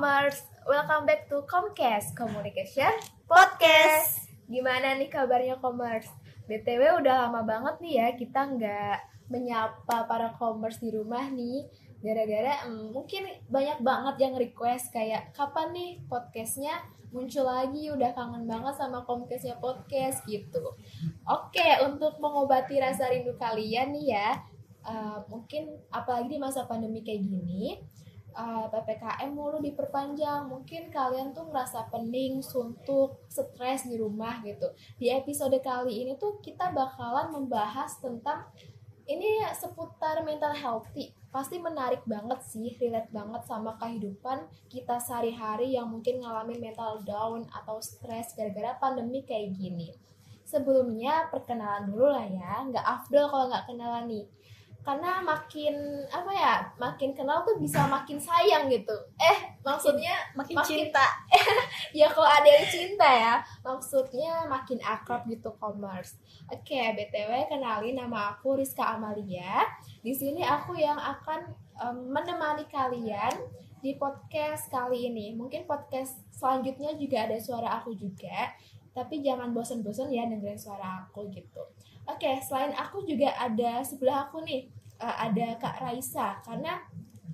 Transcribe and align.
Commerce, 0.00 0.48
welcome 0.64 1.04
back 1.04 1.28
to 1.28 1.44
Comcast 1.44 2.16
Communication 2.16 2.88
Podcast. 3.28 4.32
Gimana 4.48 4.96
nih 4.96 5.12
kabarnya 5.12 5.60
Commerce? 5.60 6.08
BTW 6.48 7.04
udah 7.04 7.28
lama 7.28 7.44
banget 7.44 7.84
nih 7.84 7.94
ya 8.00 8.08
kita 8.16 8.48
nggak 8.48 9.28
menyapa 9.28 10.08
para 10.08 10.32
commerce 10.40 10.80
di 10.80 10.88
rumah 10.88 11.28
nih. 11.28 11.68
Gara-gara 12.00 12.64
hmm, 12.64 12.96
mungkin 12.96 13.28
banyak 13.52 13.84
banget 13.84 14.16
yang 14.24 14.40
request 14.40 14.88
kayak 14.88 15.36
kapan 15.36 15.68
nih 15.76 15.90
podcastnya 16.08 16.80
muncul 17.12 17.44
lagi? 17.44 17.92
Udah 17.92 18.16
kangen 18.16 18.48
banget 18.48 18.80
sama 18.80 19.04
Comcastnya 19.04 19.60
podcast 19.60 20.24
gitu. 20.24 20.80
Oke 21.28 21.76
untuk 21.84 22.16
mengobati 22.24 22.80
rasa 22.80 23.12
rindu 23.12 23.36
kalian 23.36 23.92
nih 23.92 24.16
ya 24.16 24.40
uh, 24.80 25.20
mungkin 25.28 25.76
apalagi 25.92 26.32
di 26.32 26.38
masa 26.40 26.64
pandemi 26.64 27.04
kayak 27.04 27.20
gini 27.20 27.84
uh, 28.34 28.66
PPKM 28.70 29.30
mulu 29.30 29.58
diperpanjang. 29.62 30.46
Mungkin 30.50 30.90
kalian 30.90 31.32
tuh 31.32 31.48
ngerasa 31.48 31.90
pening, 31.90 32.42
suntuk, 32.42 33.22
stres 33.26 33.86
di 33.86 33.96
rumah 33.98 34.42
gitu. 34.42 34.70
Di 34.98 35.10
episode 35.14 35.56
kali 35.62 36.04
ini 36.06 36.18
tuh 36.18 36.38
kita 36.42 36.70
bakalan 36.70 37.30
membahas 37.34 37.98
tentang 37.98 38.46
ini 39.10 39.42
seputar 39.58 40.22
mental 40.22 40.54
healthy. 40.54 41.10
Pasti 41.30 41.58
menarik 41.58 42.02
banget 42.06 42.42
sih 42.46 42.74
relate 42.78 43.10
banget 43.10 43.42
sama 43.46 43.78
kehidupan 43.78 44.46
kita 44.66 44.98
sehari-hari 44.98 45.74
yang 45.74 45.90
mungkin 45.90 46.22
ngalamin 46.22 46.58
mental 46.58 47.02
down 47.06 47.46
atau 47.50 47.78
stres 47.78 48.34
gara-gara 48.34 48.74
pandemi 48.78 49.22
kayak 49.22 49.54
gini. 49.54 49.94
Sebelumnya 50.46 51.30
perkenalan 51.30 51.90
dulu 51.90 52.10
lah 52.10 52.26
ya. 52.26 52.66
Nggak 52.66 52.82
afdol 52.82 53.30
kalau 53.30 53.46
nggak 53.50 53.66
kenalan 53.70 54.04
nih 54.10 54.26
karena 54.80 55.20
makin 55.20 55.76
apa 56.08 56.32
ya 56.32 56.54
makin 56.80 57.12
kenal 57.12 57.44
tuh 57.44 57.60
bisa 57.60 57.84
makin 57.84 58.16
sayang 58.16 58.64
gitu. 58.72 58.96
Eh 59.20 59.52
maksudnya 59.60 60.16
Makin 60.32 60.56
makin 60.56 60.88
cinta. 60.88 61.04
ya 61.98 62.08
kalau 62.08 62.28
ada 62.28 62.48
yang 62.48 62.64
cinta 62.64 63.04
ya 63.04 63.34
maksudnya 63.60 64.48
makin 64.48 64.80
akrab 64.80 65.28
gitu 65.28 65.52
commerce. 65.60 66.16
Oke 66.48 66.80
btw 66.96 67.48
kenalin 67.52 68.00
nama 68.00 68.32
aku 68.36 68.56
Rizka 68.56 68.96
Amalia. 68.96 69.68
Di 70.00 70.16
sini 70.16 70.40
aku 70.40 70.72
yang 70.80 70.96
akan 70.96 71.52
em, 71.76 71.96
menemani 72.08 72.64
kalian 72.72 73.36
di 73.84 74.00
podcast 74.00 74.72
kali 74.72 75.12
ini. 75.12 75.36
Mungkin 75.36 75.68
podcast 75.68 76.24
selanjutnya 76.32 76.96
juga 76.96 77.28
ada 77.28 77.36
suara 77.36 77.84
aku 77.84 77.92
juga. 77.92 78.56
Tapi 78.96 79.20
jangan 79.20 79.52
bosan-bosan 79.52 80.08
ya 80.08 80.26
dengerin 80.26 80.58
suara 80.58 81.04
aku 81.06 81.28
gitu 81.30 81.62
oke 82.14 82.30
selain 82.42 82.74
aku 82.74 83.06
juga 83.06 83.30
ada 83.38 83.82
sebelah 83.86 84.28
aku 84.28 84.42
nih 84.42 84.66
eh, 84.98 85.16
ada 85.28 85.56
Kak 85.58 85.76
Raisa 85.82 86.38
karena 86.42 86.82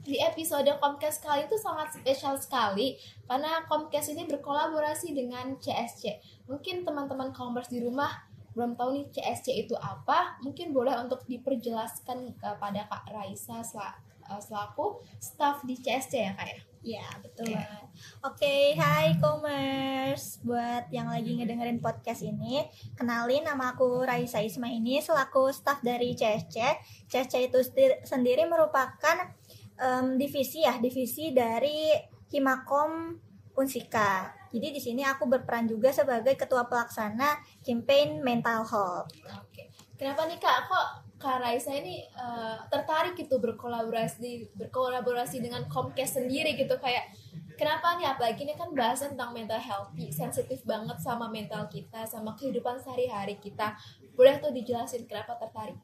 di 0.07 0.23
episode 0.23 0.71
Comcast 0.79 1.19
kali 1.19 1.51
itu 1.51 1.59
sangat 1.59 1.99
spesial 1.99 2.39
sekali 2.39 2.95
karena 3.27 3.67
Comcast 3.67 4.15
ini 4.15 4.23
berkolaborasi 4.31 5.11
dengan 5.11 5.59
CSC. 5.59 6.23
Mungkin 6.47 6.87
teman-teman 6.87 7.35
commerce 7.35 7.75
di 7.75 7.83
rumah 7.83 8.23
belum 8.55 8.79
tahu 8.79 9.03
nih 9.03 9.07
CSC 9.11 9.67
itu 9.67 9.75
apa, 9.75 10.39
mungkin 10.47 10.71
boleh 10.71 10.95
untuk 11.03 11.27
diperjelaskan 11.27 12.39
kepada 12.39 12.87
Kak 12.87 13.11
Raisa 13.11 13.67
eh, 13.67 14.41
selaku 14.41 15.03
staff 15.19 15.67
di 15.67 15.75
CSC 15.75 16.13
ya 16.23 16.33
Kak 16.39 16.49
ya? 16.55 16.59
Ya, 16.87 17.03
betul 17.19 17.51
Oke. 17.51 17.59
banget. 17.59 17.85
Oke, 18.23 18.57
hai 18.79 19.19
Commerce. 19.19 20.39
Buat 20.47 20.87
yang 20.95 21.11
lagi 21.11 21.35
ngedengerin 21.35 21.83
podcast 21.83 22.23
ini, 22.23 22.63
kenalin 22.95 23.43
nama 23.43 23.75
aku 23.75 24.07
Raisa 24.07 24.39
Isma 24.39 24.71
ini 24.71 25.03
selaku 25.03 25.51
staff 25.51 25.83
dari 25.83 26.15
CSC. 26.15 26.55
CSC 27.11 27.51
itu 27.51 27.59
sendiri, 28.07 28.47
merupakan 28.47 29.35
em, 29.83 30.15
divisi 30.15 30.63
ya, 30.63 30.79
divisi 30.79 31.35
dari 31.35 31.91
Himakom 32.31 33.19
Unsika. 33.59 34.31
Jadi 34.55 34.71
di 34.71 34.79
sini 34.79 35.03
aku 35.03 35.27
berperan 35.27 35.67
juga 35.67 35.91
sebagai 35.91 36.39
ketua 36.39 36.71
pelaksana 36.71 37.43
campaign 37.67 38.23
mental 38.23 38.63
health. 38.63 39.11
Oke. 39.43 39.75
Kenapa 39.99 40.23
nih 40.31 40.39
Kak 40.39 40.71
kok 40.71 41.06
Kak 41.27 41.43
Raisa 41.43 41.75
ini 41.75 42.07
eh, 42.07 42.57
tertarik 42.71 43.19
gitu 43.19 43.43
berkolaborasi 43.43 44.55
berkolaborasi 44.55 45.43
dengan 45.43 45.67
Comcast 45.67 46.23
sendiri 46.23 46.55
gitu. 46.55 46.79
Kayak 46.79 47.11
kenapa 47.59 47.99
nih? 47.99 48.07
Apalagi 48.15 48.47
ini 48.47 48.55
kan 48.55 48.71
bahasan 48.71 49.19
tentang 49.19 49.35
mental 49.35 49.59
healthy 49.59 50.15
sensitif 50.15 50.63
banget 50.63 51.03
sama 51.03 51.27
mental 51.27 51.67
kita 51.67 52.07
sama 52.07 52.39
kehidupan 52.39 52.79
sehari-hari 52.79 53.43
kita. 53.43 53.75
Boleh 54.15 54.39
tuh 54.39 54.55
dijelasin 54.55 55.03
kenapa 55.11 55.35
tertarik 55.35 55.75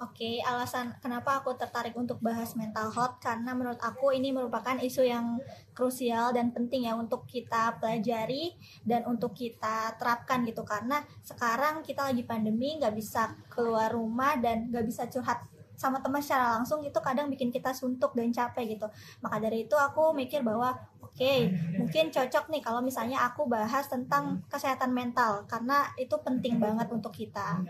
Oke, 0.00 0.40
alasan 0.40 0.96
kenapa 1.04 1.44
aku 1.44 1.52
tertarik 1.54 1.92
untuk 1.92 2.16
bahas 2.24 2.56
mental 2.56 2.88
health 2.88 3.20
karena 3.20 3.52
menurut 3.52 3.78
aku 3.78 4.10
ini 4.16 4.32
merupakan 4.32 4.74
isu 4.80 5.04
yang 5.04 5.36
krusial 5.76 6.32
dan 6.32 6.48
penting 6.50 6.88
ya 6.88 6.96
untuk 6.96 7.28
kita 7.28 7.76
pelajari 7.76 8.56
dan 8.82 9.04
untuk 9.04 9.36
kita 9.36 9.92
terapkan 10.00 10.42
gitu. 10.48 10.64
Karena 10.64 11.04
sekarang 11.20 11.84
kita 11.84 12.08
lagi 12.08 12.24
pandemi 12.24 12.80
nggak 12.80 12.94
bisa 12.96 13.36
keluar 13.52 13.92
rumah 13.92 14.40
dan 14.40 14.72
nggak 14.72 14.86
bisa 14.88 15.06
curhat 15.12 15.44
sama 15.76 15.98
teman 15.98 16.22
secara 16.22 16.56
langsung 16.56 16.80
itu 16.86 16.98
kadang 17.02 17.26
bikin 17.26 17.50
kita 17.50 17.74
suntuk 17.74 18.16
dan 18.16 18.32
capek 18.32 18.78
gitu. 18.78 18.86
Maka 19.20 19.36
dari 19.42 19.68
itu 19.68 19.76
aku 19.76 20.16
mikir 20.16 20.40
bahwa 20.40 20.72
oke 21.02 21.32
mungkin 21.76 22.08
cocok 22.08 22.48
nih 22.48 22.62
kalau 22.64 22.80
misalnya 22.80 23.20
aku 23.28 23.44
bahas 23.44 23.84
tentang 23.86 24.40
kesehatan 24.48 24.96
mental 24.96 25.44
karena 25.44 25.84
itu 26.00 26.16
penting 26.24 26.56
banget 26.56 26.88
untuk 26.88 27.12
kita 27.12 27.60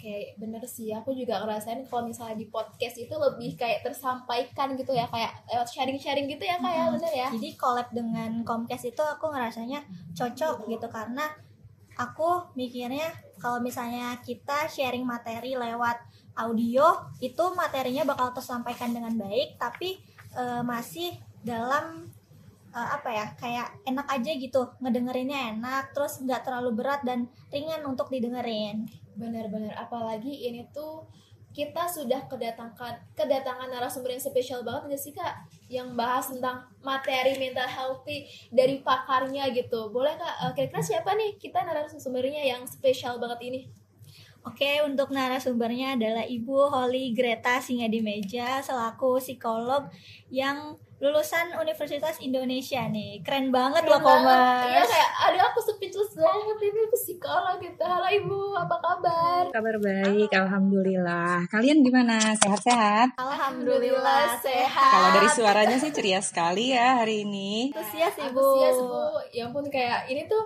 Oke, 0.00 0.32
bener 0.40 0.64
sih. 0.64 0.88
Aku 0.96 1.12
juga 1.12 1.44
ngerasain 1.44 1.84
kalau 1.84 2.08
misalnya 2.08 2.40
di 2.40 2.48
podcast 2.48 2.96
itu 2.96 3.12
lebih 3.12 3.52
kayak 3.52 3.84
tersampaikan 3.84 4.72
gitu 4.72 4.96
ya, 4.96 5.04
kayak 5.12 5.44
lewat 5.44 5.68
sharing-sharing 5.68 6.24
gitu 6.24 6.40
ya, 6.48 6.56
kayak 6.56 6.88
Mm-mm. 6.88 6.96
bener 6.96 7.12
ya. 7.12 7.28
Jadi 7.28 7.48
collab 7.60 7.92
dengan 7.92 8.40
Comcast 8.40 8.88
itu 8.88 9.02
aku 9.04 9.28
ngerasanya 9.28 9.84
cocok 10.16 10.72
gitu 10.72 10.88
karena 10.88 11.28
aku 12.00 12.48
mikirnya 12.56 13.12
kalau 13.36 13.60
misalnya 13.60 14.16
kita 14.24 14.72
sharing 14.72 15.04
materi 15.04 15.52
lewat 15.52 16.00
audio 16.32 17.12
itu 17.20 17.44
materinya 17.52 18.08
bakal 18.08 18.32
tersampaikan 18.32 18.96
dengan 18.96 19.12
baik 19.20 19.60
tapi 19.60 20.00
eh, 20.32 20.62
masih 20.64 21.12
dalam 21.44 22.08
eh, 22.72 22.88
apa 22.96 23.08
ya 23.12 23.26
kayak 23.36 23.68
enak 23.84 24.08
aja 24.08 24.32
gitu 24.32 24.72
ngedengerinnya 24.80 25.60
enak 25.60 25.92
terus 25.92 26.24
nggak 26.24 26.40
terlalu 26.40 26.72
berat 26.72 27.04
dan 27.04 27.28
ringan 27.52 27.84
untuk 27.84 28.08
didengerin. 28.08 28.88
Bener-bener, 29.20 29.76
apalagi 29.76 30.48
ini 30.48 30.64
tuh 30.72 31.04
kita 31.50 31.84
sudah 31.90 32.30
kedatangan 32.30 33.10
kedatangan 33.18 33.68
narasumber 33.68 34.14
yang 34.14 34.22
spesial 34.22 34.62
banget 34.64 34.94
nggak 34.94 35.02
sih 35.02 35.12
kak? 35.12 35.34
Yang 35.68 35.88
bahas 35.98 36.26
tentang 36.30 36.64
materi 36.80 37.36
mental 37.36 37.66
healthy 37.68 38.24
dari 38.48 38.80
pakarnya 38.80 39.50
gitu. 39.52 39.92
Boleh 39.92 40.16
kak? 40.16 40.34
Eh, 40.48 40.52
kira-kira 40.56 40.80
siapa 40.80 41.12
nih 41.18 41.36
kita 41.36 41.60
narasumbernya 41.66 42.48
yang 42.48 42.62
spesial 42.64 43.20
banget 43.20 43.40
ini? 43.52 43.60
Oke, 44.40 44.80
untuk 44.80 45.12
narasumbernya 45.12 46.00
adalah 46.00 46.24
Ibu 46.24 46.72
Holly 46.72 47.12
Greta 47.12 47.60
Singadimeja 47.60 48.64
selaku 48.64 49.20
psikolog 49.20 49.92
yang 50.32 50.80
lulusan 51.00 51.56
Universitas 51.56 52.20
Indonesia 52.20 52.84
nih. 52.86 53.24
Keren 53.24 53.48
banget 53.48 53.82
loh, 53.82 53.96
Keren 53.96 54.20
banget. 54.20 54.68
iya 54.68 54.78
Komers. 54.78 54.90
kayak 54.90 55.10
aduh 55.22 55.42
aku 55.42 55.58
speechless 55.64 56.12
banget 56.12 56.56
ini 56.60 56.80
aku 56.82 56.96
psikolog 56.98 57.56
gitu 57.56 57.80
halo 57.82 58.04
ibu 58.06 58.40
apa 58.52 58.76
kabar 58.78 59.42
Kabar 59.50 59.76
baik, 59.76 60.28
alhamdulillah. 60.30 61.48
Kalian 61.48 61.80
gimana? 61.80 62.20
Sehat-sehat? 62.36 63.16
Alhamdulillah 63.16 64.36
sehat. 64.36 64.92
Kalau 64.92 65.08
dari 65.12 65.28
suaranya 65.28 65.76
sih 65.76 65.88
ceria 65.90 66.20
sekali 66.20 66.70
ya 66.70 67.00
hari 67.00 67.24
ini. 67.24 67.72
Antusias 67.72 68.14
Ibu. 68.20 68.36
antusias 68.36 68.76
bu 68.78 69.00
ya 69.30 69.42
ampun 69.46 69.66
kayak 69.66 70.04
ini 70.06 70.24
tuh 70.24 70.44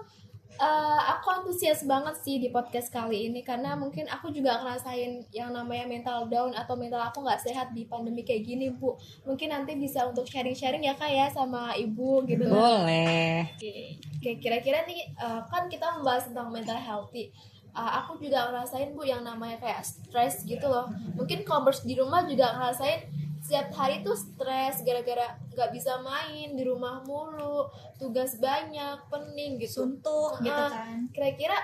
eh, 0.55 1.01
aku 1.15 1.27
antusias 1.31 1.83
banget 1.83 2.15
sih 2.23 2.39
di 2.39 2.49
podcast 2.49 2.89
kali 2.91 3.27
ini 3.31 3.43
karena 3.43 3.75
mungkin 3.75 4.07
aku 4.07 4.31
juga 4.31 4.63
ngerasain 4.63 5.27
yang 5.35 5.51
namanya 5.51 5.87
mental 5.91 6.31
down 6.31 6.55
atau 6.55 6.79
mental 6.79 7.03
aku 7.03 7.23
nggak 7.27 7.43
sehat 7.43 7.75
di 7.75 7.85
pandemi 7.87 8.23
kayak 8.23 8.47
gini 8.47 8.71
bu 8.71 8.95
mungkin 9.27 9.51
nanti 9.51 9.75
bisa 9.75 10.07
untuk 10.07 10.25
sharing-sharing 10.31 10.87
ya 10.87 10.95
kak 10.95 11.11
ya 11.11 11.27
sama 11.31 11.75
ibu 11.75 12.23
gitu 12.25 12.47
Boleh. 12.47 13.51
Oke, 13.59 14.41
kira-kira 14.41 14.87
nih 14.87 15.11
eh, 15.11 15.41
kan 15.51 15.67
kita 15.67 15.99
membahas 15.99 16.31
tentang 16.31 16.49
mental 16.55 16.79
healthy. 16.79 17.35
Eh, 17.75 17.93
aku 17.99 18.23
juga 18.23 18.47
ngerasain 18.55 18.95
bu 18.95 19.03
yang 19.03 19.27
namanya 19.27 19.59
kayak 19.59 19.83
stres 19.83 20.47
gitu 20.47 20.71
loh. 20.71 20.87
Mungkin 21.19 21.43
commerce 21.43 21.83
di 21.83 21.99
rumah 21.99 22.23
juga 22.23 22.55
ngerasain 22.55 23.24
setiap 23.45 23.77
hari 23.77 24.01
tuh 24.01 24.17
stres 24.17 24.81
gara-gara 24.81 25.37
nggak 25.53 25.71
bisa 25.77 26.01
main 26.01 26.57
di 26.57 26.65
rumah 26.65 27.05
mulu, 27.05 27.69
tugas 28.01 28.41
banyak, 28.41 29.05
pening 29.13 29.61
gitu. 29.61 29.85
Suntuk 29.85 30.41
gitu 30.41 30.63
kan. 30.73 31.05
Kira-kira 31.13 31.59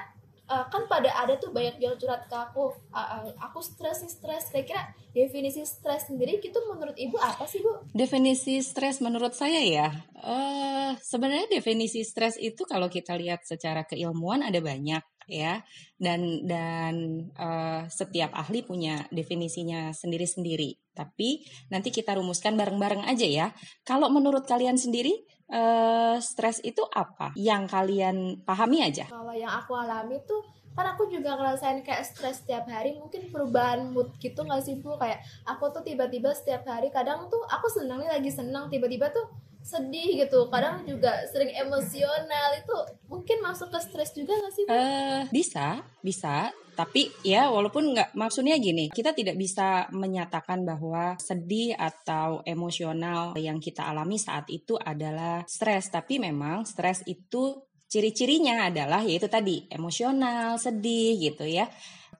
eh, 0.50 0.64
kan 0.68 0.82
pada 0.90 1.08
ada 1.08 1.40
tuh 1.40 1.56
banyak 1.56 1.80
yang 1.80 1.96
curhat 1.96 2.28
ke 2.28 2.36
aku, 2.36 2.74
"Ah, 2.92 3.22
ah, 3.22 3.24
aku 3.48 3.64
stres 3.64 4.04
nih 4.04 4.12
stres. 4.12 4.52
Kira-kira 4.52 4.92
definisi 5.16 5.64
stres 5.64 6.12
sendiri 6.12 6.36
gitu 6.42 6.60
menurut 6.68 6.94
ibu 7.00 7.16
apa 7.16 7.48
sih 7.48 7.64
bu? 7.64 7.80
Definisi 7.96 8.60
stres 8.60 9.00
menurut 9.00 9.32
saya 9.32 9.62
ya, 9.64 9.88
eh 10.20 10.92
sebenarnya 11.00 11.48
definisi 11.48 12.04
stres 12.04 12.36
itu 12.36 12.66
kalau 12.68 12.92
kita 12.92 13.16
lihat 13.16 13.46
secara 13.46 13.88
keilmuan 13.88 14.44
ada 14.44 14.60
banyak. 14.60 15.00
Ya. 15.28 15.60
Dan 15.98 16.46
dan 16.48 17.26
uh, 17.36 17.84
setiap 17.90 18.32
ahli 18.32 18.64
punya 18.64 19.04
definisinya 19.10 19.92
sendiri-sendiri. 19.92 20.78
Tapi 20.94 21.44
nanti 21.72 21.88
kita 21.92 22.16
rumuskan 22.16 22.56
bareng-bareng 22.56 23.04
aja 23.08 23.26
ya. 23.26 23.46
Kalau 23.84 24.12
menurut 24.12 24.44
kalian 24.44 24.76
sendiri 24.76 25.12
uh, 25.50 26.16
stres 26.22 26.62
itu 26.62 26.84
apa? 26.92 27.32
Yang 27.36 27.62
kalian 27.70 28.16
pahami 28.46 28.84
aja. 28.84 29.08
Kalau 29.10 29.34
yang 29.34 29.50
aku 29.50 29.76
alami 29.76 30.22
tuh 30.24 30.42
kan 30.70 30.86
aku 30.86 31.10
juga 31.10 31.34
ngerasain 31.34 31.82
kayak 31.82 32.06
stres 32.06 32.46
setiap 32.46 32.64
hari. 32.70 32.96
Mungkin 32.96 33.28
perubahan 33.34 33.90
mood 33.90 34.14
gitu 34.22 34.46
nggak 34.46 34.62
sih 34.62 34.78
bu? 34.78 34.96
Kayak 34.96 35.20
aku 35.44 35.68
tuh 35.74 35.82
tiba-tiba 35.82 36.30
setiap 36.32 36.64
hari 36.66 36.88
kadang 36.94 37.26
tuh 37.26 37.42
aku 37.50 37.66
senang 37.68 38.00
nih 38.00 38.10
lagi 38.10 38.30
senang. 38.30 38.70
Tiba-tiba 38.70 39.10
tuh 39.10 39.49
sedih 39.62 40.24
gitu. 40.26 40.48
Kadang 40.48 40.82
juga 40.88 41.24
sering 41.30 41.52
emosional. 41.54 42.48
Itu 42.58 42.76
mungkin 43.06 43.44
masuk 43.44 43.70
ke 43.70 43.78
stres 43.80 44.10
juga 44.16 44.34
gak 44.36 44.52
sih? 44.54 44.64
Uh, 44.66 45.22
bisa 45.30 45.84
bisa. 46.00 46.50
Tapi 46.70 47.12
ya 47.20 47.52
walaupun 47.52 47.92
nggak 47.92 48.16
maksudnya 48.16 48.56
gini 48.56 48.88
kita 48.88 49.12
tidak 49.12 49.36
bisa 49.36 49.84
menyatakan 49.92 50.64
bahwa 50.64 51.12
sedih 51.20 51.76
atau 51.76 52.40
emosional 52.48 53.36
yang 53.36 53.60
kita 53.60 53.84
alami 53.84 54.16
saat 54.16 54.48
itu 54.48 54.80
adalah 54.80 55.44
stres. 55.44 55.92
Tapi 55.92 56.16
memang 56.16 56.64
stres 56.64 57.04
itu 57.04 57.60
ciri-cirinya 57.90 58.70
adalah 58.70 59.02
yaitu 59.02 59.26
tadi 59.26 59.66
emosional 59.68 60.56
sedih 60.56 61.18
gitu 61.20 61.44
ya. 61.44 61.68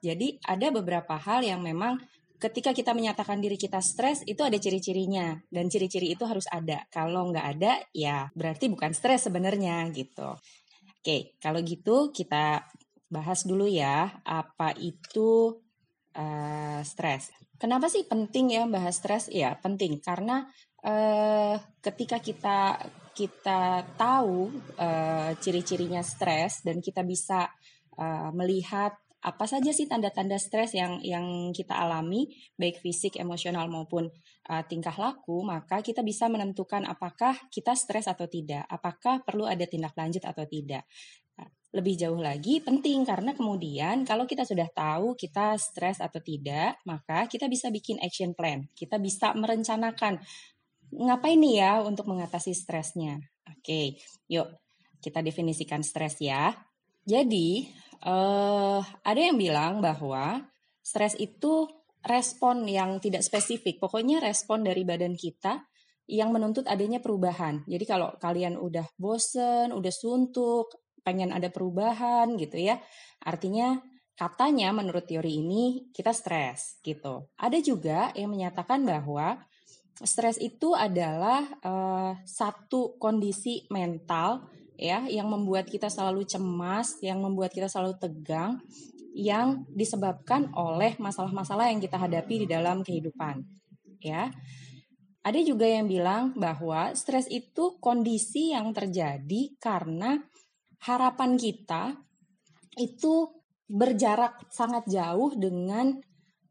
Jadi 0.03 0.37
ada 0.45 0.67
beberapa 0.69 1.15
hal 1.15 1.45
yang 1.45 1.63
memang 1.63 1.97
ketika 2.41 2.73
kita 2.73 2.97
menyatakan 2.97 3.37
diri 3.37 3.53
kita 3.53 3.77
stres 3.85 4.25
itu 4.25 4.41
ada 4.41 4.57
ciri-cirinya 4.57 5.37
dan 5.53 5.69
ciri-ciri 5.69 6.09
itu 6.17 6.25
harus 6.25 6.49
ada. 6.49 6.89
Kalau 6.89 7.29
nggak 7.29 7.47
ada 7.57 7.77
ya 7.93 8.33
berarti 8.33 8.65
bukan 8.73 8.97
stres 8.97 9.29
sebenarnya 9.29 9.85
gitu. 9.93 10.33
Oke, 11.01 11.37
kalau 11.37 11.61
gitu 11.61 12.09
kita 12.09 12.65
bahas 13.13 13.45
dulu 13.45 13.69
ya 13.69 14.09
apa 14.25 14.73
itu 14.81 15.61
uh, 16.17 16.81
stres. 16.81 17.29
Kenapa 17.61 17.93
sih 17.93 18.09
penting 18.09 18.57
ya 18.57 18.65
bahas 18.65 18.97
stres? 18.97 19.29
Ya 19.29 19.53
penting 19.61 20.01
karena 20.01 20.49
uh, 20.81 21.61
ketika 21.85 22.17
kita 22.17 22.81
kita 23.13 23.85
tahu 24.01 24.49
uh, 24.81 25.29
ciri-cirinya 25.37 26.01
stres 26.01 26.65
dan 26.65 26.81
kita 26.81 27.05
bisa 27.05 27.53
uh, 28.01 28.33
melihat 28.33 28.97
apa 29.21 29.45
saja 29.45 29.69
sih 29.69 29.85
tanda-tanda 29.85 30.41
stres 30.41 30.73
yang 30.73 30.97
yang 31.05 31.53
kita 31.53 31.77
alami 31.77 32.25
baik 32.57 32.81
fisik, 32.81 33.21
emosional 33.21 33.69
maupun 33.69 34.09
uh, 34.49 34.63
tingkah 34.65 34.93
laku, 34.97 35.45
maka 35.45 35.85
kita 35.85 36.01
bisa 36.01 36.25
menentukan 36.25 36.81
apakah 36.89 37.37
kita 37.53 37.77
stres 37.77 38.09
atau 38.09 38.25
tidak, 38.25 38.65
apakah 38.65 39.21
perlu 39.21 39.45
ada 39.45 39.69
tindak 39.69 39.93
lanjut 39.93 40.25
atau 40.25 40.41
tidak. 40.49 40.89
Nah, 41.37 41.49
lebih 41.77 42.01
jauh 42.01 42.17
lagi 42.17 42.65
penting 42.65 43.05
karena 43.05 43.37
kemudian 43.37 44.09
kalau 44.09 44.25
kita 44.25 44.41
sudah 44.41 44.65
tahu 44.73 45.13
kita 45.13 45.53
stres 45.61 46.01
atau 46.01 46.17
tidak, 46.17 46.81
maka 46.89 47.29
kita 47.29 47.45
bisa 47.45 47.69
bikin 47.69 48.01
action 48.01 48.33
plan. 48.33 48.65
Kita 48.73 48.97
bisa 48.97 49.37
merencanakan 49.37 50.17
ngapain 50.97 51.37
nih 51.37 51.55
ya 51.61 51.73
untuk 51.85 52.09
mengatasi 52.09 52.57
stresnya. 52.57 53.21
Oke, 53.53 54.01
yuk 54.25 54.49
kita 55.01 55.21
definisikan 55.21 55.85
stres 55.85 56.17
ya. 56.21 56.53
Jadi, 57.01 57.65
uh, 58.05 58.81
ada 58.81 59.19
yang 59.19 59.37
bilang 59.37 59.81
bahwa 59.81 60.45
stres 60.81 61.17
itu 61.17 61.69
respon 62.01 62.65
yang 62.65 62.97
tidak 62.97 63.21
spesifik. 63.21 63.77
Pokoknya 63.77 64.21
respon 64.21 64.65
dari 64.65 64.81
badan 64.81 65.13
kita 65.13 65.61
yang 66.09 66.33
menuntut 66.33 66.65
adanya 66.67 66.99
perubahan. 66.99 67.63
Jadi 67.69 67.85
kalau 67.87 68.11
kalian 68.17 68.57
udah 68.57 68.83
bosen, 68.97 69.71
udah 69.71 69.93
suntuk, 69.93 70.73
pengen 71.05 71.31
ada 71.31 71.47
perubahan 71.53 72.35
gitu 72.35 72.57
ya. 72.57 72.81
Artinya 73.21 73.77
katanya 74.17 74.73
menurut 74.73 75.05
teori 75.07 75.39
ini 75.39 75.89
kita 75.93 76.11
stres 76.11 76.81
gitu. 76.83 77.31
Ada 77.37 77.57
juga 77.61 78.11
yang 78.17 78.33
menyatakan 78.33 78.83
bahwa 78.83 79.39
stres 80.01 80.41
itu 80.41 80.73
adalah 80.73 81.45
uh, 81.61 82.13
satu 82.25 82.97
kondisi 82.97 83.69
mental 83.69 84.49
ya 84.81 85.05
yang 85.05 85.29
membuat 85.29 85.69
kita 85.69 85.93
selalu 85.93 86.25
cemas, 86.25 86.97
yang 87.05 87.21
membuat 87.21 87.53
kita 87.53 87.69
selalu 87.69 88.01
tegang 88.01 88.57
yang 89.13 89.67
disebabkan 89.69 90.49
oleh 90.57 90.97
masalah-masalah 90.97 91.69
yang 91.69 91.77
kita 91.77 92.01
hadapi 92.01 92.43
di 92.43 92.47
dalam 92.49 92.81
kehidupan. 92.81 93.45
Ya. 94.01 94.33
Ada 95.21 95.45
juga 95.45 95.69
yang 95.69 95.85
bilang 95.85 96.33
bahwa 96.33 96.97
stres 96.97 97.29
itu 97.29 97.77
kondisi 97.77 98.57
yang 98.57 98.73
terjadi 98.73 99.53
karena 99.61 100.17
harapan 100.81 101.37
kita 101.37 101.93
itu 102.81 103.29
berjarak 103.69 104.49
sangat 104.49 104.89
jauh 104.89 105.29
dengan 105.37 106.01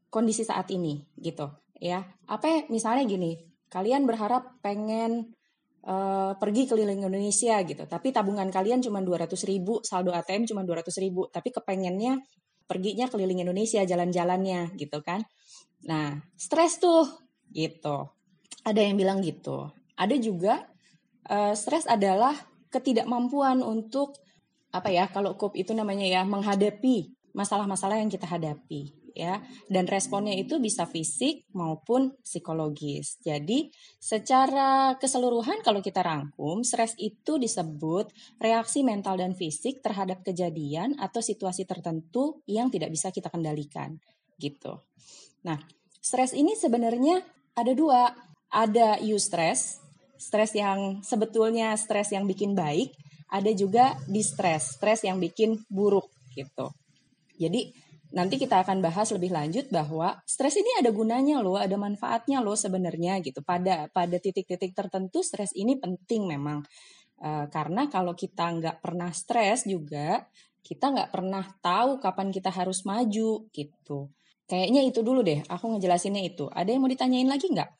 kondisi 0.07 0.47
saat 0.47 0.71
ini 0.71 1.03
gitu 1.19 1.51
ya. 1.81 2.07
Apa 2.31 2.45
ya, 2.47 2.59
misalnya 2.71 3.03
gini, 3.03 3.35
kalian 3.67 4.07
berharap 4.07 4.61
pengen 4.63 5.35
uh, 5.85 6.33
pergi 6.37 6.69
keliling 6.69 7.01
Indonesia 7.01 7.57
gitu. 7.65 7.83
Tapi 7.85 8.13
tabungan 8.13 8.49
kalian 8.49 8.81
cuma 8.83 9.01
200 9.01 9.33
ribu, 9.49 9.81
saldo 9.81 10.13
ATM 10.13 10.45
cuma 10.49 10.61
200 10.61 10.89
ribu. 11.01 11.29
Tapi 11.29 11.49
kepengennya 11.49 12.21
perginya 12.69 13.09
keliling 13.09 13.43
Indonesia 13.43 13.81
jalan-jalannya 13.83 14.77
gitu 14.77 15.01
kan. 15.01 15.25
Nah, 15.85 16.21
stres 16.37 16.77
tuh 16.77 17.09
gitu. 17.51 18.09
Ada 18.61 18.79
yang 18.85 18.95
bilang 18.97 19.19
gitu. 19.25 19.73
Ada 19.97 20.15
juga 20.21 20.69
uh, 21.29 21.53
stres 21.57 21.89
adalah 21.89 22.33
ketidakmampuan 22.71 23.59
untuk 23.65 24.15
apa 24.71 24.87
ya 24.87 25.11
kalau 25.11 25.35
COP 25.35 25.59
itu 25.59 25.75
namanya 25.75 26.07
ya 26.07 26.21
menghadapi 26.23 27.11
masalah-masalah 27.35 27.99
yang 27.99 28.07
kita 28.07 28.23
hadapi 28.23 28.95
ya 29.15 29.43
dan 29.67 29.85
responnya 29.87 30.35
itu 30.35 30.57
bisa 30.57 30.87
fisik 30.87 31.47
maupun 31.55 32.15
psikologis. 32.23 33.19
Jadi 33.23 33.71
secara 33.99 34.95
keseluruhan 34.97 35.61
kalau 35.61 35.83
kita 35.83 36.01
rangkum 36.01 36.63
stres 36.63 36.95
itu 36.97 37.37
disebut 37.37 38.11
reaksi 38.39 38.81
mental 38.81 39.19
dan 39.19 39.35
fisik 39.35 39.83
terhadap 39.83 40.23
kejadian 40.23 40.95
atau 40.97 41.19
situasi 41.19 41.67
tertentu 41.67 42.41
yang 42.47 42.71
tidak 42.71 42.91
bisa 42.91 43.11
kita 43.11 43.27
kendalikan 43.29 43.99
gitu. 44.41 44.81
Nah, 45.45 45.61
stres 46.01 46.33
ini 46.33 46.57
sebenarnya 46.57 47.21
ada 47.53 47.71
dua, 47.77 48.09
ada 48.49 48.97
eustress, 49.01 49.81
stres 50.17 50.57
yang 50.57 51.05
sebetulnya 51.05 51.77
stres 51.77 52.13
yang 52.13 52.25
bikin 52.25 52.57
baik, 52.57 52.93
ada 53.31 53.49
juga 53.55 53.95
distress, 54.05 54.75
stres 54.75 55.05
yang 55.07 55.21
bikin 55.21 55.61
buruk 55.71 56.09
gitu. 56.35 56.73
Jadi 57.39 57.73
nanti 58.11 58.35
kita 58.35 58.63
akan 58.63 58.83
bahas 58.83 59.11
lebih 59.15 59.31
lanjut 59.31 59.71
bahwa 59.71 60.19
stres 60.27 60.59
ini 60.59 60.67
ada 60.79 60.91
gunanya 60.91 61.39
loh, 61.39 61.55
ada 61.55 61.75
manfaatnya 61.79 62.43
loh 62.43 62.55
sebenarnya 62.55 63.23
gitu. 63.23 63.39
Pada 63.43 63.87
pada 63.91 64.19
titik-titik 64.19 64.75
tertentu 64.75 65.23
stres 65.23 65.55
ini 65.55 65.79
penting 65.79 66.27
memang 66.27 66.63
uh, 67.23 67.45
karena 67.47 67.87
kalau 67.87 68.11
kita 68.15 68.51
nggak 68.51 68.77
pernah 68.83 69.09
stres 69.15 69.63
juga 69.63 70.27
kita 70.61 70.93
nggak 70.93 71.09
pernah 71.09 71.43
tahu 71.59 71.97
kapan 71.97 72.29
kita 72.29 72.53
harus 72.53 72.85
maju 72.85 73.49
gitu. 73.49 73.99
Kayaknya 74.45 74.81
itu 74.83 74.99
dulu 75.01 75.23
deh, 75.23 75.41
aku 75.47 75.73
ngejelasinnya 75.75 76.21
itu. 76.27 76.45
Ada 76.51 76.75
yang 76.75 76.83
mau 76.83 76.91
ditanyain 76.91 77.25
lagi 77.25 77.49
nggak? 77.49 77.71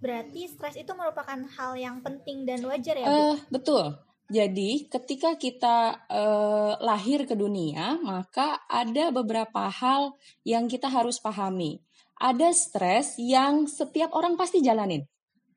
Berarti 0.00 0.48
stres 0.48 0.76
itu 0.76 0.92
merupakan 0.96 1.36
hal 1.36 1.72
yang 1.76 2.00
penting 2.00 2.44
dan 2.44 2.60
wajar 2.64 2.96
ya, 2.96 3.06
Bu? 3.08 3.12
Uh, 3.12 3.36
betul. 3.52 3.84
Jadi, 4.30 4.86
ketika 4.86 5.34
kita 5.34 6.06
eh, 6.06 6.72
lahir 6.78 7.26
ke 7.26 7.34
dunia, 7.34 7.98
maka 7.98 8.62
ada 8.70 9.10
beberapa 9.10 9.66
hal 9.66 10.14
yang 10.46 10.70
kita 10.70 10.86
harus 10.86 11.18
pahami. 11.18 11.82
Ada 12.14 12.54
stres 12.54 13.18
yang 13.18 13.66
setiap 13.66 14.14
orang 14.14 14.38
pasti 14.38 14.62
jalanin, 14.62 15.02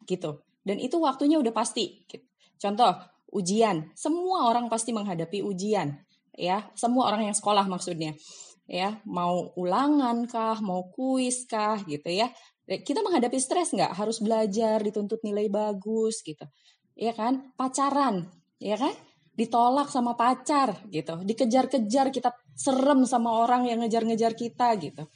gitu. 0.09 0.41
Dan 0.65 0.81
itu 0.81 0.97
waktunya 0.97 1.37
udah 1.37 1.53
pasti. 1.53 2.01
Gitu. 2.09 2.25
Contoh, 2.57 2.97
ujian. 3.35 3.93
Semua 3.93 4.49
orang 4.49 4.71
pasti 4.73 4.89
menghadapi 4.89 5.45
ujian, 5.45 5.93
ya. 6.33 6.65
Semua 6.73 7.13
orang 7.13 7.29
yang 7.29 7.37
sekolah 7.37 7.69
maksudnya, 7.69 8.17
ya. 8.65 8.97
Mau 9.05 9.53
ulangan 9.53 10.25
kah, 10.25 10.57
mau 10.65 10.89
kuis 10.89 11.45
kah, 11.45 11.77
gitu 11.85 12.09
ya. 12.09 12.31
Kita 12.65 13.05
menghadapi 13.05 13.37
stres 13.37 13.75
nggak? 13.75 13.91
Harus 13.93 14.17
belajar, 14.23 14.81
dituntut 14.81 15.21
nilai 15.21 15.51
bagus, 15.51 16.25
gitu. 16.25 16.47
Ya 16.95 17.11
kan? 17.11 17.51
Pacaran, 17.59 18.31
ya 18.63 18.79
kan? 18.79 18.95
Ditolak 19.35 19.91
sama 19.91 20.15
pacar 20.15 20.87
gitu, 20.87 21.19
dikejar-kejar 21.25 22.13
kita 22.13 22.31
serem 22.55 23.03
sama 23.03 23.43
orang 23.43 23.67
yang 23.67 23.83
ngejar-ngejar 23.83 24.37
kita 24.39 24.77
gitu. 24.79 25.09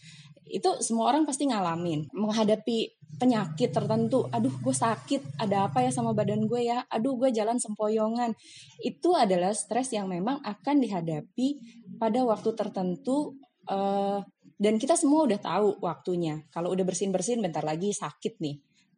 Itu 0.48 0.80
semua 0.84 1.12
orang 1.12 1.24
pasti 1.24 1.48
ngalamin 1.48 2.12
menghadapi 2.12 2.98
penyakit 3.16 3.72
tertentu. 3.72 4.28
Aduh, 4.28 4.52
gue 4.52 4.76
sakit, 4.76 5.40
ada 5.40 5.72
apa 5.72 5.80
ya 5.86 5.92
sama 5.92 6.12
badan 6.12 6.44
gue 6.44 6.68
ya? 6.68 6.84
Aduh, 6.92 7.16
gue 7.16 7.32
jalan 7.32 7.56
sempoyongan. 7.56 8.36
Itu 8.84 9.16
adalah 9.16 9.56
stres 9.56 9.96
yang 9.96 10.12
memang 10.12 10.44
akan 10.44 10.76
dihadapi 10.84 11.48
pada 11.96 12.24
waktu 12.28 12.52
tertentu 12.52 13.38
uh, 13.72 14.20
dan 14.58 14.82
kita 14.82 14.98
semua 14.98 15.30
udah 15.30 15.40
tahu 15.40 15.78
waktunya. 15.86 16.42
Kalau 16.50 16.74
udah 16.74 16.84
bersin-bersin 16.84 17.40
bentar 17.40 17.62
lagi 17.62 17.94
sakit 17.94 18.42
nih 18.42 18.56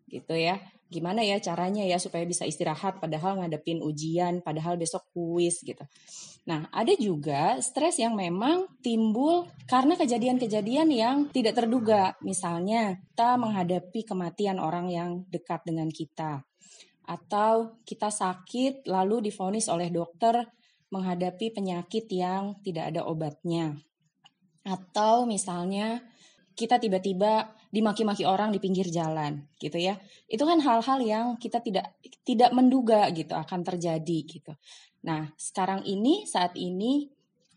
gitu 0.09 0.33
ya. 0.33 0.57
Gimana 0.89 1.21
ya 1.21 1.37
caranya 1.37 1.85
ya 1.85 2.01
supaya 2.01 2.25
bisa 2.25 2.49
istirahat 2.49 2.97
padahal 2.97 3.39
ngadepin 3.39 3.79
ujian, 3.85 4.41
padahal 4.41 4.75
besok 4.75 5.05
kuis 5.13 5.61
gitu. 5.61 5.85
Nah, 6.49 6.65
ada 6.73 6.97
juga 6.97 7.61
stres 7.61 8.01
yang 8.01 8.17
memang 8.17 8.65
timbul 8.81 9.45
karena 9.69 9.93
kejadian-kejadian 9.93 10.89
yang 10.89 11.17
tidak 11.29 11.61
terduga. 11.61 12.17
Misalnya, 12.25 12.97
kita 12.97 13.37
menghadapi 13.37 14.01
kematian 14.01 14.57
orang 14.57 14.89
yang 14.89 15.09
dekat 15.29 15.61
dengan 15.61 15.93
kita. 15.93 16.41
Atau 17.05 17.77
kita 17.85 18.09
sakit 18.09 18.89
lalu 18.89 19.29
difonis 19.29 19.69
oleh 19.69 19.93
dokter 19.93 20.41
menghadapi 20.89 21.53
penyakit 21.53 22.09
yang 22.09 22.57
tidak 22.65 22.97
ada 22.97 23.05
obatnya. 23.05 23.77
Atau 24.65 25.29
misalnya 25.29 26.01
kita 26.59 26.75
tiba-tiba 26.75 27.55
dimaki-maki 27.71 28.27
orang 28.27 28.51
di 28.51 28.59
pinggir 28.59 28.91
jalan 28.91 29.47
gitu 29.55 29.79
ya. 29.79 29.95
Itu 30.27 30.43
kan 30.43 30.59
hal-hal 30.59 30.99
yang 30.99 31.25
kita 31.39 31.63
tidak 31.63 31.95
tidak 32.27 32.51
menduga 32.51 33.07
gitu 33.15 33.31
akan 33.31 33.63
terjadi 33.63 34.19
gitu. 34.27 34.51
Nah, 35.07 35.31
sekarang 35.39 35.87
ini, 35.87 36.27
saat 36.27 36.59
ini, 36.59 37.07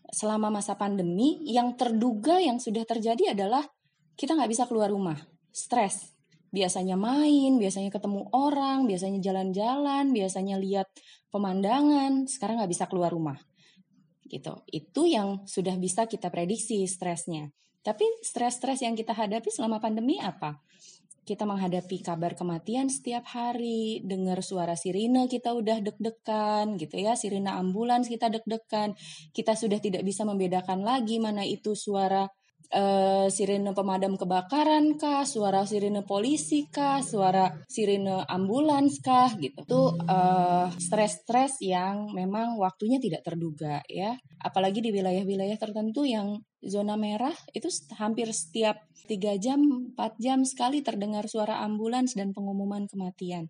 selama 0.07 0.47
masa 0.47 0.79
pandemi, 0.79 1.43
yang 1.43 1.75
terduga 1.75 2.39
yang 2.39 2.63
sudah 2.63 2.87
terjadi 2.87 3.35
adalah 3.35 3.67
kita 4.15 4.39
nggak 4.39 4.51
bisa 4.51 4.63
keluar 4.71 4.87
rumah, 4.87 5.19
stres. 5.51 6.15
Biasanya 6.53 6.95
main, 6.95 7.57
biasanya 7.59 7.89
ketemu 7.91 8.29
orang, 8.31 8.85
biasanya 8.87 9.19
jalan-jalan, 9.19 10.13
biasanya 10.13 10.55
lihat 10.61 10.87
pemandangan, 11.33 12.29
sekarang 12.29 12.61
nggak 12.61 12.71
bisa 12.71 12.85
keluar 12.87 13.11
rumah. 13.11 13.41
Gitu. 14.23 14.53
Itu 14.69 15.09
yang 15.09 15.43
sudah 15.49 15.75
bisa 15.81 16.05
kita 16.05 16.29
prediksi 16.29 16.85
stresnya. 16.85 17.49
Tapi 17.83 18.05
stres-stres 18.23 18.79
yang 18.79 18.95
kita 18.95 19.11
hadapi 19.11 19.51
selama 19.51 19.83
pandemi 19.83 20.17
apa? 20.23 20.63
kita 21.23 21.47
menghadapi 21.47 22.03
kabar 22.03 22.35
kematian 22.35 22.91
setiap 22.91 23.23
hari, 23.31 24.03
dengar 24.03 24.43
suara 24.43 24.75
sirine 24.75 25.31
kita 25.31 25.55
udah 25.55 25.79
deg-degan 25.79 26.75
gitu 26.75 26.99
ya, 26.99 27.15
sirine 27.15 27.47
ambulans 27.47 28.11
kita 28.11 28.27
deg-degan, 28.27 28.91
kita 29.31 29.55
sudah 29.55 29.79
tidak 29.79 30.03
bisa 30.03 30.27
membedakan 30.27 30.83
lagi 30.83 31.23
mana 31.23 31.47
itu 31.47 31.79
suara 31.79 32.27
uh, 32.73 33.29
sirine 33.29 33.71
pemadam 33.71 34.17
kebakaran 34.17 34.97
kah, 34.97 35.23
suara 35.23 35.63
sirine 35.63 36.01
polisi 36.03 36.65
kah, 36.67 36.99
suara 37.05 37.53
sirine 37.69 38.25
ambulans 38.25 38.99
kah 38.99 39.31
gitu. 39.37 39.63
Itu 39.63 39.81
uh, 40.09 40.67
stres-stres 40.75 41.61
yang 41.61 42.11
memang 42.11 42.57
waktunya 42.57 42.97
tidak 42.97 43.23
terduga 43.23 43.85
ya. 43.85 44.17
Apalagi 44.41 44.81
di 44.81 44.89
wilayah-wilayah 44.91 45.55
tertentu 45.55 46.03
yang 46.03 46.41
zona 46.65 46.99
merah 46.99 47.33
itu 47.53 47.69
hampir 47.95 48.27
setiap 48.33 48.81
3 49.07 49.37
jam, 49.39 49.59
4 49.95 50.19
jam 50.19 50.43
sekali 50.43 50.81
terdengar 50.81 51.29
suara 51.29 51.61
ambulans 51.63 52.17
dan 52.17 52.33
pengumuman 52.35 52.89
kematian. 52.89 53.47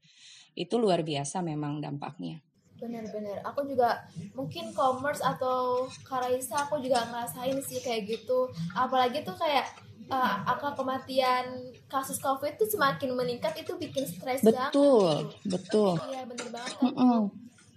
Itu 0.53 0.77
luar 0.77 1.01
biasa 1.01 1.42
memang 1.42 1.82
dampaknya. 1.82 2.44
Benar-benar. 2.84 3.40
Aku 3.48 3.63
juga 3.63 4.04
mungkin 4.36 4.75
commerce 4.75 5.24
atau 5.24 5.88
Karaisa 6.04 6.68
aku 6.68 6.84
juga 6.84 7.08
ngerasain 7.08 7.56
sih 7.63 7.80
kayak 7.80 8.12
gitu. 8.12 8.52
Apalagi 8.75 9.24
tuh 9.24 9.40
kayak 9.40 9.72
uh, 10.12 10.44
angka 10.44 10.75
kematian 10.75 11.72
kasus 11.88 12.20
COVID 12.20 12.60
itu 12.60 12.66
semakin 12.68 13.16
meningkat 13.16 13.56
itu 13.56 13.72
bikin 13.80 14.04
stres 14.04 14.44
banget. 14.44 14.75
Betul, 14.75 15.32
betul. 15.48 15.92
Iya, 16.12 16.28
bener 16.28 16.48
banget. 16.52 16.75
Mm 16.84 16.92
-mm. 16.92 17.20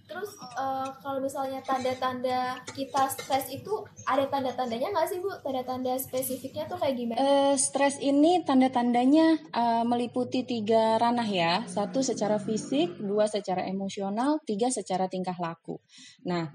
Terus 0.06 0.38
uh, 0.38 0.86
kalau 1.02 1.18
misalnya 1.18 1.58
tanda-tanda 1.66 2.62
kita 2.70 3.10
stres 3.10 3.50
itu 3.50 3.82
ada 4.06 4.22
tanda-tandanya 4.30 4.94
nggak 4.94 5.08
sih 5.10 5.18
Bu? 5.18 5.34
Tanda-tanda 5.42 5.98
spesifiknya 5.98 6.70
tuh 6.70 6.78
kayak 6.78 6.94
gimana? 6.94 7.18
Uh, 7.18 7.54
stres 7.58 7.98
ini 7.98 8.46
tanda-tandanya 8.46 9.50
uh, 9.50 9.82
meliputi 9.82 10.46
tiga 10.46 10.94
ranah 11.02 11.26
ya. 11.26 11.66
Satu 11.66 12.06
secara 12.06 12.38
fisik, 12.38 13.02
dua 13.02 13.26
secara 13.26 13.66
emosional, 13.66 14.38
tiga 14.46 14.70
secara 14.70 15.10
tingkah 15.10 15.34
laku. 15.42 15.82
Nah, 16.22 16.54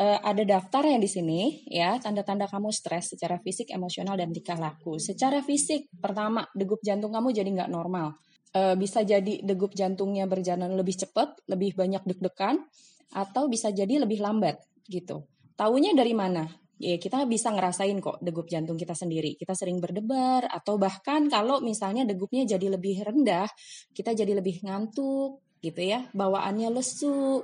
uh, 0.00 0.18
ada 0.24 0.42
yang 0.88 1.04
di 1.04 1.10
sini 1.12 1.68
ya 1.68 2.00
tanda-tanda 2.00 2.48
kamu 2.48 2.72
stres 2.72 3.12
secara 3.12 3.36
fisik, 3.44 3.68
emosional 3.76 4.16
dan 4.16 4.32
tingkah 4.32 4.56
laku. 4.56 4.96
Secara 4.96 5.44
fisik, 5.44 5.92
pertama 6.00 6.48
degup 6.56 6.80
jantung 6.80 7.12
kamu 7.12 7.36
jadi 7.36 7.48
nggak 7.52 7.72
normal 7.72 8.16
bisa 8.78 9.02
jadi 9.02 9.42
degup 9.42 9.74
jantungnya 9.76 10.24
berjalan 10.24 10.72
lebih 10.76 10.96
cepat, 10.96 11.40
lebih 11.50 11.76
banyak 11.76 12.02
deg-degan, 12.06 12.62
atau 13.14 13.46
bisa 13.46 13.70
jadi 13.70 14.02
lebih 14.02 14.22
lambat 14.22 14.58
gitu. 14.86 15.26
Taunya 15.56 15.94
dari 15.96 16.12
mana? 16.12 16.46
Ya 16.76 17.00
kita 17.00 17.24
bisa 17.24 17.48
ngerasain 17.48 17.96
kok 18.04 18.20
degup 18.20 18.52
jantung 18.52 18.76
kita 18.76 18.92
sendiri. 18.92 19.40
Kita 19.40 19.56
sering 19.56 19.80
berdebar 19.80 20.44
atau 20.44 20.76
bahkan 20.76 21.24
kalau 21.32 21.64
misalnya 21.64 22.04
degupnya 22.04 22.44
jadi 22.44 22.76
lebih 22.76 23.00
rendah, 23.00 23.48
kita 23.96 24.12
jadi 24.12 24.36
lebih 24.36 24.60
ngantuk 24.60 25.40
gitu 25.64 25.80
ya. 25.80 26.04
Bawaannya 26.12 26.68
lesu, 26.76 27.40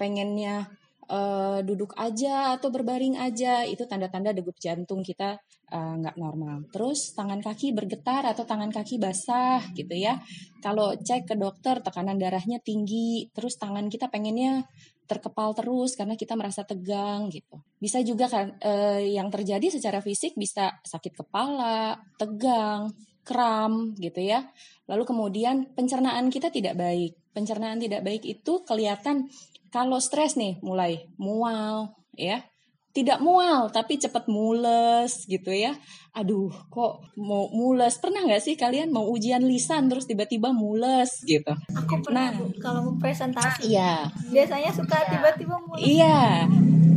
pengennya 0.00 0.72
uh, 1.12 1.60
duduk 1.60 1.92
aja 2.00 2.56
atau 2.56 2.72
berbaring 2.72 3.20
aja 3.20 3.68
itu 3.68 3.84
tanda-tanda 3.84 4.32
degup 4.32 4.56
jantung 4.56 5.04
kita 5.04 5.36
uh, 5.70 5.94
nggak 6.02 6.18
normal. 6.18 6.66
Terus 6.74 7.14
tangan 7.14 7.40
kaki 7.40 7.72
bergetar 7.72 8.26
atau 8.26 8.44
tangan 8.44 8.68
kaki 8.74 8.98
basah 8.98 9.62
gitu 9.72 9.94
ya. 9.94 10.18
Kalau 10.60 10.92
cek 10.98 11.30
ke 11.30 11.34
dokter 11.38 11.80
tekanan 11.80 12.18
darahnya 12.18 12.60
tinggi, 12.60 13.30
terus 13.32 13.56
tangan 13.56 13.86
kita 13.88 14.10
pengennya 14.12 14.66
terkepal 15.10 15.50
terus 15.58 15.98
karena 15.98 16.14
kita 16.14 16.38
merasa 16.38 16.62
tegang 16.62 17.26
gitu. 17.34 17.58
Bisa 17.82 17.98
juga 18.06 18.30
kan 18.30 18.54
eh, 18.62 19.10
yang 19.18 19.26
terjadi 19.26 19.66
secara 19.66 19.98
fisik 19.98 20.38
bisa 20.38 20.78
sakit 20.86 21.18
kepala, 21.18 21.98
tegang, 22.14 22.94
kram 23.26 23.94
gitu 23.98 24.22
ya. 24.22 24.46
Lalu 24.86 25.02
kemudian 25.02 25.70
pencernaan 25.74 26.30
kita 26.30 26.54
tidak 26.54 26.78
baik. 26.78 27.18
Pencernaan 27.34 27.82
tidak 27.82 28.06
baik 28.06 28.22
itu 28.22 28.62
kelihatan 28.62 29.26
kalau 29.70 30.02
stres 30.02 30.34
nih 30.34 30.58
mulai 30.62 31.06
mual 31.18 31.94
ya 32.18 32.42
tidak 33.00 33.24
mual 33.24 33.72
tapi 33.72 33.96
cepat 33.96 34.28
mules 34.28 35.24
gitu 35.24 35.48
ya. 35.48 35.72
Aduh, 36.12 36.52
kok 36.68 37.00
mau 37.16 37.48
mules? 37.48 37.96
Pernah 37.96 38.28
nggak 38.28 38.42
sih 38.44 38.54
kalian 38.60 38.92
mau 38.92 39.08
ujian 39.08 39.40
lisan 39.40 39.88
terus 39.88 40.04
tiba-tiba 40.04 40.52
mules 40.52 41.24
gitu? 41.24 41.56
Aku 41.72 42.04
pernah 42.04 42.34
nah, 42.34 42.52
kalau 42.60 42.92
mau 42.92 42.94
presentasi. 43.00 43.72
Iya. 43.72 44.12
Biasanya 44.28 44.70
suka 44.76 45.00
tiba-tiba 45.08 45.56
mules. 45.64 45.80
Iya. 45.86 46.44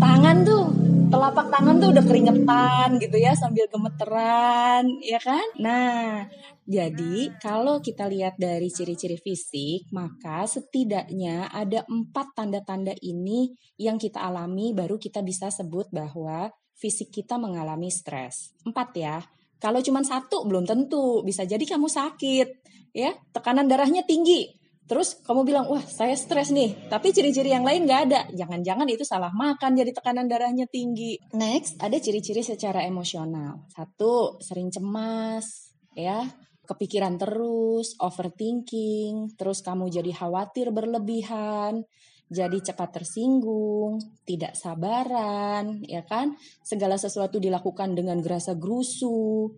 Tangan 0.01 0.43
tuh 0.43 0.82
telapak 1.13 1.47
tangan 1.53 1.77
tuh 1.77 1.89
udah 1.93 2.05
keringetan 2.09 2.89
gitu 2.97 3.17
ya 3.21 3.37
sambil 3.37 3.69
gemeteran, 3.69 4.89
ya 5.05 5.21
kan? 5.21 5.45
Nah, 5.61 6.25
jadi 6.65 7.29
kalau 7.37 7.83
kita 7.85 8.09
lihat 8.09 8.39
dari 8.41 8.73
ciri-ciri 8.73 9.21
fisik, 9.21 9.93
maka 9.93 10.49
setidaknya 10.49 11.53
ada 11.53 11.85
empat 11.85 12.33
tanda-tanda 12.33 12.97
ini 13.05 13.53
yang 13.77 14.01
kita 14.01 14.23
alami 14.25 14.73
baru 14.73 14.97
kita 14.97 15.21
bisa 15.21 15.53
sebut 15.53 15.91
bahwa 15.93 16.49
fisik 16.73 17.13
kita 17.13 17.37
mengalami 17.37 17.93
stres. 17.93 18.57
Empat 18.65 18.89
ya. 18.97 19.21
Kalau 19.61 19.79
cuma 19.85 20.01
satu 20.03 20.43
belum 20.49 20.65
tentu, 20.65 21.21
bisa 21.21 21.45
jadi 21.45 21.63
kamu 21.63 21.87
sakit, 21.87 22.47
ya 22.95 23.13
tekanan 23.31 23.69
darahnya 23.69 24.01
tinggi. 24.03 24.62
Terus 24.83 25.15
kamu 25.23 25.47
bilang, 25.47 25.65
wah 25.71 25.81
saya 25.83 26.13
stres 26.13 26.51
nih, 26.51 26.91
tapi 26.91 27.15
ciri-ciri 27.15 27.55
yang 27.55 27.63
lain 27.63 27.87
nggak 27.87 28.01
ada. 28.11 28.21
Jangan-jangan 28.35 28.87
itu 28.91 29.07
salah 29.07 29.31
makan 29.31 29.79
jadi 29.79 29.95
tekanan 29.95 30.27
darahnya 30.27 30.67
tinggi. 30.67 31.15
Next, 31.33 31.79
ada 31.79 31.95
ciri-ciri 31.95 32.43
secara 32.43 32.83
emosional. 32.83 33.63
Satu, 33.71 34.37
sering 34.43 34.67
cemas, 34.69 35.71
ya 35.95 36.27
kepikiran 36.63 37.19
terus, 37.19 37.99
overthinking, 37.99 39.35
terus 39.35 39.59
kamu 39.59 39.91
jadi 39.91 40.11
khawatir 40.15 40.71
berlebihan, 40.71 41.83
jadi 42.31 42.57
cepat 42.63 43.03
tersinggung, 43.03 43.99
tidak 44.23 44.55
sabaran, 44.55 45.83
ya 45.83 46.07
kan? 46.07 46.39
Segala 46.63 46.95
sesuatu 46.95 47.37
dilakukan 47.37 47.93
dengan 47.93 48.23
gerasa 48.23 48.55
gerusu, 48.55 49.51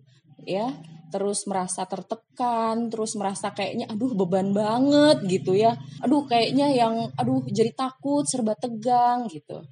ya. 0.43 0.73
Terus 1.13 1.47
merasa 1.47 1.87
tertekan, 1.87 2.91
terus 2.91 3.15
merasa 3.15 3.55
kayaknya 3.55 3.87
aduh 3.87 4.11
beban 4.11 4.51
banget 4.51 5.23
gitu 5.29 5.55
ya. 5.55 5.79
Aduh 6.03 6.27
kayaknya 6.27 6.67
yang 6.75 7.07
aduh 7.15 7.39
jadi 7.47 7.71
takut, 7.71 8.27
serba 8.27 8.51
tegang 8.59 9.31
gitu 9.31 9.63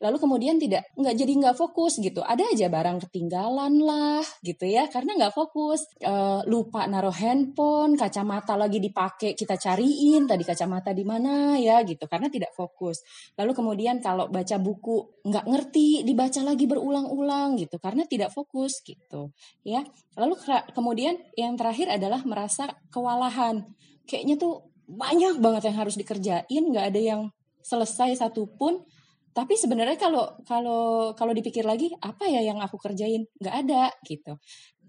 lalu 0.00 0.16
kemudian 0.16 0.56
tidak 0.56 0.88
nggak 0.96 1.12
jadi 1.12 1.32
nggak 1.44 1.56
fokus 1.60 2.00
gitu. 2.00 2.24
Ada 2.24 2.56
aja 2.56 2.72
barang 2.72 3.04
ketinggalan 3.06 3.84
lah 3.84 4.24
gitu 4.40 4.64
ya. 4.64 4.88
Karena 4.88 5.12
nggak 5.14 5.36
fokus. 5.36 5.84
E, 6.00 6.12
lupa 6.48 6.88
naruh 6.88 7.12
handphone 7.12 8.00
kacamata 8.00 8.56
lagi 8.56 8.80
dipakai 8.80 9.36
kita 9.36 9.60
cariin. 9.60 10.24
Tadi 10.24 10.40
kacamata 10.40 10.96
di 10.96 11.04
mana 11.04 11.60
ya 11.60 11.84
gitu. 11.84 12.08
Karena 12.08 12.32
tidak 12.32 12.56
fokus. 12.56 13.04
Lalu 13.36 13.52
kemudian 13.52 14.00
kalau 14.00 14.32
baca 14.32 14.56
buku 14.56 15.20
nggak 15.28 15.44
ngerti 15.44 16.08
dibaca 16.08 16.40
lagi 16.40 16.64
berulang-ulang 16.64 17.60
gitu. 17.60 17.76
Karena 17.76 18.08
tidak 18.08 18.32
fokus 18.32 18.80
gitu 18.80 19.36
ya. 19.62 19.84
Lalu 20.16 20.34
kemudian 20.72 21.20
yang 21.36 21.60
terakhir 21.60 21.92
adalah 21.92 22.24
merasa 22.24 22.72
kewalahan. 22.88 23.68
Kayaknya 24.08 24.40
tuh 24.40 24.64
banyak 24.90 25.38
banget 25.38 25.70
yang 25.70 25.76
harus 25.76 25.94
dikerjain 25.94 26.62
nggak 26.72 26.86
ada 26.90 27.00
yang 27.00 27.22
selesai 27.62 28.18
satupun 28.18 28.82
tapi 29.30 29.54
sebenarnya 29.54 29.94
kalau 29.94 30.34
kalau 30.42 31.14
kalau 31.14 31.32
dipikir 31.32 31.62
lagi 31.62 31.90
apa 32.02 32.26
ya 32.26 32.42
yang 32.42 32.58
aku 32.58 32.76
kerjain? 32.76 33.26
Nggak 33.38 33.56
ada 33.66 33.82
gitu. 34.02 34.34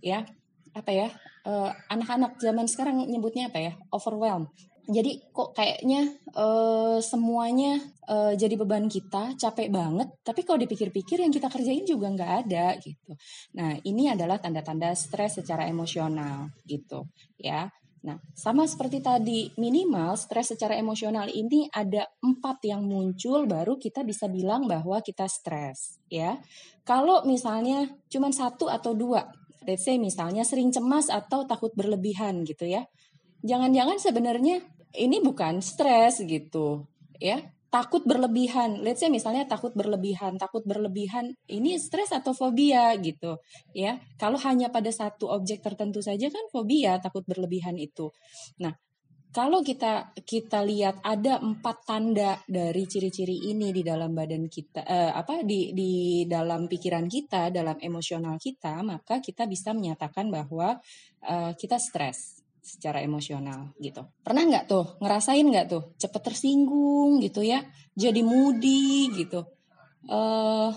Ya 0.01 0.25
apa 0.71 0.91
ya 0.95 1.07
anak 1.43 1.89
anak-anak 1.89 2.31
zaman 2.39 2.65
sekarang 2.65 3.05
nyebutnya 3.05 3.53
apa 3.53 3.60
ya? 3.62 3.74
Overwhelm. 3.93 4.50
Jadi 4.91 5.21
kok 5.29 5.53
kayaknya 5.53 6.10
uh, 6.33 6.98
semuanya 6.98 7.77
uh, 8.10 8.33
jadi 8.33 8.57
beban 8.57 8.89
kita 8.89 9.38
capek 9.38 9.69
banget. 9.69 10.10
Tapi 10.25 10.41
kalau 10.41 10.57
dipikir-pikir 10.57 11.21
yang 11.21 11.29
kita 11.29 11.53
kerjain 11.53 11.86
juga 11.86 12.10
nggak 12.10 12.31
ada 12.48 12.75
gitu. 12.81 13.13
Nah 13.55 13.77
ini 13.86 14.10
adalah 14.10 14.41
tanda-tanda 14.41 14.91
stres 14.98 15.38
secara 15.38 15.69
emosional 15.69 16.50
gitu 16.65 17.05
ya 17.38 17.69
Nah, 18.01 18.17
sama 18.34 18.65
seperti 18.65 18.98
tadi, 18.98 19.53
minimal 19.62 20.17
stres 20.17 20.50
secara 20.50 20.74
emosional 20.74 21.29
ini 21.29 21.70
ada 21.70 22.10
empat 22.25 22.65
yang 22.65 22.81
muncul 22.81 23.46
baru 23.46 23.77
kita 23.77 24.01
bisa 24.01 24.25
bilang 24.25 24.65
bahwa 24.65 24.98
kita 25.05 25.29
stres, 25.29 26.01
ya. 26.10 26.41
Kalau 26.81 27.22
misalnya 27.29 27.93
cuma 28.10 28.34
satu 28.34 28.74
atau 28.74 28.98
dua, 28.98 29.29
let's 29.70 29.86
say 29.86 30.01
misalnya 30.01 30.41
sering 30.41 30.74
cemas 30.74 31.13
atau 31.13 31.46
takut 31.46 31.70
berlebihan 31.77 32.41
gitu 32.41 32.65
ya. 32.65 32.89
Jangan-jangan 33.46 34.01
sebenarnya 34.01 34.65
ini 34.98 35.22
bukan 35.22 35.62
stres 35.62 36.25
gitu, 36.25 36.89
ya 37.22 37.53
takut 37.71 38.03
berlebihan. 38.03 38.83
Let's 38.83 38.99
say 38.99 39.07
misalnya 39.07 39.47
takut 39.47 39.71
berlebihan, 39.71 40.35
takut 40.35 40.61
berlebihan 40.67 41.33
ini 41.47 41.79
stres 41.79 42.11
atau 42.11 42.35
fobia 42.35 42.91
gitu, 42.99 43.39
ya. 43.71 43.97
Kalau 44.19 44.37
hanya 44.43 44.67
pada 44.67 44.91
satu 44.91 45.31
objek 45.31 45.63
tertentu 45.63 46.03
saja 46.03 46.27
kan 46.27 46.45
fobia, 46.51 46.99
takut 46.99 47.23
berlebihan 47.23 47.79
itu. 47.79 48.11
Nah, 48.59 48.75
kalau 49.31 49.63
kita 49.63 50.11
kita 50.27 50.59
lihat 50.67 50.99
ada 51.07 51.39
empat 51.39 51.87
tanda 51.87 52.35
dari 52.43 52.83
ciri-ciri 52.83 53.47
ini 53.47 53.71
di 53.71 53.79
dalam 53.79 54.11
badan 54.11 54.51
kita 54.51 54.83
eh, 54.83 55.11
apa 55.15 55.47
di 55.47 55.71
di 55.71 56.23
dalam 56.27 56.67
pikiran 56.67 57.07
kita 57.07 57.47
dalam 57.47 57.79
emosional 57.79 58.35
kita 58.35 58.83
maka 58.83 59.23
kita 59.23 59.47
bisa 59.47 59.71
menyatakan 59.71 60.27
bahwa 60.27 60.75
eh, 61.23 61.55
kita 61.55 61.79
stres 61.79 62.40
secara 62.61 63.01
emosional 63.01 63.73
gitu. 63.81 64.05
Pernah 64.21 64.45
nggak 64.45 64.65
tuh 64.69 64.85
ngerasain 65.01 65.43
nggak 65.43 65.67
tuh 65.67 65.83
cepet 65.97 66.21
tersinggung 66.21 67.19
gitu 67.19 67.41
ya, 67.41 67.65
jadi 67.97 68.21
moody 68.21 69.11
gitu, 69.17 69.43
uh, 70.07 70.69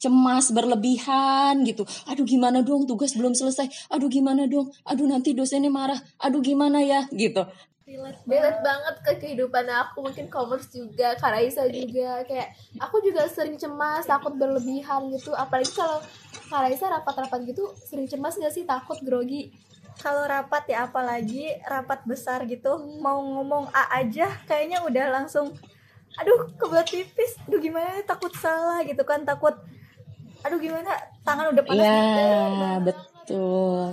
cemas 0.00 0.48
berlebihan 0.50 1.60
gitu. 1.68 1.84
Aduh 2.08 2.24
gimana 2.24 2.64
dong 2.64 2.88
tugas 2.88 3.12
belum 3.12 3.36
selesai. 3.36 3.68
Aduh 3.92 4.08
gimana 4.08 4.48
dong. 4.48 4.72
Aduh 4.88 5.04
nanti 5.04 5.36
dosennya 5.36 5.68
marah. 5.68 6.00
Aduh 6.24 6.40
gimana 6.40 6.80
ya 6.80 7.04
gitu. 7.12 7.44
Relate 8.24 8.62
banget 8.62 8.96
ke 9.02 9.12
kehidupan 9.18 9.66
aku 9.66 10.06
mungkin 10.06 10.30
commerce 10.30 10.70
juga 10.70 11.18
Karaisa 11.18 11.66
juga 11.66 12.22
kayak 12.22 12.54
aku 12.78 13.02
juga 13.02 13.26
sering 13.26 13.58
cemas 13.58 14.06
takut 14.06 14.30
berlebihan 14.38 15.10
gitu 15.10 15.34
apalagi 15.34 15.74
kalau 15.74 15.98
Karaisa 16.46 16.86
rapat-rapat 16.86 17.50
gitu 17.50 17.66
sering 17.82 18.06
cemas 18.06 18.38
gak 18.38 18.54
sih 18.54 18.62
takut 18.62 18.94
grogi 19.02 19.50
kalau 20.00 20.24
rapat 20.24 20.64
ya 20.72 20.88
apalagi 20.88 21.60
rapat 21.68 22.00
besar 22.08 22.48
gitu 22.48 22.80
mau 23.04 23.20
ngomong 23.20 23.68
A 23.70 24.00
aja 24.00 24.32
kayaknya 24.48 24.80
udah 24.80 25.20
langsung 25.20 25.52
aduh 26.18 26.50
kebelat 26.56 26.88
tipis 26.88 27.36
aduh 27.46 27.60
gimana 27.60 28.02
takut 28.08 28.32
salah 28.34 28.82
gitu 28.82 29.04
kan 29.04 29.22
takut 29.22 29.54
aduh 30.42 30.58
gimana 30.58 30.90
tangan 31.22 31.52
udah 31.52 31.62
panas 31.62 31.84
ya, 31.84 32.00
gitu 32.00 32.24
betul 32.88 33.84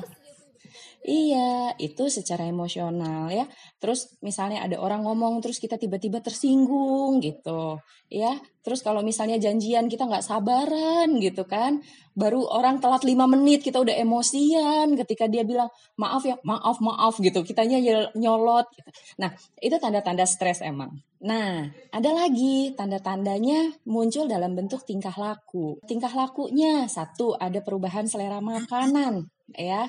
Iya, 1.07 1.71
itu 1.79 2.11
secara 2.11 2.43
emosional 2.51 3.31
ya. 3.31 3.47
Terus 3.79 4.19
misalnya 4.19 4.59
ada 4.67 4.75
orang 4.75 5.07
ngomong 5.07 5.39
terus 5.39 5.55
kita 5.55 5.79
tiba-tiba 5.79 6.19
tersinggung 6.19 7.23
gitu, 7.23 7.79
ya. 8.11 8.35
Terus 8.59 8.83
kalau 8.83 8.99
misalnya 8.99 9.39
janjian 9.39 9.87
kita 9.87 10.03
nggak 10.03 10.19
sabaran 10.27 11.15
gitu 11.23 11.47
kan, 11.47 11.79
baru 12.11 12.43
orang 12.51 12.83
telat 12.83 13.07
lima 13.07 13.23
menit 13.23 13.63
kita 13.63 13.79
udah 13.79 13.95
emosian 13.95 14.99
ketika 14.99 15.31
dia 15.31 15.47
bilang 15.47 15.71
maaf 15.95 16.27
ya, 16.27 16.35
maaf 16.43 16.83
maaf 16.83 17.15
gitu, 17.23 17.39
kitanya 17.47 17.79
nyolot. 18.11 18.67
Gitu. 18.75 18.89
Nah 19.23 19.31
itu 19.63 19.79
tanda-tanda 19.79 20.27
stres 20.27 20.59
emang. 20.59 20.91
Nah, 21.23 21.71
ada 21.95 22.11
lagi 22.11 22.75
tanda-tandanya 22.75 23.79
muncul 23.87 24.27
dalam 24.27 24.59
bentuk 24.59 24.83
tingkah 24.83 25.15
laku. 25.15 25.79
Tingkah 25.87 26.11
lakunya 26.11 26.83
satu 26.91 27.31
ada 27.39 27.63
perubahan 27.63 28.11
selera 28.11 28.43
makanan, 28.43 29.23
ya 29.55 29.87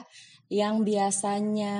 yang 0.48 0.80
biasanya 0.80 1.76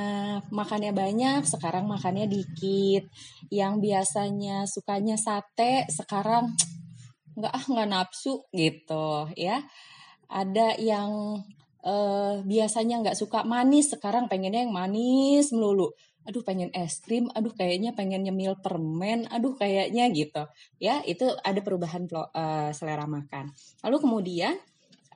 makannya 0.53 0.93
banyak 0.93 1.49
sekarang 1.49 1.89
makannya 1.89 2.29
dikit. 2.29 3.09
Yang 3.49 3.75
biasanya 3.81 4.69
sukanya 4.69 5.17
sate 5.17 5.89
sekarang 5.89 6.53
nggak 7.33 7.53
ah 7.53 7.65
nggak 7.65 7.89
nafsu 7.89 8.45
gitu 8.53 9.33
ya. 9.41 9.65
Ada 10.29 10.77
yang 10.77 11.41
eh, 11.81 12.45
biasanya 12.45 13.01
nggak 13.01 13.17
suka 13.17 13.49
manis 13.49 13.89
sekarang 13.97 14.29
pengennya 14.29 14.69
yang 14.69 14.77
manis 14.77 15.49
melulu. 15.49 15.89
Aduh 16.29 16.45
pengen 16.45 16.69
es 16.77 17.01
krim 17.01 17.33
aduh 17.33 17.57
kayaknya 17.57 17.97
pengen 17.97 18.21
nyemil 18.21 18.61
permen 18.61 19.25
aduh 19.33 19.57
kayaknya 19.57 20.13
gitu. 20.13 20.45
Ya 20.77 21.01
itu 21.09 21.25
ada 21.41 21.65
perubahan 21.65 22.05
uh, 22.13 22.69
selera 22.77 23.09
makan. 23.09 23.49
Lalu 23.81 23.97
kemudian 23.97 24.61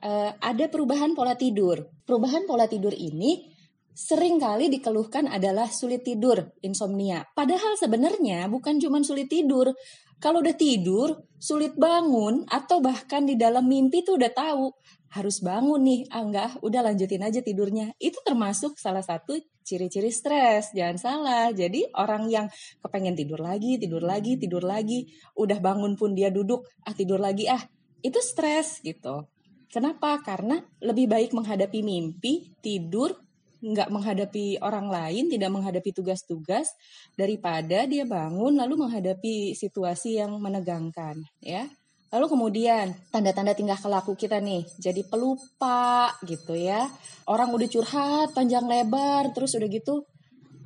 uh, 0.03 0.31
ada 0.37 0.67
perubahan 0.67 1.15
pola 1.15 1.33
tidur. 1.39 1.87
Perubahan 2.03 2.43
pola 2.43 2.67
tidur 2.67 2.91
ini 2.91 3.49
sering 3.93 4.41
kali 4.41 4.67
dikeluhkan 4.73 5.29
adalah 5.29 5.69
sulit 5.69 6.03
tidur, 6.03 6.53
insomnia. 6.65 7.23
Padahal 7.31 7.79
sebenarnya 7.79 8.49
bukan 8.51 8.81
cuma 8.81 8.99
sulit 9.01 9.31
tidur. 9.31 9.71
Kalau 10.17 10.39
udah 10.39 10.55
tidur, 10.55 11.27
sulit 11.35 11.75
bangun, 11.75 12.47
atau 12.47 12.79
bahkan 12.79 13.27
di 13.27 13.35
dalam 13.35 13.67
mimpi 13.67 14.07
tuh 14.07 14.15
udah 14.15 14.31
tahu 14.31 14.71
harus 15.13 15.43
bangun 15.43 15.83
nih. 15.83 16.01
Ah 16.09 16.23
enggak, 16.23 16.63
udah 16.63 16.81
lanjutin 16.89 17.21
aja 17.21 17.43
tidurnya. 17.43 17.91
Itu 17.99 18.23
termasuk 18.23 18.79
salah 18.79 19.03
satu 19.03 19.35
ciri-ciri 19.67 20.09
stres. 20.15 20.71
Jangan 20.71 20.97
salah. 20.97 21.45
Jadi 21.51 21.91
orang 21.93 22.31
yang 22.31 22.47
kepengen 22.79 23.19
tidur 23.19 23.43
lagi, 23.43 23.75
tidur 23.77 24.01
lagi, 24.01 24.39
tidur 24.39 24.63
lagi, 24.63 25.11
udah 25.35 25.59
bangun 25.59 25.99
pun 25.99 26.15
dia 26.15 26.31
duduk, 26.31 26.65
ah 26.87 26.95
tidur 26.95 27.19
lagi 27.19 27.51
ah. 27.51 27.61
Itu 27.99 28.23
stres 28.23 28.79
gitu. 28.79 29.32
Kenapa? 29.73 30.21
Karena 30.21 30.61
lebih 30.85 31.09
baik 31.09 31.33
menghadapi 31.33 31.81
mimpi, 31.81 32.53
tidur, 32.61 33.17
nggak 33.57 33.89
menghadapi 33.89 34.61
orang 34.61 34.85
lain, 34.85 35.33
tidak 35.33 35.49
menghadapi 35.49 35.89
tugas-tugas, 35.89 36.69
daripada 37.17 37.89
dia 37.89 38.05
bangun 38.05 38.53
lalu 38.53 38.85
menghadapi 38.85 39.57
situasi 39.57 40.21
yang 40.21 40.37
menegangkan, 40.37 41.17
ya. 41.41 41.65
Lalu 42.13 42.29
kemudian 42.29 42.93
tanda-tanda 43.09 43.57
tingkah 43.57 43.81
kelaku 43.81 44.13
kita 44.13 44.37
nih, 44.37 44.61
jadi 44.77 45.01
pelupa 45.09 46.13
gitu 46.21 46.53
ya. 46.53 46.85
Orang 47.25 47.49
udah 47.49 47.65
curhat 47.65 48.37
panjang 48.37 48.69
lebar, 48.69 49.33
terus 49.33 49.57
udah 49.57 49.65
gitu 49.65 50.05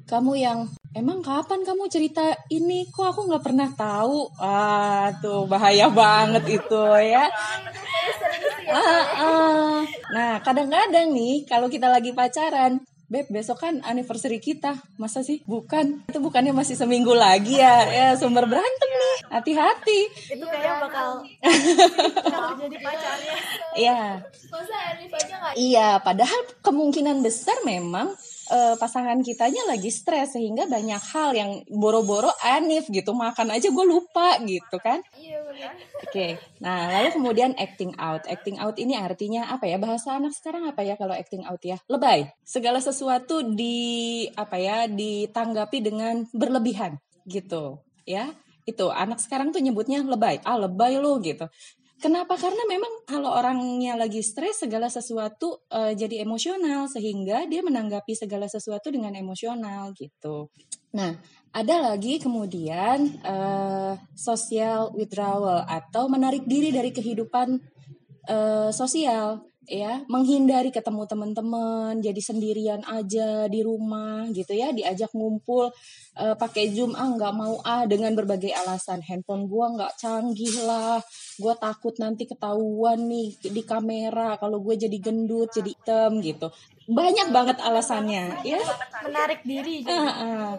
kamu 0.07 0.39
yang 0.39 0.59
emang 0.95 1.19
kapan 1.25 1.65
kamu 1.65 1.89
cerita 1.91 2.23
ini 2.53 2.87
kok 2.87 3.11
aku 3.15 3.27
nggak 3.27 3.43
pernah 3.43 3.69
tahu 3.73 4.31
ah 4.39 5.11
tuh 5.19 5.49
bahaya 5.49 5.91
banget 5.91 6.61
itu 6.61 6.83
ya 7.01 7.27
ah, 8.71 9.05
ah. 9.17 9.79
Nah, 10.11 10.39
kadang-kadang 10.39 11.11
nih 11.11 11.43
kalau 11.47 11.67
kita 11.67 11.91
lagi 11.91 12.15
pacaran, 12.15 12.79
Beb, 13.07 13.31
besok 13.31 13.63
kan 13.63 13.79
anniversary 13.87 14.43
kita. 14.43 14.75
Masa 14.99 15.23
sih? 15.23 15.39
Bukan. 15.47 16.03
Itu 16.11 16.19
bukannya 16.19 16.51
masih 16.51 16.75
seminggu 16.75 17.15
lagi 17.15 17.55
ya. 17.55 17.87
Ya, 17.87 18.07
sumber 18.19 18.43
berantem 18.43 18.89
nih. 18.91 19.17
Hati-hati. 19.31 19.99
Itu 20.35 20.43
kayak 20.43 20.83
bakal 20.83 21.23
kalau 22.27 22.51
jadi 22.59 22.77
pacarnya. 22.83 23.35
Iya. 23.79 24.01
Iya, 25.55 25.89
padahal 26.03 26.51
kemungkinan 26.59 27.23
besar 27.23 27.55
memang 27.63 28.11
uh, 28.51 28.75
pasangan 28.79 29.19
kitanya 29.23 29.63
lagi 29.67 29.91
stres 29.91 30.35
sehingga 30.35 30.67
banyak 30.67 31.01
hal 31.13 31.31
yang 31.35 31.51
boro-boro 31.71 32.31
anif 32.43 32.87
gitu 32.91 33.11
makan 33.15 33.53
aja 33.53 33.67
gue 33.69 33.85
lupa 33.87 34.39
gitu 34.43 34.77
kan. 34.79 34.99
Iya 35.15 35.43
benar. 35.45 35.71
Oke 36.03 36.09
okay. 36.09 36.31
nah 36.63 36.91
lalu 36.91 37.09
kemudian 37.15 37.51
acting 37.55 37.93
out. 37.99 38.23
Acting 38.27 38.57
out 38.59 38.75
ini 38.79 38.95
artinya 38.95 39.51
apa 39.51 39.67
ya? 39.67 39.77
Bahasa 39.79 40.17
anak 40.17 40.33
sekarang 40.35 40.67
apa 40.67 40.81
ya 40.83 40.95
kalau 40.95 41.15
acting 41.15 41.43
out 41.47 41.61
ya? 41.63 41.77
Lebay. 41.87 42.27
Segala 42.43 42.79
sesuatu 42.79 43.43
di 43.43 44.25
apa 44.35 44.57
ya 44.59 44.87
ditanggapi 44.87 45.77
dengan 45.83 46.23
berlebihan 46.31 46.99
gitu 47.27 47.83
ya. 48.07 48.31
Itu 48.67 48.91
anak 48.91 49.23
sekarang 49.23 49.55
tuh 49.55 49.63
nyebutnya 49.63 50.03
lebay. 50.03 50.43
Ah 50.43 50.59
lebay 50.59 50.99
lo 50.99 51.19
gitu 51.23 51.47
Kenapa? 51.97 52.37
Karena 52.37 52.61
memang 52.69 53.09
kalau 53.09 53.33
orangnya 53.33 53.97
lagi 53.97 54.21
stres 54.21 54.61
segala 54.61 54.85
sesuatu 54.85 55.65
uh, 55.73 55.97
jadi 55.97 56.21
emosional 56.21 56.85
sehingga 56.85 57.49
dia 57.49 57.65
menanggapi 57.65 58.13
segala 58.13 58.45
sesuatu 58.45 58.93
dengan 58.93 59.17
emosional 59.17 59.97
gitu. 59.97 60.53
Nah, 60.93 61.17
ada 61.49 61.75
lagi 61.93 62.21
kemudian 62.21 63.17
uh, 63.25 63.97
social 64.13 64.93
withdrawal 64.93 65.65
atau 65.65 66.05
menarik 66.05 66.45
diri 66.45 66.69
dari 66.69 66.93
kehidupan 66.93 67.57
uh, 68.29 68.69
sosial 68.69 69.41
ya 69.67 69.99
menghindari 70.07 70.71
ketemu 70.71 71.03
teman-teman 71.03 71.99
jadi 71.99 72.21
sendirian 72.23 72.81
aja 72.87 73.51
di 73.51 73.59
rumah 73.59 74.23
gitu 74.31 74.55
ya 74.55 74.71
diajak 74.71 75.11
ngumpul 75.11 75.67
uh, 76.15 76.35
pakai 76.39 76.71
zoom 76.71 76.95
ah 76.95 77.11
nggak 77.11 77.35
mau 77.35 77.59
ah 77.67 77.83
dengan 77.83 78.15
berbagai 78.15 78.55
alasan 78.55 79.03
handphone 79.03 79.51
gua 79.51 79.75
nggak 79.75 79.99
canggih 79.99 80.63
lah 80.63 81.03
gue 81.37 81.53
takut 81.59 81.93
nanti 81.99 82.23
ketahuan 82.25 83.11
nih 83.11 83.35
di 83.43 83.61
kamera 83.67 84.39
kalau 84.39 84.63
gue 84.63 84.79
jadi 84.79 84.97
gendut 85.03 85.51
jadi 85.51 85.69
hitam 85.69 86.23
gitu 86.23 86.47
banyak 86.87 87.27
banget 87.35 87.59
alasannya 87.59 88.39
ya 88.47 88.63
menarik 89.03 89.43
diri 89.43 89.83
uh, 89.83 89.91
uh. 89.91 90.51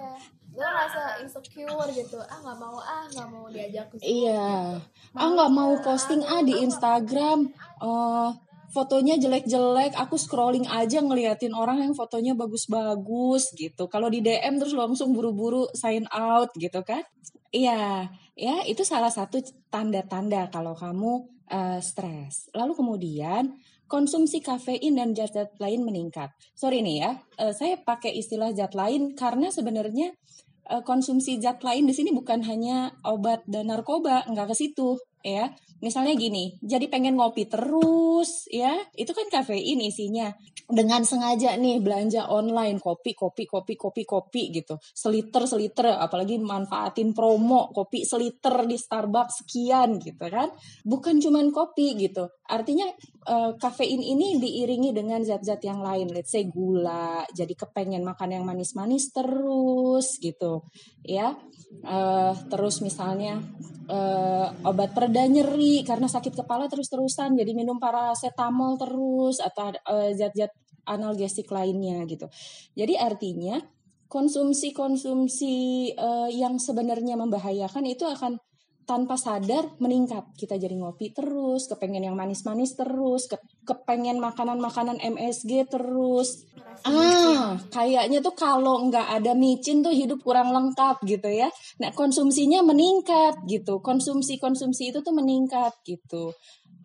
lo 0.53 0.66
ngerasa 0.68 1.25
insecure 1.25 1.88
gitu 1.97 2.21
ah 2.21 2.38
nggak 2.44 2.59
mau 2.61 2.77
ah 2.83 3.07
nggak 3.14 3.29
mau 3.31 3.47
diajak 3.47 3.94
ke. 3.94 4.03
Iya. 4.03 4.75
Ah 5.14 5.29
nggak 5.31 5.55
mau 5.55 5.79
posting 5.87 6.18
ah 6.27 6.42
di 6.42 6.66
Instagram. 6.66 7.47
eh 7.79 8.31
fotonya 8.69 9.17
jelek-jelek, 9.17 9.97
aku 9.97 10.21
scrolling 10.21 10.69
aja 10.69 11.01
ngeliatin 11.01 11.57
orang 11.57 11.81
yang 11.81 11.93
fotonya 11.97 12.37
bagus-bagus 12.37 13.57
gitu. 13.57 13.89
Kalau 13.89 14.13
di 14.13 14.21
DM 14.21 14.61
terus 14.61 14.77
langsung 14.77 15.17
buru-buru 15.17 15.69
sign 15.73 16.05
out 16.13 16.53
gitu 16.57 16.85
kan? 16.85 17.01
Iya, 17.49 18.13
ya 18.37 18.61
itu 18.69 18.85
salah 18.85 19.09
satu 19.09 19.41
tanda-tanda 19.73 20.53
kalau 20.53 20.77
kamu 20.77 21.25
eh, 21.49 21.81
stres. 21.81 22.53
Lalu 22.53 22.73
kemudian 22.77 23.57
konsumsi 23.89 24.45
kafein 24.45 25.01
dan 25.01 25.17
zat-zat 25.17 25.57
lain 25.57 25.81
meningkat. 25.89 26.29
Sorry 26.53 26.85
nih 26.85 26.97
ya, 27.01 27.11
eh, 27.41 27.53
saya 27.57 27.81
pakai 27.81 28.13
istilah 28.21 28.53
zat 28.53 28.77
lain 28.77 29.17
karena 29.17 29.49
sebenarnya 29.49 30.13
eh, 30.69 30.83
konsumsi 30.85 31.41
zat 31.41 31.65
lain 31.65 31.89
di 31.89 31.97
sini 31.97 32.13
bukan 32.13 32.45
hanya 32.45 32.93
obat 33.09 33.49
dan 33.49 33.73
narkoba, 33.73 34.29
nggak 34.29 34.53
ke 34.53 34.57
situ 34.57 35.01
ya. 35.23 35.51
Misalnya 35.79 36.19
gini, 36.19 36.59
jadi 36.59 36.91
pengen 36.91 37.15
ngopi 37.15 37.47
terus 37.47 38.51
ya, 38.51 38.75
itu 38.99 39.15
kan 39.15 39.31
kafein 39.31 39.79
isinya. 39.79 40.35
Dengan 40.69 41.07
sengaja 41.07 41.55
nih 41.55 41.81
belanja 41.81 42.29
online 42.29 42.83
kopi, 42.83 43.15
kopi, 43.15 43.47
kopi, 43.47 43.79
kopi, 43.79 44.03
kopi 44.03 44.43
gitu. 44.53 44.77
Seliter, 44.83 45.47
seliter, 45.47 45.97
apalagi 45.97 46.37
manfaatin 46.43 47.15
promo 47.15 47.71
kopi 47.71 48.05
seliter 48.05 48.67
di 48.67 48.75
Starbucks 48.75 49.47
sekian 49.47 50.03
gitu 50.03 50.27
kan. 50.29 50.51
Bukan 50.83 51.23
cuman 51.23 51.55
kopi 51.55 51.95
gitu. 51.97 52.27
Artinya 52.51 52.91
eh, 53.25 53.53
kafein 53.57 54.03
ini 54.03 54.43
diiringi 54.43 54.91
dengan 54.91 55.23
zat-zat 55.23 55.63
yang 55.63 55.79
lain, 55.79 56.11
let's 56.11 56.35
say 56.35 56.45
gula, 56.51 57.23
jadi 57.31 57.55
kepengen 57.55 58.03
makan 58.03 58.35
yang 58.35 58.45
manis-manis 58.45 59.15
terus 59.15 60.19
gitu 60.19 60.67
ya. 61.07 61.39
Eh, 61.69 62.33
terus 62.49 62.81
misalnya 62.81 63.41
eh, 63.89 64.47
obat 64.65 64.97
pereda 65.09 65.25
nyeri 65.25 65.81
karena 65.88 66.05
sakit 66.05 66.37
kepala 66.37 66.68
terus-terusan 66.68 67.33
jadi 67.33 67.57
minum 67.57 67.81
paracetamol 67.81 68.77
terus 68.77 69.40
atau 69.40 69.73
eh, 69.73 70.12
zat-zat 70.12 70.53
analgesik 70.85 71.49
lainnya 71.49 72.05
gitu. 72.05 72.29
Jadi 72.77 72.92
artinya 73.01 73.57
konsumsi-konsumsi 74.12 75.57
eh, 75.97 76.31
yang 76.37 76.61
sebenarnya 76.61 77.16
membahayakan 77.16 77.88
itu 77.88 78.05
akan 78.05 78.37
tanpa 78.88 79.20
sadar 79.20 79.77
meningkat. 79.77 80.24
Kita 80.33 80.57
jadi 80.57 80.72
ngopi 80.72 81.12
terus, 81.12 81.68
kepengen 81.68 82.09
yang 82.09 82.16
manis-manis 82.16 82.72
terus, 82.72 83.29
ke- 83.29 83.44
kepengen 83.68 84.16
makanan-makanan 84.16 84.96
MSG 85.05 85.68
terus. 85.68 86.48
Ah, 86.88 87.61
kayaknya 87.68 88.24
tuh 88.24 88.33
kalau 88.33 88.88
nggak 88.88 89.20
ada 89.20 89.37
micin 89.37 89.85
tuh 89.85 89.92
hidup 89.92 90.24
kurang 90.24 90.57
lengkap 90.57 91.05
gitu 91.05 91.29
ya. 91.29 91.53
Nah, 91.85 91.92
konsumsinya 91.92 92.64
meningkat 92.64 93.44
gitu. 93.44 93.85
Konsumsi-konsumsi 93.85 94.88
itu 94.94 95.05
tuh 95.05 95.12
meningkat 95.12 95.77
gitu. 95.85 96.33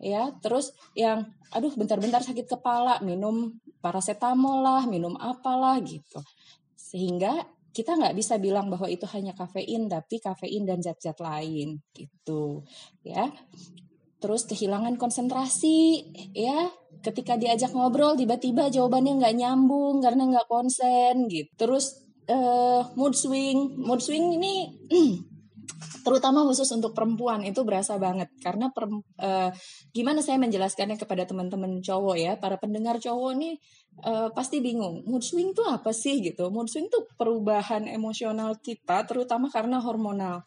Ya, 0.02 0.28
terus 0.44 0.76
yang 0.92 1.24
aduh 1.54 1.72
bentar-bentar 1.72 2.20
sakit 2.20 2.44
kepala, 2.50 3.00
minum 3.00 3.56
paracetamol 3.80 4.60
lah, 4.60 4.82
minum 4.84 5.16
apalah 5.16 5.80
gitu. 5.80 6.20
Sehingga 6.76 7.46
kita 7.74 7.98
nggak 7.98 8.14
bisa 8.14 8.38
bilang 8.38 8.70
bahwa 8.70 8.86
itu 8.86 9.02
hanya 9.10 9.34
kafein, 9.34 9.90
tapi 9.90 10.22
kafein 10.22 10.62
dan 10.62 10.78
zat-zat 10.78 11.18
lain 11.18 11.82
gitu. 11.90 12.62
Ya. 13.02 13.34
Terus 14.22 14.46
kehilangan 14.46 14.94
konsentrasi, 14.94 16.06
ya. 16.32 16.70
Ketika 17.02 17.34
diajak 17.34 17.74
ngobrol, 17.74 18.14
tiba-tiba 18.14 18.70
jawabannya 18.70 19.18
nggak 19.18 19.36
nyambung 19.36 19.98
karena 19.98 20.30
nggak 20.30 20.46
konsen 20.46 21.26
gitu. 21.26 21.50
Terus 21.58 22.06
eh, 22.30 22.80
mood 22.94 23.12
swing, 23.18 23.74
mood 23.76 24.00
swing 24.00 24.38
ini 24.38 24.70
terutama 26.04 26.44
khusus 26.44 26.68
untuk 26.76 26.92
perempuan 26.92 27.40
itu 27.42 27.64
berasa 27.64 27.96
banget 27.96 28.28
karena 28.44 28.68
perem- 28.68 29.04
eh, 29.16 29.50
gimana 29.96 30.20
saya 30.20 30.36
menjelaskannya 30.36 31.00
kepada 31.00 31.24
teman-teman 31.24 31.80
cowok 31.80 32.16
ya 32.20 32.32
para 32.36 32.60
pendengar 32.60 33.00
cowok 33.00 33.32
nih 33.40 33.56
eh, 34.02 34.28
pasti 34.34 34.58
bingung 34.58 35.06
mood 35.06 35.22
swing 35.22 35.54
tuh 35.54 35.68
apa 35.70 35.94
sih 35.94 36.18
gitu? 36.24 36.50
Mood 36.50 36.66
swing 36.66 36.90
tuh 36.90 37.06
perubahan 37.14 37.86
emosional 37.86 38.58
kita 38.58 39.06
terutama 39.06 39.46
karena 39.52 39.78
hormonal 39.78 40.42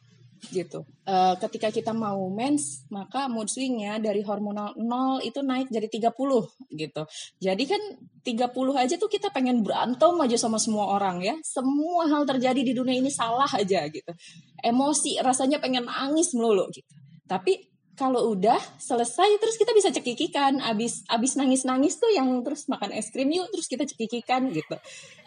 gitu. 0.54 0.86
Eh, 1.08 1.36
ketika 1.42 1.74
kita 1.74 1.92
mau 1.98 2.30
mens 2.30 2.86
maka 2.94 3.26
mood 3.26 3.50
swingnya 3.50 3.98
dari 3.98 4.22
hormonal 4.22 4.78
0 4.78 5.24
itu 5.26 5.40
naik 5.42 5.68
jadi 5.74 5.88
30 5.90 6.46
gitu. 6.74 7.04
Jadi 7.42 7.64
kan 7.66 7.82
30 8.22 8.76
aja 8.78 8.96
tuh 9.00 9.10
kita 9.10 9.34
pengen 9.34 9.66
berantem 9.66 10.14
aja 10.22 10.38
sama 10.38 10.62
semua 10.62 10.94
orang 10.94 11.24
ya. 11.24 11.36
Semua 11.42 12.06
hal 12.12 12.24
terjadi 12.28 12.62
di 12.62 12.74
dunia 12.76 13.00
ini 13.00 13.10
salah 13.10 13.50
aja 13.50 13.88
gitu. 13.90 14.12
Emosi 14.62 15.18
rasanya 15.22 15.58
pengen 15.58 15.88
nangis 15.88 16.34
melulu 16.38 16.70
gitu. 16.70 16.92
Tapi 17.28 17.77
kalau 17.98 18.38
udah 18.38 18.62
selesai 18.78 19.42
terus 19.42 19.58
kita 19.58 19.74
bisa 19.74 19.90
cekikikan. 19.90 20.62
Abis 20.62 21.02
abis 21.10 21.34
nangis 21.34 21.66
nangis 21.66 21.98
tuh 21.98 22.14
yang 22.14 22.30
terus 22.46 22.70
makan 22.70 22.94
es 22.94 23.10
krim 23.10 23.34
yuk 23.34 23.50
terus 23.50 23.66
kita 23.66 23.84
cekikikan 23.90 24.54
gitu. 24.54 24.78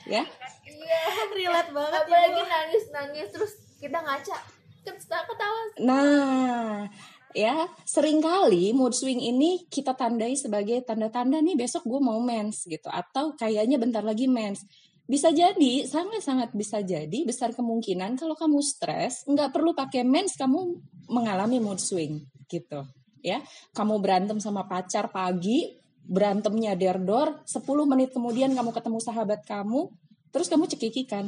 Ya? 0.07 0.23
Iya. 0.65 1.03
Relate 1.37 1.71
banget 1.75 1.93
apalagi 2.07 2.31
ibu. 2.31 2.47
Nangis 2.47 2.85
nangis 2.95 3.29
terus 3.35 3.53
kita 3.83 3.99
ngaca. 3.99 4.39
Ketawa 4.81 5.23
ketawa. 5.27 5.61
Nah, 5.83 6.89
ya. 7.35 7.67
Seringkali 7.85 8.71
mood 8.73 8.95
swing 8.95 9.19
ini 9.19 9.67
kita 9.67 9.99
tandai 9.99 10.39
sebagai 10.39 10.81
tanda-tanda 10.87 11.43
nih 11.43 11.59
besok 11.59 11.85
gue 11.85 12.01
mau 12.01 12.23
mens 12.23 12.71
gitu. 12.71 12.87
Atau 12.87 13.35
kayaknya 13.35 13.77
bentar 13.83 14.07
lagi 14.07 14.31
mens. 14.31 14.63
Bisa 15.11 15.35
jadi, 15.35 15.83
sangat-sangat 15.91 16.55
bisa 16.55 16.79
jadi 16.87 17.27
besar 17.27 17.51
kemungkinan 17.51 18.15
kalau 18.15 18.39
kamu 18.39 18.63
stres 18.63 19.27
nggak 19.27 19.51
perlu 19.51 19.75
pakai 19.75 20.07
mens 20.07 20.39
kamu 20.39 20.79
mengalami 21.11 21.59
mood 21.59 21.83
swing 21.83 22.23
gitu 22.47 22.87
ya. 23.19 23.43
Kamu 23.75 23.99
berantem 23.99 24.39
sama 24.39 24.71
pacar 24.71 25.11
pagi, 25.11 25.75
berantemnya 26.07 26.79
derdor, 26.79 27.43
10 27.43 27.91
menit 27.91 28.15
kemudian 28.15 28.55
kamu 28.55 28.71
ketemu 28.71 28.99
sahabat 29.03 29.43
kamu, 29.43 29.91
terus 30.31 30.47
kamu 30.47 30.71
cekikikan 30.71 31.27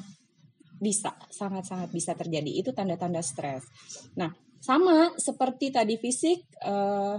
bisa 0.79 1.19
sangat-sangat 1.35 1.91
bisa 1.91 2.15
terjadi 2.15 2.63
itu 2.63 2.71
tanda-tanda 2.71 3.19
stres. 3.19 3.67
Nah, 4.15 4.31
sama 4.63 5.11
seperti 5.19 5.75
tadi 5.75 5.99
fisik 5.99 6.39
eh, 6.63 7.19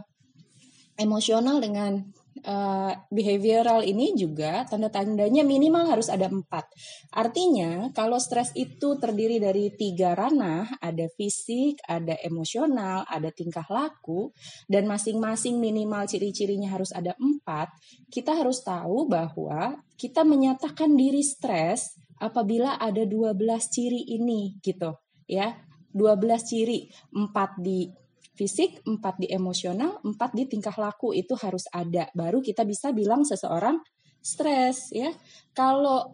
emosional 0.96 1.60
dengan 1.60 2.00
eh, 2.42 2.94
behavioral 3.14 3.86
ini 3.86 4.18
juga 4.18 4.66
tanda-tandanya 4.66 5.46
minimal 5.46 5.94
harus 5.94 6.10
ada 6.10 6.26
empat. 6.32 6.66
Artinya 7.14 7.94
kalau 7.94 8.18
stres 8.18 8.50
itu 8.58 8.98
terdiri 8.98 9.38
dari 9.38 9.70
tiga 9.74 10.18
ranah, 10.18 10.82
ada 10.82 11.06
fisik, 11.14 11.84
ada 11.86 12.18
emosional, 12.26 13.06
ada 13.06 13.30
tingkah 13.30 13.66
laku, 13.70 14.34
dan 14.66 14.90
masing-masing 14.90 15.62
minimal 15.62 16.10
ciri-cirinya 16.10 16.74
harus 16.74 16.90
ada 16.90 17.14
empat, 17.22 17.70
kita 18.10 18.34
harus 18.34 18.66
tahu 18.66 19.06
bahwa 19.06 19.78
kita 19.98 20.26
menyatakan 20.26 20.98
diri 20.98 21.22
stres 21.22 21.96
apabila 22.24 22.80
ada 22.80 23.04
12 23.04 23.36
ciri 23.68 24.02
ini 24.16 24.56
gitu 24.64 24.96
ya 25.28 25.56
12 25.94 26.50
ciri 26.50 26.90
4 27.14 27.62
di 27.62 27.90
fisik 28.34 28.82
4 28.86 29.22
di 29.22 29.28
emosional 29.30 30.02
4 30.02 30.14
di 30.38 30.44
tingkah 30.50 30.74
laku. 30.78 31.14
Itu 31.14 31.38
harus 31.38 31.70
ada. 31.70 32.10
Baru 32.14 32.42
kita 32.42 32.66
bisa 32.66 32.90
bilang 32.92 33.26
seseorang 33.26 33.80
stres 34.20 34.90
ya. 34.94 35.14
Kalau 35.54 36.10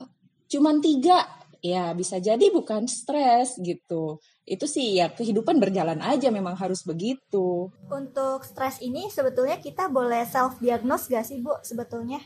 cuman 0.49 0.82
tiga 0.84 1.23
ya 1.60 1.91
bisa 1.95 2.19
jadi 2.19 2.51
bukan 2.51 2.88
stres 2.88 3.60
gitu. 3.60 4.19
Itu 4.43 4.65
sih 4.65 4.97
ya 4.97 5.12
kehidupan 5.12 5.62
berjalan 5.62 5.99
aja 6.01 6.32
memang 6.34 6.55
harus 6.58 6.84
begitu. 6.84 7.69
Untuk 7.91 8.43
stres 8.43 8.82
ini 8.82 9.08
sebetulnya 9.12 9.60
kita 9.60 9.91
boleh 9.91 10.25
self 10.27 10.60
diagnose 10.60 11.12
gak 11.12 11.25
sih 11.27 11.39
bu 11.39 11.53
sebetulnya? 11.62 12.19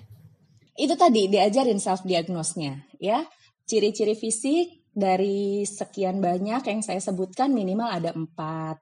Itu 0.73 0.97
tadi 0.97 1.29
diajarin 1.29 1.77
self 1.77 2.05
diagnosnya 2.05 2.89
ya. 2.97 3.25
Ciri-ciri 3.63 4.17
fisik 4.17 4.83
dari 4.93 5.65
sekian 5.65 6.21
banyak 6.21 6.61
yang 6.69 6.81
saya 6.85 7.01
sebutkan 7.01 7.49
minimal 7.49 7.89
ada 7.89 8.13
empat 8.13 8.77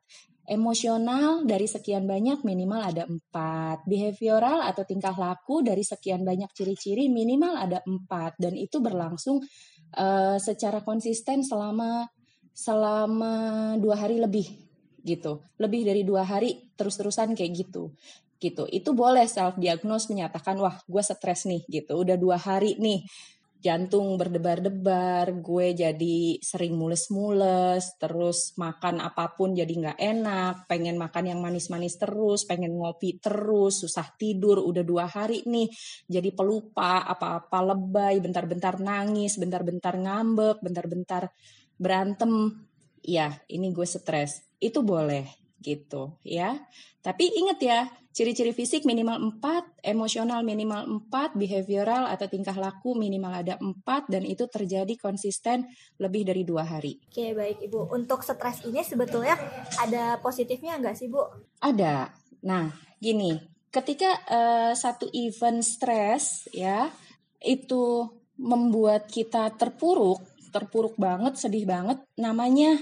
emosional 0.52 1.48
dari 1.48 1.64
sekian 1.64 2.04
banyak 2.04 2.44
minimal 2.44 2.84
ada 2.84 3.08
empat. 3.08 3.88
Behavioral 3.88 4.68
atau 4.68 4.84
tingkah 4.84 5.16
laku 5.16 5.64
dari 5.64 5.82
sekian 5.88 6.28
banyak 6.28 6.52
ciri-ciri 6.52 7.08
minimal 7.08 7.56
ada 7.56 7.80
empat. 7.88 8.36
Dan 8.36 8.60
itu 8.60 8.84
berlangsung 8.84 9.40
eh, 9.96 10.38
secara 10.38 10.84
konsisten 10.84 11.48
selama 11.48 12.04
selama 12.52 13.34
dua 13.80 13.96
hari 13.96 14.20
lebih 14.20 14.46
gitu. 15.08 15.40
Lebih 15.56 15.88
dari 15.88 16.04
dua 16.04 16.28
hari 16.28 16.76
terus-terusan 16.76 17.32
kayak 17.32 17.52
gitu. 17.56 17.96
Gitu. 18.42 18.68
Itu 18.68 18.92
boleh 18.92 19.24
self 19.32 19.56
diagnose 19.56 20.12
menyatakan 20.12 20.60
wah 20.60 20.76
gue 20.84 21.04
stres 21.06 21.48
nih 21.48 21.64
gitu. 21.72 21.96
Udah 21.96 22.20
dua 22.20 22.36
hari 22.36 22.76
nih 22.76 23.08
jantung 23.62 24.18
berdebar-debar, 24.18 25.38
gue 25.38 25.78
jadi 25.78 26.42
sering 26.42 26.74
mules-mules, 26.74 27.94
terus 28.02 28.58
makan 28.58 29.06
apa 29.06 29.38
pun 29.38 29.54
jadi 29.54 29.70
nggak 29.70 30.00
enak, 30.02 30.54
pengen 30.66 30.98
makan 30.98 31.30
yang 31.30 31.40
manis-manis 31.40 32.02
terus, 32.02 32.50
pengen 32.50 32.74
ngopi 32.74 33.22
terus, 33.22 33.86
susah 33.86 34.10
tidur, 34.18 34.66
udah 34.66 34.82
dua 34.82 35.06
hari 35.06 35.46
nih, 35.46 35.70
jadi 36.10 36.34
pelupa, 36.34 37.06
apa-apa 37.06 37.78
lebay, 37.78 38.18
bentar-bentar 38.18 38.82
nangis, 38.82 39.38
bentar-bentar 39.38 39.94
ngambek, 39.94 40.58
bentar-bentar 40.66 41.30
berantem, 41.78 42.66
ya 43.06 43.30
ini 43.46 43.70
gue 43.70 43.86
stres, 43.86 44.42
itu 44.58 44.82
boleh 44.82 45.30
gitu 45.62 46.18
ya. 46.26 46.58
Tapi 47.06 47.30
ingat 47.38 47.60
ya, 47.62 47.80
ciri-ciri 48.12 48.52
fisik 48.52 48.84
minimal 48.84 49.40
4, 49.40 49.88
emosional 49.88 50.44
minimal 50.44 51.08
4, 51.08 51.40
behavioral 51.40 52.12
atau 52.12 52.28
tingkah 52.28 52.56
laku 52.56 52.96
minimal 52.96 53.32
ada 53.32 53.56
4 53.58 54.12
dan 54.12 54.24
itu 54.28 54.46
terjadi 54.52 54.94
konsisten 55.00 55.68
lebih 55.98 56.28
dari 56.28 56.44
dua 56.44 56.68
hari. 56.68 57.00
Oke 57.08 57.32
baik 57.32 57.64
Ibu, 57.64 57.92
untuk 57.96 58.22
stres 58.22 58.68
ini 58.68 58.84
sebetulnya 58.84 59.40
ada 59.80 60.20
positifnya 60.20 60.76
nggak 60.78 60.96
sih 60.96 61.08
Bu? 61.08 61.24
Ada. 61.64 62.12
Nah 62.44 62.68
gini, 63.00 63.40
ketika 63.72 64.12
uh, 64.28 64.72
satu 64.76 65.08
event 65.16 65.64
stres 65.64 66.52
ya 66.52 66.92
itu 67.40 68.12
membuat 68.36 69.08
kita 69.08 69.56
terpuruk, 69.56 70.20
terpuruk 70.52 71.00
banget, 71.00 71.40
sedih 71.40 71.64
banget, 71.64 72.04
namanya 72.20 72.76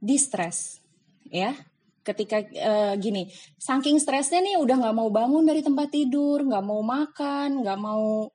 distress 0.00 0.80
ya 1.28 1.54
ketika 2.00 2.40
uh, 2.40 2.94
gini, 2.96 3.28
saking 3.60 4.00
stresnya 4.00 4.40
nih 4.40 4.56
udah 4.56 4.76
nggak 4.80 4.96
mau 4.96 5.08
bangun 5.12 5.44
dari 5.44 5.60
tempat 5.60 5.92
tidur, 5.92 6.42
nggak 6.44 6.64
mau 6.64 6.80
makan, 6.80 7.60
nggak 7.60 7.78
mau 7.78 8.28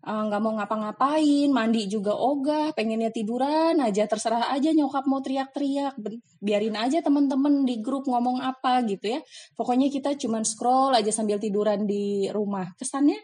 eh, 0.00 0.22
nggak 0.26 0.40
uh, 0.40 0.44
mau 0.44 0.52
ngapa-ngapain, 0.56 1.48
mandi 1.52 1.84
juga 1.84 2.16
ogah, 2.16 2.72
pengennya 2.72 3.12
tiduran 3.12 3.76
aja, 3.84 4.08
terserah 4.08 4.48
aja 4.48 4.72
nyokap 4.72 5.04
mau 5.04 5.20
teriak-teriak, 5.20 6.00
biarin 6.40 6.72
aja 6.80 7.04
temen-temen 7.04 7.68
di 7.68 7.84
grup 7.84 8.08
ngomong 8.08 8.40
apa 8.40 8.80
gitu 8.88 9.12
ya. 9.16 9.20
Pokoknya 9.52 9.92
kita 9.92 10.16
cuman 10.16 10.40
scroll 10.48 10.96
aja 10.96 11.12
sambil 11.12 11.36
tiduran 11.36 11.84
di 11.84 12.32
rumah. 12.32 12.72
Kesannya 12.80 13.20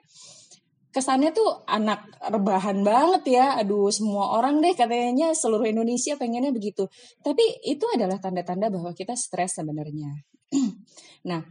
kesannya 0.97 1.37
tuh 1.37 1.69
anak 1.69 2.09
rebahan 2.33 2.81
banget 2.81 3.37
ya. 3.37 3.61
Aduh, 3.61 3.93
semua 3.93 4.33
orang 4.41 4.65
deh 4.65 4.73
katanya 4.73 5.37
seluruh 5.37 5.69
Indonesia 5.69 6.17
pengennya 6.17 6.57
begitu. 6.57 6.89
Tapi 7.21 7.45
itu 7.69 7.85
adalah 7.93 8.17
tanda-tanda 8.17 8.73
bahwa 8.73 8.97
kita 8.97 9.13
stres 9.13 9.61
sebenarnya. 9.61 10.09
nah, 11.29 11.45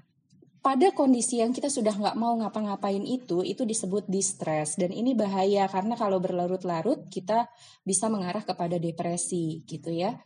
pada 0.66 0.90
kondisi 0.98 1.46
yang 1.46 1.54
kita 1.54 1.70
sudah 1.70 1.94
nggak 1.94 2.18
mau 2.18 2.34
ngapa-ngapain 2.42 3.06
itu, 3.06 3.46
itu 3.46 3.62
disebut 3.70 4.10
distress. 4.10 4.82
Dan 4.82 4.90
ini 4.90 5.14
bahaya 5.14 5.70
karena 5.70 5.94
kalau 5.94 6.18
berlarut-larut 6.18 7.06
kita 7.14 7.46
bisa 7.86 8.10
mengarah 8.10 8.42
kepada 8.42 8.82
depresi 8.82 9.62
gitu 9.70 9.94
ya. 9.94 10.18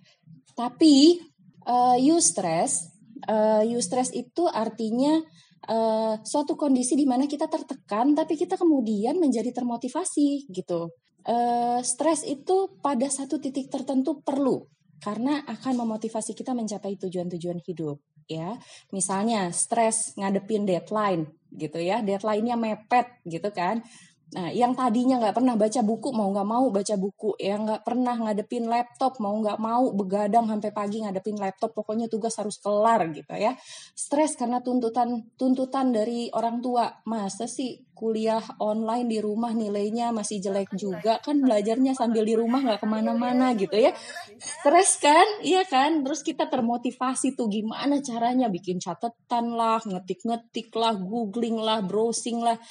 Tapi 0.55 1.19
uh, 1.67 1.99
eustress, 1.99 2.87
uh, 3.27 3.67
eustress 3.67 4.15
itu 4.15 4.47
artinya 4.47 5.19
uh, 5.67 6.15
suatu 6.23 6.55
kondisi 6.55 6.95
di 6.95 7.03
mana 7.03 7.27
kita 7.27 7.51
tertekan 7.51 8.15
tapi 8.15 8.39
kita 8.39 8.55
kemudian 8.55 9.19
menjadi 9.19 9.51
termotivasi 9.51 10.47
gitu. 10.47 10.93
Uh, 11.27 11.83
stres 11.83 12.23
itu 12.23 12.79
pada 12.79 13.11
satu 13.11 13.43
titik 13.43 13.67
tertentu 13.67 14.23
perlu 14.23 14.63
karena 15.03 15.43
akan 15.43 15.83
memotivasi 15.83 16.31
kita 16.31 16.55
mencapai 16.55 16.95
tujuan-tujuan 16.95 17.59
hidup 17.67 17.99
ya. 18.29 18.55
Misalnya 18.93 19.49
stres 19.49 20.13
ngadepin 20.15 20.63
deadline 20.63 21.27
gitu 21.49 21.81
ya, 21.81 22.05
deadline-nya 22.05 22.55
mepet 22.55 23.09
gitu 23.25 23.49
kan. 23.49 23.81
Nah, 24.29 24.53
yang 24.53 24.77
tadinya 24.77 25.17
nggak 25.17 25.41
pernah 25.41 25.57
baca 25.57 25.81
buku 25.81 26.13
mau 26.13 26.29
nggak 26.29 26.45
mau 26.45 26.69
baca 26.69 26.95
buku, 27.01 27.33
yang 27.41 27.65
nggak 27.65 27.81
pernah 27.81 28.13
ngadepin 28.13 28.69
laptop 28.69 29.17
mau 29.17 29.33
nggak 29.33 29.57
mau 29.57 29.89
begadang 29.89 30.45
sampai 30.45 30.69
pagi 30.69 31.01
ngadepin 31.01 31.41
laptop, 31.41 31.73
pokoknya 31.73 32.05
tugas 32.05 32.37
harus 32.37 32.61
kelar 32.61 33.09
gitu 33.09 33.33
ya. 33.33 33.57
Stres 33.97 34.37
karena 34.37 34.61
tuntutan 34.61 35.33
tuntutan 35.33 35.89
dari 35.89 36.29
orang 36.29 36.61
tua, 36.61 37.01
masa 37.09 37.49
sih 37.49 37.89
kuliah 37.97 38.39
online 38.61 39.09
di 39.09 39.19
rumah 39.19 39.51
nilainya 39.51 40.15
masih 40.15 40.39
jelek 40.39 40.71
juga 40.79 41.19
kan 41.19 41.35
belajarnya 41.43 41.91
sambil 41.97 42.23
di 42.23 42.31
rumah 42.31 42.63
nggak 42.63 42.79
ke 42.79 42.87
mana-mana 42.87 43.57
gitu 43.57 43.81
ya. 43.81 43.97
Stres 44.37 45.01
kan, 45.01 45.25
iya 45.41 45.65
kan. 45.65 46.05
Terus 46.05 46.21
kita 46.21 46.45
termotivasi 46.45 47.33
tuh 47.33 47.49
gimana 47.49 47.97
caranya 48.05 48.45
bikin 48.45 48.77
catatan 48.77 49.57
lah, 49.57 49.81
ngetik-ngetik 49.81 50.69
lah, 50.77 50.93
googling 51.01 51.57
lah, 51.57 51.81
browsing 51.81 52.45
lah. 52.45 52.61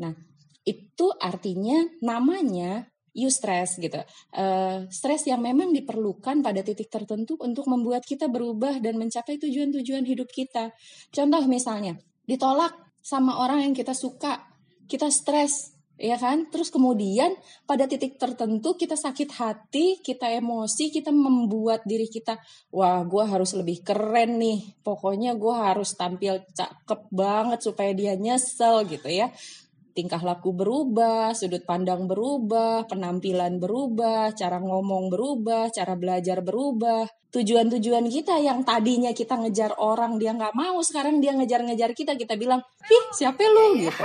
Nah, 0.00 0.29
itu 0.70 1.06
artinya 1.18 1.82
namanya 1.98 2.86
eustress 3.14 3.78
gitu. 3.82 3.98
Uh, 4.30 4.86
stres 4.90 5.26
yang 5.26 5.42
memang 5.42 5.74
diperlukan 5.74 6.42
pada 6.42 6.62
titik 6.62 6.86
tertentu 6.86 7.34
untuk 7.42 7.66
membuat 7.66 8.06
kita 8.06 8.30
berubah 8.30 8.78
dan 8.78 8.98
mencapai 8.98 9.38
tujuan-tujuan 9.42 10.06
hidup 10.06 10.30
kita. 10.30 10.70
Contoh 11.10 11.42
misalnya, 11.50 11.98
ditolak 12.26 12.74
sama 13.02 13.42
orang 13.42 13.66
yang 13.66 13.74
kita 13.74 13.96
suka, 13.96 14.46
kita 14.86 15.10
stres, 15.10 15.74
ya 15.98 16.14
kan? 16.16 16.46
Terus 16.54 16.70
kemudian 16.70 17.34
pada 17.66 17.90
titik 17.90 18.14
tertentu 18.14 18.78
kita 18.78 18.94
sakit 18.94 19.30
hati, 19.34 19.98
kita 19.98 20.30
emosi, 20.30 20.94
kita 20.94 21.10
membuat 21.10 21.82
diri 21.82 22.06
kita, 22.06 22.38
wah 22.70 23.02
gue 23.02 23.24
harus 23.26 23.58
lebih 23.58 23.82
keren 23.82 24.38
nih, 24.38 24.78
pokoknya 24.86 25.34
gue 25.34 25.54
harus 25.54 25.98
tampil 25.98 26.46
cakep 26.54 27.10
banget 27.10 27.58
supaya 27.66 27.90
dia 27.90 28.14
nyesel 28.14 28.86
gitu 28.86 29.10
ya 29.10 29.34
tingkah 29.92 30.22
laku 30.22 30.54
berubah, 30.54 31.34
sudut 31.34 31.62
pandang 31.66 32.06
berubah, 32.06 32.86
penampilan 32.86 33.58
berubah, 33.58 34.32
cara 34.32 34.62
ngomong 34.62 35.10
berubah, 35.10 35.70
cara 35.70 35.98
belajar 35.98 36.40
berubah. 36.40 37.06
Tujuan-tujuan 37.30 38.10
kita 38.10 38.42
yang 38.42 38.66
tadinya 38.66 39.14
kita 39.14 39.38
ngejar 39.38 39.78
orang 39.78 40.18
dia 40.18 40.34
nggak 40.34 40.50
mau, 40.50 40.82
sekarang 40.82 41.22
dia 41.22 41.30
ngejar-ngejar 41.38 41.94
kita, 41.94 42.18
kita 42.18 42.34
bilang, 42.34 42.58
ih 42.90 43.04
siapa 43.14 43.38
lu 43.46 43.78
gitu. 43.78 44.04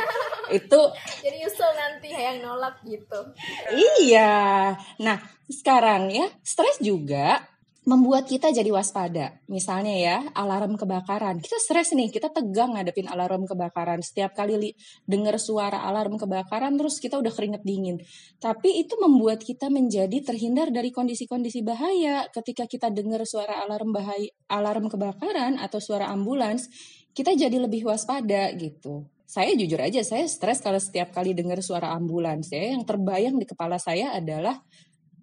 Itu 0.53 0.81
jadi 1.25 1.41
usul 1.49 1.71
nanti 1.73 2.13
yang 2.13 2.45
nolak 2.45 2.77
gitu. 2.85 3.33
Iya. 3.73 4.77
Nah 5.01 5.17
sekarang 5.49 6.13
ya 6.13 6.29
stres 6.45 6.77
juga 6.81 7.54
membuat 7.85 8.25
kita 8.25 8.49
jadi 8.49 8.67
waspada. 8.73 9.37
Misalnya 9.45 9.93
ya, 9.93 10.17
alarm 10.33 10.73
kebakaran. 10.73 11.37
Kita 11.37 11.61
stres 11.61 11.93
nih, 11.93 12.09
kita 12.09 12.33
tegang 12.33 12.73
ngadepin 12.73 13.05
alarm 13.05 13.45
kebakaran. 13.45 14.01
Setiap 14.01 14.33
kali 14.33 14.73
dengar 15.05 15.37
suara 15.37 15.85
alarm 15.85 16.17
kebakaran, 16.17 16.73
terus 16.81 16.97
kita 16.97 17.21
udah 17.21 17.29
keringet 17.29 17.61
dingin. 17.61 18.01
Tapi 18.41 18.81
itu 18.81 18.97
membuat 18.97 19.45
kita 19.45 19.69
menjadi 19.69 20.17
terhindar 20.25 20.73
dari 20.73 20.89
kondisi-kondisi 20.89 21.61
bahaya. 21.61 22.25
Ketika 22.33 22.65
kita 22.65 22.89
dengar 22.89 23.21
suara 23.29 23.61
alarm 23.61 23.93
bahaya, 23.93 24.33
alarm 24.49 24.89
kebakaran 24.89 25.61
atau 25.61 25.77
suara 25.77 26.09
ambulans, 26.09 26.65
kita 27.13 27.37
jadi 27.37 27.61
lebih 27.61 27.85
waspada 27.85 28.49
gitu. 28.57 29.05
Saya 29.25 29.53
jujur 29.53 29.77
aja, 29.81 30.01
saya 30.01 30.25
stres 30.25 30.61
kalau 30.61 30.81
setiap 30.81 31.13
kali 31.13 31.37
dengar 31.37 31.61
suara 31.61 31.93
ambulans 31.93 32.49
ya. 32.49 32.73
Yang 32.73 32.89
terbayang 32.89 33.37
di 33.37 33.45
kepala 33.45 33.77
saya 33.77 34.13
adalah 34.17 34.57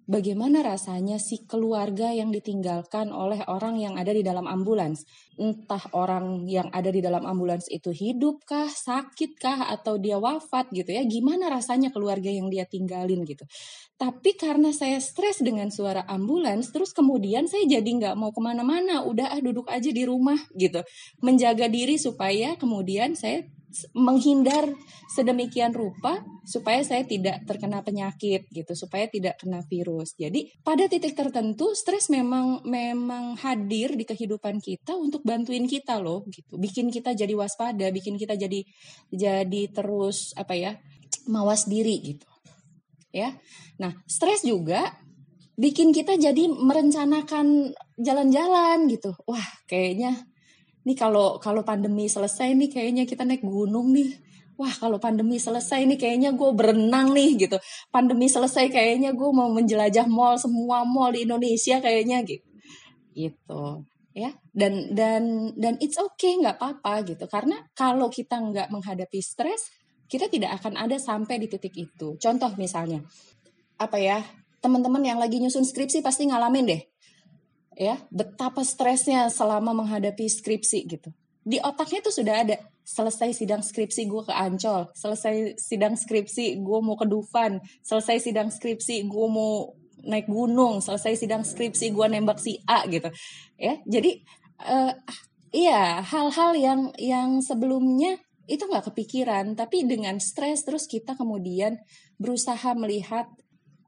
bagaimana 0.05 0.63
rasanya 0.63 1.21
si 1.21 1.43
keluarga 1.47 2.11
yang 2.11 2.29
ditinggalkan 2.29 3.09
oleh 3.09 3.41
orang 3.47 3.79
yang 3.79 3.95
ada 3.95 4.11
di 4.11 4.21
dalam 4.21 4.45
ambulans. 4.45 5.07
Entah 5.33 5.81
orang 5.95 6.45
yang 6.45 6.69
ada 6.69 6.93
di 6.93 7.01
dalam 7.01 7.25
ambulans 7.25 7.65
itu 7.71 7.89
hidupkah, 7.89 8.69
sakitkah, 8.69 9.71
atau 9.73 9.97
dia 9.97 10.19
wafat 10.19 10.69
gitu 10.75 10.93
ya. 10.93 11.01
Gimana 11.07 11.49
rasanya 11.49 11.89
keluarga 11.89 12.29
yang 12.29 12.51
dia 12.51 12.67
tinggalin 12.67 13.23
gitu. 13.25 13.47
Tapi 13.97 14.35
karena 14.35 14.75
saya 14.75 14.99
stres 14.99 15.39
dengan 15.39 15.71
suara 15.71 16.03
ambulans, 16.05 16.69
terus 16.69 16.91
kemudian 16.91 17.47
saya 17.47 17.63
jadi 17.65 17.87
nggak 17.87 18.15
mau 18.19 18.35
ke 18.35 18.41
mana-mana. 18.43 19.01
Udah 19.07 19.31
ah 19.31 19.41
duduk 19.41 19.71
aja 19.71 19.89
di 19.89 20.03
rumah 20.03 20.37
gitu. 20.53 20.83
Menjaga 21.23 21.71
diri 21.71 21.95
supaya 21.95 22.59
kemudian 22.59 23.15
saya 23.15 23.47
menghindar 23.97 24.69
sedemikian 25.11 25.73
rupa 25.73 26.21
supaya 26.45 26.81
saya 26.85 27.03
tidak 27.05 27.43
terkena 27.47 27.81
penyakit 27.81 28.45
gitu, 28.49 28.73
supaya 28.73 29.09
tidak 29.09 29.39
kena 29.41 29.61
virus. 29.65 30.13
Jadi 30.17 30.49
pada 30.61 30.85
titik 30.85 31.17
tertentu 31.17 31.73
stres 31.73 32.09
memang 32.13 32.61
memang 32.65 33.37
hadir 33.39 33.95
di 33.97 34.05
kehidupan 34.05 34.61
kita 34.61 34.93
untuk 34.97 35.25
bantuin 35.25 35.65
kita 35.65 35.97
loh 35.99 36.25
gitu. 36.29 36.59
Bikin 36.59 36.93
kita 36.93 37.15
jadi 37.17 37.33
waspada, 37.33 37.89
bikin 37.89 38.15
kita 38.19 38.37
jadi 38.37 38.61
jadi 39.11 39.61
terus 39.71 40.33
apa 40.37 40.53
ya? 40.55 40.73
mawas 41.27 41.69
diri 41.69 41.99
gitu. 42.03 42.27
Ya. 43.13 43.37
Nah, 43.77 43.93
stres 44.09 44.41
juga 44.41 44.97
bikin 45.53 45.93
kita 45.93 46.17
jadi 46.17 46.49
merencanakan 46.49 47.77
jalan-jalan 48.01 48.89
gitu. 48.89 49.13
Wah, 49.29 49.47
kayaknya 49.69 50.17
nih 50.83 50.95
kalau 50.99 51.39
kalau 51.39 51.63
pandemi 51.63 52.07
selesai 52.07 52.55
nih 52.55 52.69
kayaknya 52.71 53.03
kita 53.07 53.23
naik 53.23 53.43
gunung 53.43 53.91
nih. 53.95 54.11
Wah 54.53 54.69
kalau 54.69 55.01
pandemi 55.01 55.41
selesai 55.41 55.89
nih 55.89 55.97
kayaknya 55.97 56.29
gue 56.37 56.49
berenang 56.53 57.09
nih 57.11 57.47
gitu. 57.47 57.57
Pandemi 57.89 58.29
selesai 58.29 58.69
kayaknya 58.69 59.17
gue 59.17 59.29
mau 59.33 59.49
menjelajah 59.49 60.05
mall 60.05 60.37
semua 60.37 60.85
mall 60.85 61.09
di 61.15 61.25
Indonesia 61.25 61.81
kayaknya 61.81 62.21
gitu 62.21 62.53
gitu. 63.13 63.85
Ya 64.13 64.29
dan 64.53 64.93
dan 64.93 65.53
dan 65.57 65.73
it's 65.81 65.97
okay 65.97 66.37
nggak 66.37 66.61
apa-apa 66.61 67.01
gitu. 67.13 67.25
Karena 67.25 67.65
kalau 67.73 68.09
kita 68.13 68.37
nggak 68.37 68.69
menghadapi 68.69 69.19
stres 69.21 69.73
kita 70.05 70.29
tidak 70.29 70.61
akan 70.61 70.77
ada 70.77 71.01
sampai 71.01 71.41
di 71.41 71.49
titik 71.49 71.73
itu. 71.73 72.13
Contoh 72.21 72.53
misalnya 72.59 73.01
apa 73.81 73.97
ya 73.97 74.21
teman-teman 74.61 75.01
yang 75.01 75.17
lagi 75.17 75.41
nyusun 75.41 75.65
skripsi 75.65 76.05
pasti 76.05 76.29
ngalamin 76.29 76.69
deh 76.69 76.81
ya 77.77 77.99
betapa 78.09 78.61
stresnya 78.65 79.29
selama 79.29 79.73
menghadapi 79.73 80.25
skripsi 80.29 80.79
gitu. 80.87 81.09
Di 81.43 81.59
otaknya 81.59 81.99
tuh 81.99 82.15
sudah 82.15 82.35
ada 82.45 82.57
selesai 82.83 83.31
sidang 83.31 83.63
skripsi 83.63 84.11
gue 84.11 84.21
ke 84.27 84.33
Ancol 84.35 84.91
selesai 84.91 85.55
sidang 85.55 85.95
skripsi 85.95 86.59
gue 86.59 86.79
mau 86.83 86.99
ke 86.99 87.07
Dufan 87.07 87.63
selesai 87.79 88.19
sidang 88.19 88.51
skripsi 88.51 89.07
gue 89.07 89.27
mau 89.31 89.71
naik 90.03 90.27
gunung 90.27 90.83
selesai 90.83 91.15
sidang 91.15 91.47
skripsi 91.47 91.95
gue 91.95 92.05
nembak 92.11 92.43
si 92.43 92.59
A 92.67 92.83
gitu. 92.91 93.07
Ya 93.55 93.79
jadi 93.87 94.19
uh, 94.67 94.91
iya 95.55 96.03
hal-hal 96.03 96.51
yang 96.59 96.81
yang 96.99 97.39
sebelumnya 97.39 98.19
itu 98.43 98.67
nggak 98.67 98.91
kepikiran 98.91 99.55
tapi 99.55 99.87
dengan 99.87 100.19
stres 100.19 100.67
terus 100.67 100.83
kita 100.91 101.15
kemudian 101.15 101.79
berusaha 102.19 102.75
melihat 102.75 103.31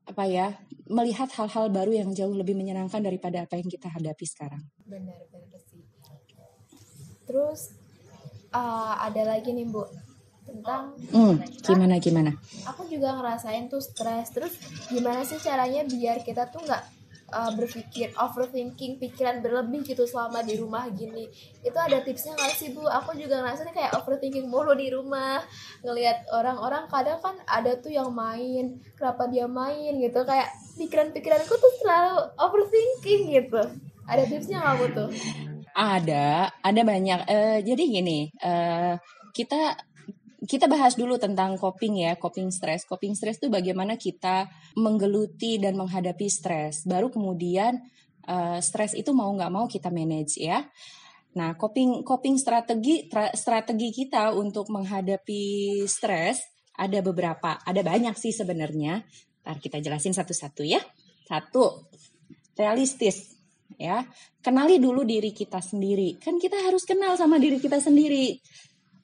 apa 0.06 0.24
ya 0.30 0.54
melihat 0.86 1.30
hal-hal 1.34 1.74
baru 1.74 2.06
yang 2.06 2.10
jauh 2.14 2.34
lebih 2.34 2.54
menyenangkan 2.54 3.02
daripada 3.02 3.44
apa 3.46 3.58
yang 3.58 3.70
kita 3.70 3.90
hadapi 3.90 4.26
sekarang. 4.26 4.62
Benar 4.86 5.18
benar 5.34 5.62
sih. 5.66 5.82
Terus 7.26 7.74
uh, 8.54 8.96
ada 9.02 9.36
lagi 9.36 9.50
nih 9.50 9.66
bu 9.66 9.84
tentang 10.46 10.94
hmm, 11.10 11.66
gimana 11.66 11.98
gimana? 11.98 12.32
Aku 12.70 12.86
juga 12.86 13.18
ngerasain 13.18 13.66
tuh 13.66 13.82
stres. 13.82 14.30
Terus 14.30 14.54
gimana 14.94 15.26
sih 15.26 15.42
caranya 15.42 15.82
biar 15.90 16.22
kita 16.22 16.54
tuh 16.54 16.62
nggak 16.62 16.95
uh, 17.34 17.52
berpikir 17.56 18.14
overthinking 18.18 19.02
pikiran 19.02 19.42
berlebih 19.42 19.82
gitu 19.88 20.06
selama 20.06 20.46
di 20.46 20.60
rumah 20.60 20.86
gini. 20.92 21.30
Itu 21.66 21.78
ada 21.78 22.02
tipsnya 22.04 22.38
nggak 22.38 22.54
sih 22.54 22.74
bu? 22.76 22.86
Aku 22.86 23.18
juga 23.18 23.42
ngerasain 23.42 23.72
kayak 23.74 23.96
overthinking 23.98 24.46
mulu 24.46 24.76
di 24.78 24.92
rumah. 24.94 25.42
Ngelihat 25.82 26.30
orang-orang 26.30 26.86
kadang 26.92 27.20
kan 27.24 27.36
ada 27.50 27.78
tuh 27.80 27.94
yang 27.94 28.12
main 28.14 28.82
kenapa 29.00 29.26
dia 29.32 29.50
main 29.50 29.98
gitu. 29.98 30.20
Kayak 30.28 30.54
pikiran-pikiranku 30.78 31.54
tuh 31.56 31.74
selalu 31.82 32.30
overthinking 32.38 33.22
gitu. 33.42 33.62
Ada 34.06 34.24
tipsnya 34.30 34.62
nggak 34.62 34.76
bu 34.78 34.86
tuh? 34.94 35.10
Ada 35.76 36.54
ada 36.62 36.82
banyak. 36.86 37.20
Uh, 37.26 37.58
jadi 37.66 37.84
gini 37.84 38.30
uh, 38.44 38.96
kita 39.36 39.76
kita 40.46 40.70
bahas 40.70 40.94
dulu 40.94 41.18
tentang 41.18 41.58
coping 41.58 42.06
ya, 42.06 42.14
coping 42.16 42.54
stress. 42.54 42.86
Coping 42.86 43.18
stress 43.18 43.42
itu 43.42 43.50
bagaimana 43.50 43.98
kita 43.98 44.50
menggeluti 44.78 45.58
dan 45.58 45.78
menghadapi 45.78 46.30
stres. 46.30 46.86
Baru 46.86 47.10
kemudian 47.10 47.82
uh, 48.30 48.62
stres 48.62 48.94
itu 48.94 49.12
mau 49.12 49.30
nggak 49.34 49.52
mau 49.52 49.66
kita 49.66 49.90
manage 49.90 50.38
ya. 50.38 50.66
Nah, 51.36 51.58
coping 51.60 52.08
coping 52.08 52.40
strategi 52.40 53.12
strategi 53.36 53.90
kita 53.92 54.32
untuk 54.32 54.72
menghadapi 54.72 55.84
stres 55.84 56.40
ada 56.76 57.00
beberapa, 57.04 57.60
ada 57.60 57.82
banyak 57.84 58.16
sih 58.16 58.32
sebenarnya. 58.32 59.04
Ntar 59.44 59.58
kita 59.60 59.84
jelasin 59.84 60.16
satu-satu 60.16 60.64
ya. 60.64 60.80
Satu, 61.28 61.92
realistis 62.56 63.36
ya. 63.76 64.06
Kenali 64.40 64.80
dulu 64.80 65.04
diri 65.04 65.36
kita 65.36 65.60
sendiri. 65.60 66.22
Kan 66.22 66.40
kita 66.40 66.60
harus 66.64 66.88
kenal 66.88 67.20
sama 67.20 67.36
diri 67.42 67.60
kita 67.60 67.84
sendiri 67.84 68.40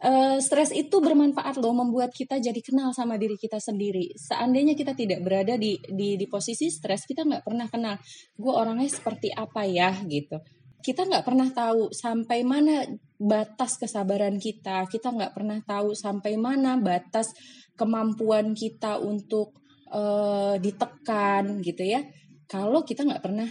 uh, 0.02 0.38
stres 0.42 0.74
itu 0.74 0.98
bermanfaat 0.98 1.62
loh 1.62 1.74
membuat 1.78 2.12
kita 2.12 2.42
jadi 2.42 2.58
kenal 2.60 2.92
sama 2.92 3.16
diri 3.16 3.38
kita 3.38 3.62
sendiri. 3.62 4.12
Seandainya 4.18 4.74
kita 4.74 4.98
tidak 4.98 5.22
berada 5.22 5.56
di 5.56 5.78
di, 5.78 6.18
di 6.18 6.26
posisi 6.26 6.68
stres, 6.74 7.06
kita 7.06 7.24
nggak 7.24 7.46
pernah 7.46 7.68
kenal 7.70 7.96
gue 8.36 8.54
orangnya 8.54 8.90
seperti 8.90 9.30
apa 9.32 9.64
ya 9.70 9.94
gitu. 10.10 10.42
Kita 10.82 11.06
nggak 11.06 11.26
pernah 11.26 11.50
tahu 11.54 11.94
sampai 11.94 12.42
mana 12.42 12.82
batas 13.22 13.78
kesabaran 13.78 14.42
kita. 14.42 14.90
Kita 14.90 15.14
nggak 15.14 15.38
pernah 15.38 15.62
tahu 15.62 15.94
sampai 15.94 16.34
mana 16.42 16.82
batas 16.82 17.30
kemampuan 17.78 18.58
kita 18.58 18.98
untuk 18.98 19.62
uh, 19.94 20.58
ditekan 20.58 21.62
gitu 21.62 21.86
ya. 21.86 22.02
Kalau 22.50 22.82
kita 22.82 23.06
nggak 23.06 23.22
pernah 23.22 23.48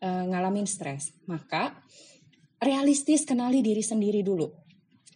uh, 0.00 0.24
ngalamin 0.32 0.64
stres, 0.64 1.12
maka 1.28 1.76
realistis 2.56 3.28
kenali 3.28 3.60
diri 3.60 3.84
sendiri 3.84 4.24
dulu 4.24 4.65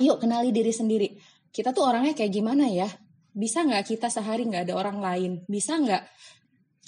yuk 0.00 0.18
kenali 0.18 0.50
diri 0.50 0.72
sendiri. 0.72 1.08
Kita 1.52 1.76
tuh 1.76 1.84
orangnya 1.84 2.16
kayak 2.16 2.32
gimana 2.32 2.66
ya? 2.66 2.88
Bisa 3.30 3.62
nggak 3.62 3.84
kita 3.86 4.08
sehari 4.08 4.48
nggak 4.48 4.66
ada 4.66 4.74
orang 4.74 4.98
lain? 4.98 5.32
Bisa 5.46 5.76
nggak 5.76 6.02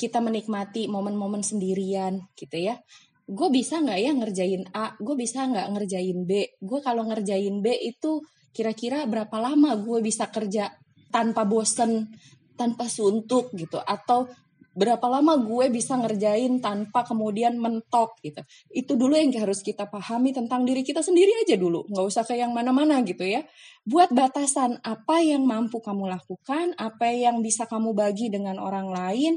kita 0.01 0.19
menikmati 0.19 0.89
momen-momen 0.89 1.45
sendirian 1.45 2.33
gitu 2.35 2.57
ya? 2.57 2.81
Gue 3.29 3.53
bisa 3.53 3.79
nggak 3.79 3.99
ya 4.01 4.11
ngerjain 4.17 4.65
A? 4.75 4.97
Gue 4.99 5.15
bisa 5.15 5.47
nggak 5.47 5.69
ngerjain 5.77 6.19
B? 6.27 6.59
Gue 6.59 6.81
kalau 6.81 7.07
ngerjain 7.07 7.63
B 7.63 7.67
itu 7.79 8.25
kira-kira 8.51 9.05
berapa 9.07 9.37
lama 9.39 9.77
gue 9.79 10.01
bisa 10.03 10.29
kerja 10.33 10.73
tanpa 11.13 11.45
bosen, 11.45 12.09
tanpa 12.57 12.89
suntuk 12.89 13.53
gitu? 13.55 13.79
Atau 13.79 14.27
berapa 14.73 15.05
lama 15.09 15.37
gue 15.41 15.69
bisa 15.69 15.97
ngerjain 16.01 16.61
tanpa 16.65 17.05
kemudian 17.05 17.61
mentok 17.61 18.17
gitu. 18.25 18.41
Itu 18.73 18.97
dulu 18.97 19.17
yang 19.17 19.33
harus 19.37 19.61
kita 19.61 19.89
pahami 19.89 20.33
tentang 20.33 20.65
diri 20.65 20.81
kita 20.81 21.05
sendiri 21.05 21.45
aja 21.45 21.57
dulu. 21.61 21.85
Nggak 21.89 22.07
usah 22.09 22.25
ke 22.25 22.37
yang 22.37 22.57
mana-mana 22.57 23.01
gitu 23.05 23.25
ya. 23.25 23.45
Buat 23.85 24.17
batasan 24.17 24.81
apa 24.81 25.21
yang 25.21 25.45
mampu 25.45 25.81
kamu 25.85 26.09
lakukan, 26.09 26.73
apa 26.81 27.13
yang 27.13 27.45
bisa 27.45 27.69
kamu 27.69 27.93
bagi 27.93 28.33
dengan 28.33 28.57
orang 28.57 28.89
lain. 28.89 29.37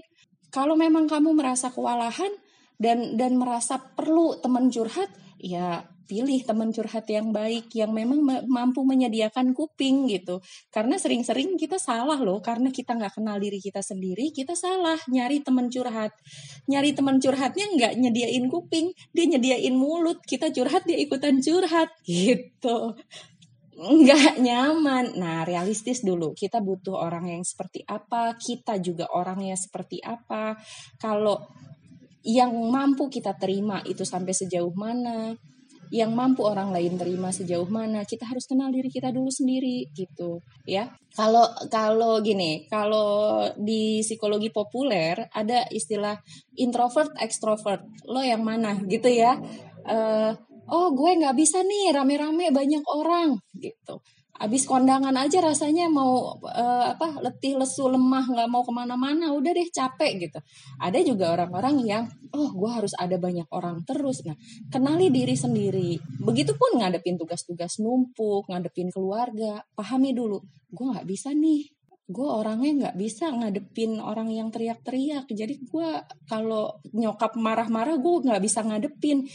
Kalau 0.51 0.79
memang 0.79 1.11
kamu 1.11 1.35
merasa 1.35 1.67
kewalahan 1.67 2.31
dan 2.79 3.19
dan 3.19 3.35
merasa 3.35 3.75
perlu 3.79 4.39
teman 4.39 4.71
curhat, 4.71 5.11
ya 5.39 5.83
pilih 6.05 6.39
teman 6.45 6.69
curhat 6.71 7.09
yang 7.09 7.33
baik 7.33 7.73
yang 7.73 7.91
memang 7.91 8.21
mampu 8.45 8.85
menyediakan 8.85 9.51
kuping 9.51 10.07
gitu 10.07 10.39
karena 10.69 10.95
sering-sering 10.95 11.57
kita 11.57 11.81
salah 11.81 12.21
loh 12.21 12.39
karena 12.39 12.69
kita 12.69 12.95
nggak 12.95 13.19
kenal 13.19 13.41
diri 13.41 13.57
kita 13.57 13.81
sendiri 13.81 14.29
kita 14.31 14.53
salah 14.53 14.97
nyari 15.09 15.41
teman 15.41 15.67
curhat 15.67 16.13
nyari 16.69 16.93
teman 16.93 17.17
curhatnya 17.17 17.65
nggak 17.75 17.93
nyediain 17.99 18.45
kuping 18.47 18.93
dia 19.11 19.25
nyediain 19.25 19.75
mulut 19.75 20.21
kita 20.23 20.53
curhat 20.53 20.85
dia 20.87 21.01
ikutan 21.01 21.41
curhat 21.41 21.89
gitu 22.07 22.95
nggak 23.75 24.39
nyaman. 24.39 25.19
Nah, 25.19 25.43
realistis 25.43 25.99
dulu. 25.99 26.31
Kita 26.31 26.63
butuh 26.63 26.95
orang 26.95 27.27
yang 27.27 27.43
seperti 27.43 27.83
apa, 27.83 28.33
kita 28.39 28.79
juga 28.79 29.11
orangnya 29.11 29.59
seperti 29.59 29.99
apa. 29.99 30.55
Kalau 30.95 31.43
yang 32.25 32.55
mampu 32.71 33.11
kita 33.11 33.37
terima 33.37 33.83
itu 33.85 34.01
sampai 34.01 34.33
sejauh 34.33 34.73
mana, 34.73 35.35
yang 35.93 36.13
mampu 36.13 36.45
orang 36.45 36.73
lain 36.73 36.97
terima 36.97 37.29
sejauh 37.29 37.67
mana. 37.69 38.05
Kita 38.05 38.25
harus 38.25 38.45
kenal 38.45 38.69
diri 38.73 38.89
kita 38.89 39.09
dulu 39.13 39.29
sendiri 39.29 39.89
gitu 39.93 40.41
ya. 40.65 40.89
Kalau 41.13 41.45
kalau 41.69 42.19
gini 42.21 42.65
kalau 42.69 43.43
di 43.55 44.01
psikologi 44.01 44.49
populer 44.49 45.29
ada 45.33 45.65
istilah 45.69 46.17
introvert 46.57 47.13
extrovert. 47.21 47.85
Lo 48.09 48.21
yang 48.21 48.41
mana 48.41 48.77
gitu 48.85 49.09
ya. 49.09 49.37
Uh, 49.85 50.33
oh 50.69 50.93
gue 50.97 51.11
nggak 51.21 51.37
bisa 51.37 51.61
nih 51.61 51.93
rame-rame 51.93 52.49
banyak 52.49 52.81
orang 52.89 53.37
gitu 53.57 54.01
Abis 54.35 54.67
kondangan 54.67 55.15
aja 55.15 55.39
rasanya 55.39 55.87
mau 55.87 56.35
uh, 56.43 56.85
apa 56.91 57.23
letih 57.23 57.55
lesu 57.55 57.87
lemah 57.87 58.27
nggak 58.27 58.49
mau 58.51 58.67
ke 58.67 58.73
mana-mana 58.75 59.31
udah 59.31 59.51
deh 59.55 59.69
capek 59.71 60.27
gitu. 60.27 60.39
Ada 60.83 60.99
juga 61.07 61.31
orang-orang 61.31 61.75
yang 61.87 62.03
oh 62.35 62.51
gue 62.51 62.71
harus 62.71 62.91
ada 62.99 63.15
banyak 63.15 63.47
orang 63.55 63.87
terus. 63.87 64.27
Nah 64.27 64.35
kenali 64.67 65.07
diri 65.07 65.39
sendiri. 65.39 65.95
Begitupun 66.19 66.83
ngadepin 66.83 67.15
tugas-tugas 67.15 67.79
numpuk, 67.79 68.51
ngadepin 68.51 68.91
keluarga. 68.91 69.63
Pahami 69.71 70.11
dulu, 70.11 70.43
gue 70.71 70.85
nggak 70.91 71.07
bisa 71.07 71.31
nih 71.31 71.75
gue 72.05 72.29
orangnya 72.29 72.71
nggak 72.85 72.97
bisa 73.01 73.33
ngadepin 73.33 73.97
orang 73.97 74.29
yang 74.29 74.53
teriak-teriak 74.53 75.25
jadi 75.25 75.57
gue 75.57 75.89
kalau 76.29 76.77
nyokap 76.93 77.33
marah-marah 77.33 77.97
gue 77.97 78.29
nggak 78.29 78.43
bisa 78.45 78.61
ngadepin 78.61 79.25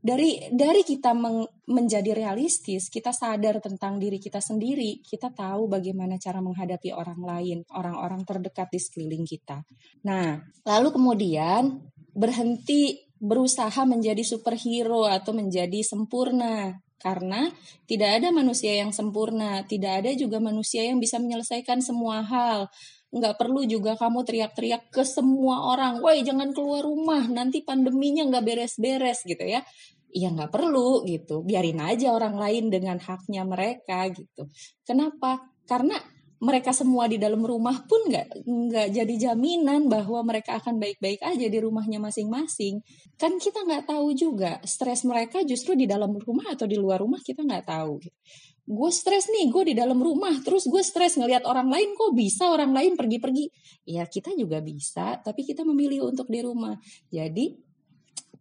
dari 0.00 0.40
dari 0.48 0.80
kita 0.80 1.12
meng, 1.12 1.44
menjadi 1.68 2.16
realistis, 2.16 2.88
kita 2.88 3.12
sadar 3.12 3.60
tentang 3.60 4.00
diri 4.00 4.16
kita 4.16 4.40
sendiri, 4.40 5.04
kita 5.04 5.28
tahu 5.28 5.68
bagaimana 5.68 6.16
cara 6.16 6.40
menghadapi 6.40 6.90
orang 6.96 7.20
lain, 7.20 7.58
orang-orang 7.76 8.24
terdekat 8.24 8.72
di 8.72 8.80
sekeliling 8.80 9.28
kita. 9.28 9.60
Nah, 10.08 10.40
lalu 10.64 10.88
kemudian 10.96 11.84
berhenti 12.16 13.06
berusaha 13.20 13.84
menjadi 13.84 14.24
superhero 14.24 15.04
atau 15.04 15.36
menjadi 15.36 15.84
sempurna 15.84 16.80
karena 17.00 17.48
tidak 17.84 18.20
ada 18.20 18.28
manusia 18.32 18.76
yang 18.76 18.92
sempurna, 18.92 19.64
tidak 19.64 20.04
ada 20.04 20.10
juga 20.16 20.40
manusia 20.40 20.84
yang 20.84 21.00
bisa 21.00 21.16
menyelesaikan 21.16 21.80
semua 21.84 22.24
hal 22.24 22.68
nggak 23.10 23.34
perlu 23.38 23.66
juga 23.66 23.98
kamu 23.98 24.22
teriak-teriak 24.22 24.94
ke 24.94 25.02
semua 25.02 25.66
orang, 25.74 25.98
woi 25.98 26.22
jangan 26.22 26.54
keluar 26.54 26.86
rumah, 26.86 27.26
nanti 27.26 27.62
pandeminya 27.66 28.26
nggak 28.30 28.44
beres-beres 28.46 29.26
gitu 29.26 29.42
ya. 29.42 29.62
Ya 30.10 30.30
nggak 30.30 30.50
perlu 30.50 31.06
gitu, 31.06 31.42
biarin 31.46 31.78
aja 31.82 32.10
orang 32.14 32.34
lain 32.38 32.70
dengan 32.70 32.98
haknya 32.98 33.46
mereka 33.46 34.10
gitu. 34.10 34.50
Kenapa? 34.82 35.38
Karena 35.66 35.98
mereka 36.40 36.72
semua 36.72 37.04
di 37.04 37.20
dalam 37.20 37.44
rumah 37.44 37.84
pun 37.84 38.08
nggak 38.08 38.48
nggak 38.48 38.88
jadi 38.96 39.14
jaminan 39.28 39.92
bahwa 39.92 40.24
mereka 40.24 40.56
akan 40.56 40.80
baik-baik 40.80 41.20
aja 41.20 41.46
di 41.52 41.58
rumahnya 41.60 42.00
masing-masing. 42.00 42.80
Kan 43.20 43.36
kita 43.36 43.60
nggak 43.60 43.92
tahu 43.92 44.16
juga 44.16 44.56
stres 44.64 45.04
mereka 45.04 45.44
justru 45.44 45.76
di 45.76 45.84
dalam 45.84 46.16
rumah 46.16 46.56
atau 46.56 46.64
di 46.64 46.80
luar 46.80 47.04
rumah 47.04 47.20
kita 47.20 47.44
nggak 47.44 47.68
tahu. 47.68 48.00
Gue 48.70 48.90
stres 48.94 49.26
nih, 49.26 49.50
gue 49.50 49.74
di 49.74 49.74
dalam 49.74 49.98
rumah, 49.98 50.30
terus 50.46 50.70
gue 50.70 50.78
stres 50.86 51.18
ngelihat 51.18 51.42
orang 51.42 51.66
lain 51.66 51.90
kok 51.98 52.14
bisa 52.14 52.54
orang 52.54 52.70
lain 52.70 52.94
pergi-pergi. 52.94 53.50
Ya 53.82 54.06
kita 54.06 54.30
juga 54.38 54.62
bisa, 54.62 55.18
tapi 55.18 55.42
kita 55.42 55.66
memilih 55.66 56.06
untuk 56.06 56.30
di 56.30 56.38
rumah. 56.38 56.78
Jadi 57.10 57.58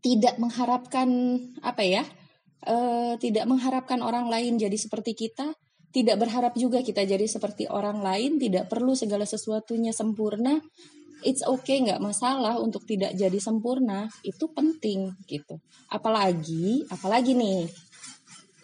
tidak 0.06 0.38
mengharapkan 0.38 1.10
apa 1.66 1.82
ya? 1.82 2.06
Uh, 2.62 3.18
tidak 3.18 3.50
mengharapkan 3.50 4.06
orang 4.06 4.30
lain 4.30 4.62
jadi 4.62 4.78
seperti 4.78 5.18
kita, 5.18 5.58
tidak 5.90 6.22
berharap 6.22 6.54
juga 6.54 6.86
kita 6.86 7.02
jadi 7.10 7.26
seperti 7.26 7.66
orang 7.66 8.06
lain, 8.06 8.38
tidak 8.38 8.70
perlu 8.70 8.94
segala 8.94 9.26
sesuatunya 9.26 9.90
sempurna. 9.98 10.62
it's 11.20 11.44
okay 11.44 11.84
nggak 11.84 12.00
masalah 12.00 12.56
untuk 12.64 12.88
tidak 12.88 13.12
jadi 13.12 13.40
sempurna 13.44 14.08
itu 14.24 14.48
penting 14.56 15.12
gitu 15.28 15.60
apalagi 15.92 16.88
apalagi 16.88 17.36
nih 17.36 17.68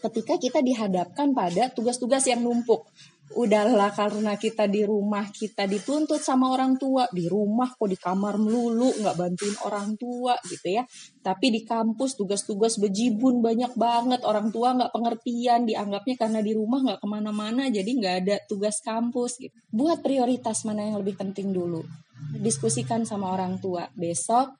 ketika 0.09 0.37
kita 0.37 0.59
dihadapkan 0.61 1.33
pada 1.33 1.73
tugas-tugas 1.73 2.29
yang 2.29 2.45
numpuk. 2.45 2.85
Udahlah 3.33 3.89
karena 3.89 4.37
kita 4.37 4.69
di 4.69 4.85
rumah 4.85 5.33
kita 5.33 5.65
dituntut 5.65 6.21
sama 6.21 6.53
orang 6.53 6.77
tua. 6.77 7.09
Di 7.09 7.25
rumah 7.25 7.73
kok 7.73 7.89
di 7.89 7.97
kamar 7.97 8.37
melulu 8.37 8.93
nggak 9.01 9.17
bantuin 9.17 9.57
orang 9.65 9.97
tua 9.97 10.37
gitu 10.45 10.77
ya. 10.77 10.85
Tapi 11.25 11.49
di 11.49 11.65
kampus 11.65 12.21
tugas-tugas 12.21 12.77
bejibun 12.77 13.41
banyak 13.41 13.73
banget. 13.73 14.21
Orang 14.21 14.53
tua 14.53 14.77
nggak 14.77 14.93
pengertian 14.93 15.65
dianggapnya 15.65 16.15
karena 16.21 16.39
di 16.45 16.53
rumah 16.53 16.85
nggak 16.85 17.01
ke 17.01 17.07
mana-mana 17.09 17.65
jadi 17.73 17.89
nggak 17.89 18.15
ada 18.21 18.35
tugas 18.45 18.77
kampus 18.85 19.41
gitu. 19.41 19.57
Buat 19.73 20.05
prioritas 20.05 20.61
mana 20.61 20.85
yang 20.85 21.01
lebih 21.01 21.17
penting 21.17 21.49
dulu? 21.49 21.81
Diskusikan 22.29 23.09
sama 23.09 23.33
orang 23.33 23.57
tua. 23.57 23.89
Besok 23.97 24.53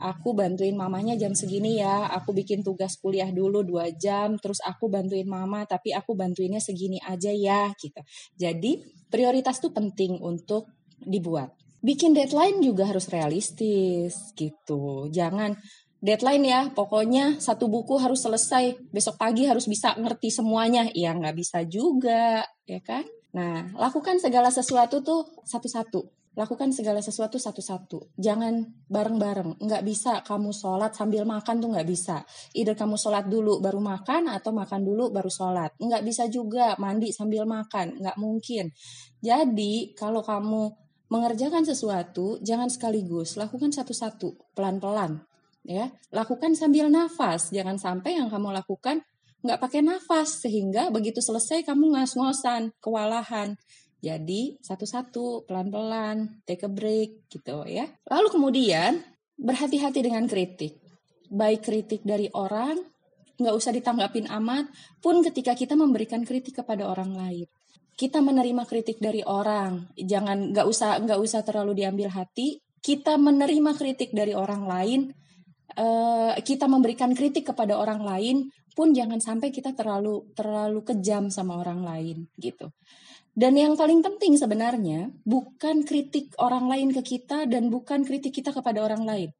aku 0.00 0.32
bantuin 0.32 0.72
mamanya 0.72 1.12
jam 1.14 1.36
segini 1.36 1.78
ya, 1.78 2.08
aku 2.08 2.32
bikin 2.32 2.64
tugas 2.64 2.96
kuliah 2.96 3.28
dulu 3.28 3.60
dua 3.60 3.92
jam, 3.92 4.40
terus 4.40 4.64
aku 4.64 4.88
bantuin 4.88 5.28
mama, 5.28 5.68
tapi 5.68 5.92
aku 5.92 6.16
bantuinnya 6.16 6.58
segini 6.58 6.96
aja 7.04 7.28
ya, 7.28 7.68
gitu. 7.76 8.00
Jadi 8.40 8.80
prioritas 9.12 9.60
tuh 9.60 9.76
penting 9.76 10.16
untuk 10.24 10.72
dibuat. 10.96 11.52
Bikin 11.84 12.16
deadline 12.16 12.64
juga 12.64 12.88
harus 12.88 13.12
realistis, 13.12 14.32
gitu. 14.32 15.12
Jangan 15.12 15.56
deadline 16.00 16.44
ya, 16.48 16.60
pokoknya 16.72 17.36
satu 17.36 17.68
buku 17.68 18.00
harus 18.00 18.24
selesai, 18.24 18.80
besok 18.88 19.20
pagi 19.20 19.44
harus 19.44 19.68
bisa 19.68 19.92
ngerti 20.00 20.32
semuanya, 20.32 20.88
ya 20.96 21.12
nggak 21.12 21.36
bisa 21.36 21.64
juga, 21.68 22.44
ya 22.64 22.80
kan? 22.80 23.04
Nah, 23.36 23.68
lakukan 23.76 24.18
segala 24.18 24.50
sesuatu 24.50 25.04
tuh 25.04 25.22
satu-satu 25.46 26.19
lakukan 26.38 26.70
segala 26.70 27.02
sesuatu 27.02 27.42
satu-satu. 27.42 28.14
Jangan 28.14 28.86
bareng-bareng. 28.86 29.58
Nggak 29.58 29.82
bisa 29.82 30.12
kamu 30.22 30.54
sholat 30.54 30.94
sambil 30.94 31.26
makan 31.26 31.58
tuh 31.58 31.74
nggak 31.74 31.88
bisa. 31.88 32.22
Either 32.54 32.78
kamu 32.78 32.94
sholat 32.94 33.26
dulu 33.26 33.58
baru 33.58 33.82
makan 33.82 34.30
atau 34.30 34.54
makan 34.54 34.86
dulu 34.86 35.10
baru 35.10 35.26
sholat. 35.26 35.74
Nggak 35.82 36.02
bisa 36.06 36.30
juga 36.30 36.78
mandi 36.78 37.10
sambil 37.10 37.50
makan. 37.50 37.98
Nggak 37.98 38.16
mungkin. 38.22 38.70
Jadi 39.18 39.92
kalau 39.98 40.22
kamu 40.22 40.70
mengerjakan 41.10 41.66
sesuatu, 41.66 42.38
jangan 42.46 42.70
sekaligus. 42.70 43.34
Lakukan 43.34 43.74
satu-satu, 43.74 44.54
pelan-pelan. 44.54 45.26
ya 45.66 45.90
Lakukan 46.14 46.54
sambil 46.54 46.86
nafas. 46.86 47.50
Jangan 47.50 47.76
sampai 47.76 48.22
yang 48.22 48.30
kamu 48.30 48.54
lakukan 48.54 49.02
nggak 49.42 49.58
pakai 49.58 49.82
nafas. 49.82 50.46
Sehingga 50.46 50.94
begitu 50.94 51.18
selesai 51.18 51.66
kamu 51.66 51.98
ngas-ngosan, 51.98 52.70
kewalahan. 52.78 53.58
Jadi 54.00 54.56
satu-satu, 54.64 55.44
pelan-pelan, 55.44 56.40
take 56.48 56.64
a 56.64 56.70
break 56.72 57.28
gitu 57.28 57.68
ya. 57.68 57.84
Lalu 58.08 58.28
kemudian 58.32 58.96
berhati-hati 59.36 60.00
dengan 60.00 60.24
kritik. 60.24 60.80
Baik 61.28 61.68
kritik 61.68 62.00
dari 62.02 62.32
orang, 62.32 62.80
nggak 63.36 63.54
usah 63.56 63.72
ditanggapin 63.76 64.28
amat, 64.28 64.72
pun 65.04 65.20
ketika 65.20 65.52
kita 65.52 65.76
memberikan 65.76 66.24
kritik 66.24 66.64
kepada 66.64 66.88
orang 66.88 67.12
lain. 67.12 67.48
Kita 67.96 68.24
menerima 68.24 68.64
kritik 68.64 68.96
dari 68.96 69.20
orang, 69.20 69.92
jangan 69.96 70.56
nggak 70.56 70.66
usah 70.66 71.04
nggak 71.04 71.20
usah 71.20 71.44
terlalu 71.44 71.84
diambil 71.84 72.08
hati. 72.08 72.60
Kita 72.80 73.20
menerima 73.20 73.76
kritik 73.76 74.16
dari 74.16 74.32
orang 74.32 74.64
lain, 74.64 75.00
uh, 75.76 76.32
kita 76.40 76.64
memberikan 76.64 77.12
kritik 77.12 77.52
kepada 77.52 77.76
orang 77.76 78.00
lain, 78.00 78.48
pun 78.72 78.96
jangan 78.96 79.20
sampai 79.20 79.52
kita 79.52 79.76
terlalu 79.76 80.32
terlalu 80.32 80.80
kejam 80.80 81.28
sama 81.28 81.60
orang 81.60 81.84
lain 81.84 82.24
gitu. 82.40 82.72
Dan 83.40 83.56
yang 83.56 83.72
paling 83.72 84.04
penting 84.04 84.36
sebenarnya 84.36 85.08
bukan 85.24 85.88
kritik 85.88 86.36
orang 86.36 86.68
lain 86.68 86.92
ke 86.92 87.16
kita 87.16 87.48
dan 87.48 87.72
bukan 87.72 88.04
kritik 88.04 88.36
kita 88.36 88.52
kepada 88.52 88.84
orang 88.84 89.08
lain. 89.08 89.32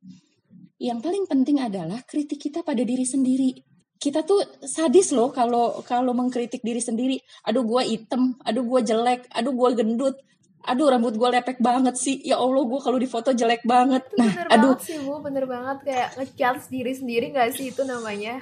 Yang 0.81 1.05
paling 1.05 1.25
penting 1.29 1.61
adalah 1.61 2.01
kritik 2.09 2.41
kita 2.41 2.65
pada 2.65 2.81
diri 2.81 3.05
sendiri. 3.05 3.53
Kita 4.01 4.25
tuh 4.25 4.41
sadis 4.65 5.13
loh 5.13 5.29
kalau 5.29 5.85
kalau 5.85 6.17
mengkritik 6.17 6.65
diri 6.65 6.81
sendiri. 6.81 7.21
Aduh 7.45 7.61
gue 7.69 7.93
item, 7.93 8.41
aduh 8.41 8.65
gue 8.65 8.81
jelek, 8.89 9.29
aduh 9.37 9.53
gue 9.53 9.69
gendut, 9.77 10.17
aduh 10.65 10.89
rambut 10.89 11.13
gue 11.21 11.29
lepek 11.37 11.61
banget 11.61 12.01
sih. 12.01 12.25
Ya 12.25 12.41
Allah 12.41 12.65
gue 12.65 12.81
kalau 12.81 12.97
di 12.97 13.05
foto 13.05 13.37
jelek 13.37 13.69
banget. 13.69 14.09
Nah, 14.17 14.33
bener 14.33 14.49
aduh. 14.49 14.81
banget 14.81 14.89
sih 14.89 14.97
bu, 15.05 15.21
bener 15.21 15.45
banget 15.45 15.79
kayak 15.85 16.09
ngechat 16.17 16.57
diri 16.73 16.97
sendiri 16.97 17.37
gak 17.37 17.53
sih 17.53 17.69
itu 17.69 17.85
namanya? 17.85 18.41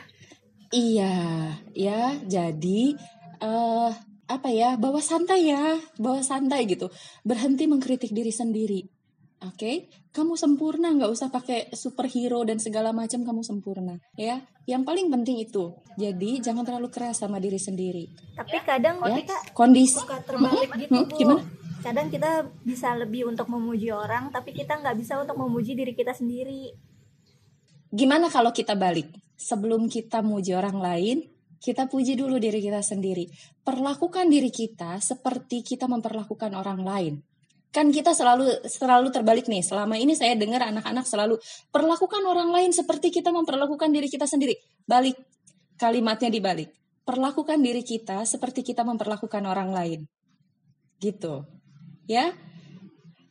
Iya, 0.70 1.18
ya 1.74 2.14
jadi 2.22 2.94
uh, 3.42 3.90
apa 4.28 4.52
ya 4.52 4.76
bawa 4.76 5.00
santai 5.00 5.48
ya 5.48 5.80
bawa 5.96 6.20
santai 6.20 6.68
gitu. 6.68 6.92
Berhenti 7.24 7.64
mengkritik 7.64 8.12
diri 8.12 8.30
sendiri. 8.30 8.80
Oke? 9.42 9.54
Okay? 9.54 9.76
kamu 10.18 10.34
sempurna 10.34 10.90
nggak 10.90 11.14
usah 11.14 11.30
pakai 11.30 11.70
superhero 11.78 12.42
dan 12.42 12.58
segala 12.58 12.90
macam 12.90 13.22
kamu 13.22 13.46
sempurna. 13.46 14.02
Ya 14.18 14.42
yang 14.66 14.82
paling 14.82 15.06
penting 15.14 15.38
itu. 15.38 15.78
Jadi 15.94 16.42
jangan 16.42 16.66
terlalu 16.66 16.90
keras 16.90 17.22
sama 17.22 17.38
diri 17.38 17.60
sendiri. 17.60 18.10
Tapi 18.34 18.58
kadang 18.66 18.98
ya? 19.06 19.22
kita 19.22 19.36
kondisi 19.54 20.02
suka 20.02 20.18
terbalik 20.26 20.74
gitu 20.74 20.90
hmm, 20.90 21.14
gimana? 21.14 21.42
Kadang 21.78 22.10
kita 22.10 22.50
bisa 22.66 22.98
lebih 22.98 23.30
untuk 23.30 23.46
memuji 23.46 23.94
orang 23.94 24.34
tapi 24.34 24.50
kita 24.50 24.82
nggak 24.82 24.96
bisa 24.98 25.22
untuk 25.22 25.38
memuji 25.38 25.78
diri 25.78 25.94
kita 25.94 26.10
sendiri. 26.10 26.74
Gimana 27.94 28.26
kalau 28.34 28.50
kita 28.50 28.74
balik? 28.74 29.14
Sebelum 29.38 29.86
kita 29.86 30.18
muji 30.18 30.50
orang 30.50 30.82
lain 30.82 31.22
kita 31.58 31.90
puji 31.90 32.14
dulu 32.14 32.38
diri 32.38 32.62
kita 32.62 32.82
sendiri. 32.82 33.26
Perlakukan 33.66 34.30
diri 34.30 34.48
kita 34.48 35.02
seperti 35.02 35.66
kita 35.66 35.90
memperlakukan 35.90 36.54
orang 36.54 36.80
lain. 36.82 37.14
Kan 37.68 37.92
kita 37.92 38.16
selalu 38.16 38.64
selalu 38.64 39.12
terbalik 39.12 39.44
nih. 39.50 39.60
Selama 39.60 40.00
ini 40.00 40.16
saya 40.16 40.32
dengar 40.38 40.64
anak-anak 40.64 41.04
selalu 41.04 41.36
perlakukan 41.68 42.24
orang 42.24 42.48
lain 42.48 42.70
seperti 42.72 43.12
kita 43.12 43.28
memperlakukan 43.34 43.92
diri 43.92 44.08
kita 44.08 44.24
sendiri. 44.24 44.56
Balik 44.88 45.18
kalimatnya 45.76 46.32
dibalik. 46.32 46.72
Perlakukan 47.04 47.60
diri 47.60 47.84
kita 47.84 48.24
seperti 48.24 48.64
kita 48.64 48.86
memperlakukan 48.86 49.44
orang 49.44 49.70
lain. 49.74 50.00
Gitu. 50.96 51.44
Ya. 52.08 52.32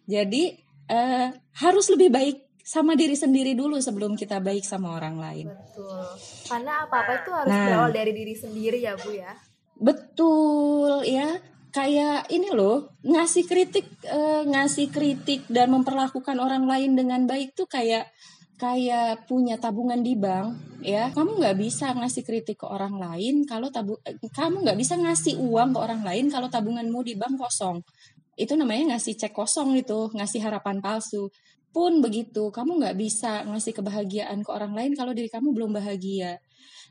Jadi 0.08 0.56
uh, 0.88 1.36
harus 1.60 1.86
lebih 1.92 2.10
baik 2.14 2.47
sama 2.68 3.00
diri 3.00 3.16
sendiri 3.16 3.56
dulu 3.56 3.80
sebelum 3.80 4.20
kita 4.20 4.44
baik 4.44 4.68
sama 4.68 5.00
orang 5.00 5.16
lain. 5.16 5.48
Betul. 5.48 6.04
Karena 6.52 6.84
apa-apa 6.84 7.24
itu 7.24 7.32
harus 7.32 7.48
nah, 7.56 7.64
berawal 7.64 7.92
dari 7.96 8.12
diri 8.12 8.36
sendiri 8.36 8.84
ya, 8.84 9.00
Bu 9.00 9.16
ya. 9.16 9.32
Betul, 9.80 11.08
ya. 11.08 11.40
Kayak 11.72 12.28
ini 12.28 12.52
loh, 12.52 12.92
ngasih 13.08 13.48
kritik 13.48 13.88
eh, 14.04 14.44
ngasih 14.44 14.92
kritik 14.92 15.48
dan 15.48 15.72
memperlakukan 15.72 16.36
orang 16.36 16.68
lain 16.68 17.00
dengan 17.00 17.24
baik 17.24 17.56
tuh 17.56 17.72
kayak 17.72 18.12
kayak 18.58 19.30
punya 19.30 19.62
tabungan 19.62 20.02
di 20.02 20.18
bank 20.18 20.82
ya 20.82 21.14
kamu 21.14 21.38
nggak 21.38 21.62
bisa 21.62 21.94
ngasih 21.94 22.26
kritik 22.26 22.58
ke 22.58 22.66
orang 22.66 22.98
lain 22.98 23.46
kalau 23.46 23.70
tabu 23.70 24.02
eh, 24.02 24.18
kamu 24.34 24.66
nggak 24.66 24.78
bisa 24.82 24.98
ngasih 24.98 25.38
uang 25.38 25.78
ke 25.78 25.80
orang 25.86 26.02
lain 26.02 26.26
kalau 26.34 26.50
tabunganmu 26.50 27.06
di 27.06 27.14
bank 27.14 27.38
kosong 27.38 27.86
itu 28.34 28.58
namanya 28.58 28.98
ngasih 28.98 29.14
cek 29.14 29.30
kosong 29.30 29.78
itu 29.78 30.10
ngasih 30.10 30.42
harapan 30.42 30.82
palsu 30.82 31.30
pun 31.78 32.02
begitu, 32.02 32.50
kamu 32.50 32.82
nggak 32.82 32.98
bisa 32.98 33.46
ngasih 33.46 33.78
kebahagiaan 33.78 34.42
ke 34.42 34.50
orang 34.50 34.74
lain 34.74 34.98
kalau 34.98 35.14
diri 35.14 35.30
kamu 35.30 35.54
belum 35.54 35.78
bahagia. 35.78 36.42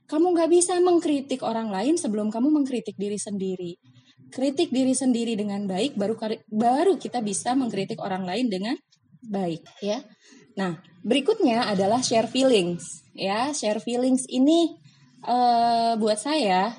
Kamu 0.07 0.30
nggak 0.30 0.47
bisa 0.55 0.78
mengkritik 0.78 1.43
orang 1.43 1.74
lain 1.74 1.99
sebelum 1.99 2.30
kamu 2.30 2.55
mengkritik 2.55 2.95
diri 2.95 3.18
sendiri. 3.18 3.74
Kritik 4.30 4.70
diri 4.70 4.95
sendiri 4.95 5.34
dengan 5.34 5.66
baik, 5.66 5.99
baru 5.99 6.14
baru 6.47 6.95
kita 7.03 7.18
bisa 7.18 7.59
mengkritik 7.59 7.99
orang 7.99 8.22
lain 8.22 8.47
dengan 8.47 8.78
baik, 9.26 9.66
ya. 9.82 10.07
Nah, 10.55 10.78
berikutnya 11.03 11.66
adalah 11.66 11.99
share 11.99 12.30
feelings, 12.30 13.03
ya. 13.11 13.51
Share 13.51 13.82
feelings 13.82 14.22
ini 14.30 14.70
uh, 15.26 15.99
buat 15.99 16.22
saya 16.22 16.78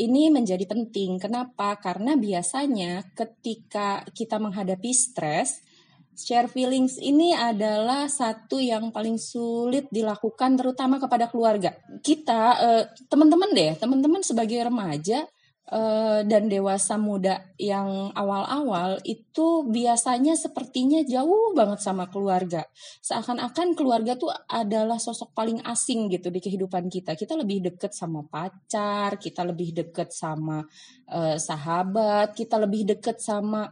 ini 0.00 0.32
menjadi 0.32 0.64
penting. 0.64 1.20
Kenapa? 1.20 1.76
Karena 1.76 2.16
biasanya 2.16 3.04
ketika 3.12 4.04
kita 4.16 4.40
menghadapi 4.40 4.90
stres, 4.92 5.63
Share 6.14 6.46
feelings 6.46 7.02
ini 7.02 7.34
adalah 7.34 8.06
satu 8.06 8.62
yang 8.62 8.94
paling 8.94 9.18
sulit 9.18 9.90
dilakukan 9.90 10.54
terutama 10.54 11.02
kepada 11.02 11.26
keluarga. 11.26 11.74
Kita 12.00 12.40
uh, 12.54 12.84
teman-teman 13.10 13.50
deh, 13.50 13.74
teman-teman 13.74 14.22
sebagai 14.22 14.62
remaja 14.62 15.26
uh, 15.74 16.20
dan 16.26 16.46
dewasa 16.46 16.94
muda 17.00 17.40
yang 17.56 18.12
awal-awal 18.12 19.00
itu 19.02 19.64
biasanya 19.66 20.36
sepertinya 20.36 21.00
jauh 21.02 21.50
banget 21.56 21.80
sama 21.80 22.06
keluarga. 22.10 22.66
Seakan-akan 23.02 23.74
keluarga 23.74 24.18
tuh 24.18 24.30
adalah 24.50 25.00
sosok 25.00 25.32
paling 25.32 25.62
asing 25.64 26.12
gitu 26.12 26.28
di 26.28 26.40
kehidupan 26.42 26.86
kita. 26.86 27.16
Kita 27.16 27.38
lebih 27.38 27.72
deket 27.72 27.96
sama 27.96 28.22
pacar, 28.26 29.16
kita 29.16 29.46
lebih 29.46 29.72
deket 29.84 30.12
sama 30.12 30.62
uh, 31.10 31.36
sahabat, 31.40 32.36
kita 32.36 32.60
lebih 32.60 32.96
deket 32.96 33.18
sama 33.18 33.70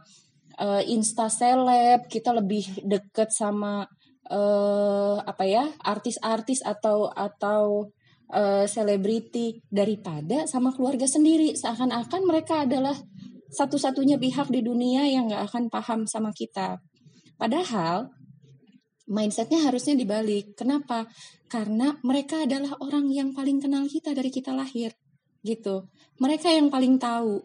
uh, 0.59 0.81
insta 0.85 1.29
seleb 1.29 2.05
kita 2.09 2.33
lebih 2.35 2.83
deket 2.83 3.29
sama 3.31 3.85
uh, 4.29 5.17
apa 5.23 5.43
ya 5.45 5.65
artis-artis 5.83 6.63
atau 6.63 7.11
atau 7.11 7.91
eh, 8.33 8.65
selebriti 8.65 9.53
uh, 9.53 9.57
daripada 9.69 10.49
sama 10.49 10.73
keluarga 10.73 11.05
sendiri 11.05 11.53
seakan-akan 11.53 12.21
mereka 12.25 12.65
adalah 12.65 12.97
satu-satunya 13.53 14.17
pihak 14.17 14.49
di 14.49 14.65
dunia 14.65 15.05
yang 15.05 15.29
nggak 15.29 15.53
akan 15.53 15.63
paham 15.69 16.09
sama 16.09 16.33
kita 16.33 16.81
padahal 17.37 18.09
mindsetnya 19.07 19.63
harusnya 19.63 19.95
dibalik. 19.99 20.55
Kenapa? 20.55 21.07
Karena 21.51 21.95
mereka 22.03 22.47
adalah 22.47 22.75
orang 22.79 23.11
yang 23.11 23.35
paling 23.35 23.59
kenal 23.59 23.85
kita 23.87 24.15
dari 24.15 24.31
kita 24.31 24.55
lahir, 24.55 24.95
gitu. 25.43 25.91
Mereka 26.19 26.49
yang 26.49 26.71
paling 26.71 26.97
tahu. 26.97 27.43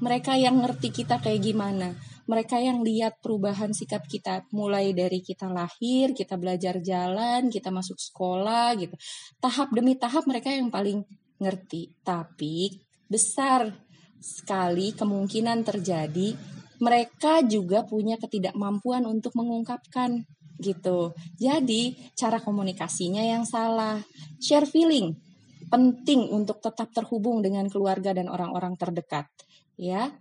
Mereka 0.00 0.36
yang 0.40 0.60
ngerti 0.64 0.92
kita 0.92 1.20
kayak 1.20 1.44
gimana. 1.44 1.92
Mereka 2.24 2.56
yang 2.62 2.80
lihat 2.80 3.20
perubahan 3.20 3.74
sikap 3.74 4.06
kita 4.06 4.46
mulai 4.54 4.96
dari 4.96 5.20
kita 5.20 5.50
lahir, 5.50 6.14
kita 6.16 6.38
belajar 6.40 6.78
jalan, 6.80 7.52
kita 7.52 7.68
masuk 7.68 7.98
sekolah 7.98 8.74
gitu. 8.80 8.94
Tahap 9.42 9.68
demi 9.74 9.98
tahap 9.98 10.24
mereka 10.24 10.48
yang 10.48 10.72
paling 10.72 11.04
ngerti. 11.36 11.92
Tapi 12.00 12.80
besar 13.10 13.68
sekali 14.20 14.92
kemungkinan 14.94 15.64
terjadi 15.64 16.36
mereka 16.80 17.44
juga 17.44 17.84
punya 17.84 18.16
ketidakmampuan 18.16 19.04
untuk 19.04 19.36
mengungkapkan 19.36 20.24
gitu. 20.60 21.12
Jadi 21.36 21.96
cara 22.16 22.40
komunikasinya 22.40 23.20
yang 23.20 23.44
salah. 23.44 24.00
Share 24.40 24.68
feeling 24.68 25.12
penting 25.68 26.28
untuk 26.32 26.58
tetap 26.58 26.90
terhubung 26.90 27.44
dengan 27.44 27.68
keluarga 27.68 28.16
dan 28.16 28.26
orang-orang 28.32 28.74
terdekat. 28.80 29.28
Ya, 29.78 30.14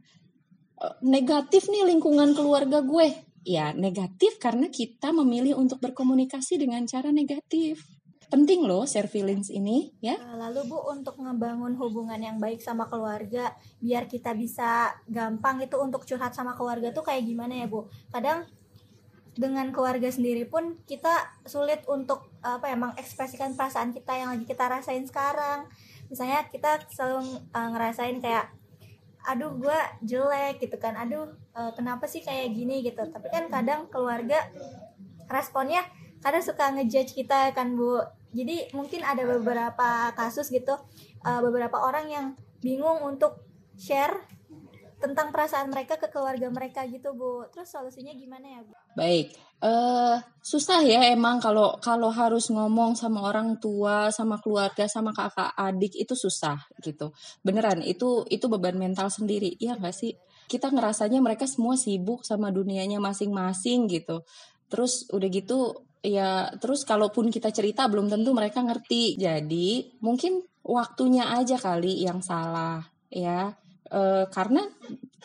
e, 0.77 0.85
negatif 1.05 1.69
nih 1.69 1.87
lingkungan 1.95 2.33
keluarga 2.33 2.83
gue. 2.83 3.13
Ya, 3.47 3.71
negatif 3.71 4.37
karena 4.37 4.67
kita 4.67 5.15
memilih 5.15 5.55
untuk 5.55 5.79
berkomunikasi 5.79 6.59
dengan 6.59 6.83
cara 6.85 7.09
negatif. 7.09 7.81
Penting 8.29 8.61
loh 8.61 8.85
feelings 8.85 9.49
ini 9.49 9.89
ya. 10.05 10.13
Nah, 10.21 10.49
Lalu 10.49 10.69
Bu 10.69 10.77
untuk 10.85 11.17
ngebangun 11.17 11.73
hubungan 11.81 12.21
yang 12.21 12.37
baik 12.37 12.61
sama 12.61 12.85
keluarga 12.85 13.57
biar 13.81 14.05
kita 14.05 14.37
bisa 14.37 14.93
gampang 15.09 15.65
itu 15.65 15.73
untuk 15.81 16.05
curhat 16.05 16.37
sama 16.37 16.53
keluarga 16.53 16.93
tuh 16.93 17.01
kayak 17.01 17.25
gimana 17.25 17.57
ya 17.57 17.65
Bu? 17.65 17.89
Kadang 18.13 18.45
dengan 19.39 19.71
keluarga 19.71 20.11
sendiri 20.11 20.43
pun 20.43 20.75
kita 20.83 21.31
sulit 21.47 21.87
untuk 21.87 22.27
apa 22.43 22.67
ya 22.67 22.75
mengekspresikan 22.75 23.55
perasaan 23.55 23.95
kita 23.95 24.11
yang 24.19 24.35
lagi 24.35 24.43
kita 24.43 24.67
rasain 24.67 25.07
sekarang 25.07 25.63
misalnya 26.11 26.43
kita 26.51 26.83
selalu 26.91 27.39
uh, 27.55 27.69
ngerasain 27.71 28.19
kayak 28.19 28.51
aduh 29.27 29.55
gue 29.55 29.79
jelek 30.05 30.63
gitu 30.63 30.77
kan. 30.79 30.95
Aduh 30.95 31.31
uh, 31.55 31.71
kenapa 31.75 32.05
sih 32.07 32.23
kayak 32.23 32.55
gini? 32.55 32.81
gitu. 32.85 33.03
Tapi 33.07 33.27
kan 33.31 33.47
kadang 33.51 33.87
keluarga 33.91 34.47
responnya 35.29 35.85
kadang 36.19 36.43
suka 36.43 36.71
ngejudge 36.75 37.15
kita 37.15 37.51
kan 37.55 37.75
bu. 37.75 38.03
Jadi 38.29 38.69
mungkin 38.77 39.01
ada 39.01 39.25
beberapa 39.25 40.13
kasus 40.13 40.53
gitu 40.53 40.77
uh, 41.25 41.39
beberapa 41.41 41.81
orang 41.81 42.05
yang 42.11 42.25
bingung 42.61 43.01
untuk 43.01 43.41
share 43.79 44.21
tentang 44.99 45.31
perasaan 45.31 45.71
mereka 45.71 45.95
ke 45.95 46.11
keluarga 46.11 46.51
mereka 46.51 46.83
gitu 46.85 47.15
bu. 47.15 47.47
Terus 47.55 47.71
solusinya 47.71 48.11
gimana 48.11 48.59
ya 48.59 48.61
bu? 48.67 48.75
Baik. 48.99 49.31
Uh, 49.59 50.15
susah 50.39 50.83
ya 50.87 51.11
emang 51.11 51.43
kalau 51.43 51.75
kalau 51.83 52.11
harus 52.11 52.47
ngomong 52.47 52.95
sama 52.95 53.27
orang 53.27 53.59
tua 53.59 54.07
sama 54.11 54.39
keluarga 54.39 54.87
sama 54.87 55.15
kakak 55.15 55.55
adik 55.55 55.95
itu 55.95 56.15
susah 56.15 56.59
gitu. 56.83 57.15
Beneran 57.43 57.79
itu 57.83 58.27
itu 58.27 58.45
beban 58.51 58.75
mental 58.75 59.07
sendiri. 59.07 59.55
Ya 59.59 59.79
nggak 59.79 59.95
sih? 59.95 60.15
Kita 60.51 60.71
ngerasanya 60.71 61.23
mereka 61.23 61.47
semua 61.47 61.79
sibuk 61.79 62.27
sama 62.27 62.51
dunianya 62.51 62.99
masing-masing 62.99 63.87
gitu. 63.87 64.27
Terus 64.67 65.07
udah 65.11 65.29
gitu 65.31 65.87
ya 65.99 66.47
terus 66.59 66.87
kalaupun 66.87 67.27
kita 67.27 67.51
cerita 67.51 67.87
belum 67.87 68.11
tentu 68.11 68.35
mereka 68.35 68.59
ngerti. 68.63 69.15
Jadi 69.15 69.99
mungkin 70.03 70.43
waktunya 70.63 71.31
aja 71.35 71.55
kali 71.55 72.03
yang 72.03 72.19
salah 72.19 72.83
ya 73.09 73.55
uh, 73.91 74.25
karena 74.29 74.65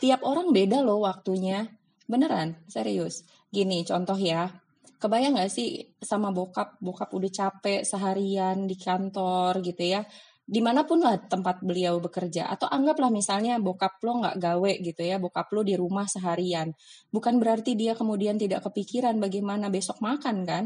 tiap 0.00 0.24
orang 0.26 0.50
beda 0.50 0.80
loh 0.84 1.04
waktunya. 1.04 1.68
Beneran 2.04 2.60
serius. 2.68 3.24
Gini 3.48 3.84
contoh 3.86 4.16
ya. 4.16 4.52
Kebayang 5.00 5.36
gak 5.36 5.52
sih 5.52 5.96
sama 6.00 6.32
bokap? 6.32 6.80
Bokap 6.80 7.12
udah 7.12 7.30
capek 7.32 7.84
seharian 7.84 8.68
di 8.68 8.76
kantor 8.76 9.60
gitu 9.64 9.84
ya. 9.84 10.04
Di 10.44 10.60
mana 10.60 10.84
pun 10.84 11.00
lah 11.00 11.16
tempat 11.16 11.64
beliau 11.64 12.00
bekerja. 12.00 12.48
Atau 12.52 12.68
anggaplah 12.68 13.08
misalnya 13.08 13.56
bokap 13.56 14.00
lo 14.04 14.20
nggak 14.20 14.36
gawe 14.36 14.72
gitu 14.84 15.00
ya. 15.00 15.16
Bokap 15.16 15.48
lo 15.56 15.64
di 15.64 15.76
rumah 15.76 16.04
seharian. 16.04 16.72
Bukan 17.08 17.40
berarti 17.40 17.72
dia 17.76 17.96
kemudian 17.96 18.36
tidak 18.36 18.68
kepikiran 18.68 19.16
bagaimana 19.16 19.72
besok 19.72 20.04
makan 20.04 20.44
kan? 20.44 20.64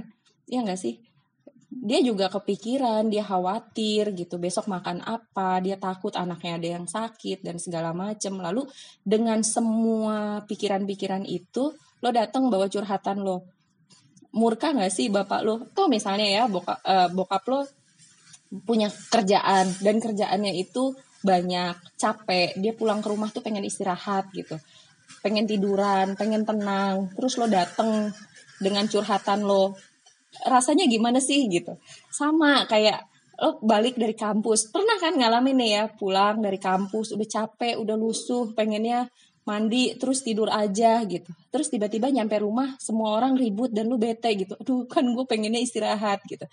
Ya 0.50 0.62
nggak 0.66 0.78
sih 0.78 1.07
dia 1.68 2.00
juga 2.00 2.32
kepikiran, 2.32 3.12
dia 3.12 3.20
khawatir 3.20 4.16
gitu, 4.16 4.40
besok 4.40 4.72
makan 4.72 5.04
apa, 5.04 5.60
dia 5.60 5.76
takut 5.76 6.16
anaknya 6.16 6.56
ada 6.56 6.68
yang 6.80 6.86
sakit 6.88 7.44
dan 7.44 7.60
segala 7.60 7.92
macem. 7.92 8.32
Lalu 8.40 8.64
dengan 9.04 9.44
semua 9.44 10.40
pikiran-pikiran 10.48 11.28
itu, 11.28 11.76
lo 11.76 12.08
datang 12.08 12.48
bawa 12.48 12.72
curhatan 12.72 13.20
lo. 13.20 13.44
Murka 14.32 14.72
nggak 14.72 14.92
sih 14.92 15.12
bapak 15.12 15.40
lo? 15.44 15.68
Tuh 15.76 15.92
misalnya 15.92 16.24
ya, 16.24 16.44
bokap, 16.48 16.80
uh, 16.88 17.08
bokap 17.12 17.44
lo 17.52 17.60
punya 18.64 18.88
kerjaan 18.88 19.68
dan 19.84 20.00
kerjaannya 20.00 20.56
itu 20.56 20.96
banyak, 21.20 22.00
capek, 22.00 22.56
dia 22.56 22.72
pulang 22.72 23.04
ke 23.04 23.12
rumah 23.12 23.28
tuh 23.28 23.44
pengen 23.44 23.66
istirahat 23.68 24.32
gitu. 24.32 24.56
Pengen 25.20 25.44
tiduran, 25.44 26.16
pengen 26.16 26.48
tenang, 26.48 27.12
terus 27.12 27.36
lo 27.36 27.44
dateng 27.44 28.08
dengan 28.56 28.88
curhatan 28.88 29.44
lo, 29.44 29.76
rasanya 30.46 30.84
gimana 30.86 31.18
sih 31.18 31.48
gitu. 31.48 31.76
Sama 32.12 32.66
kayak 32.68 33.06
lo 33.38 33.62
balik 33.62 33.94
dari 33.94 34.18
kampus. 34.18 34.74
Pernah 34.74 34.98
kan 34.98 35.14
ngalamin 35.14 35.56
nih 35.62 35.70
ya 35.70 35.84
pulang 35.94 36.42
dari 36.42 36.58
kampus 36.58 37.14
udah 37.14 37.28
capek 37.28 37.78
udah 37.78 37.94
lusuh 37.94 38.50
pengennya 38.52 39.06
mandi 39.46 39.96
terus 39.96 40.26
tidur 40.26 40.50
aja 40.50 41.00
gitu. 41.06 41.30
Terus 41.48 41.70
tiba-tiba 41.70 42.10
nyampe 42.10 42.36
rumah 42.42 42.76
semua 42.76 43.14
orang 43.14 43.38
ribut 43.38 43.70
dan 43.70 43.88
lu 43.88 43.96
bete 43.96 44.34
gitu. 44.34 44.58
Aduh 44.58 44.84
kan 44.90 45.06
gue 45.06 45.24
pengennya 45.24 45.62
istirahat 45.62 46.20
gitu. 46.26 46.44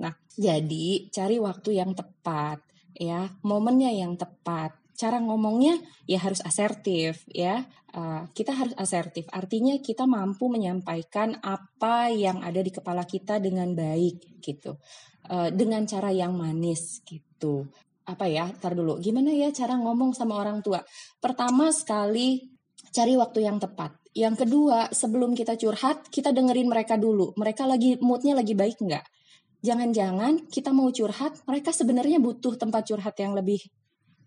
Nah 0.00 0.16
jadi 0.34 1.06
cari 1.12 1.36
waktu 1.36 1.76
yang 1.76 1.92
tepat 1.92 2.64
ya. 2.96 3.28
Momennya 3.44 3.92
yang 3.92 4.16
tepat 4.16 4.79
cara 5.00 5.16
ngomongnya 5.16 5.80
ya 6.04 6.20
harus 6.20 6.44
asertif 6.44 7.24
ya. 7.32 7.64
Uh, 7.90 8.28
kita 8.36 8.52
harus 8.52 8.76
asertif. 8.76 9.24
Artinya 9.32 9.80
kita 9.80 10.04
mampu 10.04 10.52
menyampaikan 10.52 11.40
apa 11.40 12.12
yang 12.12 12.44
ada 12.44 12.60
di 12.60 12.68
kepala 12.68 13.08
kita 13.08 13.40
dengan 13.40 13.72
baik 13.72 14.44
gitu. 14.44 14.76
Uh, 15.24 15.48
dengan 15.48 15.88
cara 15.88 16.12
yang 16.12 16.36
manis 16.36 17.00
gitu. 17.08 17.64
Apa 18.04 18.28
ya? 18.28 18.52
Tar 18.60 18.76
dulu. 18.76 19.00
Gimana 19.00 19.32
ya 19.32 19.48
cara 19.50 19.80
ngomong 19.80 20.12
sama 20.12 20.36
orang 20.36 20.60
tua? 20.60 20.84
Pertama 21.16 21.72
sekali 21.72 22.44
cari 22.92 23.16
waktu 23.16 23.48
yang 23.48 23.56
tepat. 23.56 23.96
Yang 24.10 24.44
kedua, 24.46 24.90
sebelum 24.90 25.38
kita 25.38 25.54
curhat, 25.54 26.10
kita 26.10 26.34
dengerin 26.34 26.66
mereka 26.66 26.98
dulu. 26.98 27.32
Mereka 27.38 27.64
lagi 27.64 27.96
moodnya 28.02 28.34
lagi 28.36 28.58
baik 28.58 28.82
nggak? 28.82 29.06
Jangan-jangan 29.60 30.50
kita 30.50 30.72
mau 30.72 30.90
curhat, 30.90 31.46
mereka 31.46 31.70
sebenarnya 31.70 32.18
butuh 32.18 32.56
tempat 32.56 32.90
curhat 32.90 33.14
yang 33.20 33.36
lebih 33.36 33.60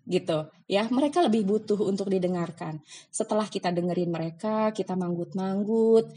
gitu. 0.07 0.51
Ya 0.67 0.87
mereka 0.91 1.23
lebih 1.23 1.47
butuh 1.47 1.79
untuk 1.79 2.11
didengarkan. 2.11 2.83
Setelah 3.11 3.47
kita 3.47 3.71
dengerin 3.71 4.11
mereka 4.11 4.71
kita 4.75 4.95
manggut-manggut 4.99 6.11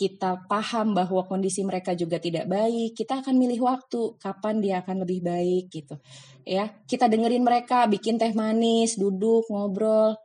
kita 0.00 0.46
paham 0.48 0.96
bahwa 0.96 1.26
kondisi 1.26 1.60
mereka 1.66 1.92
juga 1.92 2.16
tidak 2.16 2.48
baik 2.48 2.96
kita 2.96 3.20
akan 3.20 3.36
milih 3.36 3.60
waktu 3.60 4.16
kapan 4.16 4.62
dia 4.62 4.74
akan 4.80 5.04
lebih 5.04 5.20
baik 5.20 5.68
gitu. 5.68 6.00
Ya 6.46 6.72
kita 6.88 7.04
dengerin 7.10 7.44
mereka 7.44 7.84
bikin 7.84 8.16
teh 8.16 8.32
manis 8.32 8.96
duduk 8.96 9.44
ngobrol. 9.52 10.16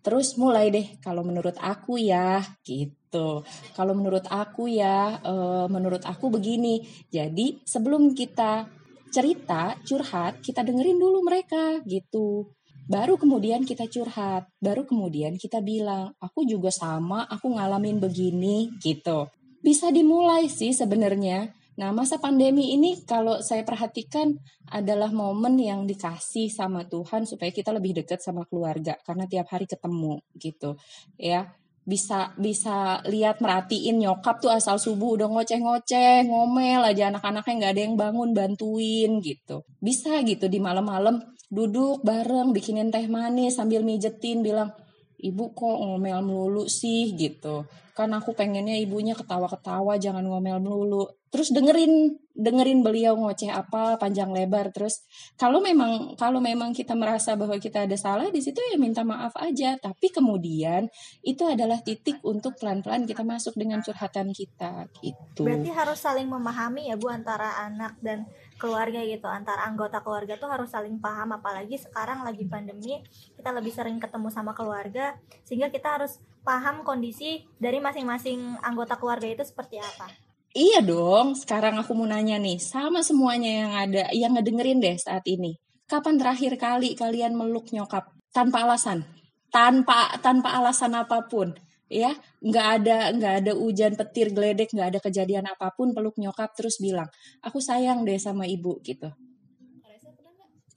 Terus 0.00 0.40
mulai 0.40 0.72
deh 0.72 0.96
kalau 1.04 1.20
menurut 1.20 1.60
aku 1.60 2.00
ya 2.00 2.40
gitu. 2.64 3.44
Kalau 3.76 3.92
menurut 3.92 4.24
aku 4.32 4.72
ya 4.72 5.20
e, 5.20 5.34
menurut 5.68 6.00
aku 6.08 6.32
begini. 6.32 6.80
Jadi 7.12 7.60
sebelum 7.68 8.16
kita 8.16 8.79
cerita, 9.10 9.76
curhat, 9.84 10.40
kita 10.40 10.62
dengerin 10.62 10.96
dulu 10.96 11.26
mereka 11.26 11.82
gitu. 11.84 12.50
Baru 12.90 13.14
kemudian 13.14 13.62
kita 13.62 13.86
curhat, 13.86 14.50
baru 14.58 14.82
kemudian 14.82 15.38
kita 15.38 15.62
bilang, 15.62 16.10
aku 16.18 16.42
juga 16.42 16.74
sama, 16.74 17.22
aku 17.30 17.54
ngalamin 17.54 18.02
begini 18.02 18.70
gitu. 18.82 19.30
Bisa 19.62 19.94
dimulai 19.94 20.50
sih 20.50 20.74
sebenarnya. 20.74 21.54
Nah, 21.78 21.94
masa 21.94 22.18
pandemi 22.18 22.74
ini 22.74 22.98
kalau 23.06 23.38
saya 23.40 23.62
perhatikan 23.62 24.36
adalah 24.68 25.08
momen 25.14 25.54
yang 25.56 25.86
dikasih 25.86 26.50
sama 26.50 26.84
Tuhan 26.84 27.24
supaya 27.24 27.48
kita 27.54 27.70
lebih 27.72 28.02
dekat 28.02 28.20
sama 28.20 28.44
keluarga 28.44 28.98
karena 29.06 29.24
tiap 29.24 29.48
hari 29.48 29.64
ketemu 29.64 30.20
gitu. 30.36 30.76
Ya, 31.16 31.56
bisa 31.90 32.30
bisa 32.38 33.02
lihat 33.10 33.42
merhatiin 33.42 33.98
nyokap 33.98 34.38
tuh 34.38 34.54
asal 34.54 34.78
subuh 34.78 35.18
udah 35.18 35.26
ngoceh-ngoceh 35.26 36.22
ngomel 36.30 36.86
aja 36.86 37.10
anak-anaknya 37.10 37.54
nggak 37.58 37.72
ada 37.74 37.82
yang 37.82 37.94
bangun 37.98 38.30
bantuin 38.30 39.18
gitu. 39.18 39.66
Bisa 39.82 40.22
gitu 40.22 40.46
di 40.46 40.62
malam-malam 40.62 41.18
duduk 41.50 42.06
bareng 42.06 42.54
bikinin 42.54 42.94
teh 42.94 43.10
manis 43.10 43.58
sambil 43.58 43.82
mijetin 43.82 44.46
bilang 44.46 44.70
ibu 45.18 45.50
kok 45.50 45.76
ngomel 45.82 46.22
melulu 46.22 46.70
sih? 46.70 47.10
gitu. 47.18 47.66
Kan 47.98 48.14
aku 48.14 48.32
pengennya 48.38 48.78
ibunya 48.78 49.18
ketawa-ketawa 49.18 49.98
jangan 49.98 50.22
ngomel 50.22 50.62
melulu 50.62 51.10
terus 51.30 51.54
dengerin 51.54 52.18
dengerin 52.34 52.82
beliau 52.82 53.14
ngoceh 53.14 53.52
apa 53.52 54.00
panjang 54.00 54.34
lebar. 54.34 54.74
Terus 54.74 55.06
kalau 55.38 55.62
memang 55.62 56.18
kalau 56.18 56.42
memang 56.42 56.74
kita 56.74 56.98
merasa 56.98 57.38
bahwa 57.38 57.54
kita 57.60 57.86
ada 57.86 57.94
salah 57.94 58.32
di 58.34 58.42
situ 58.42 58.58
ya 58.58 58.76
minta 58.80 59.06
maaf 59.06 59.36
aja. 59.38 59.78
Tapi 59.78 60.10
kemudian 60.10 60.90
itu 61.22 61.46
adalah 61.46 61.78
titik 61.84 62.18
untuk 62.26 62.58
pelan-pelan 62.58 63.06
kita 63.06 63.22
masuk 63.22 63.54
dengan 63.54 63.78
curhatan 63.84 64.34
kita 64.34 64.90
gitu. 64.98 65.46
Berarti 65.46 65.70
harus 65.70 65.98
saling 66.02 66.26
memahami 66.26 66.90
ya 66.90 66.98
Bu 66.98 67.12
antara 67.12 67.62
anak 67.62 67.94
dan 68.02 68.26
keluarga 68.58 69.00
gitu, 69.04 69.30
antara 69.30 69.64
anggota 69.64 70.02
keluarga 70.02 70.34
tuh 70.36 70.50
harus 70.50 70.68
saling 70.72 70.98
paham. 70.98 71.36
Apalagi 71.36 71.78
sekarang 71.78 72.26
lagi 72.26 72.42
pandemi, 72.50 73.00
kita 73.38 73.54
lebih 73.54 73.70
sering 73.70 74.02
ketemu 74.02 74.28
sama 74.32 74.56
keluarga. 74.56 75.14
Sehingga 75.46 75.70
kita 75.70 76.00
harus 76.00 76.18
paham 76.40 76.82
kondisi 76.82 77.44
dari 77.60 77.78
masing-masing 77.78 78.58
anggota 78.64 78.96
keluarga 78.96 79.28
itu 79.28 79.44
seperti 79.44 79.76
apa. 79.76 80.29
Iya 80.50 80.82
dong, 80.82 81.38
sekarang 81.38 81.78
aku 81.78 81.94
mau 81.94 82.10
nanya 82.10 82.34
nih, 82.34 82.58
sama 82.58 83.06
semuanya 83.06 83.50
yang 83.62 83.72
ada, 83.86 84.02
yang 84.10 84.32
ngedengerin 84.34 84.82
deh 84.82 84.98
saat 84.98 85.22
ini. 85.30 85.54
Kapan 85.86 86.18
terakhir 86.18 86.58
kali 86.58 86.98
kalian 86.98 87.38
meluk 87.38 87.70
nyokap 87.70 88.10
tanpa 88.34 88.66
alasan, 88.66 89.06
tanpa 89.54 90.10
tanpa 90.18 90.58
alasan 90.58 90.98
apa 90.98 91.22
pun, 91.30 91.54
ya? 91.86 92.10
Nggak 92.42 92.66
ada 92.82 92.98
nggak 93.14 93.34
ada 93.46 93.52
hujan 93.54 93.94
petir 93.94 94.34
geledek, 94.34 94.74
nggak 94.74 94.88
ada 94.90 95.00
kejadian 95.06 95.46
apa 95.46 95.70
pun, 95.70 95.94
peluk 95.94 96.18
nyokap 96.18 96.50
terus 96.58 96.82
bilang, 96.82 97.06
aku 97.46 97.62
sayang 97.62 98.02
deh 98.02 98.18
sama 98.18 98.42
ibu 98.50 98.74
gitu. 98.82 99.06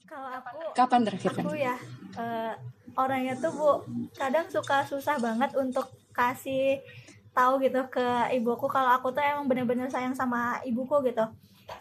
Kalau 0.06 0.30
aku 0.38 0.70
Kapan 0.78 1.00
terakhir 1.02 1.30
aku 1.34 1.50
kali? 1.50 1.66
ya 1.66 1.74
eh, 2.22 2.52
orangnya 2.94 3.34
tuh 3.42 3.50
Bu 3.58 3.70
kadang 4.14 4.46
suka 4.46 4.86
susah 4.86 5.18
banget 5.18 5.50
untuk 5.58 5.90
kasih 6.14 6.78
tahu 7.34 7.60
gitu 7.60 7.82
ke 7.90 8.06
ibuku 8.32 8.70
kalau 8.70 8.94
aku 8.94 9.10
tuh 9.10 9.20
emang 9.20 9.50
bener-bener 9.50 9.90
sayang 9.90 10.14
sama 10.14 10.62
ibuku 10.62 11.10
gitu. 11.10 11.26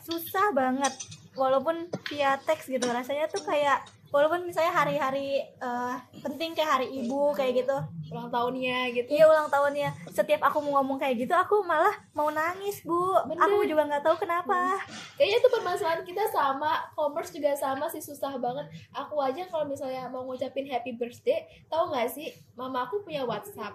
Susah 0.01 0.51
banget 0.51 0.91
walaupun 1.38 1.89
via 2.10 2.38
teks 2.41 2.70
gitu 2.70 2.86
rasanya 2.89 3.26
tuh 3.30 3.41
kayak 3.45 3.82
walaupun 4.14 4.45
misalnya 4.45 4.70
hari-hari 4.70 5.41
eh, 5.41 5.95
penting 6.22 6.54
kayak 6.54 6.78
hari 6.82 6.88
ibu 7.01 7.34
kayak 7.34 7.66
gitu. 7.66 7.78
Ulang 8.14 8.30
tahunnya 8.30 8.93
gitu. 8.93 9.10
Iya 9.10 9.26
ulang 9.26 9.49
tahunnya. 9.49 9.89
Setiap 10.14 10.45
aku 10.45 10.62
mau 10.62 10.78
ngomong 10.78 11.01
kayak 11.01 11.26
gitu 11.26 11.34
aku 11.34 11.66
malah 11.66 11.97
mau 12.14 12.30
nangis 12.30 12.86
bu. 12.86 13.18
Bener. 13.26 13.41
aku 13.41 13.66
juga 13.66 13.89
nggak 13.89 14.06
tahu 14.06 14.22
kenapa. 14.22 14.78
Kayaknya 15.18 15.38
itu 15.41 15.49
permasalahan 15.49 16.01
kita 16.06 16.24
sama 16.30 16.86
commerce 16.93 17.34
juga 17.34 17.58
sama 17.58 17.89
sih 17.89 18.06
susah 18.06 18.38
banget. 18.38 18.70
Aku 18.93 19.18
aja 19.18 19.49
kalau 19.49 19.66
misalnya 19.66 20.06
mau 20.14 20.22
ngucapin 20.30 20.70
happy 20.70 20.93
birthday 20.93 21.49
tahu 21.66 21.89
nggak 21.89 22.14
sih? 22.14 22.30
Mama 22.54 22.86
aku 22.86 23.01
punya 23.01 23.26
WhatsApp 23.26 23.74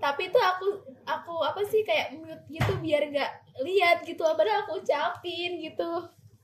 tapi 0.00 0.32
itu 0.32 0.40
aku 0.40 0.68
aku 1.04 1.34
apa 1.44 1.60
sih 1.68 1.84
kayak 1.84 2.16
mute 2.16 2.40
gitu 2.48 2.72
biar 2.80 3.12
nggak 3.12 3.30
lihat 3.60 4.00
gitu 4.08 4.24
padahal 4.24 4.64
aku 4.64 4.80
ucapin 4.80 5.60
gitu 5.60 5.90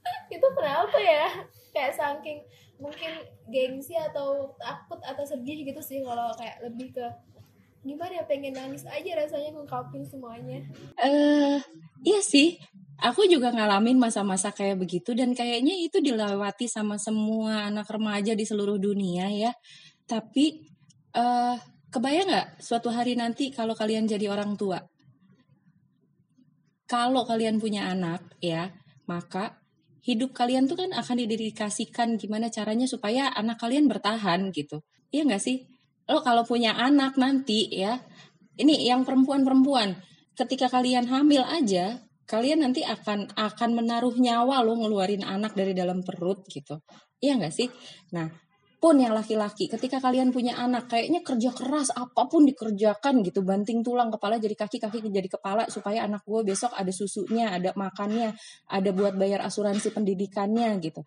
itu 0.37 0.47
kenapa 0.53 0.99
ya 1.01 1.27
kayak 1.73 1.97
saking 1.97 2.45
mungkin 2.77 3.25
gengsi 3.49 3.97
atau 3.97 4.53
takut 4.61 5.01
atau 5.01 5.25
sedih 5.25 5.65
gitu 5.65 5.81
sih 5.81 6.05
kalau 6.05 6.29
kayak 6.37 6.61
lebih 6.61 6.93
ke 6.93 7.07
gimana 7.87 8.21
ya 8.21 8.25
pengen 8.27 8.53
nangis 8.53 8.85
aja 8.85 9.15
rasanya 9.15 9.55
ngungkapin 9.55 10.03
semuanya 10.03 10.59
Eh, 10.99 11.57
iya 12.03 12.21
sih. 12.21 12.59
Aku 12.99 13.29
juga 13.29 13.53
ngalamin 13.55 14.01
masa-masa 14.01 14.51
kayak 14.51 14.81
begitu 14.81 15.15
dan 15.15 15.37
kayaknya 15.37 15.77
itu 15.79 16.01
dilewati 16.03 16.67
sama 16.67 16.97
semua 16.99 17.69
anak 17.71 17.87
remaja 17.87 18.33
di 18.35 18.43
seluruh 18.43 18.81
dunia 18.81 19.31
ya. 19.31 19.53
Tapi 20.09 20.67
eh 21.15 21.57
kebayang 21.91 22.29
nggak 22.29 22.49
suatu 22.63 22.93
hari 22.93 23.15
nanti 23.15 23.51
kalau 23.55 23.73
kalian 23.73 24.07
jadi 24.07 24.31
orang 24.31 24.55
tua? 24.59 24.81
Kalau 26.87 27.27
kalian 27.27 27.59
punya 27.59 27.91
anak 27.91 28.39
ya, 28.39 28.71
maka 29.11 29.59
hidup 30.07 30.31
kalian 30.31 30.71
tuh 30.71 30.79
kan 30.79 30.95
akan 30.95 31.17
didedikasikan 31.27 32.15
gimana 32.15 32.47
caranya 32.47 32.87
supaya 32.87 33.27
anak 33.35 33.59
kalian 33.59 33.91
bertahan 33.91 34.55
gitu. 34.55 34.87
Iya 35.11 35.27
nggak 35.27 35.43
sih? 35.43 35.67
Lo 36.07 36.23
kalau 36.23 36.47
punya 36.47 36.79
anak 36.79 37.19
nanti 37.19 37.67
ya, 37.75 37.99
ini 38.55 38.87
yang 38.87 39.03
perempuan-perempuan, 39.03 39.99
ketika 40.39 40.71
kalian 40.71 41.11
hamil 41.11 41.43
aja, 41.43 42.07
kalian 42.31 42.63
nanti 42.63 42.87
akan 42.87 43.35
akan 43.35 43.71
menaruh 43.75 44.15
nyawa 44.15 44.63
lo 44.63 44.79
ngeluarin 44.79 45.27
anak 45.27 45.59
dari 45.59 45.75
dalam 45.75 46.07
perut 46.07 46.47
gitu. 46.47 46.79
Iya 47.19 47.43
nggak 47.43 47.55
sih? 47.55 47.67
Nah, 48.15 48.31
pun 48.87 49.03
yang 49.03 49.19
laki-laki, 49.19 49.67
ketika 49.67 49.99
kalian 49.99 50.31
punya 50.31 50.55
anak, 50.55 50.87
kayaknya 50.87 51.27
kerja 51.27 51.51
keras 51.51 51.91
apa 51.91 52.31
pun 52.31 52.47
dikerjakan 52.47 53.19
gitu, 53.27 53.43
banting 53.43 53.83
tulang 53.83 54.15
kepala 54.15 54.39
jadi 54.39 54.55
kaki, 54.55 54.79
kaki 54.79 55.11
jadi 55.11 55.27
kepala 55.27 55.67
supaya 55.67 56.07
anak 56.07 56.23
gue 56.23 56.47
besok 56.47 56.71
ada 56.71 56.95
susunya, 56.95 57.51
ada 57.51 57.75
makannya, 57.75 58.31
ada 58.71 58.91
buat 58.95 59.19
bayar 59.19 59.43
asuransi 59.43 59.91
pendidikannya 59.91 60.79
gitu. 60.79 61.03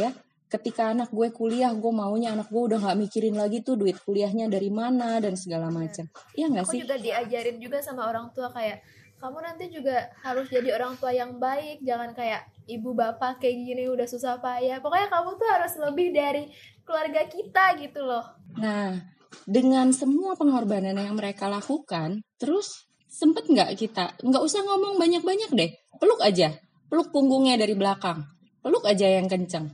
Ya, 0.00 0.16
ketika 0.48 0.96
anak 0.96 1.12
gue 1.12 1.28
kuliah, 1.28 1.76
gue 1.76 1.92
maunya 1.92 2.32
anak 2.32 2.48
gue 2.48 2.62
udah 2.64 2.80
nggak 2.80 2.96
mikirin 2.96 3.36
lagi 3.36 3.60
tuh 3.60 3.76
duit 3.76 4.00
kuliahnya 4.00 4.48
dari 4.48 4.72
mana 4.72 5.20
dan 5.20 5.36
segala 5.36 5.68
macam. 5.68 6.08
Iya 6.32 6.48
nggak 6.48 6.64
aku 6.64 6.72
sih? 6.72 6.80
juga 6.88 6.96
diajarin 6.96 7.60
juga 7.60 7.84
sama 7.84 8.08
orang 8.08 8.32
tua 8.32 8.48
kayak 8.48 8.80
kamu 9.18 9.38
nanti 9.42 9.70
juga 9.70 10.10
harus 10.22 10.46
jadi 10.48 10.74
orang 10.78 10.94
tua 10.98 11.10
yang 11.10 11.36
baik 11.42 11.82
jangan 11.82 12.14
kayak 12.14 12.46
ibu 12.70 12.94
bapak 12.94 13.42
kayak 13.42 13.54
gini 13.66 13.90
udah 13.90 14.06
susah 14.06 14.38
payah 14.38 14.78
pokoknya 14.78 15.10
kamu 15.10 15.30
tuh 15.36 15.48
harus 15.50 15.72
lebih 15.78 16.14
dari 16.14 16.50
keluarga 16.86 17.26
kita 17.26 17.76
gitu 17.82 18.06
loh 18.06 18.38
Nah, 18.56 18.96
dengan 19.44 19.92
semua 19.94 20.34
pengorbanan 20.34 20.96
yang 20.96 21.14
mereka 21.14 21.46
lakukan, 21.46 22.24
terus 22.40 22.88
sempet 23.06 23.46
nggak 23.46 23.76
kita, 23.76 24.16
nggak 24.24 24.42
usah 24.42 24.64
ngomong 24.64 24.96
banyak-banyak 24.96 25.50
deh, 25.52 25.70
peluk 26.00 26.18
aja, 26.24 26.56
peluk 26.88 27.12
punggungnya 27.14 27.60
dari 27.60 27.78
belakang, 27.78 28.24
peluk 28.64 28.88
aja 28.88 29.06
yang 29.06 29.28
kenceng. 29.28 29.68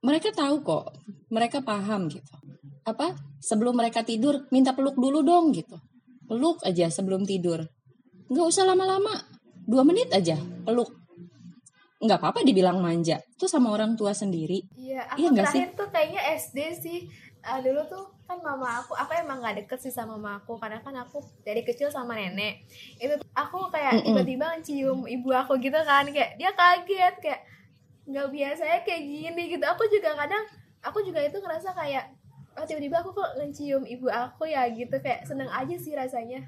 Mereka 0.00 0.32
tahu 0.32 0.64
kok, 0.64 0.96
mereka 1.28 1.60
paham 1.60 2.08
gitu. 2.08 2.32
Apa? 2.88 3.12
Sebelum 3.44 3.76
mereka 3.76 4.00
tidur, 4.00 4.48
minta 4.48 4.72
peluk 4.72 4.96
dulu 4.96 5.20
dong 5.20 5.52
gitu. 5.52 5.76
Peluk 6.24 6.64
aja 6.64 6.88
sebelum 6.88 7.28
tidur. 7.28 7.68
Nggak 8.30 8.46
usah 8.46 8.62
lama-lama, 8.62 9.10
dua 9.66 9.82
menit 9.82 10.06
aja 10.14 10.38
peluk. 10.62 10.94
Nggak 11.98 12.18
apa-apa 12.22 12.46
dibilang 12.46 12.78
manja, 12.78 13.18
itu 13.18 13.50
sama 13.50 13.74
orang 13.74 13.98
tua 13.98 14.14
sendiri. 14.14 14.62
iya 14.78 15.02
aku 15.10 15.18
Iya 15.18 15.28
nggak 15.34 15.46
terakhir 15.50 15.70
tuh 15.74 15.88
kayaknya 15.90 16.22
SD 16.38 16.58
sih. 16.78 16.98
Ah, 17.42 17.58
dulu 17.58 17.82
tuh 17.90 18.06
kan 18.28 18.38
mama 18.38 18.78
aku 18.78 18.94
aku 18.94 19.10
emang 19.18 19.42
nggak 19.42 19.64
deket 19.64 19.82
sih 19.82 19.90
sama 19.90 20.14
mama 20.14 20.38
aku. 20.38 20.56
Karena 20.62 20.78
kan 20.78 20.94
aku 20.94 21.18
dari 21.42 21.66
kecil 21.66 21.90
sama 21.90 22.14
nenek. 22.14 22.62
Itu 23.02 23.18
tuh 23.18 23.26
aku 23.34 23.66
kayak 23.74 23.98
tiba-tiba 24.06 24.46
cium 24.62 25.10
ibu 25.10 25.28
aku 25.34 25.58
gitu 25.58 25.76
kan. 25.82 26.06
Kayak 26.08 26.38
dia 26.38 26.54
kaget 26.54 27.14
kayak 27.18 27.40
nggak 28.06 28.28
biasanya 28.30 28.78
kayak 28.86 29.02
gini 29.04 29.42
gitu. 29.58 29.64
Aku 29.66 29.84
juga 29.90 30.14
kadang 30.14 30.44
aku 30.86 31.02
juga 31.02 31.20
itu 31.26 31.36
ngerasa 31.36 31.74
kayak 31.74 32.14
oh 32.54 32.64
tiba-tiba 32.64 33.02
aku 33.02 33.10
kok 33.10 33.42
ngecium 33.42 33.82
ibu 33.84 34.06
aku 34.06 34.46
ya 34.46 34.70
gitu. 34.70 34.96
Kayak 35.02 35.26
seneng 35.26 35.50
aja 35.50 35.74
sih 35.74 35.92
rasanya 35.98 36.46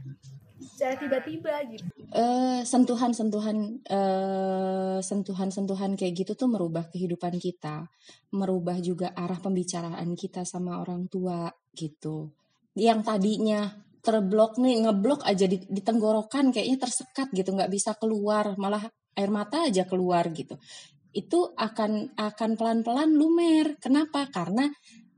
secara 0.62 0.94
tiba-tiba 0.96 1.52
gitu 1.68 1.86
eh 2.12 2.60
sentuhan-sentuhan 2.62 3.82
eh 3.88 4.98
sentuhan-sentuhan 5.00 5.96
kayak 5.98 6.12
gitu 6.24 6.32
tuh 6.38 6.48
merubah 6.48 6.86
kehidupan 6.88 7.36
kita, 7.40 7.88
merubah 8.36 8.78
juga 8.78 9.10
arah 9.12 9.40
pembicaraan 9.40 10.14
kita 10.14 10.46
sama 10.46 10.78
orang 10.78 11.10
tua 11.10 11.50
gitu. 11.72 12.30
Yang 12.76 13.00
tadinya 13.04 13.60
terblok 14.02 14.60
nih, 14.62 14.86
ngeblok 14.86 15.26
aja 15.26 15.44
di, 15.48 15.60
di 15.62 15.80
tenggorokan 15.80 16.54
kayaknya 16.54 16.78
tersekat 16.86 17.28
gitu, 17.34 17.52
nggak 17.52 17.72
bisa 17.72 17.98
keluar, 17.98 18.54
malah 18.56 18.84
air 19.18 19.30
mata 19.30 19.68
aja 19.68 19.84
keluar 19.84 20.28
gitu. 20.32 20.56
Itu 21.12 21.52
akan 21.52 22.16
akan 22.16 22.50
pelan-pelan 22.56 23.12
lumer. 23.12 23.76
Kenapa? 23.76 24.28
Karena 24.32 24.68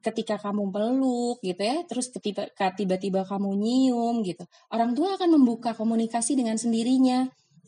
ketika 0.04 0.36
kamu 0.36 0.68
peluk 0.68 1.40
gitu 1.40 1.62
ya, 1.64 1.80
terus 1.88 2.12
ketiba- 2.12 2.52
tiba-tiba 2.52 3.24
kamu 3.24 3.56
nyium 3.56 4.20
gitu, 4.20 4.44
orang 4.68 4.92
tua 4.92 5.16
akan 5.16 5.40
membuka 5.40 5.72
komunikasi 5.72 6.36
dengan 6.36 6.60
sendirinya. 6.60 7.24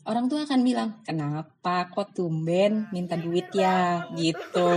Orang 0.07 0.31
tua 0.31 0.47
akan 0.47 0.63
bilang, 0.63 1.03
kenapa 1.03 1.91
kok 1.91 2.15
tumben 2.15 2.87
minta 2.95 3.19
duit 3.19 3.51
ya 3.51 4.07
gitu. 4.15 4.71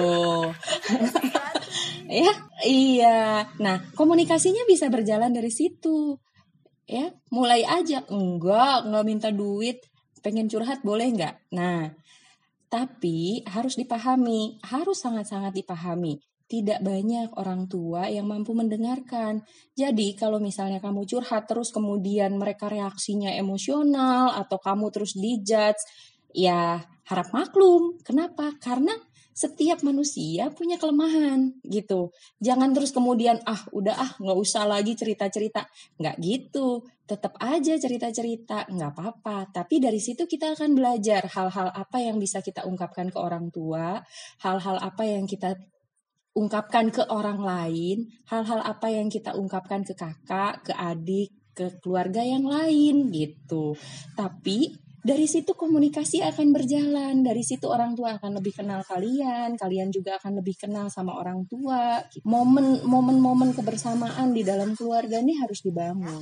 ya, 2.26 2.34
iya. 2.66 3.46
Nah, 3.62 3.78
komunikasinya 3.94 4.66
bisa 4.66 4.90
berjalan 4.90 5.30
dari 5.30 5.54
situ. 5.54 6.18
Ya, 6.90 7.14
mulai 7.30 7.62
aja, 7.62 8.02
enggak, 8.10 8.90
enggak 8.90 9.06
minta 9.06 9.30
duit, 9.30 9.78
pengen 10.18 10.50
curhat 10.50 10.82
boleh 10.82 11.14
enggak? 11.14 11.38
Nah, 11.54 11.94
tapi 12.66 13.46
harus 13.46 13.78
dipahami, 13.78 14.58
harus 14.66 14.98
sangat-sangat 14.98 15.54
dipahami. 15.54 16.18
Tidak 16.50 16.82
banyak 16.82 17.38
orang 17.38 17.70
tua 17.70 18.10
yang 18.10 18.26
mampu 18.26 18.58
mendengarkan. 18.58 19.46
Jadi 19.78 20.18
kalau 20.18 20.42
misalnya 20.42 20.82
kamu 20.82 21.06
curhat 21.06 21.46
terus 21.46 21.70
kemudian 21.70 22.34
mereka 22.34 22.66
reaksinya 22.66 23.30
emosional 23.38 24.34
atau 24.34 24.58
kamu 24.58 24.90
terus 24.90 25.14
dijudge, 25.14 25.78
ya 26.34 26.82
harap 27.06 27.30
maklum. 27.30 28.02
Kenapa? 28.02 28.50
Karena 28.58 28.90
setiap 29.30 29.80
manusia 29.86 30.50
punya 30.50 30.76
kelemahan 30.76 31.54
gitu. 31.64 32.10
Jangan 32.42 32.74
terus 32.74 32.90
kemudian 32.90 33.40
ah 33.46 33.62
udah 33.70 33.94
ah 33.96 34.12
nggak 34.18 34.38
usah 34.42 34.66
lagi 34.66 34.98
cerita-cerita. 34.98 35.64
Nggak 36.02 36.16
gitu. 36.18 36.82
Tetap 37.06 37.38
aja 37.38 37.78
cerita-cerita, 37.78 38.66
nggak 38.68 38.90
apa-apa. 38.90 39.54
Tapi 39.54 39.78
dari 39.78 40.02
situ 40.02 40.26
kita 40.26 40.58
akan 40.58 40.74
belajar 40.74 41.30
hal-hal 41.30 41.70
apa 41.72 41.98
yang 42.02 42.18
bisa 42.18 42.42
kita 42.42 42.66
ungkapkan 42.66 43.08
ke 43.08 43.18
orang 43.18 43.48
tua, 43.54 44.02
hal-hal 44.42 44.76
apa 44.82 45.02
yang 45.06 45.24
kita 45.30 45.56
ungkapkan 46.34 46.94
ke 46.94 47.02
orang 47.10 47.42
lain, 47.42 48.06
hal-hal 48.30 48.62
apa 48.62 48.86
yang 48.90 49.10
kita 49.10 49.34
ungkapkan 49.34 49.82
ke 49.82 49.94
kakak, 49.98 50.70
ke 50.70 50.72
adik, 50.74 51.30
ke 51.54 51.66
keluarga 51.82 52.22
yang 52.22 52.46
lain 52.46 53.10
gitu. 53.10 53.74
Tapi 54.14 54.78
dari 55.00 55.24
situ 55.24 55.56
komunikasi 55.56 56.20
akan 56.20 56.52
berjalan, 56.52 57.24
dari 57.24 57.40
situ 57.40 57.64
orang 57.66 57.96
tua 57.96 58.20
akan 58.20 58.36
lebih 58.36 58.52
kenal 58.52 58.84
kalian, 58.84 59.56
kalian 59.56 59.88
juga 59.88 60.20
akan 60.20 60.44
lebih 60.44 60.60
kenal 60.60 60.92
sama 60.92 61.16
orang 61.16 61.48
tua. 61.48 62.04
Momen 62.28 62.84
momen-momen 62.84 63.56
kebersamaan 63.56 64.36
di 64.36 64.44
dalam 64.44 64.76
keluarga 64.76 65.18
ini 65.18 65.40
harus 65.40 65.64
dibangun. 65.64 66.20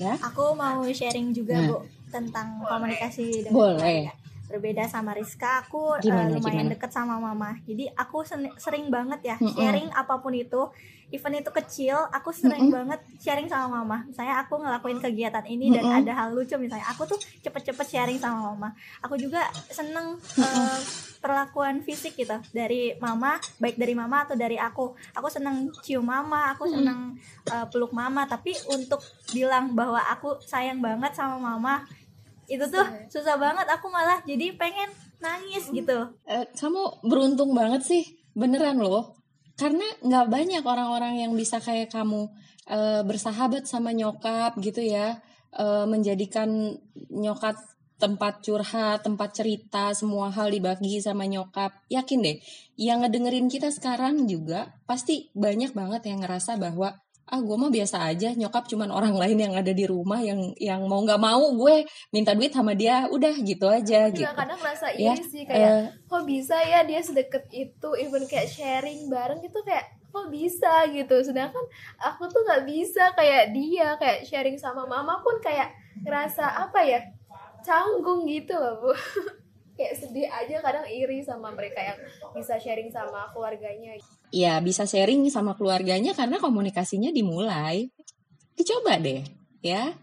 Ya. 0.00 0.16
Aku 0.16 0.56
mau 0.56 0.82
sharing 0.90 1.30
juga, 1.30 1.60
Nah. 1.60 1.68
Bu, 1.70 1.76
tentang 2.10 2.58
komunikasi 2.66 3.46
dengan 3.46 3.54
Boleh. 3.54 3.78
keluarga. 4.10 4.29
Berbeda 4.50 4.82
sama 4.90 5.14
Rizka, 5.14 5.62
aku 5.62 5.94
eh, 5.94 6.10
Gimana, 6.10 6.34
lumayan 6.34 6.66
gimana? 6.66 6.74
deket 6.74 6.90
sama 6.90 7.22
mama. 7.22 7.54
Jadi 7.62 7.86
aku 7.94 8.26
sering 8.58 8.90
banget 8.90 9.20
ya 9.22 9.36
Mm-mm. 9.38 9.54
sharing 9.54 9.86
apa 9.94 10.18
pun 10.18 10.34
itu, 10.34 10.66
even 11.14 11.38
itu 11.38 11.50
kecil, 11.54 11.94
aku 12.10 12.34
sering 12.34 12.66
Mm-mm. 12.66 12.74
banget 12.74 13.00
sharing 13.22 13.46
sama 13.46 13.80
mama. 13.80 14.10
Misalnya 14.10 14.42
aku 14.42 14.58
ngelakuin 14.58 14.98
kegiatan 14.98 15.46
ini 15.46 15.70
dan 15.70 15.86
Mm-mm. 15.86 15.98
ada 16.02 16.12
hal 16.18 16.34
lucu 16.34 16.58
misalnya, 16.58 16.82
aku 16.90 17.06
tuh 17.06 17.18
cepet-cepet 17.46 17.86
sharing 17.86 18.18
sama 18.18 18.50
mama. 18.50 18.74
Aku 19.06 19.14
juga 19.14 19.46
seneng 19.70 20.18
eh, 20.18 20.78
perlakuan 21.22 21.86
fisik 21.86 22.18
gitu 22.18 22.34
dari 22.50 22.98
mama, 22.98 23.38
baik 23.62 23.78
dari 23.78 23.94
mama 23.94 24.26
atau 24.26 24.34
dari 24.34 24.58
aku. 24.58 24.98
Aku 25.14 25.30
seneng 25.30 25.70
cium 25.86 26.02
mama, 26.02 26.50
aku 26.58 26.66
seneng 26.66 27.14
eh, 27.46 27.66
peluk 27.70 27.94
mama. 27.94 28.26
Tapi 28.26 28.50
untuk 28.66 28.98
bilang 29.30 29.78
bahwa 29.78 30.02
aku 30.10 30.42
sayang 30.42 30.82
banget 30.82 31.14
sama 31.14 31.38
mama, 31.38 31.86
itu 32.50 32.66
tuh 32.66 32.82
susah 33.06 33.38
banget. 33.38 33.66
Aku 33.70 33.86
malah 33.86 34.18
jadi 34.26 34.50
pengen 34.58 34.90
nangis 35.22 35.70
gitu. 35.70 36.10
Eh, 36.26 36.44
kamu 36.58 37.06
beruntung 37.06 37.54
banget 37.54 37.86
sih, 37.86 38.02
beneran 38.34 38.82
loh. 38.82 39.14
Karena 39.54 39.86
nggak 40.02 40.26
banyak 40.26 40.64
orang-orang 40.66 41.22
yang 41.22 41.32
bisa 41.38 41.62
kayak 41.62 41.94
kamu 41.94 42.26
eh, 42.66 43.02
bersahabat 43.06 43.70
sama 43.70 43.94
nyokap 43.94 44.58
gitu 44.58 44.82
ya, 44.82 45.22
eh, 45.54 45.84
menjadikan 45.86 46.74
nyokap 47.14 47.54
tempat 48.00 48.40
curhat, 48.40 49.04
tempat 49.04 49.30
cerita, 49.36 49.92
semua 49.92 50.32
hal 50.32 50.48
dibagi 50.48 50.98
sama 51.04 51.28
nyokap. 51.28 51.70
Yakin 51.92 52.18
deh, 52.24 52.36
yang 52.80 53.04
ngedengerin 53.04 53.46
kita 53.52 53.68
sekarang 53.68 54.24
juga 54.24 54.72
pasti 54.88 55.28
banyak 55.36 55.76
banget 55.76 56.08
yang 56.08 56.24
ngerasa 56.24 56.56
bahwa 56.56 56.96
ah 57.30 57.38
gue 57.38 57.56
mah 57.56 57.70
biasa 57.70 58.10
aja 58.10 58.34
nyokap 58.34 58.66
cuman 58.66 58.90
orang 58.90 59.14
lain 59.14 59.38
yang 59.38 59.54
ada 59.54 59.70
di 59.70 59.86
rumah 59.86 60.18
yang 60.18 60.50
yang 60.58 60.82
mau 60.84 60.98
nggak 60.98 61.22
mau 61.22 61.54
gue 61.54 61.86
minta 62.10 62.34
duit 62.34 62.50
sama 62.50 62.74
dia 62.74 63.06
udah 63.06 63.34
gitu 63.40 63.70
aja 63.70 64.10
gitu. 64.10 64.26
juga 64.26 64.34
kadang 64.34 64.58
merasa 64.58 64.90
Ya, 64.90 65.14
iri 65.14 65.22
sih 65.22 65.42
kayak 65.46 65.70
Eh, 65.70 65.82
kok 66.10 66.26
bisa 66.26 66.58
ya 66.58 66.82
dia 66.82 66.98
sedekat 66.98 67.46
itu 67.54 67.88
even 67.96 68.26
kayak 68.26 68.50
sharing 68.50 69.06
bareng 69.06 69.38
gitu 69.40 69.62
kayak 69.62 69.86
kok 70.10 70.26
bisa 70.26 70.90
gitu? 70.90 71.16
Sedangkan 71.22 71.62
aku 72.02 72.26
tuh 72.26 72.42
nggak 72.42 72.66
bisa 72.66 73.14
kayak 73.14 73.54
dia 73.54 73.94
kayak 73.94 74.26
sharing 74.26 74.58
sama 74.58 74.82
mama 74.82 75.22
pun 75.22 75.38
kayak 75.38 75.70
ngerasa 76.02 76.66
apa 76.66 76.82
ya 76.82 76.98
canggung 77.62 78.26
gitu 78.26 78.58
loh 78.58 78.82
bu. 78.82 78.92
Kayak 79.80 79.96
sedih 79.96 80.28
aja 80.28 80.60
kadang 80.60 80.84
iri 80.84 81.24
sama 81.24 81.56
mereka 81.56 81.80
yang 81.80 81.96
bisa 82.36 82.60
sharing 82.60 82.92
sama 82.92 83.32
keluarganya 83.32 83.96
ya 84.30 84.58
bisa 84.62 84.86
sharing 84.86 85.26
sama 85.28 85.54
keluarganya 85.58 86.14
karena 86.14 86.38
komunikasinya 86.38 87.10
dimulai. 87.10 87.86
Dicoba 88.54 88.98
deh, 88.98 89.22
ya. 89.62 89.94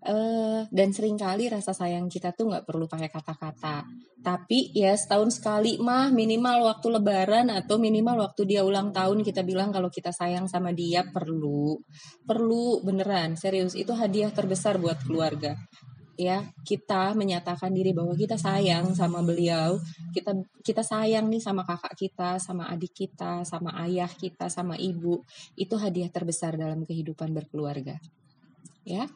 Eh 0.00 0.64
dan 0.72 0.88
sering 0.96 1.20
kali 1.20 1.52
rasa 1.52 1.76
sayang 1.76 2.08
kita 2.08 2.32
tuh 2.32 2.48
nggak 2.48 2.64
perlu 2.64 2.88
pakai 2.88 3.12
kata-kata. 3.12 3.84
Tapi 4.20 4.72
ya 4.76 4.92
setahun 4.96 5.40
sekali 5.40 5.76
mah 5.80 6.12
minimal 6.12 6.72
waktu 6.72 6.88
lebaran 7.00 7.48
atau 7.52 7.76
minimal 7.80 8.28
waktu 8.28 8.44
dia 8.48 8.64
ulang 8.64 8.92
tahun 8.92 9.24
kita 9.24 9.44
bilang 9.44 9.72
kalau 9.72 9.92
kita 9.92 10.12
sayang 10.12 10.48
sama 10.48 10.72
dia 10.72 11.04
perlu. 11.08 11.76
Perlu 12.24 12.80
beneran, 12.84 13.36
serius. 13.36 13.76
Itu 13.76 13.92
hadiah 13.96 14.32
terbesar 14.32 14.76
buat 14.80 15.00
keluarga. 15.04 15.56
Ya, 16.20 16.44
kita 16.68 17.16
menyatakan 17.16 17.72
diri 17.72 17.96
bahwa 17.96 18.12
kita 18.12 18.36
sayang 18.36 18.92
sama 18.92 19.24
beliau, 19.24 19.80
kita 20.12 20.36
kita 20.60 20.84
sayang 20.84 21.32
nih 21.32 21.40
sama 21.40 21.64
kakak 21.64 21.96
kita, 21.96 22.36
sama 22.36 22.68
adik 22.68 22.92
kita, 22.92 23.40
sama 23.48 23.72
ayah 23.88 24.12
kita, 24.12 24.52
sama 24.52 24.76
ibu. 24.76 25.24
Itu 25.56 25.80
hadiah 25.80 26.12
terbesar 26.12 26.60
dalam 26.60 26.84
kehidupan 26.84 27.32
berkeluarga. 27.32 27.96
Ya. 28.84 29.08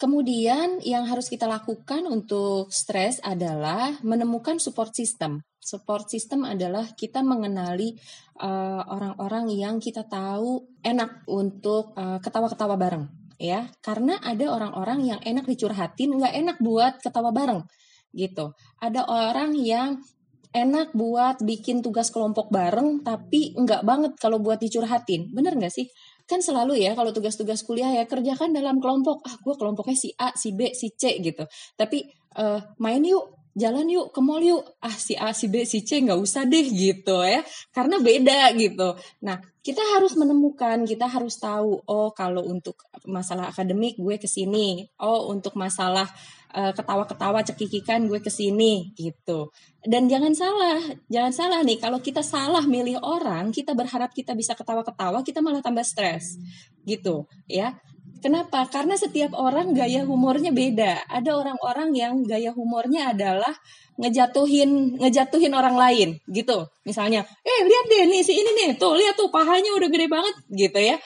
Kemudian 0.00 0.80
yang 0.80 1.04
harus 1.04 1.28
kita 1.28 1.44
lakukan 1.44 2.08
untuk 2.08 2.72
stres 2.72 3.20
adalah 3.20 4.00
menemukan 4.00 4.56
support 4.56 4.96
system. 4.96 5.44
Support 5.60 6.08
system 6.08 6.48
adalah 6.48 6.88
kita 6.96 7.20
mengenali 7.20 8.00
uh, 8.40 8.80
orang-orang 8.88 9.52
yang 9.52 9.76
kita 9.76 10.08
tahu 10.08 10.64
enak 10.80 11.28
untuk 11.28 11.92
uh, 12.00 12.16
ketawa-ketawa 12.16 12.80
bareng, 12.80 13.04
ya. 13.40 13.72
Karena 13.80 14.20
ada 14.20 14.52
orang-orang 14.52 15.00
yang 15.16 15.20
enak 15.24 15.48
dicurhatin, 15.48 16.20
nggak 16.20 16.34
enak 16.36 16.56
buat 16.60 17.00
ketawa 17.00 17.32
bareng, 17.32 17.64
gitu. 18.12 18.52
Ada 18.78 19.08
orang 19.08 19.56
yang 19.56 20.04
enak 20.52 20.92
buat 20.92 21.40
bikin 21.40 21.80
tugas 21.80 22.12
kelompok 22.12 22.52
bareng, 22.52 23.00
tapi 23.00 23.56
nggak 23.56 23.82
banget 23.82 24.12
kalau 24.20 24.36
buat 24.38 24.60
dicurhatin. 24.60 25.32
Bener 25.32 25.56
nggak 25.56 25.72
sih? 25.72 25.88
kan 26.30 26.38
selalu 26.38 26.78
ya 26.78 26.94
kalau 26.94 27.10
tugas-tugas 27.10 27.66
kuliah 27.66 27.90
ya 27.90 28.06
kerjakan 28.06 28.54
dalam 28.54 28.78
kelompok 28.78 29.26
ah 29.26 29.34
gue 29.34 29.54
kelompoknya 29.58 29.98
si 29.98 30.14
A 30.14 30.30
si 30.38 30.54
B 30.54 30.70
si 30.70 30.94
C 30.94 31.18
gitu 31.18 31.42
tapi 31.74 32.06
eh, 32.38 32.60
main 32.78 33.02
yuk 33.02 33.50
jalan 33.58 33.90
yuk 33.90 34.14
ke 34.14 34.22
mall 34.22 34.38
yuk 34.38 34.62
ah 34.78 34.94
si 34.94 35.18
A 35.18 35.34
si 35.34 35.50
B 35.50 35.66
si 35.66 35.82
C 35.82 35.98
nggak 35.98 36.22
usah 36.22 36.46
deh 36.46 36.62
gitu 36.70 37.26
ya 37.26 37.42
karena 37.74 37.98
beda 37.98 38.54
gitu 38.54 38.94
nah 39.26 39.42
kita 39.60 39.82
harus 39.96 40.16
menemukan 40.16 40.88
kita 40.88 41.04
harus 41.04 41.36
tahu 41.36 41.84
oh 41.84 42.10
kalau 42.16 42.44
untuk 42.48 42.80
masalah 43.04 43.52
akademik 43.52 44.00
gue 44.00 44.16
ke 44.16 44.28
sini 44.28 44.88
oh 45.00 45.28
untuk 45.28 45.56
masalah 45.56 46.08
eh, 46.56 46.72
ketawa-ketawa 46.72 47.44
cekikikan 47.44 48.08
gue 48.08 48.20
ke 48.24 48.32
sini 48.32 48.92
gitu 48.96 49.52
dan 49.80 50.12
jangan 50.12 50.36
salah, 50.36 50.76
jangan 51.08 51.32
salah 51.32 51.60
nih 51.64 51.80
kalau 51.80 52.04
kita 52.04 52.20
salah 52.20 52.60
milih 52.68 53.00
orang, 53.00 53.48
kita 53.48 53.72
berharap 53.72 54.12
kita 54.12 54.36
bisa 54.36 54.52
ketawa-ketawa, 54.52 55.24
kita 55.24 55.40
malah 55.40 55.64
tambah 55.64 55.80
stres. 55.80 56.36
Gitu, 56.84 57.24
ya. 57.48 57.80
Kenapa? 58.20 58.68
Karena 58.68 58.94
setiap 59.00 59.32
orang 59.32 59.72
gaya 59.72 60.04
humornya 60.04 60.52
beda. 60.52 61.08
Ada 61.08 61.32
orang-orang 61.32 61.96
yang 61.96 62.20
gaya 62.22 62.52
humornya 62.52 63.16
adalah 63.16 63.56
ngejatuhin 63.96 65.00
ngejatuhin 65.00 65.52
orang 65.56 65.76
lain 65.76 66.08
gitu. 66.28 66.68
Misalnya, 66.84 67.24
"Eh, 67.44 67.60
lihat 67.64 67.84
deh 67.88 68.04
nih 68.12 68.20
si 68.20 68.36
ini 68.36 68.50
nih, 68.52 68.68
tuh 68.76 68.96
lihat 68.96 69.16
tuh 69.16 69.32
pahanya 69.32 69.72
udah 69.76 69.88
gede 69.88 70.06
banget." 70.08 70.34
gitu 70.52 70.78
ya. 70.80 70.96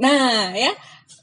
Nah, 0.00 0.52
ya 0.52 0.72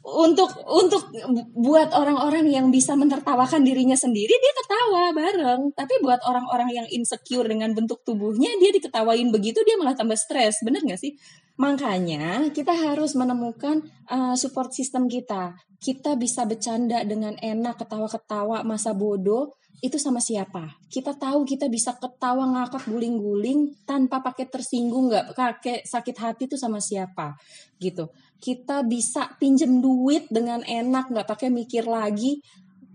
untuk 0.08 0.48
untuk 0.64 1.12
buat 1.52 1.92
orang-orang 1.92 2.48
yang 2.48 2.72
bisa 2.72 2.96
menertawakan 2.96 3.60
dirinya 3.68 4.00
sendiri 4.00 4.32
dia 4.32 4.54
ketawa 4.56 5.12
bareng 5.12 5.62
tapi 5.76 6.00
buat 6.00 6.24
orang-orang 6.24 6.72
yang 6.72 6.88
insecure 6.88 7.44
dengan 7.44 7.76
bentuk 7.76 8.00
tubuhnya 8.08 8.56
dia 8.56 8.72
diketawain 8.72 9.28
begitu 9.36 9.60
dia 9.68 9.76
malah 9.76 10.00
tambah 10.00 10.16
stres 10.16 10.64
bener 10.64 10.80
gak 10.88 11.04
sih 11.04 11.12
makanya 11.58 12.48
kita 12.54 12.74
harus 12.74 13.18
menemukan 13.18 13.82
uh, 14.08 14.38
support 14.38 14.72
system 14.72 15.10
kita. 15.10 15.58
Kita 15.78 16.18
bisa 16.18 16.46
bercanda 16.46 17.06
dengan 17.06 17.38
enak 17.38 17.78
ketawa-ketawa 17.82 18.66
masa 18.66 18.98
bodoh 18.98 19.58
itu 19.78 20.02
sama 20.02 20.18
siapa? 20.18 20.74
Kita 20.90 21.14
tahu 21.14 21.46
kita 21.46 21.70
bisa 21.70 21.94
ketawa 21.94 22.50
ngakak 22.50 22.90
guling-guling 22.90 23.78
tanpa 23.86 24.26
pakai 24.26 24.50
tersinggung 24.50 25.14
nggak 25.14 25.38
pakai 25.38 25.86
sakit 25.86 26.16
hati 26.18 26.44
itu 26.50 26.58
sama 26.58 26.82
siapa? 26.82 27.38
Gitu. 27.78 28.10
Kita 28.42 28.82
bisa 28.82 29.38
pinjem 29.38 29.78
duit 29.78 30.26
dengan 30.34 30.66
enak 30.66 31.14
nggak 31.14 31.30
pakai 31.30 31.54
mikir 31.54 31.86
lagi 31.86 32.42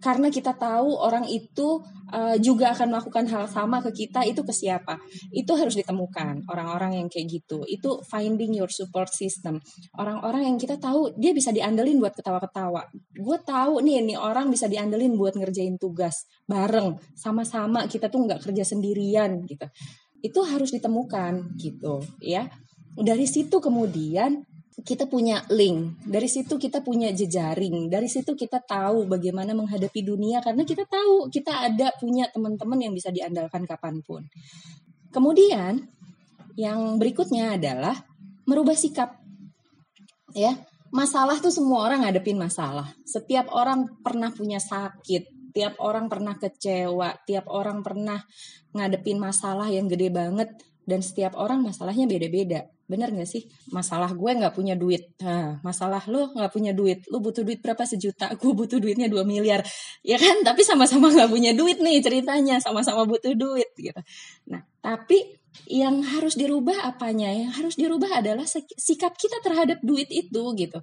karena 0.02 0.34
kita 0.34 0.58
tahu 0.58 0.98
orang 0.98 1.30
itu 1.30 1.78
uh, 2.10 2.34
juga 2.42 2.74
akan 2.74 2.90
melakukan 2.90 3.24
hal 3.30 3.46
sama 3.46 3.78
ke 3.86 3.94
kita 3.94 4.26
itu 4.26 4.42
ke 4.42 4.50
siapa? 4.50 4.98
Itu 5.30 5.54
harus 5.54 5.78
ditemukan 5.78 6.50
orang-orang 6.50 6.98
yang 6.98 7.06
kayak 7.06 7.30
gitu. 7.30 7.62
Itu 7.70 8.02
finding 8.02 8.58
your 8.58 8.66
support 8.66 9.14
system. 9.14 9.62
Orang-orang 9.94 10.50
yang 10.50 10.56
kita 10.58 10.82
tahu 10.82 11.14
dia 11.14 11.30
bisa 11.30 11.54
diandelin 11.54 12.02
buat 12.02 12.18
ketawa-ketawa. 12.18 12.90
Gue 13.14 13.38
tahu 13.46 13.78
nih 13.86 14.02
nih 14.02 14.18
orang 14.18 14.50
bisa 14.50 14.66
diandelin 14.66 15.14
buat 15.14 15.38
ngerjain 15.38 15.78
tugas 15.78 16.26
bareng. 16.50 16.98
Sama-sama 17.14 17.86
kita 17.86 18.10
tuh 18.10 18.26
nggak 18.26 18.50
kerja 18.50 18.66
sendirian 18.66 19.46
gitu. 19.46 19.70
Itu 20.18 20.42
harus 20.42 20.74
ditemukan 20.74 21.54
gitu 21.62 22.02
ya. 22.18 22.50
Dari 22.92 23.24
situ 23.24 23.62
kemudian 23.62 24.44
kita 24.80 25.04
punya 25.04 25.44
link, 25.52 26.00
dari 26.08 26.24
situ 26.24 26.56
kita 26.56 26.80
punya 26.80 27.12
jejaring, 27.12 27.92
dari 27.92 28.08
situ 28.08 28.32
kita 28.32 28.64
tahu 28.64 29.04
bagaimana 29.04 29.52
menghadapi 29.52 30.00
dunia 30.00 30.40
karena 30.40 30.64
kita 30.64 30.88
tahu 30.88 31.28
kita 31.28 31.68
ada 31.68 31.92
punya 32.00 32.24
teman-teman 32.32 32.80
yang 32.80 32.92
bisa 32.96 33.12
diandalkan 33.12 33.68
kapan 33.68 34.00
pun. 34.00 34.24
Kemudian 35.12 35.84
yang 36.56 36.96
berikutnya 36.96 37.60
adalah 37.60 38.00
merubah 38.48 38.72
sikap. 38.72 39.20
Ya, 40.32 40.56
masalah 40.88 41.36
tuh 41.44 41.52
semua 41.52 41.84
orang 41.92 42.08
ngadepin 42.08 42.40
masalah. 42.40 42.96
Setiap 43.04 43.52
orang 43.52 44.00
pernah 44.00 44.32
punya 44.32 44.56
sakit, 44.56 45.52
tiap 45.52 45.76
orang 45.84 46.08
pernah 46.08 46.32
kecewa, 46.40 47.20
tiap 47.28 47.44
orang 47.52 47.84
pernah 47.84 48.24
ngadepin 48.72 49.20
masalah 49.20 49.68
yang 49.68 49.84
gede 49.84 50.08
banget 50.08 50.48
dan 50.88 51.04
setiap 51.04 51.36
orang 51.36 51.60
masalahnya 51.60 52.08
beda-beda. 52.08 52.66
Bener 52.90 53.08
gak 53.14 53.28
sih? 53.30 53.46
Masalah 53.70 54.10
gue 54.12 54.30
nggak 54.36 54.52
punya 54.52 54.74
duit. 54.74 55.14
Nah, 55.22 55.62
masalah 55.62 56.02
lo 56.10 56.34
nggak 56.34 56.52
punya 56.52 56.72
duit. 56.74 57.06
Lo 57.08 57.22
butuh 57.22 57.46
duit 57.46 57.62
berapa 57.62 57.86
sejuta? 57.86 58.34
Gue 58.40 58.52
butuh 58.52 58.82
duitnya 58.82 59.06
2 59.06 59.22
miliar. 59.22 59.62
Ya 60.02 60.18
kan? 60.18 60.42
Tapi 60.48 60.60
sama-sama 60.66 61.08
nggak 61.08 61.30
punya 61.30 61.52
duit 61.54 61.78
nih 61.78 62.02
ceritanya. 62.02 62.58
Sama-sama 62.58 63.06
butuh 63.06 63.32
duit 63.32 63.70
gitu. 63.78 64.00
Nah, 64.50 64.60
tapi 64.82 65.38
yang 65.70 66.02
harus 66.02 66.34
dirubah 66.34 66.84
apanya? 66.84 67.30
Yang 67.30 67.52
harus 67.62 67.74
dirubah 67.78 68.18
adalah 68.18 68.44
sikap 68.76 69.14
kita 69.14 69.38
terhadap 69.40 69.78
duit 69.80 70.10
itu 70.10 70.42
gitu. 70.58 70.78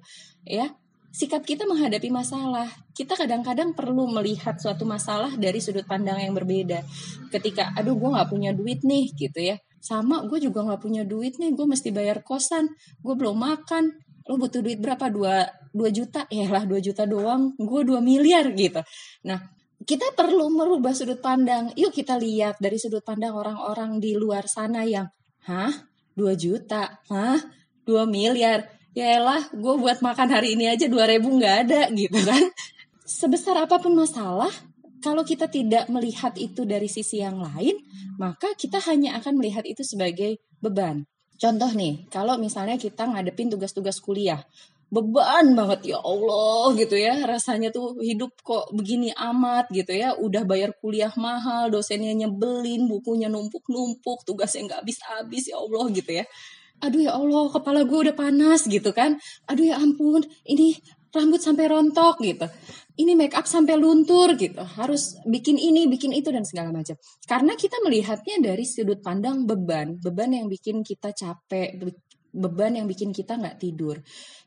Ya, 0.46 0.72
sikap 1.12 1.44
kita 1.44 1.68
menghadapi 1.68 2.08
masalah. 2.08 2.70
Kita 2.96 3.18
kadang-kadang 3.18 3.76
perlu 3.76 4.08
melihat 4.08 4.56
suatu 4.56 4.88
masalah 4.88 5.36
dari 5.36 5.60
sudut 5.60 5.84
pandang 5.84 6.22
yang 6.22 6.32
berbeda. 6.32 6.80
Ketika, 7.28 7.76
aduh 7.76 7.98
gue 7.98 8.08
nggak 8.14 8.30
punya 8.30 8.50
duit 8.56 8.80
nih 8.86 9.12
gitu 9.14 9.42
ya 9.42 9.60
sama 9.80 10.28
gue 10.28 10.36
juga 10.44 10.60
nggak 10.60 10.80
punya 10.84 11.02
duit 11.08 11.40
nih 11.40 11.56
gue 11.56 11.64
mesti 11.64 11.88
bayar 11.90 12.20
kosan. 12.20 12.68
Gue 13.00 13.16
belum 13.16 13.40
makan. 13.40 13.96
Lo 14.28 14.36
butuh 14.36 14.60
duit 14.60 14.76
berapa? 14.76 15.08
Dua 15.08 15.48
dua 15.72 15.88
juta? 15.88 16.28
Ya 16.28 16.46
lah 16.52 16.68
dua 16.68 16.78
juta 16.84 17.08
doang. 17.08 17.56
Gue 17.56 17.82
dua 17.88 18.04
miliar 18.04 18.52
gitu. 18.52 18.84
Nah 19.24 19.40
kita 19.80 20.12
perlu 20.12 20.52
merubah 20.52 20.92
sudut 20.92 21.24
pandang. 21.24 21.72
Yuk 21.74 21.96
kita 21.96 22.20
lihat 22.20 22.60
dari 22.60 22.76
sudut 22.76 23.00
pandang 23.00 23.32
orang-orang 23.32 23.96
di 23.98 24.12
luar 24.12 24.44
sana 24.44 24.84
yang 24.84 25.08
hah? 25.48 25.72
Dua 26.12 26.36
juta? 26.36 27.00
Hah? 27.08 27.40
Dua 27.88 28.04
miliar? 28.04 28.68
Ya 28.92 29.16
lah 29.16 29.48
gue 29.48 29.74
buat 29.80 30.04
makan 30.04 30.28
hari 30.28 30.60
ini 30.60 30.68
aja 30.68 30.92
dua 30.92 31.08
ribu 31.08 31.32
nggak 31.32 31.56
ada 31.66 31.82
gitu 31.96 32.20
kan. 32.20 32.52
Sebesar 33.08 33.56
apa 33.64 33.80
pun 33.80 33.96
masalah 33.96 34.52
kalau 35.00 35.24
kita 35.24 35.48
tidak 35.48 35.88
melihat 35.88 36.36
itu 36.36 36.68
dari 36.68 36.86
sisi 36.86 37.20
yang 37.24 37.40
lain, 37.40 37.76
maka 38.20 38.52
kita 38.56 38.80
hanya 38.88 39.16
akan 39.20 39.40
melihat 39.40 39.64
itu 39.64 39.80
sebagai 39.84 40.40
beban. 40.60 41.08
Contoh 41.40 41.72
nih, 41.72 42.04
kalau 42.12 42.36
misalnya 42.36 42.76
kita 42.76 43.08
ngadepin 43.08 43.48
tugas-tugas 43.48 43.96
kuliah, 44.04 44.44
beban 44.90 45.54
banget 45.54 45.96
ya 45.96 45.98
Allah 46.02 46.74
gitu 46.76 46.98
ya. 46.98 47.16
Rasanya 47.24 47.70
tuh 47.72 47.96
hidup 48.02 48.34
kok 48.42 48.68
begini 48.74 49.14
amat 49.16 49.70
gitu 49.72 49.94
ya. 49.94 50.18
Udah 50.18 50.44
bayar 50.44 50.74
kuliah 50.76 51.14
mahal 51.16 51.70
dosennya 51.72 52.12
nyebelin 52.12 52.90
bukunya 52.90 53.30
numpuk-numpuk 53.32 54.26
tugasnya 54.26 54.68
nggak 54.68 54.80
habis-habis 54.84 55.48
ya 55.48 55.56
Allah 55.56 55.84
gitu 55.94 56.10
ya. 56.12 56.24
Aduh 56.80 57.00
ya 57.06 57.12
Allah 57.16 57.44
kepala 57.48 57.80
gue 57.86 57.98
udah 58.10 58.16
panas 58.16 58.66
gitu 58.66 58.90
kan. 58.90 59.16
Aduh 59.48 59.64
ya 59.70 59.80
ampun 59.80 60.26
ini 60.44 60.76
rambut 61.10 61.42
sampai 61.42 61.66
rontok 61.70 62.22
gitu. 62.22 62.46
Ini 63.00 63.16
make 63.16 63.32
up 63.32 63.48
sampai 63.48 63.80
luntur 63.80 64.36
gitu. 64.36 64.60
Harus 64.60 65.16
bikin 65.24 65.56
ini 65.56 65.88
bikin 65.88 66.12
itu 66.12 66.28
dan 66.28 66.44
segala 66.44 66.70
macam. 66.74 66.94
Karena 67.24 67.56
kita 67.56 67.80
melihatnya 67.80 68.42
dari 68.44 68.66
sudut 68.68 69.00
pandang 69.00 69.48
beban. 69.48 69.96
Beban 69.96 70.36
yang 70.36 70.46
bikin 70.50 70.84
kita 70.84 71.14
capek 71.16 71.80
beban 72.30 72.78
yang 72.78 72.86
bikin 72.86 73.10
kita 73.10 73.40
nggak 73.40 73.58
tidur. 73.58 73.98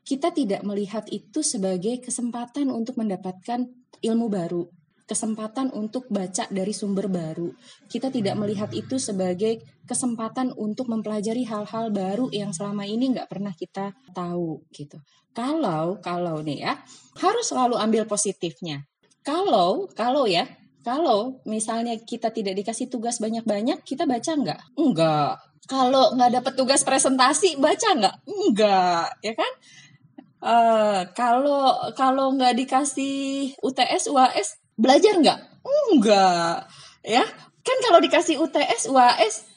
Kita 0.03 0.31
tidak 0.31 0.63
melihat 0.63 1.07
itu 1.11 1.43
sebagai 1.43 1.99
kesempatan 2.03 2.71
untuk 2.71 2.99
mendapatkan 2.99 3.67
ilmu 4.03 4.27
baru 4.27 4.82
kesempatan 5.13 5.69
untuk 5.69 6.09
baca 6.09 6.49
dari 6.49 6.73
sumber 6.73 7.05
baru. 7.05 7.53
Kita 7.85 8.09
tidak 8.09 8.33
melihat 8.41 8.73
itu 8.73 8.97
sebagai 8.97 9.61
kesempatan 9.85 10.49
untuk 10.57 10.89
mempelajari 10.89 11.45
hal-hal 11.45 11.93
baru 11.93 12.33
yang 12.33 12.49
selama 12.49 12.89
ini 12.89 13.13
nggak 13.13 13.29
pernah 13.29 13.53
kita 13.53 13.93
tahu 14.17 14.65
gitu. 14.73 14.97
Kalau 15.37 16.01
kalau 16.01 16.41
nih 16.41 16.65
ya 16.65 16.73
harus 17.21 17.45
selalu 17.45 17.77
ambil 17.77 18.09
positifnya. 18.09 18.89
Kalau 19.21 19.85
kalau 19.93 20.25
ya 20.25 20.49
kalau 20.81 21.39
misalnya 21.47 21.95
kita 21.95 22.33
tidak 22.33 22.59
dikasih 22.59 22.91
tugas 22.91 23.21
banyak-banyak, 23.21 23.85
kita 23.87 24.03
baca 24.03 24.31
nggak? 24.35 24.61
Enggak. 24.75 25.39
Kalau 25.63 26.11
nggak 26.11 26.43
dapat 26.43 26.53
tugas 26.59 26.83
presentasi, 26.83 27.55
baca 27.55 27.89
nggak? 27.95 28.15
Enggak, 28.27 29.07
ya 29.23 29.33
kan? 29.37 29.51
Uh, 30.43 31.01
kalau 31.15 31.79
kalau 31.95 32.35
nggak 32.35 32.59
dikasih 32.59 33.55
UTS, 33.63 34.11
UAS, 34.11 34.59
belajar 34.83 35.15
nggak? 35.15 35.39
Enggak, 35.63 36.67
ya. 37.07 37.23
Kan 37.63 37.77
kalau 37.79 38.03
dikasih 38.03 38.43
UTS, 38.43 38.91
UAS, 38.91 39.47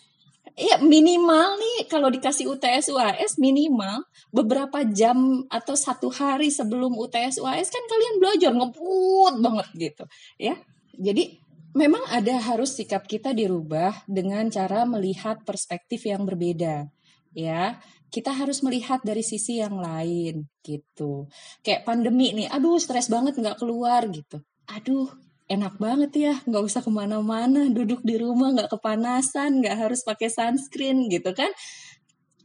ya 0.55 0.79
minimal 0.79 1.59
nih 1.59 1.91
kalau 1.91 2.07
dikasih 2.07 2.47
UTS, 2.47 2.95
UAS 2.95 3.43
minimal 3.43 4.07
beberapa 4.31 4.87
jam 4.87 5.43
atau 5.51 5.75
satu 5.75 6.15
hari 6.15 6.55
sebelum 6.55 6.95
UTS, 6.95 7.43
UAS 7.43 7.75
kan 7.75 7.83
kalian 7.91 8.17
belajar 8.23 8.51
ngebut 8.55 9.35
banget 9.43 9.69
gitu, 9.75 10.05
ya. 10.39 10.55
Jadi 10.95 11.43
memang 11.75 12.07
ada 12.15 12.39
harus 12.39 12.79
sikap 12.79 13.11
kita 13.11 13.35
dirubah 13.35 14.07
dengan 14.07 14.47
cara 14.47 14.87
melihat 14.87 15.43
perspektif 15.43 16.07
yang 16.07 16.23
berbeda, 16.23 16.87
ya 17.35 17.83
kita 18.07 18.31
harus 18.31 18.63
melihat 18.63 19.03
dari 19.03 19.27
sisi 19.27 19.59
yang 19.59 19.83
lain 19.83 20.47
gitu. 20.63 21.27
Kayak 21.67 21.83
pandemi 21.83 22.31
nih, 22.33 22.47
aduh 22.47 22.79
stres 22.79 23.11
banget 23.11 23.35
nggak 23.35 23.59
keluar 23.59 24.07
gitu 24.15 24.47
aduh 24.67 25.09
enak 25.47 25.79
banget 25.79 26.13
ya 26.15 26.35
nggak 26.43 26.65
usah 26.67 26.83
ke 26.83 26.91
mana-mana 26.91 27.71
duduk 27.71 28.03
di 28.03 28.19
rumah 28.19 28.51
nggak 28.51 28.71
kepanasan 28.79 29.63
nggak 29.63 29.77
harus 29.79 30.03
pakai 30.03 30.29
sunscreen 30.31 31.07
gitu 31.07 31.31
kan. 31.35 31.51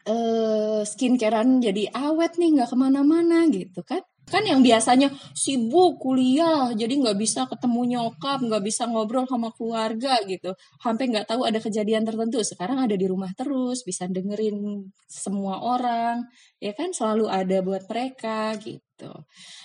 Eh 0.05 0.82
skincarean 0.86 1.61
jadi 1.61 1.89
awet 1.93 2.38
nih 2.38 2.57
nggak 2.57 2.69
ke 2.74 2.78
mana-mana 2.78 3.45
gitu 3.49 3.82
kan. 3.86 4.01
Kan 4.30 4.47
yang 4.47 4.61
biasanya 4.63 5.11
sibuk 5.34 5.97
kuliah 5.99 6.72
jadi 6.78 6.93
nggak 6.93 7.17
bisa 7.19 7.49
ketemu 7.49 7.82
nyokap 7.97 8.39
nggak 8.39 8.63
bisa 8.63 8.86
ngobrol 8.86 9.26
sama 9.26 9.49
keluarga 9.53 10.22
gitu. 10.30 10.53
Sampai 10.78 11.09
nggak 11.09 11.26
tahu 11.30 11.41
ada 11.49 11.57
kejadian 11.57 12.05
tertentu. 12.05 12.38
Sekarang 12.45 12.78
ada 12.86 12.93
di 12.93 13.05
rumah 13.09 13.34
terus 13.34 13.82
bisa 13.82 14.05
dengerin 14.05 14.88
semua 15.09 15.57
orang 15.61 16.22
ya 16.61 16.72
kan 16.78 16.93
selalu 16.93 17.26
ada 17.28 17.57
buat 17.65 17.84
mereka 17.89 18.55
gitu. 18.61 19.11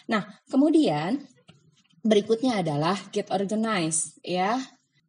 Nah 0.08 0.24
kemudian 0.48 1.20
berikutnya 2.06 2.62
adalah 2.62 2.96
get 3.10 3.28
organized 3.34 4.16
ya. 4.22 4.56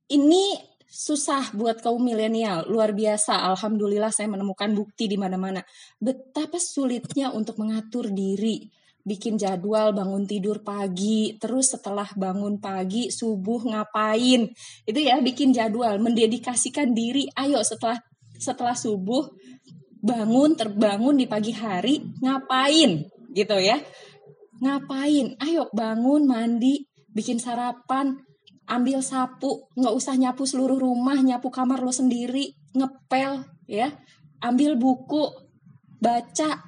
Ini 0.10 0.58
susah 0.88 1.54
buat 1.54 1.84
kaum 1.84 2.02
milenial, 2.02 2.66
luar 2.66 2.96
biasa. 2.96 3.46
Alhamdulillah 3.54 4.10
saya 4.10 4.32
menemukan 4.32 4.74
bukti 4.74 5.06
di 5.06 5.16
mana-mana. 5.20 5.62
Betapa 6.02 6.58
sulitnya 6.58 7.30
untuk 7.36 7.60
mengatur 7.60 8.10
diri, 8.10 8.66
bikin 9.04 9.38
jadwal 9.38 9.92
bangun 9.92 10.26
tidur 10.26 10.64
pagi, 10.64 11.36
terus 11.38 11.76
setelah 11.76 12.08
bangun 12.16 12.58
pagi 12.58 13.14
subuh 13.14 13.68
ngapain. 13.68 14.48
Itu 14.88 15.00
ya 15.00 15.20
bikin 15.22 15.52
jadwal, 15.54 16.00
mendedikasikan 16.02 16.96
diri. 16.96 17.28
Ayo 17.36 17.62
setelah 17.62 18.00
setelah 18.38 18.74
subuh 18.78 19.28
bangun 19.98 20.56
terbangun 20.56 21.18
di 21.20 21.26
pagi 21.26 21.52
hari 21.52 22.00
ngapain 22.22 23.10
gitu 23.34 23.58
ya 23.58 23.82
Ngapain? 24.58 25.38
Ayo 25.38 25.70
bangun, 25.70 26.26
mandi, 26.26 26.87
bikin 27.18 27.42
sarapan, 27.42 28.22
ambil 28.70 29.02
sapu, 29.02 29.66
nggak 29.74 29.94
usah 29.98 30.14
nyapu 30.14 30.46
seluruh 30.46 30.78
rumah, 30.78 31.18
nyapu 31.18 31.50
kamar 31.50 31.82
lo 31.82 31.90
sendiri, 31.90 32.54
ngepel, 32.78 33.42
ya. 33.66 33.98
Ambil 34.38 34.78
buku, 34.78 35.26
baca, 35.98 36.62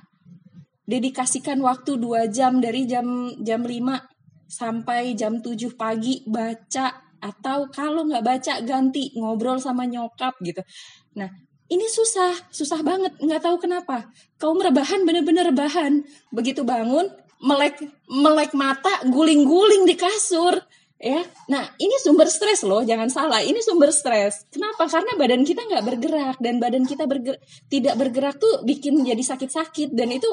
dedikasikan 0.90 1.62
waktu 1.62 2.02
dua 2.02 2.26
jam 2.26 2.58
dari 2.58 2.90
jam 2.90 3.30
jam 3.46 3.62
5 3.62 4.50
sampai 4.50 5.14
jam 5.14 5.38
7 5.38 5.78
pagi 5.78 6.26
baca 6.26 7.14
atau 7.22 7.70
kalau 7.70 8.10
nggak 8.10 8.26
baca 8.26 8.54
ganti 8.66 9.14
ngobrol 9.14 9.62
sama 9.62 9.86
nyokap 9.86 10.34
gitu. 10.42 10.66
Nah, 11.14 11.30
ini 11.70 11.86
susah, 11.86 12.50
susah 12.50 12.82
banget, 12.82 13.14
nggak 13.22 13.46
tahu 13.46 13.62
kenapa. 13.62 14.10
Kau 14.42 14.58
merebahan 14.58 15.06
bener-bener 15.06 15.54
rebahan. 15.54 16.02
Begitu 16.34 16.66
bangun, 16.66 17.06
melek 17.40 17.80
melek 18.12 18.52
mata 18.52 18.92
guling-guling 19.08 19.88
di 19.88 19.96
kasur 19.96 20.60
ya. 21.00 21.24
Nah 21.48 21.64
ini 21.80 21.96
sumber 22.04 22.28
stres 22.28 22.68
loh 22.68 22.84
jangan 22.84 23.08
salah. 23.08 23.40
Ini 23.40 23.64
sumber 23.64 23.90
stres. 23.96 24.46
Kenapa? 24.52 24.86
Karena 24.92 25.16
badan 25.16 25.48
kita 25.48 25.64
nggak 25.64 25.84
bergerak 25.88 26.38
dan 26.44 26.60
badan 26.60 26.84
kita 26.84 27.08
bergerak, 27.08 27.40
tidak 27.72 27.96
bergerak 27.96 28.36
tuh 28.38 28.62
bikin 28.68 29.00
jadi 29.02 29.24
sakit-sakit 29.24 29.96
dan 29.96 30.12
itu 30.12 30.28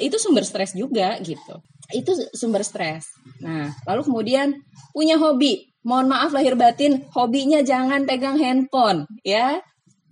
itu 0.00 0.16
sumber 0.16 0.42
stres 0.48 0.72
juga 0.72 1.20
gitu. 1.20 1.60
Itu 1.92 2.16
sumber 2.32 2.64
stres. 2.64 3.12
Nah 3.44 3.76
lalu 3.84 4.02
kemudian 4.08 4.56
punya 4.96 5.20
hobi. 5.20 5.68
Mohon 5.80 6.12
maaf 6.12 6.30
lahir 6.36 6.60
batin 6.60 7.08
hobinya 7.16 7.64
jangan 7.64 8.04
pegang 8.04 8.36
handphone 8.36 9.08
ya. 9.24 9.60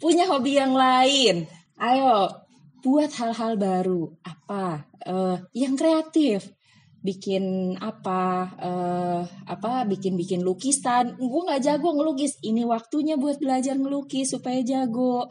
Punya 0.00 0.28
hobi 0.28 0.56
yang 0.56 0.72
lain. 0.76 1.44
Ayo 1.76 2.47
buat 2.82 3.10
hal-hal 3.18 3.58
baru. 3.58 4.12
Apa? 4.22 4.86
Uh, 5.04 5.36
yang 5.54 5.74
kreatif. 5.74 6.50
Bikin 6.98 7.74
apa? 7.78 8.52
Uh, 8.58 9.22
apa? 9.46 9.86
Bikin 9.86 10.18
bikin 10.18 10.42
lukisan. 10.42 11.14
Gue 11.18 11.42
nggak 11.46 11.62
jago 11.62 11.94
ngelukis. 11.94 12.38
Ini 12.42 12.66
waktunya 12.66 13.14
buat 13.14 13.38
belajar 13.38 13.78
ngelukis 13.78 14.34
supaya 14.34 14.62
jago. 14.62 15.30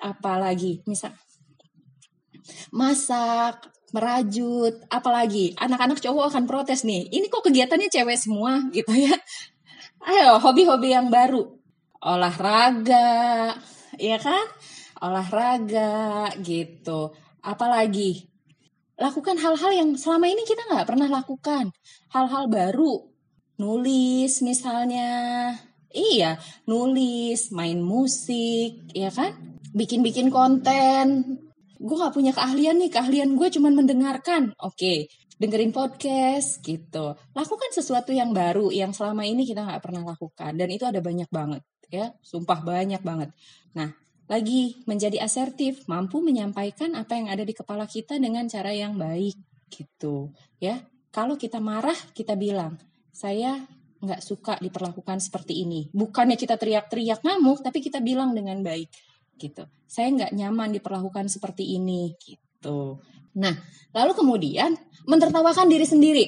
Apalagi 0.00 0.84
misal 0.84 1.16
masak 2.72 3.72
merajut. 3.92 4.76
Apalagi 4.88 5.56
anak-anak 5.56 6.00
cowok 6.00 6.32
akan 6.32 6.44
protes 6.48 6.84
nih. 6.84 7.08
Ini 7.08 7.28
kok 7.28 7.44
kegiatannya 7.44 7.88
cewek 7.88 8.18
semua? 8.20 8.60
Gitu 8.72 8.92
ya. 8.92 9.16
Ayo 10.02 10.40
hobi-hobi 10.42 10.92
yang 10.92 11.08
baru. 11.08 11.46
Olahraga. 12.02 13.54
Ya 14.00 14.16
kan 14.18 14.42
olahraga 15.02 16.30
gitu. 16.38 17.10
Apalagi 17.42 18.30
lakukan 18.94 19.34
hal-hal 19.34 19.72
yang 19.74 19.90
selama 19.98 20.30
ini 20.30 20.46
kita 20.46 20.62
nggak 20.70 20.86
pernah 20.86 21.10
lakukan. 21.10 21.74
Hal-hal 22.14 22.46
baru 22.46 23.10
nulis 23.58 24.40
misalnya. 24.46 25.10
Iya 25.92 26.40
nulis 26.70 27.50
main 27.52 27.82
musik 27.82 28.94
ya 28.94 29.10
kan? 29.10 29.58
Bikin-bikin 29.74 30.30
konten. 30.30 31.36
Gue 31.82 31.98
gak 31.98 32.14
punya 32.14 32.30
keahlian 32.30 32.78
nih 32.78 32.94
keahlian 32.94 33.34
gue 33.34 33.48
cuman 33.58 33.74
mendengarkan. 33.74 34.54
Oke 34.62 35.10
dengerin 35.42 35.74
podcast 35.74 36.62
gitu. 36.62 37.18
Lakukan 37.34 37.70
sesuatu 37.74 38.14
yang 38.14 38.30
baru 38.30 38.70
yang 38.70 38.94
selama 38.94 39.26
ini 39.26 39.42
kita 39.42 39.66
nggak 39.66 39.82
pernah 39.82 40.14
lakukan. 40.14 40.54
Dan 40.54 40.70
itu 40.70 40.86
ada 40.86 41.02
banyak 41.02 41.26
banget 41.26 41.66
ya. 41.90 42.14
Sumpah 42.22 42.62
banyak 42.62 43.02
banget. 43.02 43.34
Nah 43.74 43.90
lagi 44.30 44.82
menjadi 44.86 45.22
asertif 45.22 45.86
mampu 45.90 46.22
menyampaikan 46.22 46.94
apa 46.94 47.18
yang 47.18 47.28
ada 47.28 47.42
di 47.42 47.54
kepala 47.54 47.84
kita 47.86 48.16
dengan 48.18 48.46
cara 48.46 48.70
yang 48.70 48.94
baik 48.94 49.34
gitu 49.72 50.30
ya 50.62 50.82
kalau 51.10 51.34
kita 51.36 51.58
marah 51.58 51.96
kita 52.14 52.38
bilang 52.38 52.78
saya 53.12 53.60
nggak 54.02 54.20
suka 54.24 54.58
diperlakukan 54.58 55.22
seperti 55.22 55.62
ini 55.62 55.90
bukannya 55.94 56.34
kita 56.34 56.58
teriak-teriak 56.58 57.22
ngamuk 57.22 57.62
tapi 57.62 57.78
kita 57.82 58.02
bilang 58.02 58.34
dengan 58.34 58.62
baik 58.62 58.90
gitu. 59.42 59.66
Saya 59.90 60.08
nggak 60.14 60.32
nyaman 60.38 60.70
diperlakukan 60.78 61.26
seperti 61.26 61.74
ini 61.76 62.14
gitu. 62.22 63.02
Nah, 63.36 63.54
lalu 63.90 64.12
kemudian 64.14 64.78
mentertawakan 65.08 65.66
diri 65.66 65.86
sendiri. 65.88 66.24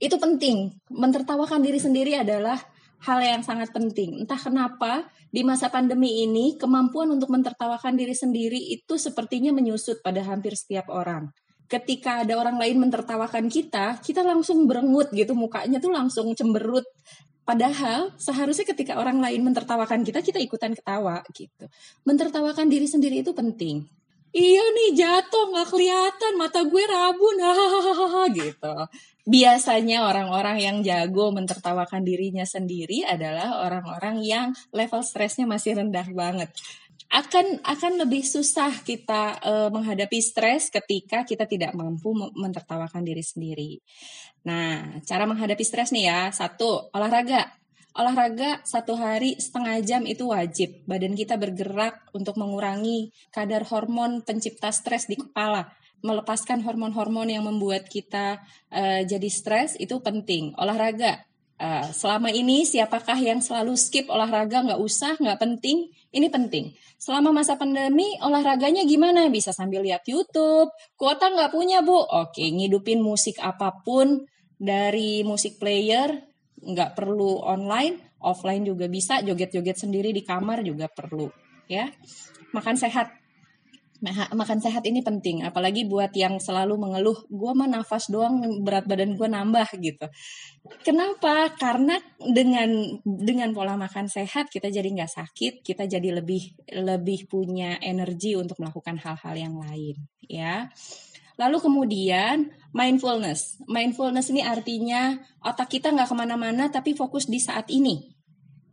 Itu 0.00 0.16
penting. 0.16 0.72
Mentertawakan 0.88 1.60
diri 1.60 1.76
sendiri 1.76 2.16
adalah 2.16 2.56
hal 3.04 3.18
yang 3.22 3.42
sangat 3.46 3.70
penting. 3.70 4.24
Entah 4.24 4.38
kenapa 4.38 5.06
di 5.30 5.44
masa 5.46 5.70
pandemi 5.70 6.24
ini 6.24 6.58
kemampuan 6.58 7.12
untuk 7.14 7.30
mentertawakan 7.30 7.94
diri 7.94 8.16
sendiri 8.16 8.58
itu 8.58 8.98
sepertinya 8.98 9.54
menyusut 9.54 10.02
pada 10.02 10.24
hampir 10.24 10.56
setiap 10.58 10.90
orang. 10.90 11.30
Ketika 11.68 12.24
ada 12.24 12.40
orang 12.40 12.56
lain 12.56 12.80
mentertawakan 12.80 13.52
kita, 13.52 14.00
kita 14.00 14.24
langsung 14.24 14.64
berengut 14.64 15.12
gitu 15.12 15.36
mukanya 15.36 15.76
tuh 15.76 15.92
langsung 15.92 16.32
cemberut 16.32 16.88
Padahal 17.48 18.12
seharusnya 18.20 18.68
ketika 18.68 19.00
orang 19.00 19.24
lain 19.24 19.40
mentertawakan 19.40 20.04
kita, 20.04 20.20
kita 20.20 20.36
ikutan 20.36 20.76
ketawa 20.76 21.24
gitu. 21.32 21.64
Mentertawakan 22.04 22.68
diri 22.68 22.84
sendiri 22.84 23.24
itu 23.24 23.32
penting. 23.32 23.88
Iya 24.36 24.60
nih 24.76 24.90
jatuh 24.92 25.56
nggak 25.56 25.68
kelihatan 25.72 26.32
mata 26.36 26.60
gue 26.68 26.84
rabun 26.84 27.36
hahaha 27.48 28.22
gitu. 28.36 28.74
Biasanya 29.28 30.08
orang-orang 30.08 30.56
yang 30.56 30.76
jago 30.80 31.28
mentertawakan 31.36 32.00
dirinya 32.00 32.48
sendiri 32.48 33.04
adalah 33.04 33.60
orang-orang 33.60 34.24
yang 34.24 34.46
level 34.72 35.04
stresnya 35.04 35.44
masih 35.44 35.76
rendah 35.76 36.08
banget 36.16 36.48
akan 37.08 37.64
akan 37.64 37.92
lebih 38.04 38.20
susah 38.20 38.84
kita 38.84 39.40
uh, 39.40 39.68
menghadapi 39.72 40.20
stres 40.20 40.68
ketika 40.68 41.24
kita 41.24 41.48
tidak 41.48 41.72
mampu 41.72 42.12
mentertawakan 42.36 43.00
diri 43.00 43.24
sendiri. 43.24 43.80
Nah, 44.44 45.00
cara 45.08 45.24
menghadapi 45.24 45.64
stres 45.64 45.88
nih 45.88 46.12
ya, 46.12 46.20
satu 46.28 46.92
olahraga. 46.92 47.48
Olahraga 47.96 48.60
satu 48.62 48.94
hari 48.94 49.40
setengah 49.40 49.80
jam 49.82 50.02
itu 50.04 50.28
wajib. 50.30 50.84
Badan 50.84 51.16
kita 51.16 51.40
bergerak 51.40 52.12
untuk 52.12 52.36
mengurangi 52.36 53.10
kadar 53.32 53.64
hormon 53.66 54.22
pencipta 54.22 54.68
stres 54.70 55.08
di 55.08 55.16
kepala. 55.16 55.66
Melepaskan 56.00 56.62
hormon-hormon 56.62 57.26
yang 57.26 57.44
membuat 57.46 57.90
kita 57.90 58.38
uh, 58.70 59.02
jadi 59.02 59.28
stres 59.30 59.74
itu 59.78 59.98
penting. 59.98 60.54
Olahraga. 60.54 61.26
Uh, 61.58 61.90
selama 61.90 62.30
ini 62.30 62.62
siapakah 62.62 63.18
yang 63.18 63.42
selalu 63.42 63.74
skip 63.74 64.06
olahraga? 64.06 64.62
Nggak 64.62 64.78
usah 64.78 65.18
nggak 65.18 65.42
penting. 65.42 65.90
Ini 66.14 66.30
penting. 66.30 66.70
Selama 67.02 67.34
masa 67.34 67.58
pandemi 67.58 68.14
olahraganya 68.22 68.86
gimana? 68.86 69.26
Bisa 69.26 69.50
sambil 69.50 69.82
lihat 69.82 70.06
YouTube. 70.06 70.70
Kuota 70.94 71.34
nggak 71.34 71.50
punya 71.50 71.82
bu? 71.82 71.98
Oke 71.98 72.46
ngidupin 72.46 73.02
musik 73.02 73.42
apa 73.42 73.74
pun 73.82 74.22
dari 74.54 75.26
musik 75.26 75.58
player 75.58 76.14
nggak 76.62 76.94
perlu 76.94 77.42
online. 77.42 78.06
Offline 78.22 78.66
juga 78.66 78.86
bisa 78.90 79.22
joget-joget 79.22 79.78
sendiri 79.78 80.14
di 80.14 80.22
kamar 80.22 80.62
juga 80.62 80.86
perlu 80.86 81.30
ya. 81.70 81.90
Makan 82.54 82.74
sehat 82.78 83.17
makan 84.00 84.62
sehat 84.62 84.86
ini 84.86 85.02
penting 85.02 85.42
apalagi 85.42 85.82
buat 85.82 86.14
yang 86.14 86.38
selalu 86.38 86.78
mengeluh 86.78 87.18
gue 87.26 87.52
mah 87.54 87.66
nafas 87.66 88.06
doang 88.06 88.62
berat 88.62 88.86
badan 88.86 89.18
gue 89.18 89.28
nambah 89.28 89.68
gitu. 89.82 90.06
Kenapa? 90.86 91.50
Karena 91.58 91.98
dengan 92.22 92.70
dengan 93.02 93.50
pola 93.50 93.74
makan 93.74 94.06
sehat 94.06 94.54
kita 94.54 94.70
jadi 94.70 94.86
nggak 94.86 95.10
sakit 95.10 95.52
kita 95.66 95.90
jadi 95.90 96.22
lebih 96.22 96.70
lebih 96.78 97.26
punya 97.26 97.82
energi 97.82 98.38
untuk 98.38 98.62
melakukan 98.62 99.02
hal-hal 99.02 99.34
yang 99.34 99.54
lain 99.58 99.98
ya. 100.22 100.70
Lalu 101.38 101.58
kemudian 101.58 102.50
mindfulness. 102.70 103.62
Mindfulness 103.66 104.30
ini 104.30 104.42
artinya 104.46 105.18
otak 105.42 105.74
kita 105.74 105.90
nggak 105.90 106.10
ke 106.10 106.16
mana-mana 106.18 106.70
tapi 106.70 106.94
fokus 106.94 107.26
di 107.26 107.42
saat 107.42 107.66
ini 107.70 107.98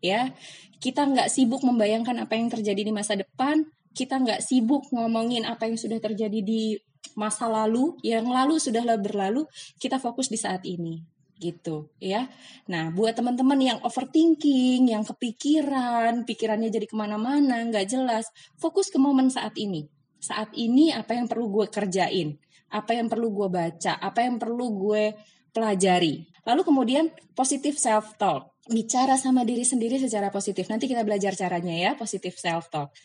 ya. 0.06 0.30
Kita 0.78 1.02
nggak 1.10 1.34
sibuk 1.34 1.66
membayangkan 1.66 2.14
apa 2.22 2.38
yang 2.38 2.54
terjadi 2.54 2.86
di 2.86 2.94
masa 2.94 3.18
depan 3.18 3.66
kita 3.96 4.20
nggak 4.20 4.44
sibuk 4.44 4.92
ngomongin 4.92 5.48
apa 5.48 5.72
yang 5.72 5.80
sudah 5.80 5.98
terjadi 6.04 6.44
di 6.44 6.76
masa 7.16 7.48
lalu, 7.48 7.96
yang 8.04 8.28
lalu 8.28 8.60
sudahlah 8.60 9.00
berlalu, 9.00 9.48
kita 9.80 9.98
fokus 9.98 10.28
di 10.28 10.36
saat 10.36 10.68
ini 10.68 11.16
gitu 11.36 11.92
ya. 12.00 12.32
Nah 12.72 12.92
buat 12.96 13.16
teman-teman 13.16 13.60
yang 13.60 13.80
overthinking, 13.84 14.88
yang 14.92 15.04
kepikiran, 15.04 16.24
pikirannya 16.24 16.72
jadi 16.72 16.88
ke 16.88 16.96
mana-mana, 16.96 17.60
nggak 17.68 17.88
jelas, 17.92 18.32
fokus 18.56 18.88
ke 18.88 19.00
momen 19.00 19.28
saat 19.28 19.56
ini. 19.60 19.88
Saat 20.20 20.56
ini 20.56 20.96
apa 20.96 21.14
yang 21.14 21.28
perlu 21.28 21.52
gue 21.52 21.66
kerjain, 21.68 22.40
apa 22.72 22.92
yang 22.96 23.12
perlu 23.12 23.32
gue 23.36 23.48
baca, 23.52 24.00
apa 24.00 24.20
yang 24.24 24.40
perlu 24.40 24.80
gue 24.80 25.04
pelajari. 25.52 26.24
Lalu 26.48 26.62
kemudian 26.64 27.06
positive 27.36 27.76
self 27.76 28.16
talk, 28.16 28.56
bicara 28.72 29.20
sama 29.20 29.44
diri 29.44 29.68
sendiri 29.68 30.00
secara 30.00 30.32
positif. 30.32 30.66
Nanti 30.72 30.88
kita 30.88 31.04
belajar 31.04 31.36
caranya 31.36 31.76
ya, 31.76 31.92
positive 32.00 32.36
self 32.40 32.72
talk 32.72 32.96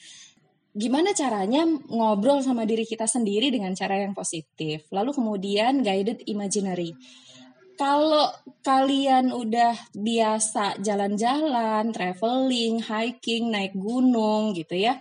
gimana 0.70 1.10
caranya 1.10 1.66
ngobrol 1.66 2.42
sama 2.46 2.62
diri 2.62 2.86
kita 2.86 3.06
sendiri 3.06 3.50
dengan 3.50 3.74
cara 3.74 3.98
yang 3.98 4.14
positif. 4.14 4.86
Lalu 4.94 5.10
kemudian 5.14 5.82
guided 5.82 6.22
imaginary. 6.30 6.94
Kalau 7.74 8.28
kalian 8.60 9.32
udah 9.32 9.72
biasa 9.96 10.84
jalan-jalan, 10.84 11.90
traveling, 11.96 12.84
hiking, 12.84 13.48
naik 13.48 13.72
gunung 13.72 14.52
gitu 14.52 14.76
ya. 14.76 15.00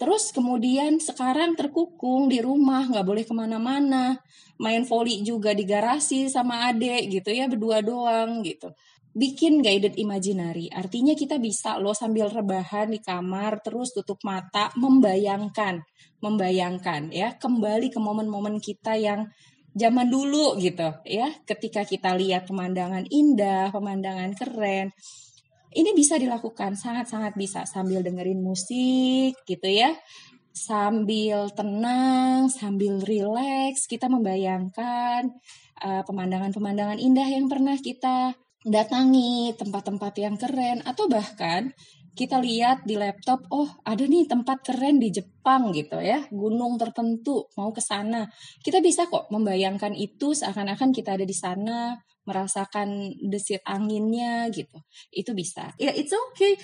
Terus 0.00 0.32
kemudian 0.32 0.96
sekarang 0.96 1.60
terkukung 1.60 2.32
di 2.32 2.40
rumah, 2.40 2.88
nggak 2.88 3.04
boleh 3.04 3.24
ke 3.28 3.36
mana-mana. 3.36 4.16
Main 4.56 4.88
volley 4.88 5.20
juga 5.20 5.52
di 5.52 5.68
garasi 5.68 6.32
sama 6.32 6.72
adek 6.72 7.20
gitu 7.20 7.28
ya, 7.28 7.52
berdua 7.52 7.84
doang 7.84 8.40
gitu 8.40 8.72
bikin 9.10 9.58
guided 9.58 9.98
imaginary. 9.98 10.70
Artinya 10.70 11.18
kita 11.18 11.42
bisa 11.42 11.78
loh 11.82 11.94
sambil 11.94 12.30
rebahan 12.30 12.94
di 12.94 13.02
kamar 13.02 13.58
terus 13.62 13.90
tutup 13.90 14.22
mata 14.22 14.70
membayangkan, 14.78 15.82
membayangkan 16.22 17.10
ya 17.10 17.34
kembali 17.34 17.90
ke 17.90 17.98
momen-momen 17.98 18.62
kita 18.62 18.94
yang 18.94 19.26
zaman 19.74 20.06
dulu 20.10 20.58
gitu 20.62 20.94
ya. 21.06 21.30
Ketika 21.42 21.82
kita 21.82 22.14
lihat 22.14 22.46
pemandangan 22.46 23.06
indah, 23.10 23.74
pemandangan 23.74 24.34
keren. 24.38 24.94
Ini 25.70 25.94
bisa 25.94 26.18
dilakukan 26.18 26.74
sangat-sangat 26.74 27.38
bisa 27.38 27.62
sambil 27.62 28.02
dengerin 28.02 28.42
musik 28.42 29.38
gitu 29.46 29.68
ya. 29.70 29.94
Sambil 30.50 31.46
tenang, 31.54 32.50
sambil 32.50 32.98
rileks, 32.98 33.86
kita 33.86 34.10
membayangkan 34.10 35.30
uh, 35.78 36.02
pemandangan-pemandangan 36.02 36.98
indah 36.98 37.28
yang 37.30 37.46
pernah 37.46 37.78
kita 37.78 38.34
datangi 38.60 39.56
tempat-tempat 39.56 40.12
yang 40.20 40.36
keren 40.36 40.84
atau 40.84 41.08
bahkan 41.08 41.72
kita 42.12 42.42
lihat 42.42 42.84
di 42.84 42.98
laptop 42.98 43.46
oh 43.54 43.70
ada 43.86 44.02
nih 44.04 44.26
tempat 44.26 44.66
keren 44.66 45.00
di 45.00 45.08
Jepang 45.14 45.70
gitu 45.72 46.02
ya. 46.02 46.26
Gunung 46.28 46.76
tertentu 46.76 47.48
mau 47.56 47.70
ke 47.72 47.80
sana. 47.80 48.26
Kita 48.60 48.82
bisa 48.82 49.06
kok 49.06 49.30
membayangkan 49.32 49.94
itu 49.96 50.34
seakan-akan 50.36 50.90
kita 50.90 51.16
ada 51.16 51.24
di 51.24 51.32
sana 51.32 51.96
merasakan 52.28 53.16
desit 53.24 53.64
anginnya 53.64 54.50
gitu. 54.52 54.84
Itu 55.08 55.32
bisa. 55.32 55.72
Ya 55.80 55.94
it's 55.94 56.12
okay. 56.12 56.58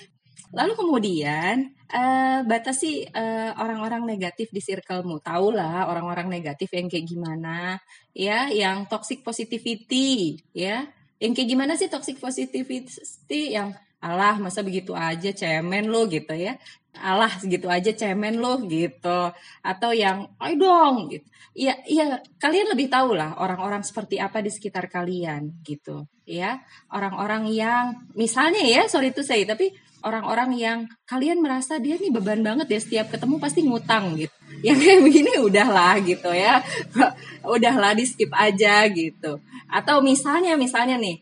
Lalu 0.53 0.79
kemudian 0.79 1.75
uh, 1.91 2.39
batasi 2.47 3.03
uh, 3.11 3.51
orang-orang 3.57 4.05
negatif 4.05 4.53
di 4.53 4.61
circlemu. 4.61 5.19
Tahulah 5.19 5.89
orang-orang 5.89 6.29
negatif 6.29 6.71
yang 6.71 6.87
kayak 6.87 7.07
gimana 7.07 7.81
ya 8.13 8.47
yang 8.53 8.85
toxic 8.85 9.25
positivity 9.25 10.39
ya 10.55 10.87
yang 11.17 11.33
kayak 11.33 11.49
gimana 11.49 11.73
sih 11.77 11.89
toxic 11.89 12.21
positivity? 12.21 13.53
Yang 13.53 13.77
alah 13.97 14.37
masa 14.37 14.61
begitu 14.61 14.93
aja 14.93 15.33
cemen 15.33 15.89
lo 15.89 16.05
gitu 16.05 16.33
ya. 16.37 16.57
Alah 16.97 17.29
segitu 17.37 17.69
aja 17.69 17.93
cemen 17.93 18.41
lo 18.41 18.61
gitu. 18.65 19.33
Atau 19.61 19.93
yang 19.93 20.29
ayo 20.41 20.55
dong 20.57 21.09
gitu. 21.13 21.25
Iya, 21.57 21.73
iya, 21.89 22.21
kalian 22.37 22.69
lebih 22.69 22.85
tahu 22.85 23.17
lah 23.17 23.33
orang-orang 23.41 23.81
seperti 23.81 24.21
apa 24.21 24.45
di 24.45 24.53
sekitar 24.53 24.93
kalian 24.93 25.57
gitu, 25.65 26.05
ya. 26.21 26.61
Orang-orang 26.93 27.49
yang 27.49 28.05
misalnya 28.13 28.61
ya, 28.61 28.85
sorry 28.85 29.09
to 29.09 29.25
say, 29.25 29.41
tapi 29.41 29.73
orang-orang 30.05 30.51
yang 30.57 30.79
kalian 31.09 31.41
merasa 31.41 31.81
dia 31.81 31.97
nih 31.97 32.13
beban 32.13 32.41
banget 32.41 32.67
ya 32.69 32.79
setiap 32.79 33.07
ketemu 33.13 33.35
pasti 33.41 33.65
ngutang 33.65 34.17
gitu. 34.17 34.33
Yang 34.61 34.77
kayak 34.83 35.01
begini 35.05 35.31
udahlah 35.41 35.95
gitu 36.01 36.29
ya. 36.33 36.61
udahlah 37.55 37.93
di 37.97 38.05
skip 38.05 38.29
aja 38.33 38.85
gitu. 38.89 39.41
Atau 39.69 40.01
misalnya 40.05 40.57
misalnya 40.57 40.97
nih, 40.97 41.21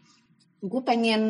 gue 0.63 0.82
pengen 0.82 1.21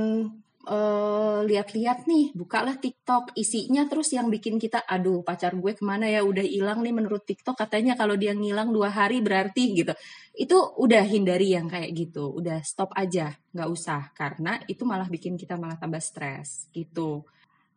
uh, 0.66 1.46
lihat-lihat 1.46 2.10
nih, 2.10 2.34
bukalah 2.34 2.78
TikTok, 2.82 3.38
isinya 3.38 3.86
terus 3.86 4.12
yang 4.12 4.34
bikin 4.34 4.58
kita, 4.58 4.82
aduh 4.82 5.22
pacar 5.22 5.54
gue 5.54 5.78
ke 5.78 5.86
mana 5.86 6.10
ya, 6.10 6.26
udah 6.26 6.42
hilang 6.42 6.82
nih 6.82 6.94
menurut 6.94 7.24
TikTok. 7.24 7.54
Katanya 7.54 7.94
kalau 7.94 8.18
dia 8.18 8.34
ngilang 8.34 8.74
dua 8.74 8.90
hari 8.90 9.22
berarti 9.22 9.78
gitu. 9.78 9.94
Itu 10.34 10.58
udah 10.82 11.06
hindari 11.06 11.54
yang 11.54 11.70
kayak 11.70 11.94
gitu, 11.94 12.34
udah 12.34 12.66
stop 12.66 12.90
aja, 12.98 13.38
nggak 13.54 13.70
usah, 13.70 14.10
karena 14.18 14.58
itu 14.66 14.82
malah 14.84 15.06
bikin 15.06 15.38
kita 15.38 15.56
malah 15.56 15.78
tambah 15.78 16.02
stres. 16.02 16.68
Gitu. 16.74 17.22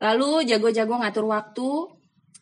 Lalu 0.00 0.48
jago-jago 0.48 0.96
ngatur 0.98 1.26
waktu, 1.28 1.70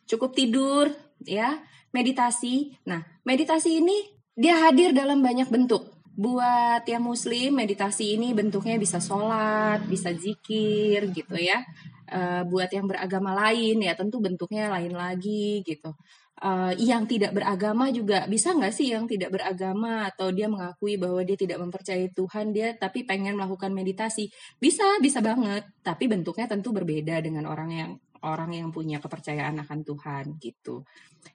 cukup 0.06 0.30
tidur, 0.36 0.94
ya, 1.26 1.58
meditasi. 1.90 2.78
Nah, 2.86 3.02
meditasi 3.26 3.82
ini 3.82 3.96
dia 4.36 4.68
hadir 4.68 4.92
dalam 4.92 5.24
banyak 5.24 5.48
bentuk 5.48 5.95
buat 6.16 6.82
yang 6.88 7.04
muslim 7.04 7.60
meditasi 7.60 8.16
ini 8.16 8.32
bentuknya 8.32 8.80
bisa 8.80 8.96
sholat, 8.96 9.84
bisa 9.84 10.16
zikir 10.16 11.12
gitu 11.12 11.36
ya. 11.36 11.60
Uh, 12.06 12.46
buat 12.46 12.70
yang 12.70 12.86
beragama 12.86 13.34
lain 13.34 13.82
ya 13.82 13.92
tentu 13.98 14.22
bentuknya 14.24 14.72
lain 14.72 14.96
lagi 14.96 15.60
gitu. 15.60 15.92
Uh, 16.36 16.72
yang 16.76 17.08
tidak 17.08 17.32
beragama 17.32 17.88
juga 17.88 18.28
bisa 18.28 18.52
nggak 18.52 18.72
sih 18.72 18.92
yang 18.92 19.08
tidak 19.08 19.32
beragama 19.32 20.04
atau 20.04 20.28
dia 20.28 20.52
mengakui 20.52 21.00
bahwa 21.00 21.24
dia 21.24 21.32
tidak 21.32 21.56
mempercayai 21.64 22.12
Tuhan 22.12 22.52
dia 22.52 22.76
tapi 22.76 23.08
pengen 23.08 23.40
melakukan 23.40 23.72
meditasi 23.72 24.28
bisa 24.60 24.84
bisa 25.00 25.24
banget 25.24 25.64
tapi 25.80 26.12
bentuknya 26.12 26.44
tentu 26.44 26.76
berbeda 26.76 27.24
dengan 27.24 27.48
orang 27.48 27.70
yang 27.72 27.90
orang 28.20 28.52
yang 28.52 28.68
punya 28.68 29.00
kepercayaan 29.00 29.56
akan 29.64 29.80
Tuhan 29.80 30.24
gitu. 30.36 30.84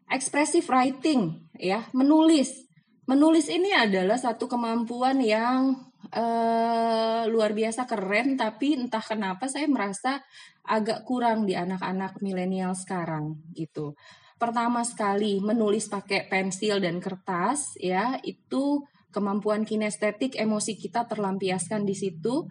Expressive 0.06 0.70
writing 0.70 1.50
ya 1.58 1.90
menulis 1.98 2.71
Menulis 3.10 3.50
ini 3.50 3.74
adalah 3.74 4.16
satu 4.18 4.46
kemampuan 4.46 5.18
yang 5.20 5.74
uh, 6.14 7.24
luar 7.26 7.52
biasa 7.58 7.90
keren, 7.90 8.38
tapi 8.38 8.78
entah 8.78 9.02
kenapa 9.02 9.50
saya 9.50 9.66
merasa 9.66 10.22
agak 10.66 11.02
kurang 11.06 11.50
di 11.50 11.58
anak-anak 11.58 12.22
milenial 12.22 12.78
sekarang 12.78 13.42
gitu. 13.58 13.98
Pertama 14.38 14.82
sekali 14.82 15.38
menulis 15.38 15.86
pakai 15.90 16.26
pensil 16.26 16.82
dan 16.82 16.98
kertas 16.98 17.78
ya 17.78 18.18
itu 18.26 18.82
kemampuan 19.14 19.68
kinestetik 19.68 20.34
emosi 20.40 20.80
kita 20.80 21.06
terlampiaskan 21.06 21.86
di 21.86 21.94
situ. 21.94 22.50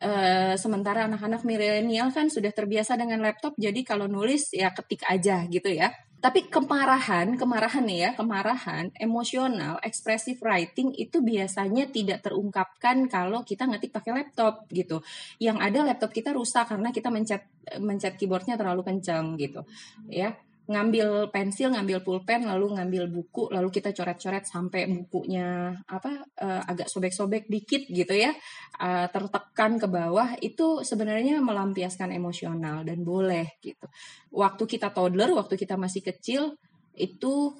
Uh, 0.00 0.56
sementara 0.56 1.04
anak-anak 1.04 1.44
milenial 1.44 2.08
kan 2.08 2.32
sudah 2.32 2.48
terbiasa 2.48 2.96
dengan 2.96 3.20
laptop, 3.20 3.52
jadi 3.60 3.84
kalau 3.84 4.08
nulis 4.08 4.48
ya 4.56 4.72
ketik 4.72 5.04
aja 5.04 5.44
gitu 5.44 5.68
ya. 5.68 5.92
Tapi 6.20 6.52
kemarahan, 6.52 7.36
kemarahan 7.36 7.84
ya, 7.88 8.12
kemarahan 8.12 8.92
emosional, 8.96 9.80
expressive 9.80 10.36
writing 10.44 10.92
itu 10.96 11.24
biasanya 11.24 11.88
tidak 11.88 12.20
terungkapkan 12.20 13.08
kalau 13.08 13.40
kita 13.40 13.64
ngetik 13.64 13.92
pakai 13.92 14.24
laptop 14.24 14.68
gitu. 14.68 15.00
Yang 15.40 15.56
ada 15.64 15.78
laptop 15.92 16.12
kita 16.12 16.32
rusak 16.36 16.68
karena 16.68 16.92
kita 16.92 17.08
mencet 17.08 17.44
mencet 17.80 18.20
keyboardnya 18.20 18.60
terlalu 18.60 18.84
kencang 18.84 19.36
gitu. 19.40 19.64
Ya, 20.12 20.36
ngambil 20.70 21.34
pensil, 21.34 21.74
ngambil 21.74 22.06
pulpen, 22.06 22.46
lalu 22.46 22.78
ngambil 22.78 23.10
buku, 23.10 23.50
lalu 23.50 23.74
kita 23.74 23.90
coret-coret 23.90 24.46
sampai 24.46 24.86
bukunya 24.86 25.74
apa 25.90 26.22
uh, 26.38 26.62
agak 26.70 26.86
sobek-sobek 26.86 27.50
dikit 27.50 27.90
gitu 27.90 28.14
ya, 28.14 28.30
uh, 28.78 29.10
tertekan 29.10 29.82
ke 29.82 29.90
bawah 29.90 30.38
itu 30.38 30.86
sebenarnya 30.86 31.42
melampiaskan 31.42 32.14
emosional 32.14 32.86
dan 32.86 33.02
boleh 33.02 33.58
gitu. 33.58 33.90
Waktu 34.30 34.62
kita 34.70 34.94
toddler, 34.94 35.34
waktu 35.34 35.58
kita 35.58 35.74
masih 35.74 36.06
kecil 36.06 36.54
itu 36.94 37.50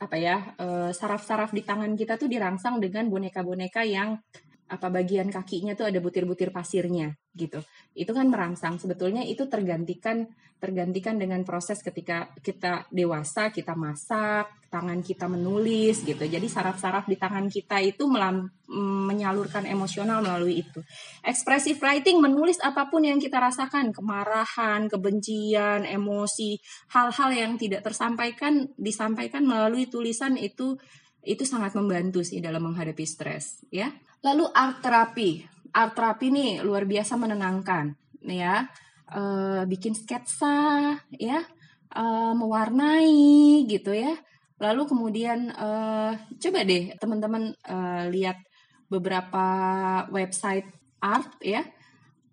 apa 0.00 0.16
ya 0.16 0.56
saraf 0.56 0.96
saraf-saraf 0.96 1.50
di 1.52 1.60
tangan 1.60 1.92
kita 1.92 2.16
tuh 2.16 2.24
dirangsang 2.24 2.80
dengan 2.80 3.04
boneka-boneka 3.12 3.84
yang 3.84 4.16
apa 4.70 4.86
bagian 4.86 5.28
kakinya 5.34 5.74
tuh 5.74 5.90
ada 5.90 5.98
butir-butir 5.98 6.54
pasirnya 6.54 7.10
gitu. 7.34 7.58
Itu 7.92 8.14
kan 8.14 8.30
merangsang. 8.30 8.78
Sebetulnya 8.78 9.26
itu 9.26 9.50
tergantikan 9.50 10.30
tergantikan 10.60 11.16
dengan 11.16 11.40
proses 11.40 11.80
ketika 11.80 12.28
kita 12.44 12.84
dewasa, 12.92 13.48
kita 13.48 13.72
masak, 13.72 14.44
tangan 14.68 15.00
kita 15.00 15.24
menulis 15.24 16.04
gitu. 16.04 16.20
Jadi 16.20 16.46
saraf-saraf 16.46 17.08
di 17.08 17.16
tangan 17.16 17.48
kita 17.48 17.80
itu 17.80 18.04
melam, 18.04 18.44
menyalurkan 19.08 19.64
emosional 19.64 20.20
melalui 20.20 20.60
itu. 20.60 20.84
Expressive 21.24 21.80
writing 21.80 22.20
menulis 22.20 22.60
apa 22.60 22.92
pun 22.92 23.02
yang 23.08 23.16
kita 23.16 23.40
rasakan, 23.40 23.90
kemarahan, 23.90 24.86
kebencian, 24.86 25.88
emosi, 25.88 26.60
hal-hal 26.92 27.30
yang 27.32 27.52
tidak 27.56 27.80
tersampaikan 27.80 28.68
disampaikan 28.76 29.48
melalui 29.48 29.88
tulisan 29.88 30.36
itu 30.36 30.76
itu 31.24 31.44
sangat 31.44 31.76
membantu 31.76 32.24
sih 32.24 32.40
dalam 32.40 32.64
menghadapi 32.64 33.04
stres 33.04 33.60
ya. 33.68 33.92
Lalu 34.24 34.48
art 34.52 34.80
terapi. 34.84 35.44
Art 35.72 35.92
terapi 35.96 36.26
nih 36.32 36.50
luar 36.64 36.84
biasa 36.84 37.16
menenangkan 37.16 37.96
ya. 38.24 38.68
E, 39.10 39.22
bikin 39.68 39.96
sketsa 39.96 40.96
ya, 41.16 41.38
e, 41.92 42.04
mewarnai 42.36 43.64
gitu 43.68 43.92
ya. 43.92 44.16
Lalu 44.60 44.82
kemudian 44.88 45.52
e, 45.52 45.68
coba 46.36 46.60
deh 46.64 46.92
teman-teman 47.00 47.52
e, 47.64 47.76
lihat 48.12 48.40
beberapa 48.88 49.46
website 50.12 50.68
art 51.00 51.36
ya. 51.44 51.64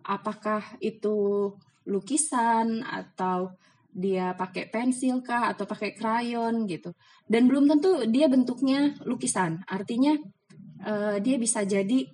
Apakah 0.08 0.64
itu 0.80 1.52
lukisan 1.88 2.84
atau 2.84 3.56
dia 3.98 4.38
pakai 4.38 4.70
pensil 4.70 5.26
kah 5.26 5.50
atau 5.52 5.66
pakai 5.66 5.98
krayon 5.98 6.70
gitu. 6.70 6.94
Dan 7.26 7.50
belum 7.50 7.66
tentu 7.66 8.06
dia 8.06 8.30
bentuknya 8.30 8.94
lukisan. 9.08 9.66
Artinya 9.66 10.14
uh, 10.86 11.18
dia 11.18 11.36
bisa 11.42 11.66
jadi 11.66 12.06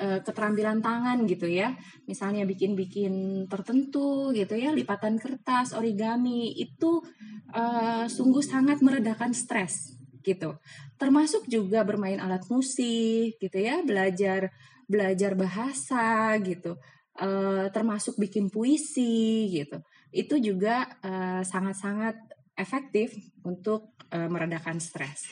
uh, 0.00 0.20
keterampilan 0.24 0.80
tangan 0.80 1.28
gitu 1.28 1.44
ya. 1.50 1.76
Misalnya 2.08 2.48
bikin-bikin 2.48 3.46
tertentu 3.46 4.32
gitu 4.32 4.56
ya, 4.56 4.72
lipatan 4.72 5.20
kertas, 5.20 5.76
origami 5.76 6.56
itu 6.56 7.04
uh, 7.52 8.08
sungguh 8.08 8.40
sangat 8.40 8.80
meredakan 8.80 9.36
stres 9.36 9.92
gitu. 10.24 10.56
Termasuk 10.96 11.44
juga 11.50 11.84
bermain 11.84 12.22
alat 12.22 12.46
musik 12.48 13.36
gitu 13.36 13.58
ya, 13.58 13.84
belajar 13.84 14.48
belajar 14.88 15.36
bahasa 15.36 16.36
gitu. 16.40 16.80
Uh, 17.12 17.68
termasuk 17.68 18.16
bikin 18.16 18.48
puisi 18.48 19.44
gitu 19.52 19.84
itu 20.12 20.36
juga 20.38 20.86
eh, 21.00 21.42
sangat-sangat 21.42 22.16
uh, 22.16 22.30
efektif 22.52 23.16
untuk 23.48 23.96
uh, 24.12 24.28
meredakan 24.28 24.76
stres. 24.76 25.24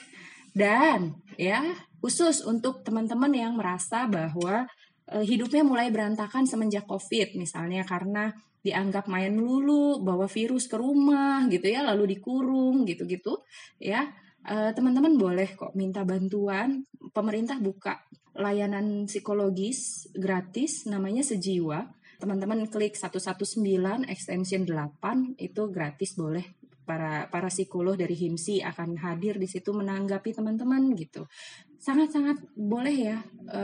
Dan 0.50 1.20
ya 1.36 1.62
khusus 2.00 2.42
untuk 2.42 2.80
teman-teman 2.80 3.30
yang 3.30 3.54
merasa 3.60 4.08
bahwa 4.08 4.64
uh, 5.12 5.24
hidupnya 5.24 5.62
mulai 5.62 5.92
berantakan 5.92 6.48
semenjak 6.48 6.88
COVID 6.88 7.36
misalnya 7.36 7.84
karena 7.84 8.32
dianggap 8.64 9.08
main 9.08 9.36
lulu, 9.36 10.00
bawa 10.04 10.28
virus 10.28 10.68
ke 10.68 10.76
rumah 10.76 11.44
gitu 11.48 11.64
ya, 11.64 11.80
lalu 11.80 12.16
dikurung 12.16 12.84
gitu-gitu 12.84 13.40
ya. 13.80 14.04
teman-teman 14.40 15.16
boleh 15.20 15.52
kok 15.56 15.72
minta 15.76 16.04
bantuan. 16.04 16.84
Pemerintah 17.12 17.56
buka 17.60 18.04
layanan 18.36 19.08
psikologis 19.08 20.08
gratis 20.12 20.88
namanya 20.88 21.24
Sejiwa 21.24 21.88
teman-teman 22.20 22.68
klik 22.68 22.94
119 22.94 24.04
extension 24.06 24.62
8 24.68 25.40
itu 25.40 25.62
gratis 25.72 26.14
boleh 26.14 26.44
para 26.84 27.30
para 27.30 27.46
psikolog 27.46 27.94
dari 27.94 28.18
HIMSI 28.18 28.66
akan 28.66 28.98
hadir 28.98 29.38
di 29.38 29.46
situ 29.46 29.70
menanggapi 29.70 30.34
teman-teman 30.34 30.90
gitu. 30.98 31.30
Sangat-sangat 31.78 32.42
boleh 32.58 32.96
ya. 33.14 33.18
E, 33.46 33.62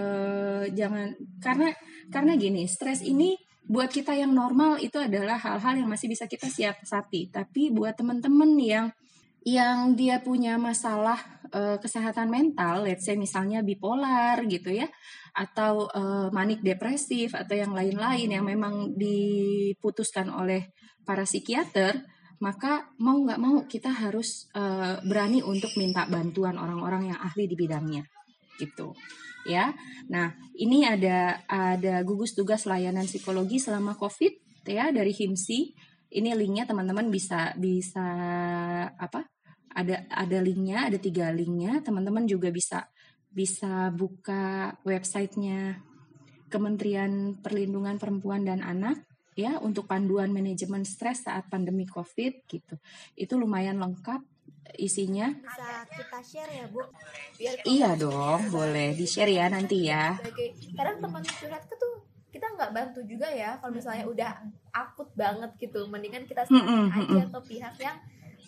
jangan 0.73 1.13
karena 1.43 1.75
karena 2.09 2.33
gini, 2.39 2.65
stres 2.71 3.03
ini 3.03 3.35
buat 3.67 3.91
kita 3.91 4.15
yang 4.15 4.31
normal 4.31 4.79
itu 4.79 5.03
adalah 5.03 5.43
hal-hal 5.43 5.83
yang 5.83 5.91
masih 5.91 6.07
bisa 6.07 6.31
kita 6.31 6.47
siasati. 6.47 7.35
Tapi 7.35 7.75
buat 7.75 7.99
teman-teman 7.99 8.55
yang 8.63 8.87
yang 9.47 9.95
dia 9.95 10.19
punya 10.19 10.59
masalah 10.59 11.23
uh, 11.55 11.79
kesehatan 11.79 12.27
mental, 12.27 12.83
let's 12.83 13.07
say 13.07 13.15
misalnya 13.15 13.63
bipolar 13.63 14.43
gitu 14.51 14.75
ya, 14.75 14.91
atau 15.39 15.87
uh, 15.87 16.27
manik 16.35 16.67
depresif 16.67 17.31
atau 17.31 17.55
yang 17.55 17.71
lain-lain 17.71 18.27
yang 18.27 18.43
memang 18.43 18.99
diputuskan 18.99 20.35
oleh 20.35 20.75
para 21.07 21.23
psikiater, 21.23 21.95
maka 22.43 22.91
mau 22.99 23.23
nggak 23.23 23.39
mau 23.39 23.63
kita 23.71 23.95
harus 23.95 24.51
uh, 24.59 24.99
berani 25.07 25.47
untuk 25.47 25.71
minta 25.79 26.11
bantuan 26.11 26.59
orang-orang 26.59 27.15
yang 27.15 27.19
ahli 27.23 27.47
di 27.47 27.55
bidangnya, 27.55 28.03
gitu 28.59 28.99
ya. 29.47 29.71
Nah 30.11 30.35
ini 30.59 30.83
ada 30.83 31.47
ada 31.47 32.03
gugus 32.03 32.35
tugas 32.35 32.67
layanan 32.67 33.07
psikologi 33.07 33.63
selama 33.63 33.95
COVID 33.95 34.67
ya 34.67 34.91
dari 34.91 35.15
HIMSI. 35.15 35.87
Ini 36.07 36.35
linknya 36.35 36.67
teman-teman 36.67 37.07
bisa 37.15 37.55
bisa 37.55 38.03
apa? 38.99 39.36
Ada 39.77 40.09
ada 40.09 40.39
linknya, 40.41 40.89
ada 40.89 40.97
tiga 40.97 41.29
linknya. 41.29 41.85
Teman-teman 41.85 42.25
juga 42.25 42.49
bisa 42.49 42.89
bisa 43.29 43.93
buka 43.93 44.73
websitenya 44.89 45.85
Kementerian 46.49 47.37
Perlindungan 47.37 48.01
Perempuan 48.01 48.49
dan 48.49 48.65
Anak 48.65 49.05
ya 49.37 49.61
untuk 49.61 49.85
panduan 49.85 50.33
manajemen 50.33 50.89
stres 50.89 51.29
saat 51.29 51.45
pandemi 51.53 51.85
COVID 51.85 52.49
gitu. 52.49 52.81
Itu 53.13 53.37
lumayan 53.37 53.77
lengkap 53.77 54.25
isinya. 54.81 55.29
Bisa 55.29 55.85
kita 55.93 56.19
share 56.25 56.53
ya 56.57 56.65
Bu? 56.73 56.81
biar 57.37 57.55
Iya 57.69 57.91
dong, 58.01 58.49
boleh 58.49 58.97
di-share 58.97 59.29
ya 59.29 59.53
nanti 59.53 59.93
ya. 59.93 60.17
kadang 60.73 61.05
teman 61.05 61.21
curhat 61.21 61.69
ke 61.69 61.77
tuh 61.77 62.07
kita 62.33 62.53
nggak 62.53 62.73
bantu 62.77 63.01
juga 63.09 63.33
ya 63.33 63.57
kalau 63.61 63.73
misalnya 63.73 64.05
udah 64.05 64.31
akut 64.77 65.09
banget 65.17 65.57
gitu 65.57 65.89
mendingan 65.89 66.29
kita 66.29 66.45
Mm-mm, 66.45 66.93
serahkan 66.93 66.93
aja 66.93 67.25
mm-mm. 67.25 67.33
ke 67.33 67.41
pihak 67.49 67.75
yang 67.81 67.97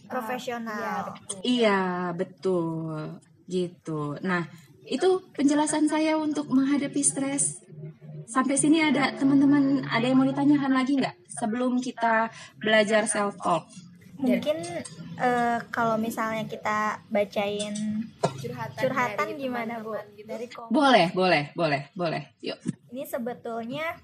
Profesional. 0.09 0.76
iya, 0.76 0.93
betul. 1.05 1.39
Iya, 1.44 1.80
betul. 2.12 2.98
Gitu. 3.47 4.01
Nah, 4.20 4.43
itu 4.82 5.09
penjelasan 5.32 5.86
saya 5.86 6.16
untuk 6.16 6.48
menghadapi 6.48 7.01
stres. 7.01 7.60
Sampai 8.24 8.56
sini 8.56 8.80
ada 8.80 9.16
teman-teman 9.16 9.85
ada 9.85 10.05
yang 10.05 10.20
mau 10.20 10.28
ditanyakan 10.28 10.72
lagi 10.72 10.97
nggak 10.97 11.16
sebelum 11.30 11.80
kita 11.80 12.28
belajar 12.56 13.09
self 13.09 13.40
talk? 13.40 13.64
Mungkin 14.18 14.59
eh, 15.16 15.59
kalau 15.70 15.97
misalnya 15.97 16.44
kita 16.44 17.01
bacain 17.09 17.72
curhatan 18.20 18.76
curhatan 18.76 19.26
dari 19.28 19.39
gimana 19.39 19.80
Bu? 19.80 19.94
teman-teman 19.94 20.06
gitu. 20.12 20.28
Dari 20.28 20.47
kom- 20.51 20.68
Boleh, 20.68 21.06
boleh, 21.14 21.43
boleh, 21.55 21.82
boleh. 21.94 22.22
Yuk. 22.43 22.59
Ini 22.90 23.06
sebetulnya 23.06 23.97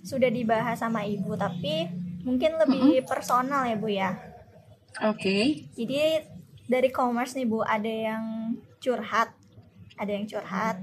sudah 0.00 0.30
dibahas 0.30 0.78
sama 0.78 1.04
Ibu 1.04 1.36
tapi 1.36 1.90
mungkin 2.22 2.56
lebih 2.56 3.04
personal 3.04 3.66
ya 3.66 3.76
Bu 3.76 3.88
ya. 3.90 4.16
Oke. 5.04 5.68
Jadi 5.76 6.24
dari 6.68 6.88
commerce 6.92 7.36
nih 7.38 7.46
Bu, 7.48 7.64
ada 7.64 7.88
yang 7.88 8.54
curhat. 8.82 9.32
Ada 9.98 10.10
yang 10.14 10.26
curhat. 10.26 10.76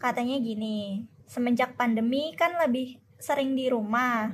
Katanya 0.00 0.36
gini, 0.40 1.06
semenjak 1.26 1.74
pandemi 1.74 2.32
kan 2.38 2.54
lebih 2.60 2.98
sering 3.18 3.58
di 3.58 3.68
rumah. 3.68 4.32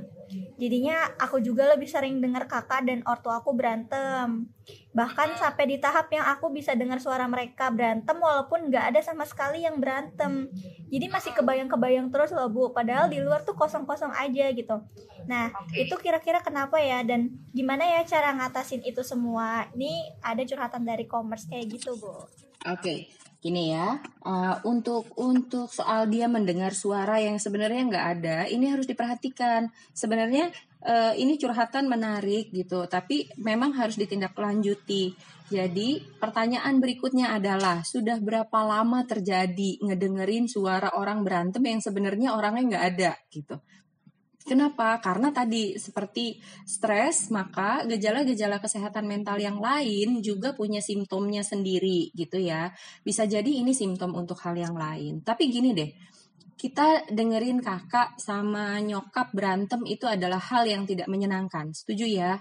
Jadinya 0.57 1.17
aku 1.19 1.43
juga 1.43 1.67
lebih 1.75 1.91
sering 1.91 2.23
dengar 2.23 2.47
kakak 2.47 2.87
dan 2.87 3.03
ortu 3.09 3.33
aku 3.33 3.51
berantem. 3.57 4.47
Bahkan 4.93 5.41
sampai 5.41 5.65
di 5.67 5.77
tahap 5.81 6.13
yang 6.13 6.23
aku 6.29 6.53
bisa 6.53 6.77
dengar 6.77 7.01
suara 7.01 7.25
mereka 7.27 7.73
berantem 7.73 8.15
walaupun 8.15 8.69
nggak 8.71 8.95
ada 8.95 9.01
sama 9.03 9.25
sekali 9.25 9.65
yang 9.65 9.81
berantem. 9.83 10.53
Jadi 10.93 11.07
masih 11.09 11.33
kebayang-kebayang 11.33 12.13
terus 12.13 12.31
loh 12.37 12.53
Bu, 12.53 12.71
padahal 12.71 13.09
di 13.09 13.19
luar 13.19 13.43
tuh 13.43 13.57
kosong-kosong 13.57 14.13
aja 14.13 14.53
gitu. 14.53 14.77
Nah, 15.25 15.49
itu 15.73 15.95
kira-kira 15.97 16.45
kenapa 16.45 16.77
ya 16.83 17.01
dan 17.01 17.33
gimana 17.57 17.87
ya 17.87 18.05
cara 18.05 18.37
ngatasin 18.37 18.85
itu 18.85 19.01
semua? 19.01 19.67
Ini 19.73 20.21
ada 20.21 20.45
curhatan 20.45 20.85
dari 20.85 21.09
commerce 21.09 21.49
kayak 21.49 21.81
gitu, 21.81 21.97
Bu. 21.97 22.29
Oke, 22.69 23.11
gini 23.43 23.75
ya. 23.75 23.99
uh, 24.23 24.63
untuk 24.63 25.11
untuk 25.19 25.67
soal 25.75 26.07
dia 26.07 26.31
mendengar 26.31 26.71
suara 26.73 27.19
yang 27.19 27.43
sebenarnya 27.43 27.83
nggak 27.91 28.07
ada, 28.19 28.39
ini 28.47 28.71
harus 28.71 28.87
diperhatikan. 28.87 29.67
Sebenarnya 29.91 30.55
uh, 30.87 31.13
ini 31.19 31.35
curhatan 31.37 31.91
menarik 31.91 32.55
gitu, 32.55 32.87
tapi 32.87 33.27
memang 33.43 33.75
harus 33.75 33.99
ditindaklanjuti. 33.99 35.19
Jadi 35.53 36.01
pertanyaan 36.17 36.81
berikutnya 36.81 37.37
adalah 37.37 37.85
sudah 37.85 38.17
berapa 38.23 38.63
lama 38.65 39.05
terjadi 39.05 39.85
ngedengerin 39.85 40.49
suara 40.49 40.97
orang 40.97 41.27
berantem 41.27 41.61
yang 41.61 41.83
sebenarnya 41.83 42.33
orangnya 42.33 42.79
nggak 42.79 42.87
ada 42.97 43.13
gitu. 43.29 43.61
Kenapa? 44.43 44.99
Karena 44.99 45.31
tadi 45.31 45.79
seperti 45.79 46.43
stres, 46.67 47.31
maka 47.31 47.87
gejala-gejala 47.87 48.59
kesehatan 48.59 49.07
mental 49.07 49.39
yang 49.39 49.63
lain 49.63 50.19
juga 50.19 50.51
punya 50.59 50.83
simptomnya 50.83 51.47
sendiri 51.47 52.11
gitu 52.11 52.43
ya. 52.43 52.75
Bisa 53.07 53.23
jadi 53.31 53.47
ini 53.47 53.71
simptom 53.71 54.19
untuk 54.19 54.43
hal 54.43 54.59
yang 54.59 54.75
lain. 54.75 55.23
Tapi 55.23 55.47
gini 55.47 55.71
deh, 55.71 55.91
kita 56.59 57.07
dengerin 57.11 57.63
kakak 57.63 58.19
sama 58.19 58.83
nyokap 58.83 59.31
berantem 59.31 59.87
itu 59.87 60.11
adalah 60.11 60.43
hal 60.43 60.67
yang 60.67 60.87
tidak 60.91 61.07
menyenangkan. 61.07 61.71
Setuju 61.71 62.07
ya? 62.11 62.39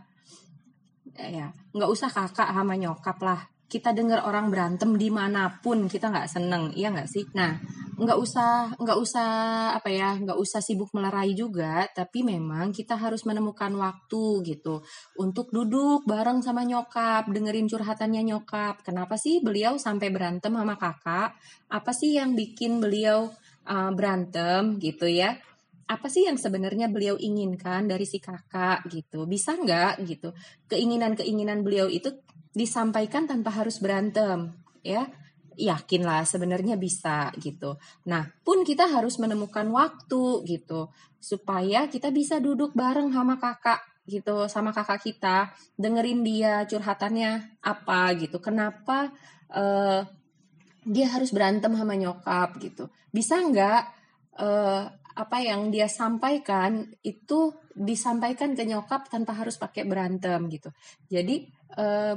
Ya, 1.18 1.54
nggak 1.74 1.90
usah 1.90 2.10
kakak 2.10 2.50
sama 2.50 2.78
nyokap 2.82 3.18
lah. 3.22 3.46
Kita 3.72 3.96
denger 3.96 4.28
orang 4.28 4.52
berantem 4.52 5.00
di 5.00 5.08
mana 5.08 5.48
pun 5.64 5.88
kita 5.88 6.12
nggak 6.12 6.28
seneng, 6.28 6.76
iya 6.76 6.92
nggak 6.92 7.08
sih? 7.08 7.24
Nah, 7.32 7.56
nggak 8.02 8.18
usah 8.18 8.74
nggak 8.76 8.98
usah 8.98 9.30
apa 9.78 9.94
ya 9.94 10.18
nggak 10.18 10.36
usah 10.36 10.58
sibuk 10.58 10.90
melerai 10.90 11.38
juga 11.38 11.86
tapi 11.86 12.26
memang 12.26 12.74
kita 12.74 12.98
harus 12.98 13.30
menemukan 13.30 13.70
waktu 13.78 14.42
gitu 14.42 14.82
untuk 15.22 15.54
duduk 15.54 16.02
bareng 16.10 16.42
sama 16.42 16.66
nyokap 16.66 17.30
dengerin 17.30 17.70
curhatannya 17.70 18.26
nyokap. 18.26 18.82
Kenapa 18.82 19.16
sih 19.22 19.40
beliau 19.40 19.78
sampai 19.78 20.10
berantem 20.10 20.50
sama 20.52 20.76
kakak? 20.76 21.38
Apa 21.70 21.92
sih 21.94 22.18
yang 22.18 22.34
bikin 22.34 22.82
beliau 22.82 23.30
uh, 23.70 23.92
berantem 23.94 24.82
gitu 24.82 25.06
ya? 25.06 25.38
Apa 25.86 26.08
sih 26.08 26.24
yang 26.26 26.40
sebenarnya 26.40 26.88
beliau 26.88 27.20
inginkan 27.20 27.86
dari 27.86 28.08
si 28.08 28.18
kakak 28.18 28.88
gitu? 28.88 29.28
Bisa 29.28 29.60
nggak 29.60 30.02
gitu? 30.08 30.32
Keinginan-keinginan 30.72 31.62
beliau 31.62 31.92
itu 31.92 32.16
disampaikan 32.52 33.28
tanpa 33.28 33.52
harus 33.52 33.80
berantem 33.80 34.52
ya 34.84 35.08
yakinlah 35.60 36.24
sebenarnya 36.24 36.80
bisa 36.80 37.30
gitu. 37.38 37.76
Nah, 38.08 38.26
pun 38.42 38.64
kita 38.64 38.88
harus 38.88 39.20
menemukan 39.20 39.68
waktu 39.70 40.48
gitu 40.48 40.90
supaya 41.22 41.86
kita 41.92 42.10
bisa 42.10 42.40
duduk 42.42 42.74
bareng 42.74 43.12
sama 43.12 43.38
kakak 43.38 43.82
gitu, 44.10 44.50
sama 44.50 44.74
kakak 44.74 45.02
kita, 45.04 45.54
dengerin 45.78 46.26
dia 46.26 46.66
curhatannya 46.66 47.62
apa 47.62 48.02
gitu. 48.18 48.42
Kenapa 48.42 49.12
eh, 49.54 50.02
dia 50.82 51.08
harus 51.14 51.30
berantem 51.30 51.76
sama 51.78 51.94
nyokap 51.94 52.58
gitu? 52.58 52.90
Bisa 53.14 53.38
nggak 53.38 53.82
eh, 54.42 54.84
apa 55.12 55.38
yang 55.44 55.70
dia 55.70 55.92
sampaikan 55.92 56.88
itu 57.04 57.54
disampaikan 57.76 58.56
ke 58.56 58.64
nyokap 58.64 59.12
tanpa 59.12 59.36
harus 59.38 59.60
pakai 59.60 59.84
berantem 59.86 60.42
gitu. 60.50 60.74
Jadi 61.12 61.46
eh, 61.78 62.16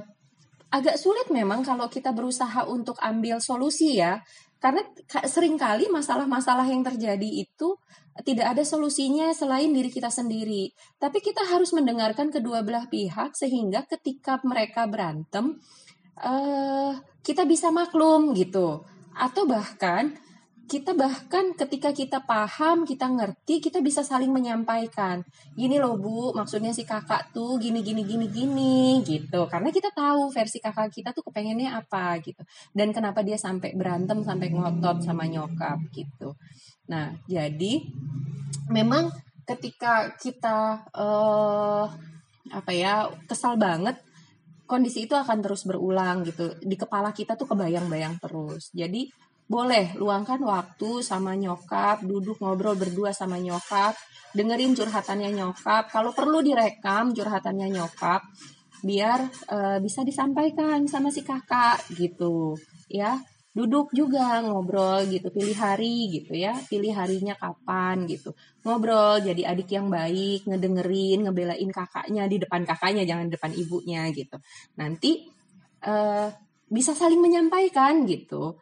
agak 0.74 0.98
sulit 0.98 1.30
memang 1.30 1.62
kalau 1.62 1.86
kita 1.86 2.10
berusaha 2.10 2.66
untuk 2.66 2.98
ambil 2.98 3.38
solusi 3.38 4.02
ya. 4.02 4.18
Karena 4.58 4.82
sering 5.28 5.54
kali 5.54 5.86
masalah-masalah 5.92 6.66
yang 6.66 6.82
terjadi 6.82 7.46
itu 7.46 7.78
tidak 8.26 8.56
ada 8.56 8.64
solusinya 8.66 9.30
selain 9.30 9.70
diri 9.70 9.92
kita 9.92 10.10
sendiri. 10.10 10.74
Tapi 10.98 11.22
kita 11.22 11.46
harus 11.46 11.70
mendengarkan 11.70 12.32
kedua 12.34 12.66
belah 12.66 12.90
pihak 12.90 13.38
sehingga 13.38 13.86
ketika 13.86 14.40
mereka 14.42 14.88
berantem 14.90 15.62
uh, 16.18 16.96
kita 17.22 17.46
bisa 17.46 17.70
maklum 17.70 18.34
gitu. 18.34 18.82
Atau 19.14 19.46
bahkan 19.46 20.16
kita 20.64 20.96
bahkan 20.96 21.52
ketika 21.52 21.92
kita 21.92 22.24
paham, 22.24 22.88
kita 22.88 23.04
ngerti, 23.04 23.60
kita 23.60 23.84
bisa 23.84 24.00
saling 24.00 24.32
menyampaikan. 24.32 25.20
Gini 25.52 25.76
loh 25.76 26.00
Bu, 26.00 26.32
maksudnya 26.32 26.72
si 26.72 26.88
kakak 26.88 27.36
tuh 27.36 27.60
gini 27.60 27.84
gini 27.84 28.00
gini 28.00 28.26
gini 28.32 29.04
gitu. 29.04 29.44
Karena 29.44 29.68
kita 29.68 29.92
tahu 29.92 30.32
versi 30.32 30.58
kakak 30.64 30.88
kita 30.88 31.12
tuh 31.12 31.20
kepengennya 31.28 31.76
apa 31.76 32.16
gitu. 32.24 32.40
Dan 32.72 32.96
kenapa 32.96 33.20
dia 33.20 33.36
sampai 33.36 33.76
berantem 33.76 34.24
sampai 34.24 34.48
ngotot 34.52 35.04
sama 35.04 35.28
nyokap 35.28 35.84
gitu. 35.92 36.32
Nah, 36.88 37.12
jadi 37.28 37.84
memang 38.72 39.12
ketika 39.44 40.16
kita 40.16 40.88
uh, 40.96 41.84
apa 42.48 42.72
ya 42.72 43.12
kesal 43.28 43.60
banget 43.60 44.00
kondisi 44.64 45.04
itu 45.04 45.12
akan 45.12 45.44
terus 45.44 45.68
berulang 45.68 46.24
gitu 46.24 46.56
di 46.64 46.76
kepala 46.76 47.12
kita 47.12 47.36
tuh 47.36 47.44
kebayang-bayang 47.52 48.16
terus 48.16 48.72
jadi 48.72 49.12
boleh 49.44 49.92
luangkan 50.00 50.40
waktu 50.40 51.04
sama 51.04 51.36
nyokap, 51.36 52.00
duduk 52.00 52.40
ngobrol 52.40 52.76
berdua 52.80 53.12
sama 53.12 53.36
nyokap, 53.36 53.92
dengerin 54.32 54.72
curhatannya 54.72 55.30
nyokap. 55.36 55.92
Kalau 55.92 56.16
perlu 56.16 56.40
direkam 56.40 57.12
curhatannya 57.12 57.68
nyokap, 57.68 58.24
biar 58.80 59.20
uh, 59.52 59.78
bisa 59.84 60.00
disampaikan 60.00 60.88
sama 60.88 61.12
si 61.12 61.20
kakak 61.20 61.84
gitu, 61.92 62.56
ya. 62.88 63.20
Duduk 63.54 63.94
juga 63.94 64.42
ngobrol 64.42 65.06
gitu, 65.06 65.30
pilih 65.30 65.54
hari 65.54 66.10
gitu 66.10 66.34
ya, 66.34 66.58
pilih 66.66 66.90
harinya 66.90 67.38
kapan 67.38 68.02
gitu. 68.10 68.34
Ngobrol 68.66 69.22
jadi 69.22 69.54
adik 69.54 69.70
yang 69.70 69.86
baik, 69.86 70.50
ngedengerin, 70.50 71.22
ngebelain 71.22 71.70
kakaknya 71.70 72.26
di 72.26 72.42
depan 72.42 72.66
kakaknya, 72.66 73.06
jangan 73.06 73.30
di 73.30 73.32
depan 73.38 73.54
ibunya 73.54 74.10
gitu. 74.10 74.42
Nanti 74.74 75.22
uh, 75.86 76.26
bisa 76.66 76.98
saling 76.98 77.22
menyampaikan 77.22 78.02
gitu 78.10 78.58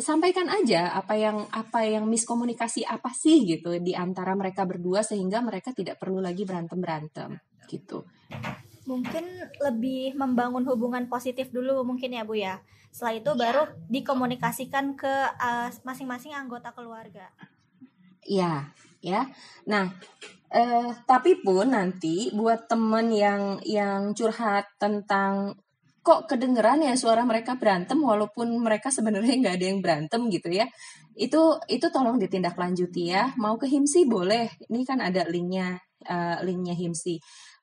sampaikan 0.00 0.48
aja 0.48 0.96
apa 0.96 1.14
yang 1.14 1.46
apa 1.52 1.84
yang 1.86 2.08
miskomunikasi 2.08 2.82
apa 2.88 3.12
sih 3.12 3.46
gitu 3.46 3.76
di 3.78 3.92
antara 3.92 4.32
mereka 4.34 4.66
berdua 4.66 5.04
sehingga 5.04 5.44
mereka 5.44 5.70
tidak 5.76 6.00
perlu 6.00 6.18
lagi 6.18 6.42
berantem 6.48 6.80
berantem 6.80 7.30
gitu. 7.68 8.08
Mungkin 8.88 9.24
lebih 9.62 10.18
membangun 10.18 10.66
hubungan 10.66 11.06
positif 11.06 11.54
dulu 11.54 11.84
mungkin 11.86 12.16
ya 12.16 12.26
Bu 12.26 12.34
ya. 12.34 12.58
Setelah 12.90 13.14
itu 13.14 13.30
baru 13.38 13.62
dikomunikasikan 13.86 14.98
ke 14.98 15.14
masing 15.38 15.86
masing-masing 15.86 16.32
anggota 16.34 16.74
keluarga. 16.74 17.30
Iya, 18.26 18.74
ya. 18.98 19.30
Nah, 19.70 19.94
Eh, 20.50 20.90
tapi 21.06 21.38
pun 21.38 21.70
nanti 21.70 22.26
buat 22.34 22.66
temen 22.66 23.14
yang 23.14 23.62
yang 23.62 24.10
curhat 24.18 24.66
tentang 24.82 25.54
kok 26.00 26.26
kedengeran 26.32 26.80
ya 26.80 26.96
suara 26.96 27.22
mereka 27.28 27.60
berantem 27.60 28.00
walaupun 28.00 28.48
mereka 28.60 28.88
sebenarnya 28.88 29.36
nggak 29.40 29.54
ada 29.60 29.66
yang 29.68 29.80
berantem 29.84 30.20
gitu 30.32 30.48
ya. 30.48 30.66
Itu 31.16 31.60
itu 31.68 31.86
tolong 31.92 32.16
ditindaklanjuti 32.16 33.02
ya. 33.12 33.32
Mau 33.36 33.60
ke 33.60 33.68
himsi 33.68 34.08
boleh. 34.08 34.48
Ini 34.68 34.82
kan 34.88 35.04
ada 35.04 35.28
linknya 35.28 35.76
uh, 36.08 36.40
linknya 36.40 36.72
himsi. 36.72 37.20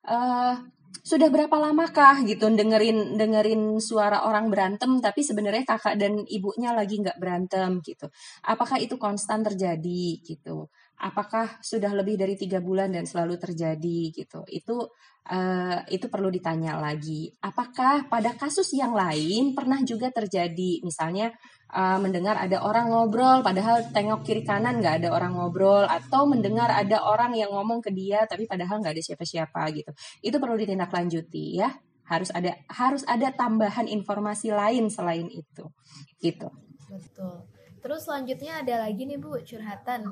Uh, 0.07 0.55
sudah 1.03 1.27
berapa 1.27 1.51
lamakah 1.51 2.23
gitu 2.23 2.47
dengerin 2.47 3.19
dengerin 3.19 3.79
suara 3.79 4.23
orang 4.23 4.47
berantem 4.47 4.99
tapi 5.03 5.23
sebenarnya 5.23 5.67
kakak 5.67 5.99
dan 5.99 6.23
ibunya 6.27 6.71
lagi 6.71 6.99
nggak 7.01 7.17
berantem 7.19 7.79
gitu. 7.83 8.07
Apakah 8.45 8.77
itu 8.79 8.95
konstan 8.95 9.43
terjadi 9.43 10.23
gitu 10.23 10.69
apakah 10.97 11.61
sudah 11.61 11.93
lebih 11.93 12.17
dari 12.17 12.33
tiga 12.33 12.57
bulan 12.57 12.89
dan 12.89 13.05
selalu 13.05 13.37
terjadi 13.37 13.99
gitu. 14.09 14.41
Itu 14.49 14.89
uh, 15.29 15.79
itu 15.85 16.09
perlu 16.09 16.33
ditanya 16.33 16.81
lagi. 16.81 17.29
Apakah 17.37 18.09
pada 18.09 18.33
kasus 18.33 18.73
yang 18.73 18.97
lain 18.97 19.53
pernah 19.53 19.77
juga 19.85 20.09
terjadi? 20.09 20.81
Misalnya 20.81 21.29
uh, 21.69 22.01
mendengar 22.01 22.41
ada 22.41 22.65
orang 22.65 22.89
ngobrol 22.89 23.45
padahal 23.45 23.93
tengok 23.93 24.25
kiri 24.25 24.41
kanan 24.41 24.81
nggak 24.81 25.05
ada 25.05 25.09
orang 25.13 25.37
ngobrol 25.37 25.85
atau 25.85 26.25
mendengar 26.25 26.73
ada 26.73 27.05
orang 27.05 27.37
yang 27.37 27.53
ngomong 27.53 27.79
ke 27.83 27.93
dia 27.93 28.25
tapi 28.25 28.49
padahal 28.49 28.81
nggak 28.81 28.97
ada 28.97 29.03
siapa-siapa 29.03 29.61
gitu. 29.77 29.91
Itu 30.25 30.41
perlu 30.41 30.57
ditindaklanjuti 30.57 31.61
ya. 31.61 31.69
Harus 32.07 32.31
ada 32.31 32.55
harus 32.71 33.03
ada 33.05 33.29
tambahan 33.35 33.85
informasi 33.85 34.49
lain 34.49 34.89
selain 34.89 35.29
itu. 35.29 35.69
Gitu. 36.17 36.49
Betul. 36.89 37.45
Terus 37.77 38.03
selanjutnya 38.03 38.65
ada 38.65 38.87
lagi 38.87 39.05
nih 39.05 39.21
bu 39.21 39.37
curhatan 39.45 40.09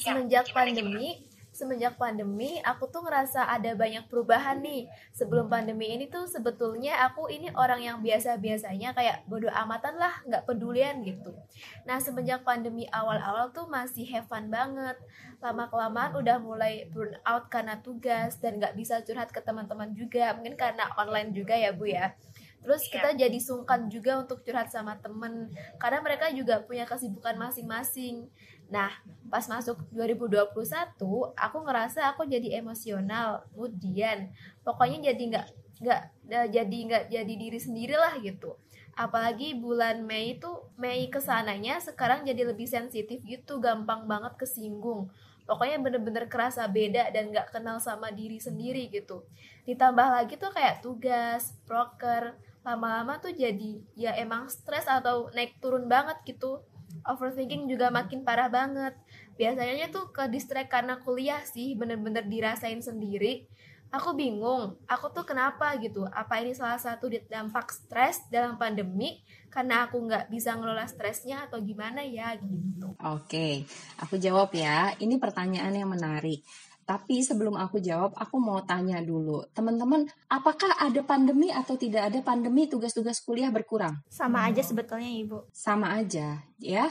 semenjak 0.00 0.48
pandemi 0.56 1.30
semenjak 1.60 1.98
pandemi 1.98 2.62
aku 2.62 2.88
tuh 2.88 3.04
ngerasa 3.04 3.44
ada 3.44 3.76
banyak 3.76 4.08
perubahan 4.08 4.62
nih. 4.62 4.88
Sebelum 5.12 5.50
pandemi 5.50 5.92
ini 5.92 6.06
tuh 6.08 6.24
sebetulnya 6.24 7.04
aku 7.04 7.28
ini 7.28 7.50
orang 7.52 7.84
yang 7.84 7.98
biasa-biasanya 8.00 8.96
kayak 8.96 9.28
bodoh 9.28 9.50
amatan 9.50 9.98
lah 9.98 10.24
nggak 10.24 10.48
pedulian 10.48 11.04
gitu. 11.04 11.36
Nah 11.84 12.00
semenjak 12.00 12.46
pandemi 12.46 12.86
awal-awal 12.88 13.52
tuh 13.52 13.68
masih 13.68 14.06
have 14.08 14.24
fun 14.30 14.48
banget. 14.48 14.96
Lama 15.44 15.68
kelamaan 15.68 16.16
udah 16.16 16.40
mulai 16.40 16.88
burn 16.88 17.12
out 17.28 17.52
karena 17.52 17.76
tugas 17.84 18.40
dan 18.40 18.56
nggak 18.56 18.72
bisa 18.78 19.04
curhat 19.04 19.28
ke 19.28 19.44
teman-teman 19.44 19.92
juga. 19.92 20.32
Mungkin 20.32 20.56
karena 20.56 20.88
online 20.96 21.34
juga 21.36 21.58
ya 21.58 21.76
bu 21.76 21.90
ya. 21.90 22.16
Terus 22.60 22.84
iya. 22.86 22.92
kita 22.92 23.08
jadi 23.16 23.38
sungkan 23.40 23.88
juga 23.88 24.20
untuk 24.20 24.44
curhat 24.44 24.68
sama 24.68 24.96
temen. 25.00 25.48
Karena 25.80 26.00
mereka 26.04 26.28
juga 26.32 26.60
punya 26.60 26.84
kesibukan 26.84 27.36
masing-masing 27.40 28.28
Nah, 28.70 28.90
pas 29.26 29.42
masuk 29.50 29.82
2021, 29.90 31.34
aku 31.34 31.58
ngerasa 31.66 32.06
aku 32.14 32.22
jadi 32.26 32.62
emosional, 32.62 33.42
kemudian 33.50 34.30
pokoknya 34.62 35.10
jadi 35.10 35.22
nggak 35.30 35.46
nggak 35.80 36.46
jadi 36.54 36.78
nggak 36.86 37.04
jadi 37.10 37.34
diri 37.34 37.58
sendiri 37.58 37.94
lah 37.98 38.14
gitu. 38.22 38.54
Apalagi 38.94 39.58
bulan 39.58 40.06
Mei 40.06 40.38
itu 40.38 40.50
Mei 40.78 41.10
ke 41.10 41.18
sananya 41.18 41.82
sekarang 41.82 42.22
jadi 42.22 42.46
lebih 42.46 42.70
sensitif 42.70 43.18
gitu, 43.26 43.58
gampang 43.58 44.06
banget 44.06 44.38
kesinggung. 44.38 45.10
Pokoknya 45.50 45.82
bener-bener 45.82 46.30
kerasa 46.30 46.70
beda 46.70 47.10
dan 47.10 47.34
nggak 47.34 47.50
kenal 47.50 47.82
sama 47.82 48.14
diri 48.14 48.38
sendiri 48.38 48.86
gitu. 48.86 49.26
Ditambah 49.66 50.08
lagi 50.14 50.38
tuh 50.38 50.54
kayak 50.54 50.78
tugas, 50.78 51.58
proker, 51.66 52.38
lama-lama 52.62 53.16
tuh 53.18 53.32
jadi 53.32 53.80
ya 53.96 54.12
emang 54.20 54.46
stres 54.52 54.84
atau 54.84 55.32
naik 55.32 55.58
turun 55.64 55.88
banget 55.88 56.20
gitu 56.28 56.60
overthinking 57.06 57.66
juga 57.70 57.88
makin 57.88 58.22
parah 58.22 58.50
banget. 58.50 58.94
Biasanya 59.36 59.88
tuh 59.88 60.12
ke 60.12 60.28
distract 60.28 60.68
karena 60.68 61.00
kuliah 61.00 61.40
sih 61.46 61.74
bener-bener 61.74 62.26
dirasain 62.26 62.80
sendiri. 62.82 63.48
Aku 63.90 64.14
bingung 64.14 64.78
aku 64.86 65.10
tuh 65.10 65.26
kenapa 65.26 65.74
gitu? 65.82 66.06
Apa 66.14 66.38
ini 66.38 66.54
salah 66.54 66.78
satu 66.78 67.10
dampak 67.26 67.74
stres 67.74 68.22
dalam 68.30 68.54
pandemi 68.54 69.18
karena 69.50 69.90
aku 69.90 69.98
nggak 69.98 70.30
bisa 70.30 70.54
ngelola 70.54 70.86
stresnya 70.86 71.50
atau 71.50 71.58
gimana 71.58 72.06
ya 72.06 72.38
gitu? 72.38 72.94
Oke 73.02 73.66
aku 73.98 74.14
jawab 74.14 74.54
ya. 74.54 74.94
Ini 74.94 75.18
pertanyaan 75.18 75.74
yang 75.74 75.90
menarik 75.90 76.46
tapi 76.90 77.22
sebelum 77.22 77.54
aku 77.54 77.78
jawab, 77.78 78.18
aku 78.18 78.42
mau 78.42 78.66
tanya 78.66 78.98
dulu, 78.98 79.46
teman-teman, 79.54 80.10
apakah 80.26 80.74
ada 80.74 80.98
pandemi 81.06 81.46
atau 81.54 81.78
tidak 81.78 82.10
ada 82.10 82.18
pandemi 82.18 82.66
tugas-tugas 82.66 83.22
kuliah 83.22 83.54
berkurang? 83.54 84.02
Sama 84.10 84.50
aja 84.50 84.58
sebetulnya, 84.58 85.06
Ibu. 85.06 85.54
Sama 85.54 85.94
aja, 86.02 86.42
ya. 86.58 86.90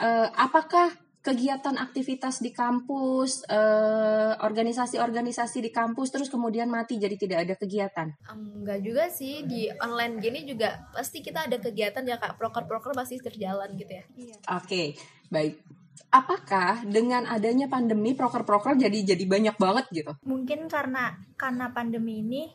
Uh, 0.00 0.32
apakah 0.32 0.96
kegiatan 1.20 1.76
aktivitas 1.76 2.40
di 2.40 2.56
kampus, 2.56 3.44
organisasi 3.48 4.96
organisasi-organisasi 4.96 5.58
di 5.60 5.70
kampus, 5.72 6.08
terus 6.08 6.32
kemudian 6.32 6.72
mati 6.72 6.96
jadi 6.96 7.16
tidak 7.16 7.38
ada 7.44 7.54
kegiatan? 7.60 8.08
Enggak 8.32 8.80
juga 8.80 9.12
sih 9.12 9.44
di 9.44 9.68
online 9.76 10.20
gini 10.24 10.48
juga 10.48 10.88
pasti 10.92 11.20
kita 11.20 11.48
ada 11.48 11.56
kegiatan 11.60 12.04
ya 12.04 12.20
kak 12.20 12.36
proker-proker 12.36 12.92
masih 12.92 13.20
terjalan 13.24 13.72
gitu 13.76 13.92
ya. 13.92 14.04
Iya. 14.16 14.36
Oke, 14.36 14.64
okay, 14.68 14.86
baik 15.32 15.83
apakah 16.10 16.86
dengan 16.86 17.26
adanya 17.26 17.66
pandemi 17.66 18.14
proker-proker 18.14 18.78
jadi 18.78 19.14
jadi 19.14 19.24
banyak 19.26 19.56
banget 19.58 19.84
gitu? 19.90 20.12
Mungkin 20.26 20.66
karena 20.70 21.14
karena 21.34 21.70
pandemi 21.74 22.22
ini 22.22 22.50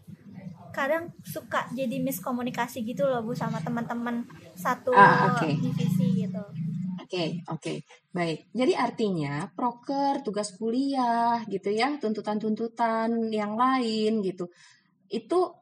kadang 0.69 1.11
suka 1.25 1.67
jadi 1.73 1.99
miskomunikasi 1.99 2.85
gitu 2.85 3.03
loh 3.03 3.25
Bu 3.25 3.33
sama 3.35 3.59
teman-teman 3.59 4.23
satu 4.55 4.93
ah, 4.95 5.35
okay. 5.35 5.57
divisi 5.59 6.23
gitu. 6.23 6.39
Oke, 6.99 7.09
okay, 7.09 7.29
oke. 7.49 7.59
Okay. 7.59 7.77
Baik. 8.13 8.53
Jadi 8.53 8.73
artinya 8.77 9.49
proker, 9.51 10.21
tugas 10.21 10.53
kuliah 10.55 11.41
gitu 11.49 11.73
ya, 11.73 11.97
tuntutan-tuntutan 11.97 13.33
yang 13.33 13.57
lain 13.57 14.21
gitu. 14.21 14.47
Itu 15.09 15.57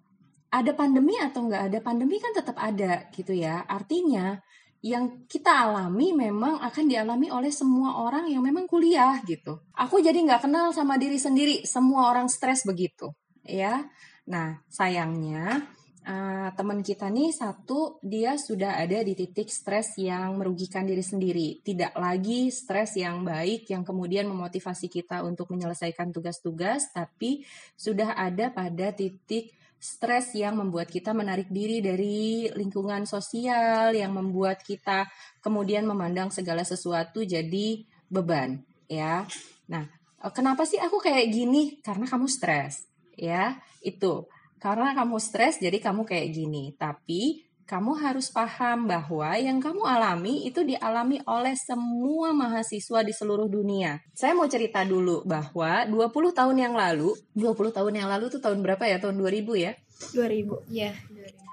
ada 0.51 0.71
pandemi 0.75 1.15
atau 1.19 1.47
enggak 1.47 1.63
ada 1.71 1.79
pandemi 1.83 2.19
kan 2.19 2.35
tetap 2.35 2.57
ada 2.59 3.07
gitu 3.15 3.31
ya. 3.31 3.63
Artinya 3.63 4.39
yang 4.85 5.25
kita 5.25 5.67
alami 5.67 6.13
memang 6.13 6.61
akan 6.61 6.85
dialami 6.85 7.33
oleh 7.33 7.49
semua 7.49 7.97
orang 8.05 8.29
yang 8.29 8.45
memang 8.45 8.69
kuliah 8.69 9.17
gitu. 9.25 9.59
Aku 9.73 9.99
jadi 9.99 10.15
nggak 10.15 10.45
kenal 10.45 10.69
sama 10.69 11.01
diri 11.01 11.17
sendiri, 11.17 11.65
semua 11.65 12.13
orang 12.13 12.29
stres 12.29 12.61
begitu, 12.61 13.09
ya. 13.41 13.89
Nah, 14.27 14.61
sayangnya 14.69 15.65
uh, 16.07 16.49
teman 16.55 16.79
kita 16.85 17.09
nih 17.11 17.33
satu 17.33 17.99
dia 18.05 18.39
sudah 18.39 18.79
ada 18.79 19.03
di 19.03 19.17
titik 19.17 19.51
stres 19.51 19.97
yang 19.99 20.39
merugikan 20.39 20.87
diri 20.87 21.01
sendiri, 21.01 21.59
tidak 21.65 21.97
lagi 21.97 22.53
stres 22.53 22.95
yang 22.95 23.25
baik 23.25 23.67
yang 23.67 23.83
kemudian 23.83 24.29
memotivasi 24.29 24.87
kita 24.87 25.25
untuk 25.25 25.51
menyelesaikan 25.51 26.13
tugas-tugas, 26.13 26.93
tapi 26.95 27.43
sudah 27.75 28.13
ada 28.13 28.53
pada 28.53 28.93
titik 28.93 29.56
stres 29.77 30.33
yang 30.33 30.57
membuat 30.57 30.89
kita 30.89 31.13
menarik 31.13 31.47
diri 31.53 31.79
dari 31.79 32.49
lingkungan 32.51 33.05
sosial, 33.05 33.93
yang 33.93 34.11
membuat 34.13 34.65
kita 34.65 35.07
kemudian 35.39 35.85
memandang 35.85 36.33
segala 36.33 36.65
sesuatu 36.65 37.23
jadi 37.23 37.85
beban, 38.11 38.61
ya. 38.89 39.23
Nah, 39.71 39.85
eh, 40.21 40.33
kenapa 40.33 40.67
sih 40.67 40.81
aku 40.81 40.99
kayak 40.99 41.31
gini? 41.31 41.79
Karena 41.79 42.09
kamu 42.09 42.27
stres, 42.27 42.89
ya. 43.15 43.57
Itu. 43.79 44.27
Karena 44.57 44.97
kamu 44.97 45.21
stres 45.21 45.61
jadi 45.61 45.77
kamu 45.77 46.03
kayak 46.03 46.27
gini. 46.33 46.73
Tapi 46.73 47.46
kamu 47.67 47.99
harus 47.99 48.31
paham 48.31 48.87
bahwa 48.87 49.27
yang 49.35 49.59
kamu 49.59 49.83
alami 49.83 50.47
itu 50.47 50.63
dialami 50.63 51.19
oleh 51.27 51.51
semua 51.59 52.31
mahasiswa 52.31 53.03
di 53.03 53.11
seluruh 53.11 53.51
dunia. 53.51 53.99
Saya 54.15 54.31
mau 54.31 54.47
cerita 54.47 54.87
dulu 54.87 55.27
bahwa 55.27 55.83
20 55.83 56.31
tahun 56.31 56.55
yang 56.63 56.73
lalu, 56.79 57.11
20 57.35 57.75
tahun 57.75 57.93
yang 57.99 58.07
lalu 58.07 58.31
tuh 58.31 58.39
tahun 58.39 58.63
berapa 58.63 58.87
ya? 58.87 59.03
Tahun 59.03 59.19
2000 59.19 59.51
ya? 59.59 59.75
2000. 60.15 60.63
Ya. 60.71 60.95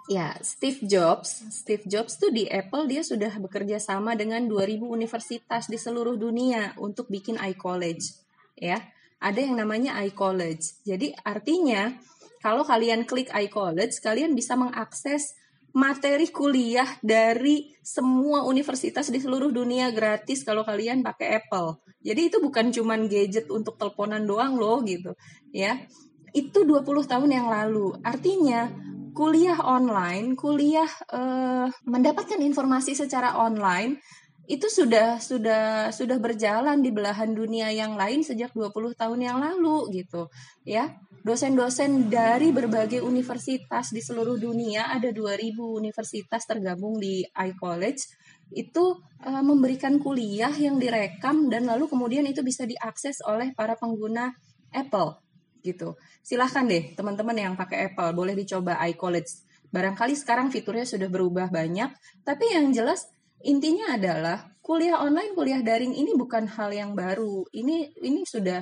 Ya, 0.05 0.37
Steve 0.45 0.87
Jobs, 0.87 1.49
Steve 1.51 1.83
Jobs 1.89 2.21
tuh 2.21 2.31
di 2.31 2.47
Apple 2.47 2.87
dia 2.87 3.01
sudah 3.01 3.35
bekerja 3.41 3.83
sama 3.83 4.15
dengan 4.15 4.47
2000 4.47 4.87
universitas 4.87 5.67
di 5.67 5.81
seluruh 5.81 6.15
dunia 6.15 6.77
untuk 6.77 7.09
bikin 7.09 7.41
iCollege, 7.41 8.13
ya. 8.55 8.85
Ada 9.17 9.49
yang 9.49 9.57
namanya 9.57 9.97
iCollege. 10.05 10.85
Jadi 10.85 11.17
artinya 11.25 11.97
kalau 12.45 12.69
kalian 12.69 13.09
klik 13.09 13.33
iCollege, 13.33 13.97
kalian 14.05 14.37
bisa 14.37 14.53
mengakses 14.61 15.33
materi 15.75 16.31
kuliah 16.31 16.87
dari 17.03 17.75
semua 17.83 18.47
universitas 18.47 19.11
di 19.11 19.19
seluruh 19.19 19.51
dunia 19.51 19.91
gratis 19.91 20.47
kalau 20.47 20.63
kalian 20.63 21.03
pakai 21.03 21.43
Apple. 21.43 21.83
Jadi 21.99 22.31
itu 22.31 22.39
bukan 22.39 22.71
cuman 22.71 23.11
gadget 23.11 23.51
untuk 23.51 23.75
teleponan 23.75 24.23
doang 24.23 24.55
loh 24.55 24.81
gitu, 24.87 25.19
ya. 25.51 25.83
Itu 26.31 26.63
20 26.63 27.11
tahun 27.11 27.31
yang 27.31 27.51
lalu. 27.51 27.99
Artinya 28.07 28.71
kuliah 29.15 29.59
online, 29.63 30.39
kuliah 30.39 30.91
uh, 31.11 31.67
mendapatkan 31.87 32.39
informasi 32.39 32.95
secara 32.95 33.35
online 33.39 33.99
itu 34.45 34.69
sudah 34.69 35.25
sudah 35.25 35.89
sudah 35.89 36.21
berjalan 36.21 36.85
di 36.85 36.93
belahan 36.93 37.33
dunia 37.33 37.73
yang 37.73 37.97
lain 37.97 38.21
sejak 38.21 38.53
20 38.53 38.93
tahun 38.93 39.21
yang 39.25 39.41
lalu 39.41 40.05
gitu 40.05 40.29
ya 40.69 40.93
dosen-dosen 41.25 42.13
dari 42.13 42.53
berbagai 42.53 43.01
universitas 43.01 43.89
di 43.89 44.05
seluruh 44.05 44.37
dunia 44.37 44.93
ada 44.93 45.09
2000 45.09 45.57
universitas 45.57 46.45
tergabung 46.45 47.01
di 47.01 47.25
iCollege 47.25 48.13
itu 48.53 49.01
uh, 49.25 49.41
memberikan 49.41 49.97
kuliah 49.97 50.53
yang 50.53 50.77
direkam 50.77 51.49
dan 51.49 51.65
lalu 51.65 51.89
kemudian 51.89 52.29
itu 52.29 52.45
bisa 52.45 52.69
diakses 52.69 53.25
oleh 53.25 53.57
para 53.57 53.73
pengguna 53.73 54.37
Apple 54.69 55.17
gitu. 55.65 55.97
Silahkan 56.21 56.69
deh 56.69 56.93
teman-teman 56.93 57.33
yang 57.33 57.55
pakai 57.57 57.89
Apple 57.89 58.13
boleh 58.13 58.37
dicoba 58.37 58.77
iCollege. 58.93 59.49
Barangkali 59.73 60.13
sekarang 60.13 60.53
fiturnya 60.53 60.85
sudah 60.85 61.09
berubah 61.09 61.49
banyak, 61.49 61.89
tapi 62.23 62.53
yang 62.53 62.71
jelas 62.71 63.09
intinya 63.43 63.97
adalah 63.97 64.55
kuliah 64.61 65.01
online, 65.01 65.33
kuliah 65.33 65.65
daring 65.65 65.97
ini 65.97 66.13
bukan 66.15 66.47
hal 66.47 66.71
yang 66.71 66.93
baru. 66.93 67.49
Ini 67.51 67.97
ini 68.05 68.23
sudah 68.29 68.61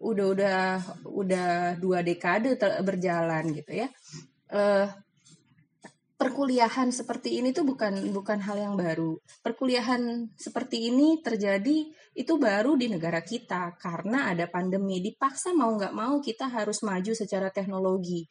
udah 0.00 0.26
udah 0.34 0.60
udah 1.06 1.50
dua 1.78 2.02
dekade 2.02 2.58
berjalan 2.82 3.44
gitu 3.54 3.72
ya. 3.84 3.88
Uh, 4.50 4.86
perkuliahan 6.14 6.94
seperti 6.94 7.42
ini 7.42 7.50
tuh 7.50 7.66
bukan 7.66 8.10
bukan 8.14 8.38
hal 8.40 8.56
yang 8.56 8.74
baru. 8.78 9.18
Perkuliahan 9.42 10.32
seperti 10.38 10.88
ini 10.88 11.20
terjadi 11.20 11.90
itu 12.14 12.32
baru 12.38 12.78
di 12.78 12.86
negara 12.88 13.20
kita 13.20 13.74
karena 13.76 14.30
ada 14.30 14.46
pandemi. 14.46 15.02
Dipaksa 15.02 15.52
mau 15.52 15.74
nggak 15.74 15.94
mau 15.94 16.22
kita 16.22 16.48
harus 16.48 16.80
maju 16.86 17.12
secara 17.12 17.50
teknologi. 17.50 18.24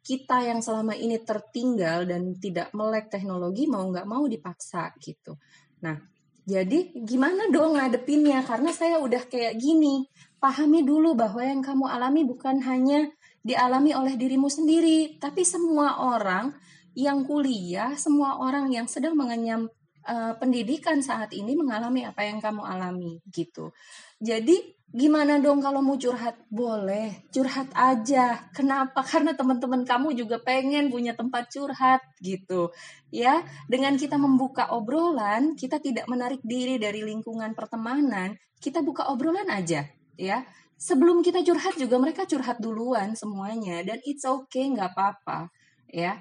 Kita 0.00 0.40
yang 0.40 0.64
selama 0.64 0.96
ini 0.96 1.20
tertinggal 1.20 2.08
dan 2.08 2.32
tidak 2.40 2.72
melek 2.72 3.12
teknologi 3.12 3.68
mau 3.68 3.84
nggak 3.84 4.08
mau 4.08 4.24
dipaksa 4.24 4.96
gitu. 4.96 5.36
Nah, 5.84 6.00
jadi 6.48 6.94
gimana 6.94 7.48
dong 7.52 7.76
ngadepinnya? 7.76 8.40
Karena 8.44 8.72
saya 8.72 9.00
udah 9.00 9.28
kayak 9.28 9.60
gini. 9.60 10.08
Pahami 10.40 10.80
dulu 10.84 11.12
bahwa 11.12 11.44
yang 11.44 11.60
kamu 11.60 11.84
alami 11.84 12.24
bukan 12.24 12.64
hanya 12.64 13.12
dialami 13.44 13.92
oleh 13.92 14.16
dirimu 14.16 14.48
sendiri, 14.48 15.20
tapi 15.20 15.44
semua 15.44 16.00
orang 16.00 16.56
yang 16.96 17.24
kuliah, 17.24 17.92
semua 17.96 18.40
orang 18.40 18.72
yang 18.72 18.88
sedang 18.88 19.16
mengenyam 19.16 19.68
uh, 20.06 20.32
pendidikan 20.36 21.00
saat 21.04 21.32
ini 21.36 21.52
mengalami 21.56 22.06
apa 22.06 22.24
yang 22.24 22.40
kamu 22.40 22.62
alami 22.64 23.20
gitu. 23.28 23.74
Jadi 24.20 24.80
gimana 24.90 25.38
dong 25.38 25.62
kalau 25.62 25.80
mau 25.80 25.96
curhat? 25.96 26.36
Boleh, 26.50 27.24
curhat 27.30 27.70
aja. 27.72 28.50
Kenapa? 28.52 29.04
Karena 29.10 29.32
teman-teman 29.36 29.86
kamu 29.86 30.16
juga 30.16 30.40
pengen 30.42 30.90
punya 30.90 31.14
tempat 31.14 31.48
curhat 31.52 32.02
gitu. 32.20 32.74
Ya, 33.14 33.42
dengan 33.70 33.94
kita 33.96 34.18
membuka 34.18 34.70
obrolan, 34.74 35.54
kita 35.54 35.78
tidak 35.82 36.06
menarik 36.10 36.42
diri 36.42 36.78
dari 36.78 37.02
lingkungan 37.02 37.54
pertemanan, 37.54 38.38
kita 38.62 38.84
buka 38.84 39.10
obrolan 39.10 39.48
aja, 39.50 39.86
ya. 40.14 40.46
Sebelum 40.80 41.20
kita 41.20 41.44
curhat 41.44 41.76
juga 41.76 42.00
mereka 42.00 42.24
curhat 42.24 42.56
duluan 42.56 43.12
semuanya 43.12 43.84
dan 43.84 44.00
it's 44.08 44.24
okay, 44.24 44.64
nggak 44.70 44.96
apa-apa, 44.96 45.52
ya. 45.92 46.16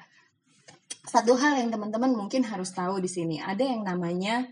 Satu 1.10 1.34
hal 1.38 1.58
yang 1.62 1.70
teman-teman 1.74 2.14
mungkin 2.14 2.46
harus 2.46 2.70
tahu 2.74 3.02
di 3.02 3.10
sini, 3.10 3.42
ada 3.42 3.62
yang 3.66 3.82
namanya 3.82 4.46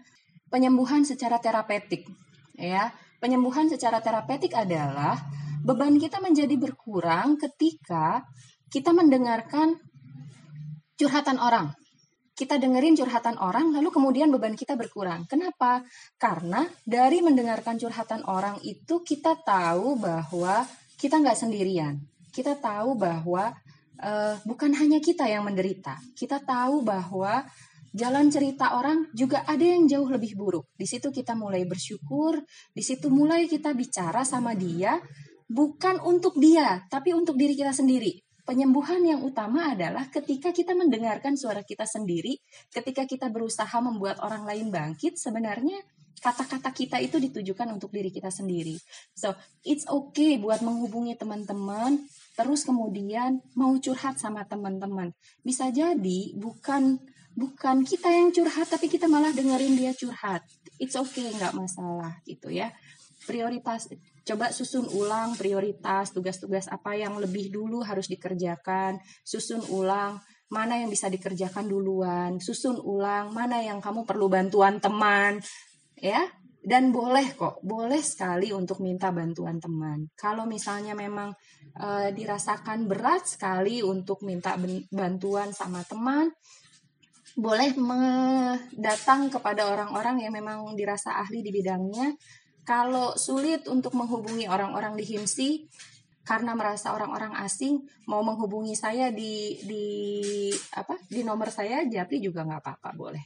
penyembuhan 0.50 1.06
secara 1.06 1.38
terapeutik, 1.38 2.08
ya 2.58 2.90
Penyembuhan 3.18 3.66
secara 3.66 3.98
terapeutik 3.98 4.54
adalah 4.54 5.18
beban 5.66 5.98
kita 5.98 6.22
menjadi 6.22 6.54
berkurang 6.54 7.42
ketika 7.42 8.22
kita 8.70 8.94
mendengarkan 8.94 9.82
curhatan 10.94 11.42
orang. 11.42 11.74
Kita 12.38 12.62
dengerin 12.62 12.94
curhatan 12.94 13.42
orang, 13.42 13.74
lalu 13.74 13.90
kemudian 13.90 14.30
beban 14.30 14.54
kita 14.54 14.78
berkurang. 14.78 15.26
Kenapa? 15.26 15.82
Karena 16.22 16.70
dari 16.86 17.26
mendengarkan 17.26 17.82
curhatan 17.82 18.22
orang 18.30 18.62
itu 18.62 19.02
kita 19.02 19.34
tahu 19.42 19.98
bahwa 19.98 20.70
kita 21.02 21.18
nggak 21.18 21.34
sendirian. 21.42 21.98
Kita 22.30 22.54
tahu 22.54 22.94
bahwa 22.94 23.58
uh, 24.02 24.36
bukan 24.46 24.74
hanya 24.78 24.98
kita 25.02 25.26
yang 25.30 25.46
menderita. 25.46 25.98
Kita 26.14 26.42
tahu 26.42 26.82
bahwa 26.86 27.46
jalan 27.94 28.30
cerita 28.30 28.78
orang 28.78 29.10
juga 29.16 29.42
ada 29.48 29.64
yang 29.64 29.90
jauh 29.90 30.08
lebih 30.08 30.38
buruk. 30.38 30.70
Di 30.78 30.86
situ 30.86 31.10
kita 31.10 31.34
mulai 31.34 31.66
bersyukur, 31.66 32.42
di 32.74 32.84
situ 32.86 33.10
mulai 33.10 33.50
kita 33.50 33.74
bicara 33.74 34.22
sama 34.22 34.54
dia 34.54 35.02
bukan 35.48 36.04
untuk 36.04 36.36
dia, 36.38 36.84
tapi 36.92 37.16
untuk 37.16 37.40
diri 37.40 37.56
kita 37.56 37.72
sendiri. 37.72 38.20
Penyembuhan 38.48 39.04
yang 39.04 39.28
utama 39.28 39.76
adalah 39.76 40.08
ketika 40.08 40.56
kita 40.56 40.72
mendengarkan 40.72 41.36
suara 41.36 41.68
kita 41.68 41.84
sendiri, 41.84 42.40
ketika 42.72 43.04
kita 43.04 43.28
berusaha 43.28 43.76
membuat 43.84 44.24
orang 44.24 44.48
lain 44.48 44.72
bangkit, 44.72 45.20
sebenarnya 45.20 45.76
kata-kata 46.24 46.72
kita 46.72 46.98
itu 47.04 47.20
ditujukan 47.20 47.68
untuk 47.76 47.92
diri 47.92 48.08
kita 48.08 48.32
sendiri. 48.32 48.80
So, 49.14 49.36
it's 49.68 49.84
okay 49.86 50.40
buat 50.40 50.64
menghubungi 50.64 51.20
teman-teman, 51.20 52.08
terus 52.38 52.62
kemudian 52.62 53.42
mau 53.58 53.74
curhat 53.82 54.22
sama 54.22 54.46
teman-teman. 54.46 55.10
Bisa 55.42 55.74
jadi 55.74 56.38
bukan 56.38 57.02
bukan 57.34 57.82
kita 57.82 58.14
yang 58.14 58.30
curhat 58.30 58.70
tapi 58.70 58.86
kita 58.86 59.10
malah 59.10 59.34
dengerin 59.34 59.74
dia 59.74 59.98
curhat. 59.98 60.46
It's 60.78 60.94
okay 60.94 61.34
nggak 61.34 61.58
masalah 61.58 62.22
gitu 62.30 62.54
ya. 62.54 62.70
Prioritas 63.26 63.90
coba 64.22 64.54
susun 64.54 64.86
ulang 64.94 65.34
prioritas 65.34 66.14
tugas-tugas 66.14 66.70
apa 66.70 66.94
yang 66.94 67.18
lebih 67.18 67.50
dulu 67.50 67.82
harus 67.82 68.06
dikerjakan. 68.06 69.02
Susun 69.26 69.66
ulang 69.74 70.22
mana 70.54 70.78
yang 70.78 70.94
bisa 70.94 71.10
dikerjakan 71.10 71.66
duluan. 71.66 72.38
Susun 72.38 72.78
ulang 72.78 73.34
mana 73.34 73.66
yang 73.66 73.82
kamu 73.82 74.06
perlu 74.06 74.30
bantuan 74.30 74.78
teman 74.78 75.42
ya 75.98 76.22
dan 76.68 76.92
boleh 76.92 77.32
kok 77.32 77.64
boleh 77.64 78.04
sekali 78.04 78.52
untuk 78.52 78.84
minta 78.84 79.16
bantuan 79.16 79.56
teman 79.56 80.12
kalau 80.20 80.44
misalnya 80.44 80.92
memang 80.92 81.32
e, 81.72 82.12
dirasakan 82.12 82.92
berat 82.92 83.24
sekali 83.24 83.80
untuk 83.80 84.28
minta 84.28 84.60
bantuan 84.92 85.56
sama 85.56 85.88
teman 85.88 86.28
boleh 87.38 87.70
datang 88.74 89.30
kepada 89.30 89.70
orang-orang 89.70 90.26
yang 90.26 90.34
memang 90.34 90.74
dirasa 90.74 91.22
ahli 91.22 91.46
di 91.46 91.54
bidangnya. 91.54 92.18
Kalau 92.66 93.14
sulit 93.14 93.70
untuk 93.70 93.94
menghubungi 93.94 94.50
orang-orang 94.50 94.98
di 94.98 95.06
HIMSI 95.06 95.50
karena 96.28 96.58
merasa 96.58 96.92
orang-orang 96.92 97.38
asing 97.40 97.80
mau 98.10 98.20
menghubungi 98.20 98.76
saya 98.76 99.14
di 99.14 99.56
di 99.64 99.86
apa 100.76 101.00
di 101.08 101.24
nomor 101.24 101.48
saya 101.48 101.88
Japri 101.88 102.20
juga 102.20 102.44
nggak 102.44 102.60
apa-apa 102.60 102.90
boleh 102.92 103.24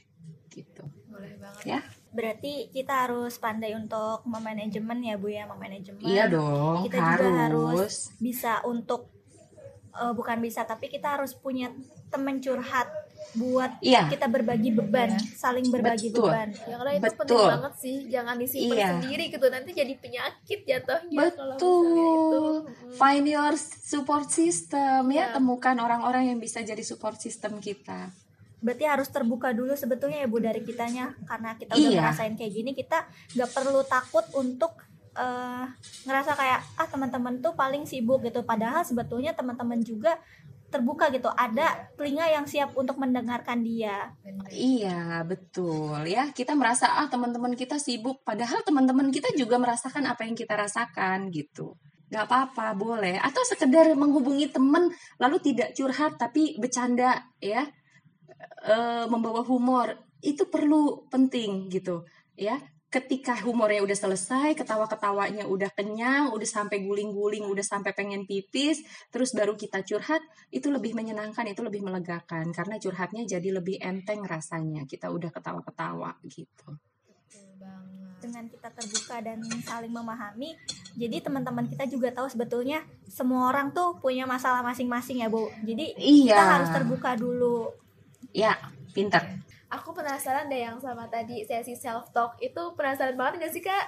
gitu. 0.52 0.86
Boleh 1.10 1.34
banget. 1.40 1.64
Ya. 1.66 1.80
Berarti 2.12 2.68
kita 2.68 3.08
harus 3.08 3.40
pandai 3.40 3.72
untuk 3.72 4.22
memanajemen 4.28 5.00
ya 5.00 5.16
Bu 5.16 5.32
ya, 5.32 5.48
memanajemen. 5.48 6.04
Iya 6.04 6.28
dong, 6.28 6.84
kita 6.84 7.00
harus. 7.00 7.24
juga 7.24 7.30
harus 7.48 7.94
bisa 8.20 8.52
untuk 8.68 9.08
uh, 9.96 10.12
bukan 10.16 10.40
bisa 10.40 10.64
tapi 10.64 10.88
kita 10.88 11.20
harus 11.20 11.36
punya 11.36 11.72
teman 12.08 12.40
curhat 12.40 12.88
buat 13.32 13.80
iya. 13.80 14.12
kita 14.12 14.28
berbagi 14.28 14.76
beban, 14.76 15.16
saling 15.16 15.64
berbagi 15.72 16.12
Betul. 16.12 16.28
beban. 16.28 16.48
Ya 16.68 16.74
karena 16.76 16.92
itu 16.92 17.04
Betul. 17.08 17.16
penting 17.16 17.44
banget 17.48 17.74
sih, 17.80 17.96
jangan 18.12 18.36
disimpan 18.36 18.76
iya. 18.76 18.88
sendiri 18.92 19.24
gitu 19.32 19.46
nanti 19.48 19.70
jadi 19.72 19.94
penyakit 19.96 20.60
jatuhnya 20.68 21.18
Betul. 21.32 21.48
kalau 21.56 21.56
Find 22.92 23.24
your 23.24 23.56
support 23.56 24.28
system 24.28 25.08
ya, 25.08 25.32
ya 25.32 25.40
temukan 25.40 25.76
orang-orang 25.80 26.28
yang 26.28 26.38
bisa 26.44 26.60
jadi 26.60 26.84
support 26.84 27.16
system 27.16 27.56
kita. 27.56 28.12
Berarti 28.62 28.84
harus 28.86 29.10
terbuka 29.10 29.50
dulu 29.50 29.74
sebetulnya 29.74 30.22
ya 30.22 30.28
Bu 30.30 30.38
dari 30.38 30.62
kitanya. 30.62 31.12
Karena 31.26 31.58
kita 31.58 31.74
udah 31.74 31.90
iya. 31.90 32.00
ngerasain 32.06 32.34
kayak 32.38 32.52
gini 32.54 32.70
kita 32.72 33.04
nggak 33.34 33.50
perlu 33.50 33.82
takut 33.84 34.24
untuk 34.38 34.78
uh, 35.18 35.66
ngerasa 36.06 36.32
kayak 36.38 36.60
ah 36.78 36.88
teman-teman 36.88 37.42
tuh 37.42 37.52
paling 37.58 37.84
sibuk 37.84 38.22
gitu. 38.22 38.46
Padahal 38.46 38.86
sebetulnya 38.86 39.34
teman-teman 39.34 39.82
juga 39.82 40.16
terbuka 40.72 41.12
gitu. 41.12 41.28
Ada 41.28 41.92
telinga 42.00 42.24
yang 42.32 42.48
siap 42.48 42.72
untuk 42.72 42.96
mendengarkan 42.96 43.60
dia. 43.60 44.16
Iya 44.48 45.20
betul. 45.28 46.08
Ya 46.08 46.32
kita 46.32 46.56
merasa 46.56 46.88
ah 46.88 47.06
teman-teman 47.12 47.52
kita 47.52 47.76
sibuk. 47.76 48.24
Padahal 48.24 48.64
teman-teman 48.64 49.12
kita 49.12 49.34
juga 49.36 49.60
merasakan 49.60 50.08
apa 50.08 50.24
yang 50.24 50.32
kita 50.32 50.56
rasakan 50.56 51.28
gitu. 51.28 51.76
Nggak 52.08 52.24
apa-apa 52.24 52.72
boleh. 52.72 53.20
Atau 53.20 53.44
sekedar 53.44 53.92
menghubungi 53.92 54.48
teman 54.48 54.88
lalu 55.20 55.36
tidak 55.44 55.76
curhat 55.76 56.16
tapi 56.16 56.56
bercanda 56.56 57.28
ya 57.36 57.68
e, 58.64 58.76
membawa 59.06 59.42
humor 59.46 59.94
itu 60.22 60.46
perlu 60.46 61.06
penting 61.10 61.70
gitu 61.70 62.06
ya 62.38 62.58
ketika 62.92 63.32
humornya 63.40 63.80
udah 63.80 63.96
selesai, 63.96 64.52
ketawa-ketawanya 64.52 65.48
udah 65.48 65.72
kenyang, 65.72 66.28
udah 66.28 66.44
sampai 66.44 66.84
guling-guling, 66.84 67.48
udah 67.48 67.64
sampai 67.64 67.96
pengen 67.96 68.28
pipis, 68.28 68.84
terus 69.08 69.32
baru 69.32 69.56
kita 69.56 69.80
curhat, 69.80 70.20
itu 70.52 70.68
lebih 70.68 70.92
menyenangkan, 70.92 71.48
itu 71.48 71.64
lebih 71.64 71.80
melegakan 71.80 72.52
karena 72.52 72.76
curhatnya 72.76 73.24
jadi 73.24 73.48
lebih 73.48 73.80
enteng 73.80 74.20
rasanya. 74.28 74.84
Kita 74.84 75.08
udah 75.08 75.32
ketawa-ketawa 75.32 76.20
gitu. 76.28 76.76
Dengan 78.20 78.44
kita 78.46 78.68
terbuka 78.70 79.24
dan 79.24 79.40
saling 79.64 79.90
memahami, 79.90 80.54
jadi 80.94 81.24
teman-teman 81.24 81.72
kita 81.72 81.88
juga 81.88 82.12
tahu 82.12 82.28
sebetulnya 82.28 82.84
semua 83.08 83.48
orang 83.48 83.72
tuh 83.72 83.96
punya 84.04 84.28
masalah 84.28 84.60
masing-masing 84.60 85.24
ya, 85.24 85.32
Bu. 85.32 85.48
Jadi 85.64 85.96
iya. 85.96 86.36
kita 86.36 86.44
harus 86.44 86.70
terbuka 86.70 87.16
dulu. 87.16 87.81
Ya, 88.30 88.54
pintar 88.94 89.42
aku 89.72 89.96
penasaran 89.96 90.52
deh 90.52 90.60
yang 90.60 90.76
sama 90.76 91.08
tadi 91.08 91.48
sesi 91.48 91.72
self 91.72 92.12
talk 92.12 92.36
itu 92.44 92.60
penasaran 92.76 93.16
banget 93.16 93.48
gak 93.48 93.52
sih 93.56 93.64
kak 93.64 93.84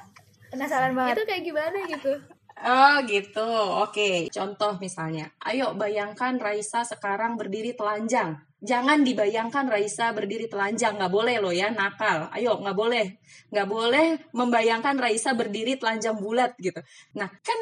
penasaran 0.48 0.96
banget 0.96 1.20
itu 1.20 1.24
kayak 1.28 1.42
gimana 1.44 1.78
gitu 1.84 2.12
Oh 2.54 3.02
gitu, 3.10 3.42
oke. 3.82 4.30
Contoh 4.30 4.78
misalnya, 4.78 5.26
ayo 5.42 5.74
bayangkan 5.74 6.38
Raisa 6.38 6.86
sekarang 6.86 7.34
berdiri 7.34 7.74
telanjang. 7.74 8.38
Jangan 8.62 9.02
dibayangkan 9.02 9.66
Raisa 9.66 10.14
berdiri 10.14 10.46
telanjang, 10.46 10.94
nggak 10.94 11.10
boleh 11.10 11.42
loh 11.42 11.50
ya, 11.50 11.74
nakal. 11.74 12.30
Ayo, 12.30 12.54
nggak 12.62 12.78
boleh, 12.78 13.18
nggak 13.50 13.66
boleh 13.66 14.06
membayangkan 14.30 14.94
Raisa 15.02 15.34
berdiri 15.34 15.82
telanjang 15.82 16.14
bulat 16.14 16.54
gitu. 16.62 16.78
Nah 17.18 17.26
kan 17.42 17.58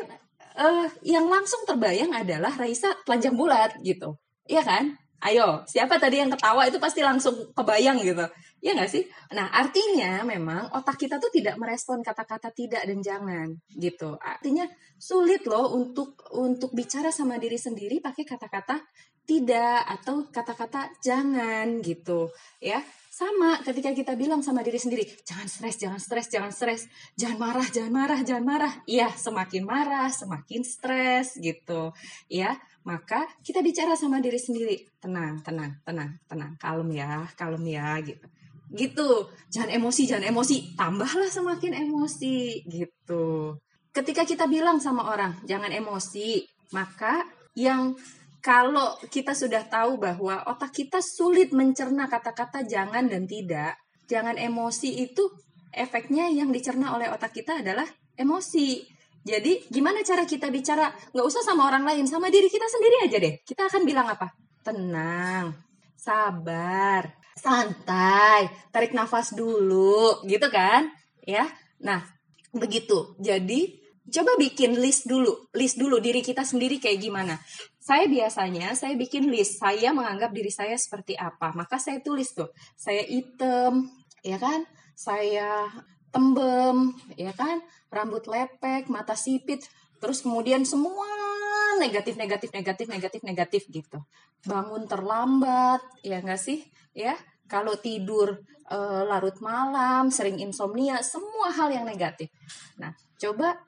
uh, 0.61 0.93
yang 1.01 1.25
langsung 1.25 1.65
terbayang 1.65 2.13
adalah 2.13 2.53
Raisa 2.53 2.93
telanjang 3.09 3.33
bulat 3.33 3.73
gitu. 3.81 4.21
Iya 4.45 4.61
kan? 4.61 5.02
Ayo, 5.23 5.63
siapa 5.71 6.03
tadi 6.03 6.19
yang 6.19 6.35
ketawa 6.35 6.67
itu 6.67 6.83
pasti 6.83 6.99
langsung 6.99 7.55
kebayang 7.55 8.03
gitu. 8.03 8.27
Iya 8.59 8.75
nggak 8.75 8.91
sih? 8.91 9.07
Nah, 9.35 9.55
artinya 9.55 10.27
memang 10.27 10.75
otak 10.75 10.99
kita 10.99 11.23
tuh 11.23 11.31
tidak 11.31 11.55
merespon 11.63 12.03
kata-kata 12.03 12.51
tidak 12.51 12.83
dan 12.83 12.99
jangan 12.99 13.49
gitu. 13.71 14.19
Artinya 14.19 14.67
sulit 14.99 15.47
loh 15.47 15.79
untuk 15.79 16.19
untuk 16.35 16.75
bicara 16.75 17.15
sama 17.15 17.39
diri 17.39 17.55
sendiri 17.55 18.03
pakai 18.03 18.27
kata-kata 18.27 18.83
tidak 19.23 19.87
atau 19.87 20.27
kata-kata 20.27 20.91
jangan 20.99 21.79
gitu, 21.79 22.31
ya. 22.59 22.83
Sama 23.13 23.61
ketika 23.61 23.93
kita 23.93 24.17
bilang 24.17 24.41
sama 24.41 24.65
diri 24.65 24.81
sendiri, 24.81 25.05
jangan 25.23 25.45
stres, 25.45 25.77
jangan 25.77 26.01
stres, 26.01 26.27
jangan 26.33 26.51
stres, 26.51 26.89
jangan 27.15 27.39
marah, 27.39 27.69
jangan 27.69 27.93
marah, 27.93 28.21
jangan 28.25 28.45
marah. 28.49 28.73
Iya, 28.89 29.13
semakin 29.13 29.63
marah, 29.69 30.09
semakin 30.09 30.65
stres 30.65 31.37
gitu. 31.37 31.93
Ya, 32.27 32.57
maka 32.83 33.27
kita 33.43 33.63
bicara 33.63 33.95
sama 33.95 34.19
diri 34.19 34.39
sendiri, 34.39 34.77
tenang, 34.99 35.43
tenang, 35.43 35.79
tenang, 35.87 36.19
tenang, 36.27 36.53
kalem 36.59 36.91
ya, 36.95 37.27
kalem 37.39 37.65
ya 37.67 37.99
gitu. 38.03 38.27
Gitu. 38.73 39.09
Jangan 39.53 39.71
emosi, 39.77 40.03
jangan 40.09 40.27
emosi, 40.33 40.57
tambahlah 40.75 41.29
semakin 41.29 41.73
emosi 41.87 42.65
gitu. 42.67 43.57
Ketika 43.93 44.25
kita 44.25 44.49
bilang 44.49 44.81
sama 44.81 45.13
orang, 45.13 45.37
jangan 45.45 45.69
emosi, 45.69 46.43
maka 46.73 47.29
yang 47.53 47.93
kalau 48.43 48.99
kita 49.07 49.37
sudah 49.39 49.69
tahu 49.69 50.03
bahwa 50.03 50.43
otak 50.51 50.75
kita 50.75 50.99
sulit 50.99 51.55
mencerna 51.55 52.11
kata-kata 52.11 52.67
jangan 52.67 53.07
dan 53.07 53.29
tidak, 53.29 53.79
jangan 54.11 54.35
emosi 54.35 55.07
itu 55.07 55.31
efeknya 55.71 56.27
yang 56.27 56.51
dicerna 56.51 56.97
oleh 56.99 57.07
otak 57.13 57.31
kita 57.37 57.63
adalah 57.63 57.87
emosi. 58.19 58.83
Jadi 59.23 59.71
gimana 59.71 60.03
cara 60.03 60.27
kita 60.27 60.51
bicara? 60.51 60.91
Nggak 61.15 61.27
usah 61.27 61.43
sama 61.47 61.71
orang 61.71 61.87
lain, 61.87 62.05
sama 62.11 62.29
diri 62.29 62.51
kita 62.51 62.67
sendiri 62.67 63.07
aja 63.07 63.17
deh. 63.23 63.39
Kita 63.47 63.71
akan 63.71 63.83
bilang 63.87 64.11
apa? 64.11 64.35
Tenang, 64.63 65.55
sabar, 65.95 67.07
santai, 67.39 68.51
tarik 68.75 68.95
nafas 68.95 69.35
dulu, 69.35 70.23
gitu 70.27 70.47
kan? 70.51 70.91
Ya, 71.23 71.47
nah 71.79 72.03
begitu. 72.51 73.15
Jadi 73.23 73.79
coba 74.11 74.35
bikin 74.39 74.75
list 74.79 75.07
dulu, 75.07 75.51
list 75.55 75.79
dulu 75.79 76.03
diri 76.03 76.19
kita 76.23 76.43
sendiri 76.43 76.83
kayak 76.83 76.99
gimana 76.99 77.39
saya 77.83 78.07
biasanya 78.07 78.79
saya 78.79 78.95
bikin 78.95 79.27
list 79.27 79.59
saya 79.59 79.91
menganggap 79.91 80.31
diri 80.31 80.55
saya 80.55 80.79
seperti 80.79 81.19
apa 81.19 81.51
maka 81.51 81.83
saya 81.83 81.99
tulis 81.99 82.31
tuh 82.31 82.55
saya 82.79 83.03
item 83.03 83.91
ya 84.23 84.39
kan 84.39 84.63
saya 84.95 85.67
tembem 86.15 86.95
ya 87.19 87.35
kan 87.35 87.59
rambut 87.93 88.25
lepek 88.25 88.89
mata 88.89 89.13
sipit 89.13 89.63
terus 90.01 90.25
kemudian 90.25 90.65
semua 90.65 91.07
negatif 91.79 92.17
negatif 92.17 92.51
negatif 92.51 92.89
negatif 92.89 93.21
negatif 93.23 93.63
gitu 93.69 94.01
bangun 94.49 94.89
terlambat 94.89 95.85
ya 96.03 96.19
enggak 96.19 96.41
sih 96.41 96.65
ya 96.97 97.15
kalau 97.47 97.77
tidur 97.77 98.43
e, 98.67 98.79
larut 99.07 99.39
malam 99.45 100.09
sering 100.09 100.41
insomnia 100.41 101.05
semua 101.05 101.53
hal 101.53 101.71
yang 101.71 101.85
negatif 101.85 102.33
nah 102.81 102.91
coba 103.21 103.61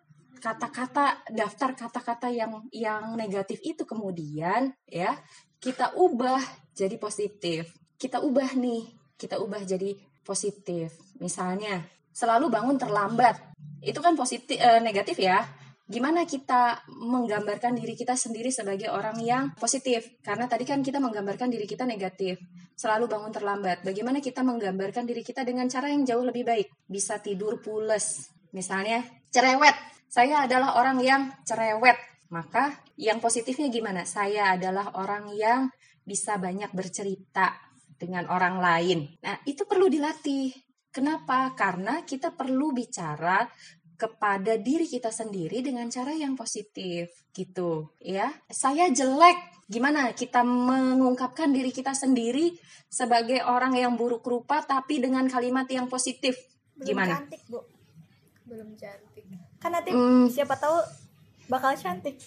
kata-kata 0.42 1.24
daftar 1.30 1.76
kata-kata 1.76 2.28
yang 2.32 2.64
yang 2.74 3.14
negatif 3.14 3.62
itu 3.62 3.86
kemudian 3.86 4.74
ya 4.88 5.14
kita 5.64 5.96
ubah 5.96 6.44
jadi 6.76 7.00
positif. 7.00 7.72
Kita 7.96 8.20
ubah 8.20 8.52
nih, 8.52 8.84
kita 9.16 9.40
ubah 9.40 9.64
jadi 9.64 9.96
positif. 10.20 10.92
Misalnya, 11.16 11.88
selalu 12.14 12.46
bangun 12.48 12.78
terlambat. 12.78 13.34
Itu 13.82 13.98
kan 13.98 14.14
positif 14.14 14.54
eh, 14.56 14.78
negatif 14.78 15.18
ya. 15.18 15.42
Gimana 15.84 16.24
kita 16.24 16.80
menggambarkan 16.88 17.76
diri 17.76 17.92
kita 17.92 18.16
sendiri 18.16 18.48
sebagai 18.48 18.88
orang 18.88 19.20
yang 19.20 19.52
positif? 19.58 20.16
Karena 20.24 20.48
tadi 20.48 20.64
kan 20.64 20.80
kita 20.80 20.96
menggambarkan 20.96 21.52
diri 21.52 21.68
kita 21.68 21.84
negatif, 21.84 22.40
selalu 22.72 23.04
bangun 23.04 23.28
terlambat. 23.28 23.84
Bagaimana 23.84 24.24
kita 24.24 24.40
menggambarkan 24.40 25.04
diri 25.04 25.20
kita 25.20 25.44
dengan 25.44 25.68
cara 25.68 25.92
yang 25.92 26.08
jauh 26.08 26.24
lebih 26.24 26.48
baik? 26.48 26.72
Bisa 26.88 27.20
tidur 27.20 27.60
pules, 27.60 28.32
misalnya 28.56 29.04
cerewet 29.28 29.76
saya 30.14 30.46
adalah 30.46 30.78
orang 30.78 31.02
yang 31.02 31.22
cerewet. 31.42 31.98
Maka 32.30 32.70
yang 32.94 33.18
positifnya 33.18 33.66
gimana? 33.66 34.06
Saya 34.06 34.54
adalah 34.54 34.94
orang 34.94 35.34
yang 35.34 35.74
bisa 36.06 36.38
banyak 36.38 36.70
bercerita 36.70 37.50
dengan 37.98 38.30
orang 38.30 38.62
lain. 38.62 39.10
Nah, 39.26 39.42
itu 39.42 39.66
perlu 39.66 39.90
dilatih. 39.90 40.54
Kenapa? 40.94 41.50
Karena 41.58 42.06
kita 42.06 42.30
perlu 42.30 42.70
bicara 42.70 43.42
kepada 43.98 44.54
diri 44.58 44.86
kita 44.86 45.10
sendiri 45.10 45.58
dengan 45.62 45.90
cara 45.90 46.14
yang 46.14 46.38
positif 46.38 47.10
gitu 47.34 47.90
ya. 47.98 48.30
Saya 48.46 48.86
jelek. 48.94 49.66
Gimana 49.66 50.12
kita 50.12 50.44
mengungkapkan 50.44 51.50
diri 51.50 51.72
kita 51.72 51.96
sendiri 51.96 52.52
sebagai 52.86 53.42
orang 53.42 53.74
yang 53.74 53.98
buruk 53.98 54.22
rupa 54.22 54.62
tapi 54.62 55.02
dengan 55.02 55.26
kalimat 55.26 55.66
yang 55.66 55.90
positif? 55.90 56.36
Gimana? 56.78 57.18
cantik, 57.18 57.42
Bu. 57.48 57.64
Belum 58.44 58.76
cantik 58.76 59.14
kan 59.64 59.72
nanti 59.72 59.96
mm. 59.96 60.28
siapa 60.28 60.60
tahu 60.60 60.76
bakal 61.48 61.72
cantik 61.72 62.20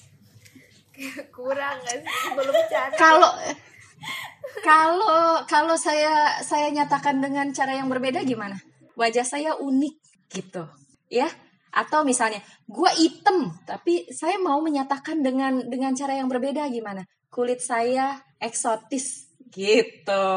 kurang 1.37 1.77
kan 1.85 1.99
belum 2.33 2.55
cantik 2.65 2.97
kalau 2.97 3.29
kalau 4.63 5.43
kalau 5.45 5.75
saya 5.75 6.41
saya 6.41 6.71
nyatakan 6.73 7.21
dengan 7.21 7.51
cara 7.53 7.77
yang 7.77 7.87
berbeda 7.91 8.23
gimana? 8.23 8.57
Wajah 8.97 9.25
saya 9.27 9.51
unik 9.59 9.95
gitu 10.33 10.63
ya? 11.11 11.29
Atau 11.71 12.01
misalnya 12.01 12.41
gue 12.65 12.91
item 13.03 13.53
tapi 13.67 14.09
saya 14.09 14.41
mau 14.41 14.57
menyatakan 14.63 15.21
dengan 15.21 15.61
dengan 15.67 15.93
cara 15.93 16.17
yang 16.17 16.31
berbeda 16.31 16.65
gimana? 16.73 17.05
Kulit 17.29 17.61
saya 17.61 18.17
eksotis 18.41 19.26
gitu. 19.57 20.29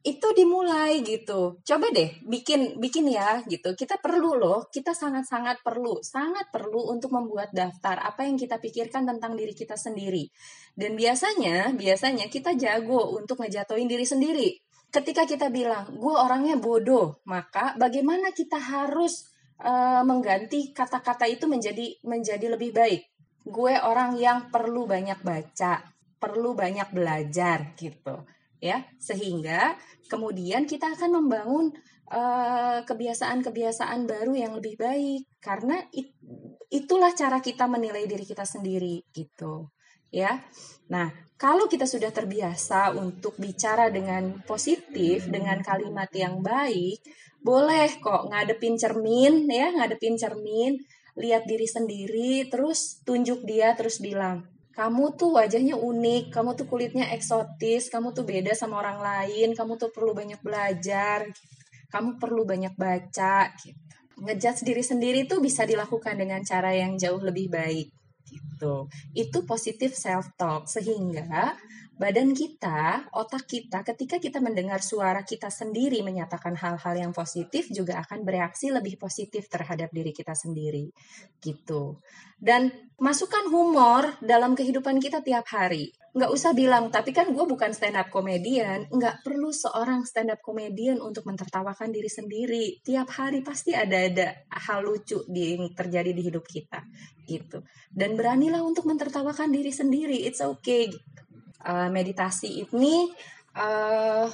Itu 0.00 0.28
dimulai 0.32 1.04
gitu. 1.04 1.60
Coba 1.60 1.92
deh 1.92 2.16
bikin 2.24 2.80
bikin 2.80 3.12
ya 3.12 3.44
gitu. 3.44 3.76
Kita 3.76 4.00
perlu 4.00 4.40
loh 4.40 4.72
kita 4.72 4.96
sangat 4.96 5.28
sangat 5.28 5.60
perlu 5.60 6.00
sangat 6.00 6.48
perlu 6.48 6.88
untuk 6.88 7.12
membuat 7.12 7.52
daftar 7.52 8.00
apa 8.00 8.24
yang 8.24 8.40
kita 8.40 8.56
pikirkan 8.56 9.04
tentang 9.04 9.36
diri 9.36 9.52
kita 9.52 9.76
sendiri. 9.76 10.32
Dan 10.72 10.96
biasanya 10.96 11.76
biasanya 11.76 12.32
kita 12.32 12.56
jago 12.56 13.12
untuk 13.12 13.44
ngejatuhin 13.44 13.84
diri 13.84 14.08
sendiri. 14.08 14.48
Ketika 14.88 15.28
kita 15.28 15.52
bilang 15.52 15.92
gue 15.92 16.14
orangnya 16.16 16.56
bodoh 16.56 17.20
maka 17.28 17.76
bagaimana 17.76 18.32
kita 18.32 18.56
harus 18.56 19.28
uh, 19.60 20.00
mengganti 20.00 20.72
kata-kata 20.72 21.28
itu 21.28 21.44
menjadi 21.44 22.00
menjadi 22.08 22.56
lebih 22.56 22.72
baik? 22.72 23.04
Gue 23.44 23.76
orang 23.76 24.16
yang 24.16 24.48
perlu 24.48 24.88
banyak 24.88 25.20
baca 25.20 25.84
perlu 26.16 26.56
banyak 26.56 26.88
belajar 26.96 27.76
gitu 27.76 28.24
ya. 28.62 28.84
Sehingga 28.98 29.76
kemudian 30.10 30.64
kita 30.64 30.92
akan 30.96 31.22
membangun 31.22 31.74
kebiasaan 32.06 33.42
kebiasaan-kebiasaan 33.42 34.06
baru 34.06 34.32
yang 34.38 34.52
lebih 34.58 34.78
baik. 34.78 35.26
Karena 35.42 35.82
it, 35.90 36.14
itulah 36.70 37.10
cara 37.14 37.42
kita 37.42 37.66
menilai 37.66 38.06
diri 38.06 38.22
kita 38.22 38.46
sendiri 38.46 39.02
gitu 39.10 39.70
ya. 40.14 40.38
Nah 40.90 41.10
kalau 41.36 41.68
kita 41.68 41.84
sudah 41.84 42.08
terbiasa 42.08 42.96
untuk 42.96 43.36
bicara 43.36 43.92
dengan 43.92 44.40
positif 44.48 45.28
dengan 45.28 45.60
kalimat 45.60 46.08
yang 46.16 46.40
baik 46.40 47.04
boleh 47.44 48.00
kok 48.00 48.32
ngadepin 48.32 48.74
cermin 48.80 49.46
ya 49.46 49.70
ngadepin 49.70 50.16
cermin 50.16 50.80
lihat 51.20 51.44
diri 51.44 51.68
sendiri 51.68 52.48
terus 52.48 53.04
tunjuk 53.04 53.44
dia 53.44 53.76
terus 53.76 54.00
bilang 54.00 54.48
kamu 54.76 55.16
tuh 55.16 55.40
wajahnya 55.40 55.80
unik, 55.80 56.36
kamu 56.36 56.52
tuh 56.52 56.68
kulitnya 56.68 57.08
eksotis, 57.16 57.88
kamu 57.88 58.12
tuh 58.12 58.28
beda 58.28 58.52
sama 58.52 58.76
orang 58.84 59.00
lain, 59.00 59.56
kamu 59.56 59.80
tuh 59.80 59.88
perlu 59.88 60.12
banyak 60.12 60.36
belajar, 60.44 61.24
kamu 61.88 62.20
perlu 62.20 62.44
banyak 62.44 62.76
baca. 62.76 63.56
Gitu. 63.56 63.80
Ngejudge 64.20 64.68
diri 64.68 64.84
sendiri 64.84 65.20
tuh 65.24 65.40
bisa 65.40 65.64
dilakukan 65.64 66.20
dengan 66.20 66.44
cara 66.44 66.76
yang 66.76 67.00
jauh 67.00 67.24
lebih 67.24 67.48
baik. 67.48 67.88
Gitu. 68.28 68.74
Itu 69.16 69.48
positif 69.48 69.96
self 69.96 70.36
talk 70.36 70.68
sehingga 70.68 71.56
badan 71.96 72.36
kita, 72.36 73.08
otak 73.16 73.48
kita, 73.48 73.80
ketika 73.80 74.20
kita 74.20 74.38
mendengar 74.44 74.84
suara 74.84 75.24
kita 75.24 75.48
sendiri 75.48 76.04
menyatakan 76.04 76.52
hal-hal 76.52 76.94
yang 76.96 77.12
positif, 77.16 77.72
juga 77.72 78.04
akan 78.04 78.20
bereaksi 78.20 78.68
lebih 78.68 79.00
positif 79.00 79.48
terhadap 79.48 79.88
diri 79.92 80.12
kita 80.12 80.36
sendiri, 80.36 80.92
gitu. 81.40 82.04
Dan 82.36 82.68
masukkan 83.00 83.48
humor 83.48 84.12
dalam 84.20 84.52
kehidupan 84.52 85.00
kita 85.00 85.24
tiap 85.24 85.48
hari. 85.48 85.88
Nggak 86.16 86.32
usah 86.32 86.52
bilang, 86.52 86.88
tapi 86.92 87.12
kan 87.16 87.32
gue 87.32 87.44
bukan 87.44 87.72
stand 87.72 87.96
up 87.96 88.08
komedian. 88.12 88.88
Nggak 88.88 89.24
perlu 89.24 89.52
seorang 89.52 90.04
stand 90.04 90.32
up 90.32 90.40
komedian 90.40 91.00
untuk 91.00 91.24
mentertawakan 91.28 91.92
diri 91.92 92.08
sendiri. 92.08 92.80
Tiap 92.80 93.08
hari 93.08 93.40
pasti 93.40 93.72
ada 93.76 94.00
ada 94.00 94.32
hal 94.48 94.84
lucu 94.84 95.24
di, 95.28 95.56
terjadi 95.72 96.12
di 96.12 96.22
hidup 96.24 96.44
kita, 96.44 96.84
gitu. 97.24 97.64
Dan 97.88 98.16
beranilah 98.16 98.60
untuk 98.64 98.84
mentertawakan 98.84 99.48
diri 99.48 99.72
sendiri. 99.72 100.24
It's 100.24 100.44
okay. 100.44 100.92
Uh, 101.64 101.88
meditasi 101.88 102.66
ini 102.68 103.08
uh, 103.56 104.28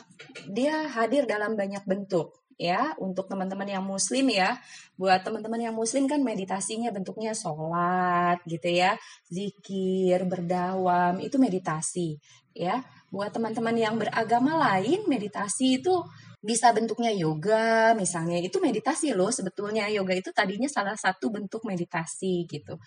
dia 0.50 0.90
hadir 0.90 1.24
dalam 1.24 1.54
banyak 1.54 1.86
bentuk 1.86 2.42
ya. 2.62 2.94
Untuk 2.98 3.26
teman-teman 3.26 3.66
yang 3.66 3.84
muslim 3.84 4.30
ya. 4.30 4.58
Buat 4.98 5.26
teman-teman 5.26 5.58
yang 5.70 5.74
muslim 5.74 6.06
kan 6.06 6.22
meditasinya 6.22 6.94
bentuknya 6.94 7.34
sholat 7.34 8.42
gitu 8.46 8.68
ya. 8.70 8.98
Zikir 9.30 10.22
berdawam 10.26 11.18
itu 11.22 11.38
meditasi 11.38 12.18
ya. 12.54 12.82
Buat 13.10 13.34
teman-teman 13.34 13.76
yang 13.76 13.94
beragama 13.98 14.56
lain 14.56 15.04
meditasi 15.10 15.82
itu 15.82 15.94
bisa 16.42 16.74
bentuknya 16.74 17.14
yoga 17.14 17.94
misalnya. 17.94 18.38
Itu 18.42 18.58
meditasi 18.58 19.14
loh 19.14 19.30
sebetulnya. 19.30 19.90
Yoga 19.90 20.14
itu 20.14 20.30
tadinya 20.34 20.70
salah 20.70 20.98
satu 20.98 21.30
bentuk 21.30 21.62
meditasi 21.66 22.46
gitu. 22.46 22.78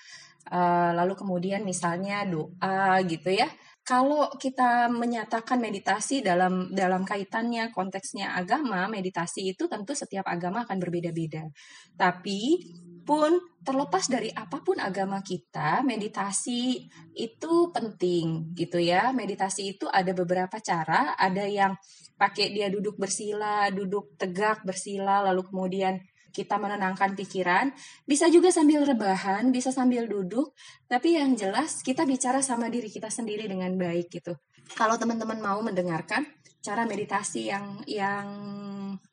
Uh, 0.45 0.93
lalu 0.93 1.17
kemudian 1.17 1.65
misalnya 1.65 2.21
doa 2.21 3.01
gitu 3.01 3.33
ya 3.33 3.49
kalau 3.85 4.33
kita 4.41 4.89
menyatakan 4.89 5.61
meditasi 5.61 6.25
dalam 6.25 6.73
dalam 6.73 7.05
kaitannya 7.05 7.69
konteksnya 7.69 8.33
agama, 8.33 8.89
meditasi 8.89 9.53
itu 9.53 9.69
tentu 9.69 9.93
setiap 9.93 10.25
agama 10.25 10.65
akan 10.65 10.81
berbeda-beda. 10.81 11.45
Tapi 11.93 12.65
pun 13.05 13.37
terlepas 13.61 14.09
dari 14.09 14.33
apa 14.33 14.65
pun 14.65 14.81
agama 14.81 15.21
kita, 15.21 15.85
meditasi 15.85 16.89
itu 17.13 17.53
penting 17.69 18.57
gitu 18.57 18.81
ya. 18.81 19.13
Meditasi 19.13 19.77
itu 19.77 19.85
ada 19.85 20.17
beberapa 20.17 20.57
cara, 20.57 21.13
ada 21.13 21.45
yang 21.45 21.77
pakai 22.17 22.57
dia 22.57 22.73
duduk 22.73 22.97
bersila, 22.97 23.69
duduk 23.69 24.17
tegak 24.17 24.65
bersila 24.65 25.21
lalu 25.29 25.45
kemudian 25.45 26.01
kita 26.35 26.59
menenangkan 26.59 27.15
pikiran, 27.15 27.71
bisa 28.03 28.27
juga 28.27 28.51
sambil 28.51 28.83
rebahan, 28.83 29.55
bisa 29.55 29.71
sambil 29.71 30.03
duduk, 30.11 30.51
tapi 30.91 31.15
yang 31.15 31.31
jelas 31.39 31.79
kita 31.79 32.03
bicara 32.03 32.43
sama 32.43 32.67
diri 32.67 32.91
kita 32.91 33.07
sendiri 33.07 33.47
dengan 33.47 33.71
baik 33.79 34.11
gitu. 34.11 34.35
Kalau 34.75 34.99
teman-teman 34.99 35.39
mau 35.39 35.63
mendengarkan 35.63 36.27
cara 36.59 36.83
meditasi 36.83 37.47
yang 37.47 37.79
yang 37.87 38.27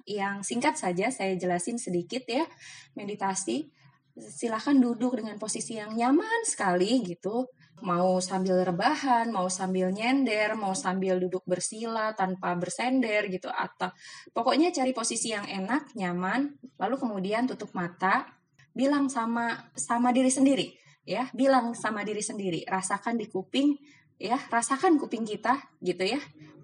yang 0.02 0.42
singkat 0.42 0.74
saja 0.74 1.14
saya 1.14 1.38
jelasin 1.38 1.78
sedikit 1.78 2.26
ya. 2.26 2.42
Meditasi 2.98 3.70
silahkan 4.18 4.76
duduk 4.76 5.22
dengan 5.22 5.38
posisi 5.38 5.78
yang 5.78 5.94
nyaman 5.94 6.44
sekali 6.44 7.00
gitu 7.06 7.48
mau 7.82 8.22
sambil 8.22 8.62
rebahan, 8.62 9.28
mau 9.28 9.50
sambil 9.50 9.90
nyender, 9.90 10.54
mau 10.54 10.72
sambil 10.72 11.18
duduk 11.18 11.42
bersila 11.44 12.14
tanpa 12.14 12.54
bersender 12.54 13.26
gitu 13.28 13.50
atau 13.50 13.90
pokoknya 14.30 14.70
cari 14.70 14.94
posisi 14.94 15.34
yang 15.34 15.44
enak, 15.44 15.92
nyaman, 15.98 16.54
lalu 16.78 16.94
kemudian 16.96 17.50
tutup 17.50 17.74
mata, 17.74 18.30
bilang 18.72 19.10
sama 19.10 19.68
sama 19.74 20.14
diri 20.14 20.30
sendiri 20.30 20.72
ya, 21.02 21.28
bilang 21.34 21.74
sama 21.74 22.06
diri 22.06 22.22
sendiri, 22.22 22.62
rasakan 22.64 23.18
di 23.18 23.26
kuping 23.26 23.74
ya, 24.16 24.38
rasakan 24.48 24.96
kuping 24.96 25.26
kita 25.26 25.58
gitu 25.82 26.06
ya. 26.06 26.22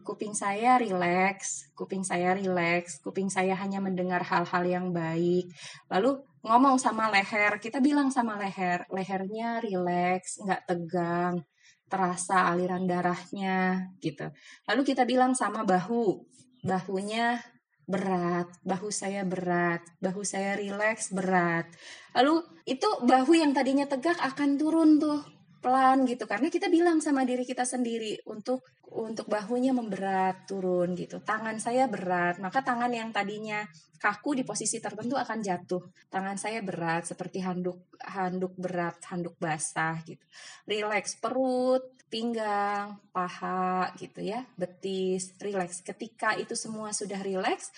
Kuping 0.08 0.32
saya 0.32 0.80
rileks, 0.80 1.68
kuping 1.76 2.00
saya 2.00 2.32
rileks, 2.32 3.04
kuping 3.04 3.28
saya 3.28 3.52
hanya 3.60 3.76
mendengar 3.84 4.24
hal-hal 4.24 4.64
yang 4.64 4.86
baik. 4.88 5.52
Lalu 5.92 6.24
ngomong 6.40 6.80
sama 6.80 7.12
leher, 7.12 7.60
kita 7.60 7.84
bilang 7.84 8.08
sama 8.08 8.40
leher, 8.40 8.88
lehernya 8.88 9.60
rileks, 9.60 10.40
nggak 10.40 10.64
tegang, 10.64 11.44
terasa 11.92 12.48
aliran 12.48 12.88
darahnya 12.88 13.92
gitu. 14.00 14.32
Lalu 14.64 14.82
kita 14.88 15.04
bilang 15.04 15.36
sama 15.36 15.68
bahu, 15.68 16.24
bahunya 16.64 17.44
berat, 17.84 18.48
bahu 18.64 18.88
saya 18.88 19.28
berat, 19.28 19.84
bahu 20.00 20.24
saya 20.24 20.56
rileks 20.56 21.12
berat. 21.12 21.68
Lalu 22.16 22.48
itu 22.64 22.88
bahu 23.04 23.32
yang 23.36 23.52
tadinya 23.52 23.84
tegak 23.84 24.16
akan 24.24 24.56
turun 24.56 24.96
tuh 24.96 25.37
pelan 25.58 26.06
gitu 26.06 26.24
karena 26.24 26.48
kita 26.48 26.70
bilang 26.70 27.02
sama 27.02 27.26
diri 27.26 27.42
kita 27.42 27.66
sendiri 27.66 28.22
untuk 28.30 28.62
untuk 28.88 29.28
bahunya 29.28 29.76
memberat 29.76 30.48
turun 30.48 30.96
gitu. 30.96 31.20
Tangan 31.20 31.60
saya 31.60 31.84
berat, 31.90 32.40
maka 32.40 32.64
tangan 32.64 32.88
yang 32.88 33.12
tadinya 33.12 33.60
kaku 34.00 34.40
di 34.40 34.42
posisi 34.48 34.80
tertentu 34.80 35.18
akan 35.18 35.38
jatuh. 35.44 35.82
Tangan 36.08 36.40
saya 36.40 36.64
berat 36.64 37.04
seperti 37.04 37.44
handuk 37.44 37.92
handuk 38.00 38.56
berat, 38.56 38.96
handuk 39.12 39.36
basah 39.36 40.00
gitu. 40.08 40.24
Relax 40.64 41.20
perut, 41.20 41.84
pinggang, 42.08 42.96
paha 43.12 43.92
gitu 44.00 44.24
ya, 44.24 44.40
betis, 44.56 45.36
relax. 45.36 45.84
Ketika 45.84 46.34
itu 46.40 46.56
semua 46.56 46.96
sudah 46.96 47.20
relax, 47.20 47.68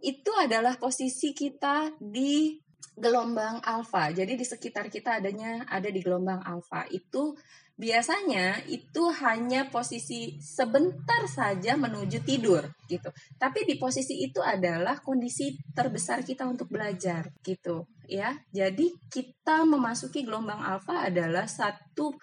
itu 0.00 0.32
adalah 0.40 0.80
posisi 0.80 1.36
kita 1.36 1.92
di 2.00 2.63
gelombang 2.92 3.64
alfa. 3.64 4.12
Jadi 4.12 4.36
di 4.36 4.44
sekitar 4.44 4.92
kita 4.92 5.18
adanya 5.18 5.64
ada 5.64 5.88
di 5.88 6.00
gelombang 6.04 6.44
alfa. 6.44 6.84
Itu 6.92 7.34
biasanya 7.74 8.62
itu 8.70 9.10
hanya 9.18 9.66
posisi 9.66 10.38
sebentar 10.38 11.26
saja 11.26 11.74
menuju 11.74 12.22
tidur 12.22 12.62
gitu. 12.86 13.10
Tapi 13.34 13.66
di 13.66 13.74
posisi 13.74 14.22
itu 14.22 14.38
adalah 14.38 15.02
kondisi 15.02 15.58
terbesar 15.74 16.22
kita 16.22 16.46
untuk 16.46 16.70
belajar 16.70 17.34
gitu 17.42 17.90
ya. 18.06 18.36
Jadi 18.54 18.94
kita 19.10 19.66
memasuki 19.66 20.22
gelombang 20.22 20.62
alfa 20.62 21.10
adalah 21.10 21.50
satu 21.50 22.14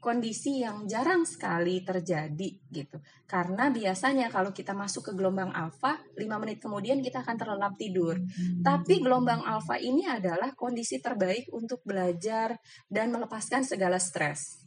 kondisi 0.00 0.64
yang 0.64 0.88
jarang 0.88 1.28
sekali 1.28 1.84
terjadi 1.84 2.48
gitu. 2.72 2.98
Karena 3.28 3.68
biasanya 3.68 4.32
kalau 4.32 4.50
kita 4.50 4.72
masuk 4.72 5.12
ke 5.12 5.12
gelombang 5.12 5.52
alfa, 5.52 6.00
5 6.16 6.40
menit 6.40 6.58
kemudian 6.58 7.04
kita 7.04 7.20
akan 7.20 7.36
terlelap 7.36 7.76
tidur. 7.76 8.16
Tapi 8.64 9.04
gelombang 9.04 9.44
alfa 9.44 9.76
ini 9.76 10.08
adalah 10.08 10.56
kondisi 10.56 10.98
terbaik 10.98 11.52
untuk 11.52 11.84
belajar 11.84 12.56
dan 12.88 13.12
melepaskan 13.12 13.62
segala 13.62 14.00
stres. 14.00 14.64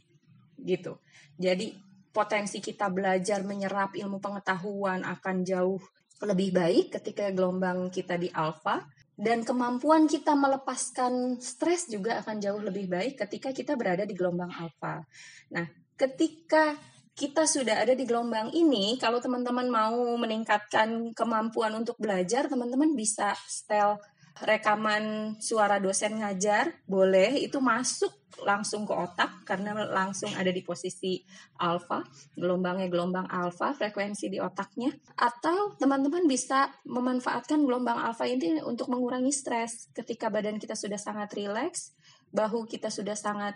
Gitu. 0.54 1.02
Jadi 1.34 1.74
potensi 2.14 2.62
kita 2.62 2.86
belajar 2.94 3.42
menyerap 3.42 3.98
ilmu 3.98 4.22
pengetahuan 4.22 5.02
akan 5.02 5.42
jauh 5.42 5.82
lebih 6.22 6.54
baik 6.54 6.94
ketika 6.94 7.34
gelombang 7.34 7.90
kita 7.90 8.14
di 8.14 8.30
alfa 8.30 8.86
dan 9.14 9.46
kemampuan 9.46 10.10
kita 10.10 10.34
melepaskan 10.34 11.38
stres 11.38 11.86
juga 11.86 12.18
akan 12.22 12.42
jauh 12.42 12.58
lebih 12.58 12.90
baik 12.90 13.14
ketika 13.26 13.54
kita 13.54 13.78
berada 13.78 14.02
di 14.02 14.14
gelombang 14.14 14.50
alfa. 14.50 15.06
Nah, 15.54 15.66
ketika 15.94 16.74
kita 17.14 17.46
sudah 17.46 17.78
ada 17.78 17.94
di 17.94 18.02
gelombang 18.02 18.50
ini, 18.50 18.98
kalau 18.98 19.22
teman-teman 19.22 19.70
mau 19.70 20.18
meningkatkan 20.18 21.14
kemampuan 21.14 21.78
untuk 21.78 21.94
belajar, 22.02 22.50
teman-teman 22.50 22.90
bisa 22.98 23.38
setel 23.46 24.02
rekaman 24.42 25.38
suara 25.38 25.78
dosen 25.78 26.18
ngajar, 26.18 26.74
boleh 26.90 27.38
itu 27.38 27.62
masuk 27.62 28.10
langsung 28.42 28.82
ke 28.82 28.90
otak 28.90 29.46
karena 29.46 29.76
langsung 29.86 30.32
ada 30.34 30.50
di 30.50 30.64
posisi 30.66 31.22
alfa, 31.62 32.02
gelombangnya 32.34 32.90
gelombang 32.90 33.30
alfa, 33.30 33.70
frekuensi 33.76 34.32
di 34.32 34.42
otaknya. 34.42 34.90
Atau 35.14 35.78
teman-teman 35.78 36.26
bisa 36.26 36.72
memanfaatkan 36.88 37.62
gelombang 37.62 38.00
alfa 38.00 38.26
ini 38.26 38.58
untuk 38.64 38.90
mengurangi 38.90 39.30
stres 39.30 39.92
ketika 39.94 40.32
badan 40.32 40.58
kita 40.58 40.74
sudah 40.74 40.98
sangat 40.98 41.30
rileks, 41.36 41.94
bahu 42.34 42.66
kita 42.66 42.90
sudah 42.90 43.14
sangat 43.14 43.54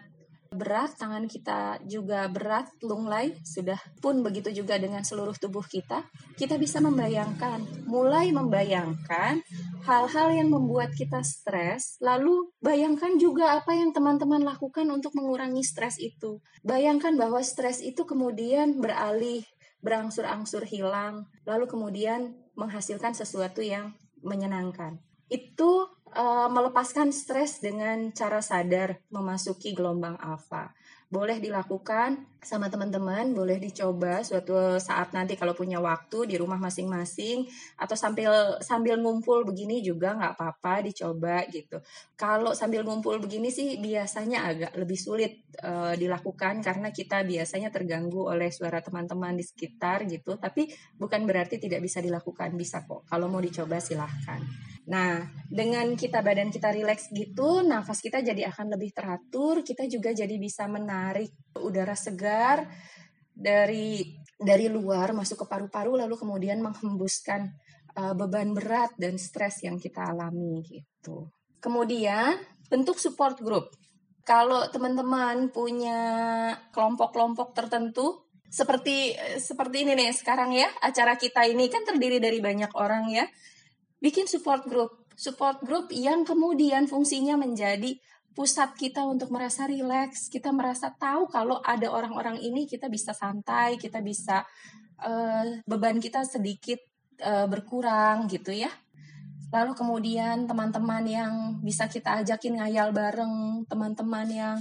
berat, 0.48 0.96
tangan 0.96 1.28
kita 1.28 1.82
juga 1.84 2.24
berat, 2.32 2.72
lunglai, 2.80 3.36
sudah 3.44 3.76
pun 4.00 4.24
begitu 4.24 4.48
juga 4.50 4.80
dengan 4.80 5.04
seluruh 5.04 5.36
tubuh 5.36 5.64
kita, 5.64 6.04
kita 6.40 6.56
bisa 6.56 6.80
membayangkan, 6.80 7.84
mulai 7.84 8.32
membayangkan 8.32 9.44
hal-hal 9.84 10.28
yang 10.32 10.48
membuat 10.48 10.96
kita 10.96 11.20
stres, 11.20 12.00
lalu 12.00 12.48
bayangkan 12.64 13.20
juga 13.20 13.60
apa 13.60 13.76
yang 13.76 13.92
teman-teman 13.92 14.42
lakukan 14.44 14.88
untuk 14.88 15.12
mengurangi 15.14 15.60
stres 15.60 16.00
itu. 16.00 16.40
Bayangkan 16.64 17.14
bahwa 17.14 17.44
stres 17.44 17.84
itu 17.84 18.08
kemudian 18.08 18.80
beralih, 18.80 19.44
berangsur-angsur 19.84 20.66
hilang, 20.66 21.28
lalu 21.46 21.70
kemudian 21.70 22.34
menghasilkan 22.58 23.14
sesuatu 23.14 23.62
yang 23.62 23.94
menyenangkan. 24.24 24.98
Itu 25.28 25.92
uh, 26.18 26.50
melepaskan 26.50 27.14
stres 27.14 27.62
dengan 27.62 28.10
cara 28.10 28.42
sadar 28.42 28.98
memasuki 29.14 29.72
gelombang 29.72 30.18
alfa. 30.18 30.74
Boleh 31.08 31.40
dilakukan 31.40 32.37
sama 32.38 32.70
teman-teman, 32.70 33.34
boleh 33.34 33.58
dicoba 33.58 34.22
suatu 34.22 34.78
saat 34.78 35.10
nanti 35.10 35.34
kalau 35.34 35.58
punya 35.58 35.82
waktu 35.82 36.30
di 36.30 36.36
rumah 36.38 36.56
masing-masing 36.56 37.44
atau 37.74 37.98
sambil 37.98 38.56
sambil 38.62 38.94
ngumpul 38.98 39.42
begini 39.42 39.82
juga 39.82 40.14
nggak 40.14 40.32
apa-apa 40.38 40.86
dicoba 40.86 41.42
gitu. 41.50 41.82
Kalau 42.14 42.54
sambil 42.54 42.86
ngumpul 42.86 43.18
begini 43.18 43.50
sih 43.50 43.82
biasanya 43.82 44.46
agak 44.46 44.72
lebih 44.78 44.98
sulit 44.98 45.50
uh, 45.62 45.98
dilakukan 45.98 46.62
karena 46.62 46.94
kita 46.94 47.26
biasanya 47.26 47.74
terganggu 47.74 48.30
oleh 48.30 48.54
suara 48.54 48.78
teman-teman 48.78 49.34
di 49.34 49.42
sekitar 49.42 50.06
gitu. 50.06 50.38
Tapi 50.38 50.70
bukan 50.94 51.26
berarti 51.26 51.58
tidak 51.58 51.82
bisa 51.82 51.98
dilakukan, 51.98 52.54
bisa 52.54 52.86
kok. 52.86 53.02
Kalau 53.10 53.26
mau 53.26 53.42
dicoba 53.42 53.82
silahkan. 53.82 54.40
Nah, 54.88 55.20
dengan 55.44 55.92
kita 55.92 56.24
badan 56.24 56.48
kita 56.48 56.72
rileks 56.72 57.12
gitu, 57.12 57.60
nafas 57.60 58.00
kita 58.00 58.24
jadi 58.24 58.48
akan 58.48 58.72
lebih 58.72 58.96
teratur, 58.96 59.60
kita 59.60 59.84
juga 59.84 60.16
jadi 60.16 60.32
bisa 60.40 60.64
menarik 60.64 61.47
udara 61.56 61.96
segar 61.96 62.68
dari 63.32 64.18
dari 64.38 64.66
luar 64.70 65.14
masuk 65.14 65.42
ke 65.42 65.46
paru-paru 65.46 65.98
lalu 65.98 66.14
kemudian 66.14 66.62
menghembuskan 66.62 67.54
uh, 67.98 68.14
beban 68.14 68.54
berat 68.54 68.94
dan 68.94 69.18
stres 69.18 69.66
yang 69.66 69.78
kita 69.78 70.14
alami 70.14 70.62
gitu. 70.62 71.30
Kemudian 71.58 72.38
bentuk 72.70 73.02
support 73.02 73.42
group. 73.42 73.74
Kalau 74.22 74.68
teman-teman 74.68 75.50
punya 75.50 76.00
kelompok-kelompok 76.70 77.56
tertentu 77.56 78.28
seperti 78.48 79.12
seperti 79.36 79.84
ini 79.84 79.92
nih 79.92 80.12
sekarang 80.12 80.56
ya 80.56 80.68
acara 80.80 81.20
kita 81.20 81.44
ini 81.44 81.68
kan 81.68 81.84
terdiri 81.84 82.16
dari 82.16 82.40
banyak 82.40 82.72
orang 82.76 83.10
ya 83.10 83.26
bikin 83.98 84.30
support 84.30 84.64
group. 84.68 85.08
Support 85.18 85.66
group 85.66 85.90
yang 85.90 86.22
kemudian 86.22 86.86
fungsinya 86.86 87.34
menjadi 87.34 87.98
pusat 88.38 88.70
kita 88.78 89.02
untuk 89.02 89.34
merasa 89.34 89.66
rileks, 89.66 90.30
kita 90.30 90.54
merasa 90.54 90.94
tahu 90.94 91.26
kalau 91.26 91.58
ada 91.58 91.90
orang-orang 91.90 92.38
ini 92.38 92.70
kita 92.70 92.86
bisa 92.86 93.10
santai, 93.10 93.74
kita 93.74 93.98
bisa 93.98 94.46
uh, 95.02 95.58
beban 95.66 95.98
kita 95.98 96.22
sedikit 96.22 96.78
uh, 97.18 97.50
berkurang 97.50 98.30
gitu 98.30 98.54
ya. 98.54 98.70
Lalu 99.50 99.74
kemudian 99.74 100.46
teman-teman 100.46 101.02
yang 101.02 101.32
bisa 101.66 101.90
kita 101.90 102.22
ajakin 102.22 102.62
ngayal 102.62 102.94
bareng, 102.94 103.66
teman-teman 103.66 104.30
yang 104.30 104.56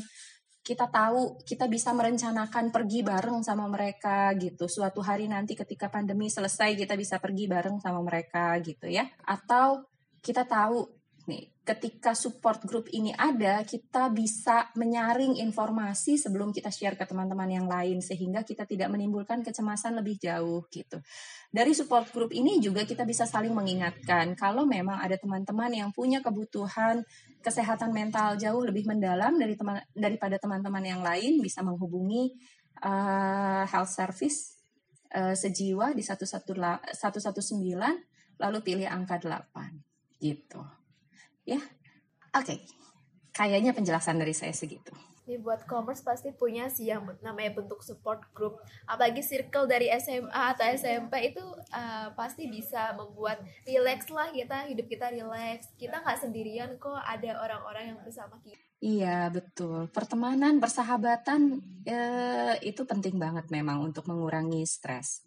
kita 0.65 0.89
tahu 0.89 1.37
kita 1.45 1.69
bisa 1.69 1.93
merencanakan 1.93 2.73
pergi 2.73 3.05
bareng 3.05 3.45
sama 3.45 3.69
mereka 3.69 4.33
gitu. 4.41 4.65
Suatu 4.65 5.05
hari 5.05 5.29
nanti 5.29 5.53
ketika 5.53 5.85
pandemi 5.85 6.33
selesai 6.33 6.73
kita 6.73 6.97
bisa 6.97 7.21
pergi 7.21 7.45
bareng 7.45 7.77
sama 7.77 8.01
mereka 8.01 8.57
gitu 8.65 8.89
ya. 8.89 9.05
Atau 9.21 9.85
kita 10.25 10.49
tahu 10.49 10.96
nih 11.27 11.57
ketika 11.67 12.15
support 12.15 12.63
group 12.63 12.87
ini 12.95 13.11
ada, 13.11 13.59
kita 13.67 14.07
bisa 14.15 14.71
menyaring 14.79 15.35
informasi 15.43 16.15
sebelum 16.15 16.55
kita 16.55 16.71
share 16.71 16.95
ke 16.95 17.03
teman-teman 17.03 17.51
yang 17.51 17.67
lain 17.67 17.99
sehingga 17.99 18.47
kita 18.47 18.63
tidak 18.63 18.87
menimbulkan 18.87 19.43
kecemasan 19.43 19.99
lebih 19.99 20.15
jauh 20.15 20.63
gitu. 20.71 21.03
Dari 21.51 21.75
support 21.75 22.07
group 22.15 22.31
ini 22.31 22.63
juga 22.63 22.87
kita 22.87 23.03
bisa 23.03 23.27
saling 23.27 23.51
mengingatkan 23.51 24.31
kalau 24.39 24.63
memang 24.63 25.03
ada 25.03 25.19
teman-teman 25.19 25.75
yang 25.75 25.89
punya 25.91 26.23
kebutuhan 26.23 27.03
kesehatan 27.43 27.91
mental 27.91 28.39
jauh 28.39 28.63
lebih 28.63 28.87
mendalam 28.87 29.35
dari 29.35 29.59
teman 29.59 29.83
daripada 29.91 30.39
teman-teman 30.39 30.83
yang 30.87 31.03
lain 31.03 31.43
bisa 31.43 31.59
menghubungi 31.67 32.31
uh, 32.79 33.67
health 33.67 33.91
service 33.91 34.55
uh, 35.11 35.35
sejiwa 35.35 35.91
di 35.91 35.99
119 35.99 36.55
lalu 38.39 38.57
pilih 38.63 38.87
angka 38.87 39.19
8 39.19 40.23
gitu. 40.23 40.76
Ya, 41.47 41.63
oke. 42.35 42.43
Okay. 42.43 42.59
Kayaknya 43.31 43.71
penjelasan 43.71 44.19
dari 44.19 44.35
saya 44.35 44.51
segitu. 44.51 44.91
Ini 45.27 45.43
buat 45.43 45.67
commerce 45.67 46.03
pasti 46.03 46.31
punya 46.31 46.71
sih 46.71 46.87
yang 46.87 47.03
namanya 47.19 47.59
bentuk 47.59 47.83
support 47.83 48.23
group. 48.31 48.59
Apalagi 48.87 49.19
circle 49.23 49.67
dari 49.67 49.91
SMA 49.99 50.31
atau 50.31 50.63
SMP 50.71 51.31
itu 51.31 51.43
uh, 51.71 52.11
pasti 52.15 52.47
bisa 52.47 52.95
membuat 52.95 53.39
relax 53.67 54.07
lah 54.11 54.31
kita, 54.31 54.67
hidup 54.71 54.87
kita 54.87 55.11
relax. 55.11 55.71
Kita 55.79 55.99
nggak 56.03 56.19
sendirian 56.19 56.75
kok, 56.79 56.99
ada 56.99 57.43
orang-orang 57.43 57.95
yang 57.95 57.99
bersama 58.03 58.39
kita. 58.43 58.59
Iya 58.77 59.33
betul, 59.33 59.89
pertemanan, 59.89 60.61
persahabatan 60.61 61.65
eh, 61.81 62.61
itu 62.61 62.85
penting 62.85 63.17
banget 63.17 63.49
memang 63.49 63.81
untuk 63.81 64.05
mengurangi 64.05 64.61
stres. 64.69 65.25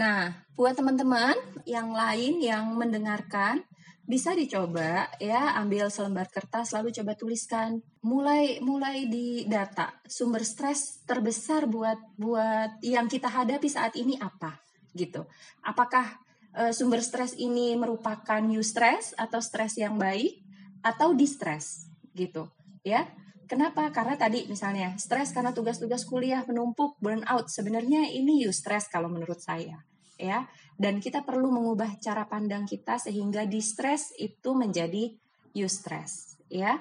Nah, 0.00 0.32
buat 0.56 0.76
teman-teman 0.76 1.36
yang 1.68 1.92
lain 1.92 2.40
yang 2.40 2.72
mendengarkan, 2.72 3.64
bisa 4.06 4.38
dicoba 4.38 5.10
ya 5.18 5.58
ambil 5.58 5.90
selembar 5.90 6.30
kertas 6.30 6.70
lalu 6.70 6.94
coba 6.94 7.18
tuliskan. 7.18 7.82
Mulai 8.06 8.62
mulai 8.62 9.10
di 9.10 9.42
data. 9.50 9.90
Sumber 10.06 10.46
stres 10.46 11.02
terbesar 11.02 11.66
buat 11.66 11.98
buat 12.14 12.78
yang 12.86 13.10
kita 13.10 13.26
hadapi 13.26 13.66
saat 13.66 13.98
ini 13.98 14.14
apa 14.22 14.62
gitu. 14.94 15.26
Apakah 15.66 16.22
e, 16.54 16.70
sumber 16.70 17.02
stres 17.02 17.34
ini 17.34 17.74
merupakan 17.74 18.38
new 18.38 18.62
stress 18.62 19.10
atau 19.18 19.42
stres 19.42 19.74
yang 19.74 19.98
baik 19.98 20.38
atau 20.86 21.10
distress 21.12 21.90
gitu 22.14 22.46
ya. 22.86 23.10
Kenapa? 23.46 23.90
Karena 23.94 24.18
tadi 24.18 24.46
misalnya 24.50 24.98
stres 24.98 25.30
karena 25.30 25.54
tugas-tugas 25.54 26.02
kuliah 26.02 26.42
menumpuk, 26.46 26.98
burnout. 26.98 27.46
Sebenarnya 27.46 28.10
ini 28.10 28.42
eustress 28.42 28.90
kalau 28.90 29.06
menurut 29.10 29.38
saya 29.38 29.82
ya 30.16 30.48
dan 30.76 31.00
kita 31.00 31.24
perlu 31.24 31.48
mengubah 31.48 31.96
cara 31.96 32.28
pandang 32.28 32.68
kita 32.68 33.00
sehingga 33.00 33.48
distress 33.48 34.12
itu 34.20 34.52
menjadi 34.52 35.08
eustress 35.56 36.36
ya. 36.52 36.76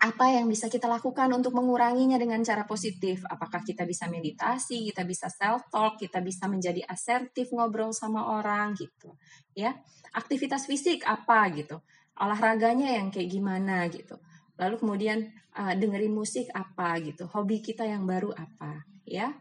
Apa 0.00 0.32
yang 0.32 0.48
bisa 0.48 0.68
kita 0.68 0.88
lakukan 0.88 1.28
untuk 1.32 1.56
menguranginya 1.56 2.20
dengan 2.20 2.40
cara 2.44 2.68
positif? 2.68 3.24
Apakah 3.24 3.64
kita 3.64 3.84
bisa 3.88 4.08
meditasi 4.08 4.88
kita 4.92 5.04
bisa 5.04 5.28
self 5.28 5.68
talk 5.72 6.00
kita 6.00 6.20
bisa 6.24 6.48
menjadi 6.48 6.84
asertif 6.88 7.52
ngobrol 7.52 7.92
sama 7.92 8.40
orang 8.40 8.72
gitu 8.76 9.16
ya. 9.52 9.76
Aktivitas 10.16 10.64
fisik 10.64 11.04
apa 11.04 11.48
gitu? 11.52 11.80
Olahraganya 12.20 12.92
yang 12.96 13.12
kayak 13.12 13.28
gimana 13.32 13.88
gitu. 13.92 14.20
Lalu 14.60 14.76
kemudian 14.80 15.18
uh, 15.56 15.72
dengerin 15.76 16.12
musik 16.12 16.48
apa 16.52 17.00
gitu? 17.00 17.24
Hobi 17.28 17.60
kita 17.64 17.84
yang 17.84 18.04
baru 18.04 18.32
apa 18.32 18.84
ya 19.08 19.32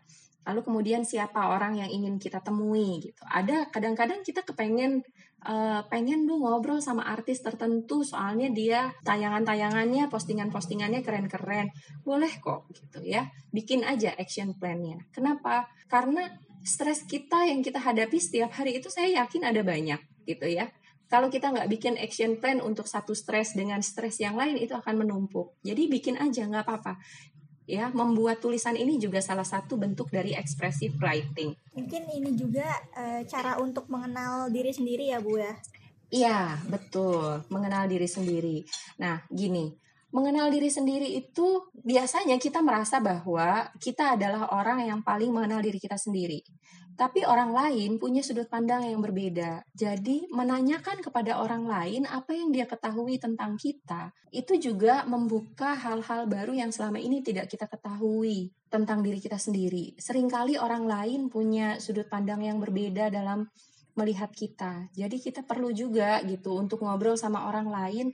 lalu 0.48 0.60
kemudian 0.66 1.04
siapa 1.04 1.52
orang 1.52 1.78
yang 1.78 1.90
ingin 1.92 2.16
kita 2.18 2.40
temui 2.40 3.04
gitu. 3.04 3.22
Ada 3.28 3.70
kadang-kadang 3.70 4.24
kita 4.24 4.42
kepengen 4.48 5.04
uh, 5.46 5.86
pengen 5.88 6.28
lu 6.28 6.42
ngobrol 6.42 6.84
sama 6.84 7.06
artis 7.08 7.40
tertentu 7.44 8.04
soalnya 8.04 8.50
dia 8.52 8.92
tayangan-tayangannya 9.06 10.08
postingan-postingannya 10.12 11.06
keren-keren. 11.06 11.72
Boleh 12.04 12.32
kok 12.40 12.68
gitu 12.74 13.04
ya. 13.06 13.30
Bikin 13.54 13.86
aja 13.86 14.16
action 14.16 14.56
plan-nya. 14.58 15.00
Kenapa? 15.14 15.70
Karena 15.92 16.28
stres 16.64 17.08
kita 17.08 17.48
yang 17.48 17.64
kita 17.64 17.80
hadapi 17.80 18.20
setiap 18.20 18.52
hari 18.52 18.80
itu 18.80 18.92
saya 18.92 19.24
yakin 19.24 19.48
ada 19.48 19.64
banyak 19.64 20.00
gitu 20.28 20.48
ya. 20.50 20.68
Kalau 21.10 21.26
kita 21.34 21.50
nggak 21.50 21.74
bikin 21.74 21.98
action 21.98 22.38
plan 22.38 22.62
untuk 22.62 22.86
satu 22.86 23.18
stres 23.18 23.58
dengan 23.58 23.82
stres 23.82 24.22
yang 24.22 24.38
lain 24.38 24.62
itu 24.62 24.78
akan 24.78 25.02
menumpuk. 25.02 25.58
Jadi 25.66 25.90
bikin 25.90 26.22
aja 26.22 26.46
nggak 26.46 26.70
apa-apa 26.70 27.02
ya 27.70 27.94
membuat 27.94 28.42
tulisan 28.42 28.74
ini 28.74 28.98
juga 28.98 29.22
salah 29.22 29.46
satu 29.46 29.78
bentuk 29.78 30.10
dari 30.10 30.34
expressive 30.34 30.98
writing. 30.98 31.54
Mungkin 31.78 32.10
ini 32.18 32.34
juga 32.34 32.66
e, 32.98 33.30
cara 33.30 33.62
untuk 33.62 33.86
mengenal 33.86 34.50
diri 34.50 34.74
sendiri 34.74 35.14
ya 35.14 35.22
Bu 35.22 35.38
ya. 35.38 35.54
Iya, 36.10 36.58
betul, 36.66 37.46
mengenal 37.54 37.86
diri 37.86 38.10
sendiri. 38.10 38.66
Nah, 38.98 39.22
gini, 39.30 39.70
mengenal 40.10 40.50
diri 40.50 40.66
sendiri 40.74 41.06
itu 41.06 41.70
biasanya 41.86 42.42
kita 42.42 42.66
merasa 42.66 42.98
bahwa 42.98 43.70
kita 43.78 44.18
adalah 44.18 44.50
orang 44.50 44.90
yang 44.90 45.06
paling 45.06 45.30
mengenal 45.30 45.62
diri 45.62 45.78
kita 45.78 46.02
sendiri. 46.02 46.42
Tapi 47.00 47.24
orang 47.24 47.56
lain 47.56 47.96
punya 47.96 48.20
sudut 48.20 48.52
pandang 48.52 48.84
yang 48.84 49.00
berbeda. 49.00 49.64
Jadi, 49.72 50.28
menanyakan 50.36 51.00
kepada 51.00 51.40
orang 51.40 51.64
lain 51.64 52.04
apa 52.04 52.36
yang 52.36 52.52
dia 52.52 52.68
ketahui 52.68 53.16
tentang 53.16 53.56
kita, 53.56 54.12
itu 54.36 54.60
juga 54.60 55.08
membuka 55.08 55.80
hal-hal 55.80 56.28
baru 56.28 56.52
yang 56.52 56.76
selama 56.76 57.00
ini 57.00 57.24
tidak 57.24 57.48
kita 57.48 57.72
ketahui 57.72 58.52
tentang 58.68 59.00
diri 59.00 59.24
kita 59.24 59.40
sendiri. 59.40 59.96
Seringkali 59.96 60.60
orang 60.60 60.84
lain 60.84 61.32
punya 61.32 61.80
sudut 61.80 62.12
pandang 62.12 62.44
yang 62.44 62.60
berbeda 62.60 63.08
dalam 63.08 63.48
melihat 63.96 64.36
kita. 64.36 64.92
Jadi 64.92 65.24
kita 65.24 65.48
perlu 65.48 65.72
juga 65.72 66.20
gitu 66.28 66.60
untuk 66.60 66.84
ngobrol 66.84 67.16
sama 67.16 67.48
orang 67.48 67.68
lain 67.72 68.08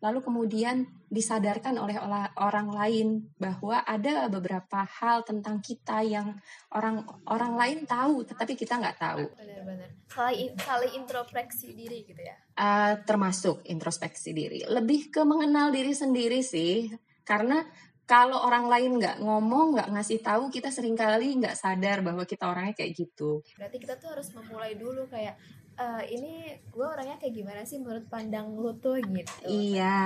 lalu 0.00 0.24
kemudian 0.24 0.88
disadarkan 1.12 1.76
oleh 1.76 1.96
orang 2.40 2.72
lain 2.72 3.28
bahwa 3.36 3.84
ada 3.84 4.26
beberapa 4.32 4.88
hal 4.88 5.22
tentang 5.28 5.60
kita 5.60 6.00
yang 6.00 6.40
orang 6.72 7.04
orang 7.28 7.52
lain 7.56 7.78
tahu 7.84 8.24
tetapi 8.24 8.56
kita 8.56 8.80
nggak 8.80 8.96
tahu. 8.96 9.24
Benar-benar. 9.36 9.88
Saling 10.08 10.56
saling 10.56 10.92
introspeksi 11.04 11.76
diri 11.76 12.08
gitu 12.08 12.20
ya. 12.24 12.36
Uh, 12.56 12.96
termasuk 13.04 13.60
introspeksi 13.68 14.32
diri. 14.32 14.64
Lebih 14.64 15.12
ke 15.12 15.22
mengenal 15.24 15.72
diri 15.72 15.92
sendiri 15.92 16.40
sih, 16.40 16.88
karena 17.24 17.62
kalau 18.10 18.42
orang 18.42 18.66
lain 18.66 18.98
nggak 18.98 19.22
ngomong, 19.22 19.78
nggak 19.78 19.90
ngasih 19.94 20.18
tahu, 20.18 20.50
kita 20.50 20.74
sering 20.74 20.98
kali 20.98 21.38
nggak 21.38 21.54
sadar 21.54 22.02
bahwa 22.02 22.26
kita 22.26 22.50
orangnya 22.50 22.74
kayak 22.74 22.98
gitu. 22.98 23.38
Berarti 23.54 23.78
kita 23.78 24.02
tuh 24.02 24.18
harus 24.18 24.34
memulai 24.34 24.74
dulu 24.74 25.06
kayak 25.06 25.38
uh, 25.80 26.04
ini 26.04 26.52
gue 26.68 26.84
orangnya 26.84 27.16
kayak 27.16 27.34
gimana 27.34 27.64
sih 27.64 27.80
menurut 27.80 28.04
pandang 28.12 28.52
lu 28.52 28.76
tuh 28.76 29.00
gitu. 29.00 29.32
Iya 29.48 29.96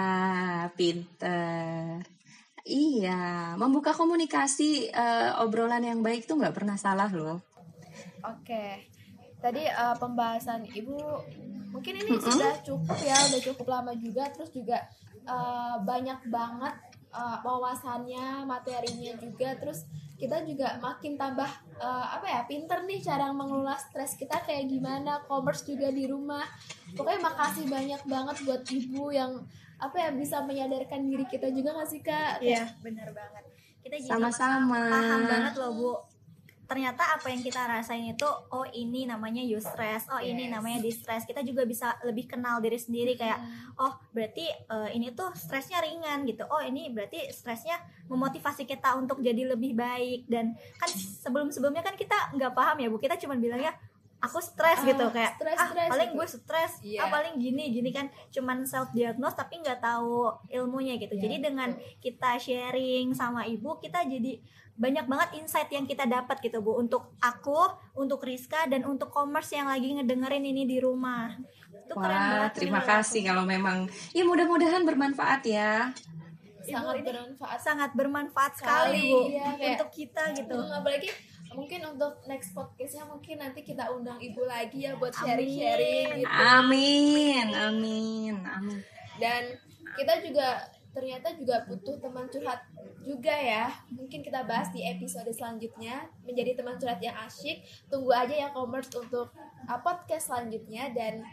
pinter. 0.78 2.06
Iya 2.64 3.58
membuka 3.58 3.92
komunikasi 3.92 4.94
uh, 4.94 5.42
obrolan 5.42 5.82
yang 5.82 6.00
baik 6.00 6.30
tuh 6.30 6.38
nggak 6.38 6.54
pernah 6.54 6.78
salah 6.78 7.10
loh. 7.10 7.42
Oke 8.22 8.94
tadi 9.44 9.60
uh, 9.68 9.92
pembahasan 10.00 10.64
ibu 10.72 10.96
mungkin 11.68 12.00
ini 12.00 12.16
mm 12.16 12.16
-hmm. 12.16 12.32
sudah 12.32 12.52
cukup 12.64 12.96
ya 13.04 13.12
udah 13.28 13.40
cukup 13.44 13.66
lama 13.68 13.92
juga 13.92 14.24
terus 14.32 14.48
juga 14.56 14.80
uh, 15.28 15.76
banyak 15.84 16.32
banget 16.32 16.72
uh, 17.12 17.44
wawasannya 17.44 18.48
materinya 18.48 19.12
juga 19.20 19.52
terus 19.60 19.84
kita 20.24 20.40
juga 20.48 20.80
makin 20.80 21.20
tambah 21.20 21.50
uh, 21.76 22.06
apa 22.16 22.24
ya 22.24 22.40
pinter 22.48 22.80
nih 22.88 23.04
cara 23.04 23.28
mengelola 23.28 23.76
stres 23.76 24.16
kita 24.16 24.40
kayak 24.40 24.72
gimana. 24.72 25.20
Commerce 25.28 25.68
juga 25.68 25.92
di 25.92 26.08
rumah. 26.08 26.48
Pokoknya 26.96 27.20
makasih 27.28 27.68
banyak 27.68 28.02
banget 28.08 28.36
buat 28.48 28.62
ibu 28.64 29.12
yang 29.12 29.44
apa 29.76 29.96
ya 30.00 30.10
bisa 30.16 30.40
menyadarkan 30.40 31.04
diri 31.04 31.28
kita 31.28 31.52
juga 31.52 31.76
nggak 31.76 31.88
sih 31.92 32.00
kak? 32.00 32.40
Iya 32.40 32.72
benar 32.80 33.12
banget. 33.12 33.44
Kita 33.84 34.16
sama-sama. 34.16 34.80
paham 34.88 35.20
banget 35.28 35.54
loh 35.60 35.70
bu 35.76 35.92
ternyata 36.64 37.04
apa 37.14 37.28
yang 37.28 37.44
kita 37.44 37.60
rasain 37.68 38.04
itu 38.08 38.28
oh 38.52 38.64
ini 38.72 39.04
namanya 39.04 39.44
eustress 39.44 40.08
oh 40.08 40.20
yes. 40.20 40.32
ini 40.32 40.48
namanya 40.48 40.80
distress. 40.80 41.28
Kita 41.28 41.44
juga 41.44 41.68
bisa 41.68 41.94
lebih 42.04 42.24
kenal 42.28 42.60
diri 42.64 42.80
sendiri 42.80 43.14
kayak 43.14 43.38
oh 43.76 43.92
berarti 44.16 44.48
uh, 44.72 44.88
ini 44.88 45.12
tuh 45.12 45.30
stresnya 45.36 45.84
ringan 45.84 46.24
gitu. 46.24 46.48
Oh 46.48 46.60
ini 46.64 46.88
berarti 46.90 47.28
stresnya 47.30 47.76
memotivasi 48.08 48.64
kita 48.64 48.96
untuk 48.96 49.20
jadi 49.20 49.52
lebih 49.52 49.76
baik. 49.76 50.24
Dan 50.28 50.56
kan 50.80 50.88
sebelum 50.94 51.52
sebelumnya 51.52 51.84
kan 51.84 51.96
kita 51.96 52.32
nggak 52.36 52.52
paham 52.56 52.76
ya 52.80 52.88
bu. 52.88 52.96
Kita 52.96 53.20
cuma 53.20 53.36
bilangnya 53.36 53.76
aku 54.24 54.40
stres 54.40 54.80
Ah, 54.80 54.88
gitu. 54.88 55.04
Kayak 55.12 55.32
stres, 55.36 55.58
ah 55.60 55.68
stres 55.68 55.90
paling 55.92 56.08
gitu. 56.08 56.16
gue 56.16 56.26
stres 56.32 56.72
Iya. 56.80 57.00
ah 57.04 57.08
paling 57.12 57.34
gini 57.36 57.64
gini 57.68 57.90
kan. 57.92 58.08
Cuman 58.32 58.64
self 58.64 58.88
diagnose 58.96 59.36
tapi 59.36 59.60
nggak 59.60 59.84
tahu 59.84 60.32
ilmunya 60.48 60.96
gitu. 60.96 61.12
Iya, 61.12 61.28
jadi 61.28 61.36
dengan 61.44 61.76
kita 62.00 62.40
sharing 62.40 63.12
sama 63.12 63.44
ibu 63.44 63.76
kita 63.76 64.08
jadi 64.08 64.40
banyak 64.74 65.06
banget 65.06 65.28
insight 65.38 65.70
yang 65.70 65.84
kita 65.84 66.02
dapat 66.04 66.38
gitu 66.40 66.58
bu 66.58 66.74
untuk 66.76 67.14
aku 67.18 67.62
untuk 67.94 68.18
Rizka 68.20 68.66
dan 68.66 68.82
untuk 68.82 69.06
commerce 69.08 69.50
yang 69.50 69.66
lagi 69.66 69.94
ngedengerin 69.94 70.42
ini 70.42 70.64
di 70.64 70.78
rumah 70.78 71.30
itu 71.70 71.94
keren 71.94 72.10
Wah, 72.10 72.28
banget 72.28 72.52
terima 72.56 72.78
menurut 72.78 72.90
aku. 72.90 72.98
kasih 73.00 73.22
kalau 73.22 73.44
memang 73.44 73.76
ya 74.10 74.22
mudah-mudahan 74.22 74.82
bermanfaat 74.82 75.42
ya. 75.44 75.94
sangat 76.64 76.96
bermanfaat 76.98 77.60
sangat 77.60 77.90
bermanfaat 77.92 78.52
Sekali, 78.56 78.98
sekali 78.98 79.02
bu 79.04 79.20
iya, 79.28 79.48
kayak- 79.52 79.70
untuk 79.76 79.90
kita 79.92 80.22
gitu 80.32 80.56
apalagi 80.72 81.08
mungkin 81.52 81.80
untuk 81.86 82.12
next 82.24 82.50
podcastnya 82.50 83.04
mungkin 83.04 83.36
nanti 83.36 83.60
kita 83.62 83.86
undang 83.86 84.18
ibu 84.18 84.42
lagi 84.42 84.82
ya 84.82 84.96
buat 84.96 85.12
sharing-sharing 85.12 86.18
gitu 86.18 86.32
Amin, 86.50 87.46
amin, 87.52 88.34
amin. 88.42 88.78
dan 89.20 89.54
kita 89.92 90.18
juga 90.18 90.66
ternyata 90.94 91.34
juga 91.34 91.66
butuh 91.66 91.98
teman 91.98 92.30
curhat 92.30 92.62
juga 93.02 93.34
ya. 93.34 93.74
Mungkin 93.90 94.22
kita 94.22 94.46
bahas 94.46 94.70
di 94.70 94.86
episode 94.86 95.28
selanjutnya. 95.34 96.08
Menjadi 96.22 96.56
teman 96.56 96.78
curhat 96.78 97.02
yang 97.02 97.18
asyik 97.26 97.66
tunggu 97.90 98.14
aja 98.14 98.32
ya 98.32 98.48
commerce 98.54 98.94
untuk 98.94 99.34
uh, 99.68 99.80
podcast 99.82 100.30
selanjutnya. 100.30 100.94
Dan 100.94 101.26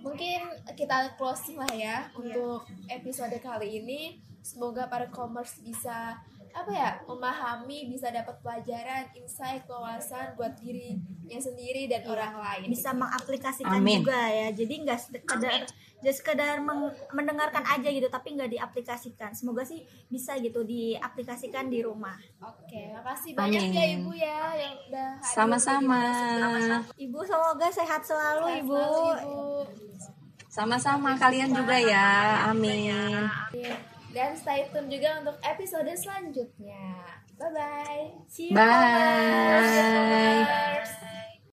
mungkin 0.00 0.46
kita 0.78 1.18
closing 1.18 1.58
lah 1.58 1.72
ya 1.74 2.08
untuk 2.14 2.64
episode 2.86 3.34
kali 3.42 3.82
ini. 3.82 4.00
Semoga 4.40 4.86
para 4.86 5.10
commerce 5.10 5.60
bisa 5.60 6.22
apa 6.52 6.70
ya 6.72 6.90
memahami 7.04 7.88
bisa 7.88 8.08
dapat 8.08 8.36
pelajaran 8.40 9.04
insight 9.14 9.64
wawasan 9.68 10.34
buat 10.34 10.56
dirinya 10.58 11.38
sendiri 11.38 11.86
dan 11.86 12.04
orang 12.08 12.34
lain 12.36 12.68
bisa 12.72 12.90
mengaplikasikan 12.92 13.78
Amin. 13.78 14.00
juga 14.02 14.18
ya 14.28 14.48
jadi 14.52 14.74
nggak 14.84 14.98
sekedar 14.98 15.60
just 15.98 16.22
sekedar 16.22 16.62
meng- 16.62 16.94
mendengarkan 17.10 17.62
aja 17.66 17.88
gitu 17.90 18.06
tapi 18.06 18.38
nggak 18.38 18.54
diaplikasikan 18.54 19.34
semoga 19.34 19.66
sih 19.66 19.82
bisa 20.08 20.38
gitu 20.38 20.62
diaplikasikan 20.62 21.66
di 21.68 21.82
rumah 21.82 22.14
Oke, 22.38 22.92
makasih 22.92 23.32
banyak 23.34 23.64
Amin. 23.64 23.74
ya 23.74 23.84
Ibu 23.96 24.10
ya 24.12 24.38
yang 24.54 24.74
udah 24.92 25.10
Sama-sama. 25.24 26.02
ibu 27.00 27.18
semoga 27.24 27.68
sehat 27.72 28.04
selalu 28.04 28.44
Sehat 28.46 28.60
ibu 28.62 28.76
selalu, 28.76 29.04
Ibu. 29.08 29.38
Sama-sama 30.48 31.14
kalian 31.14 31.52
juga 31.52 31.76
ya. 31.76 32.50
Amin. 32.50 33.28
Dan 34.12 34.32
stay 34.36 34.68
tune 34.72 34.88
juga 34.88 35.20
untuk 35.20 35.36
episode 35.44 35.92
selanjutnya. 35.94 37.04
Bye 37.38 37.52
bye. 37.54 38.04
See 38.26 38.50
you, 38.50 38.56
Bye. 38.56 38.66
Commerce. 40.42 41.07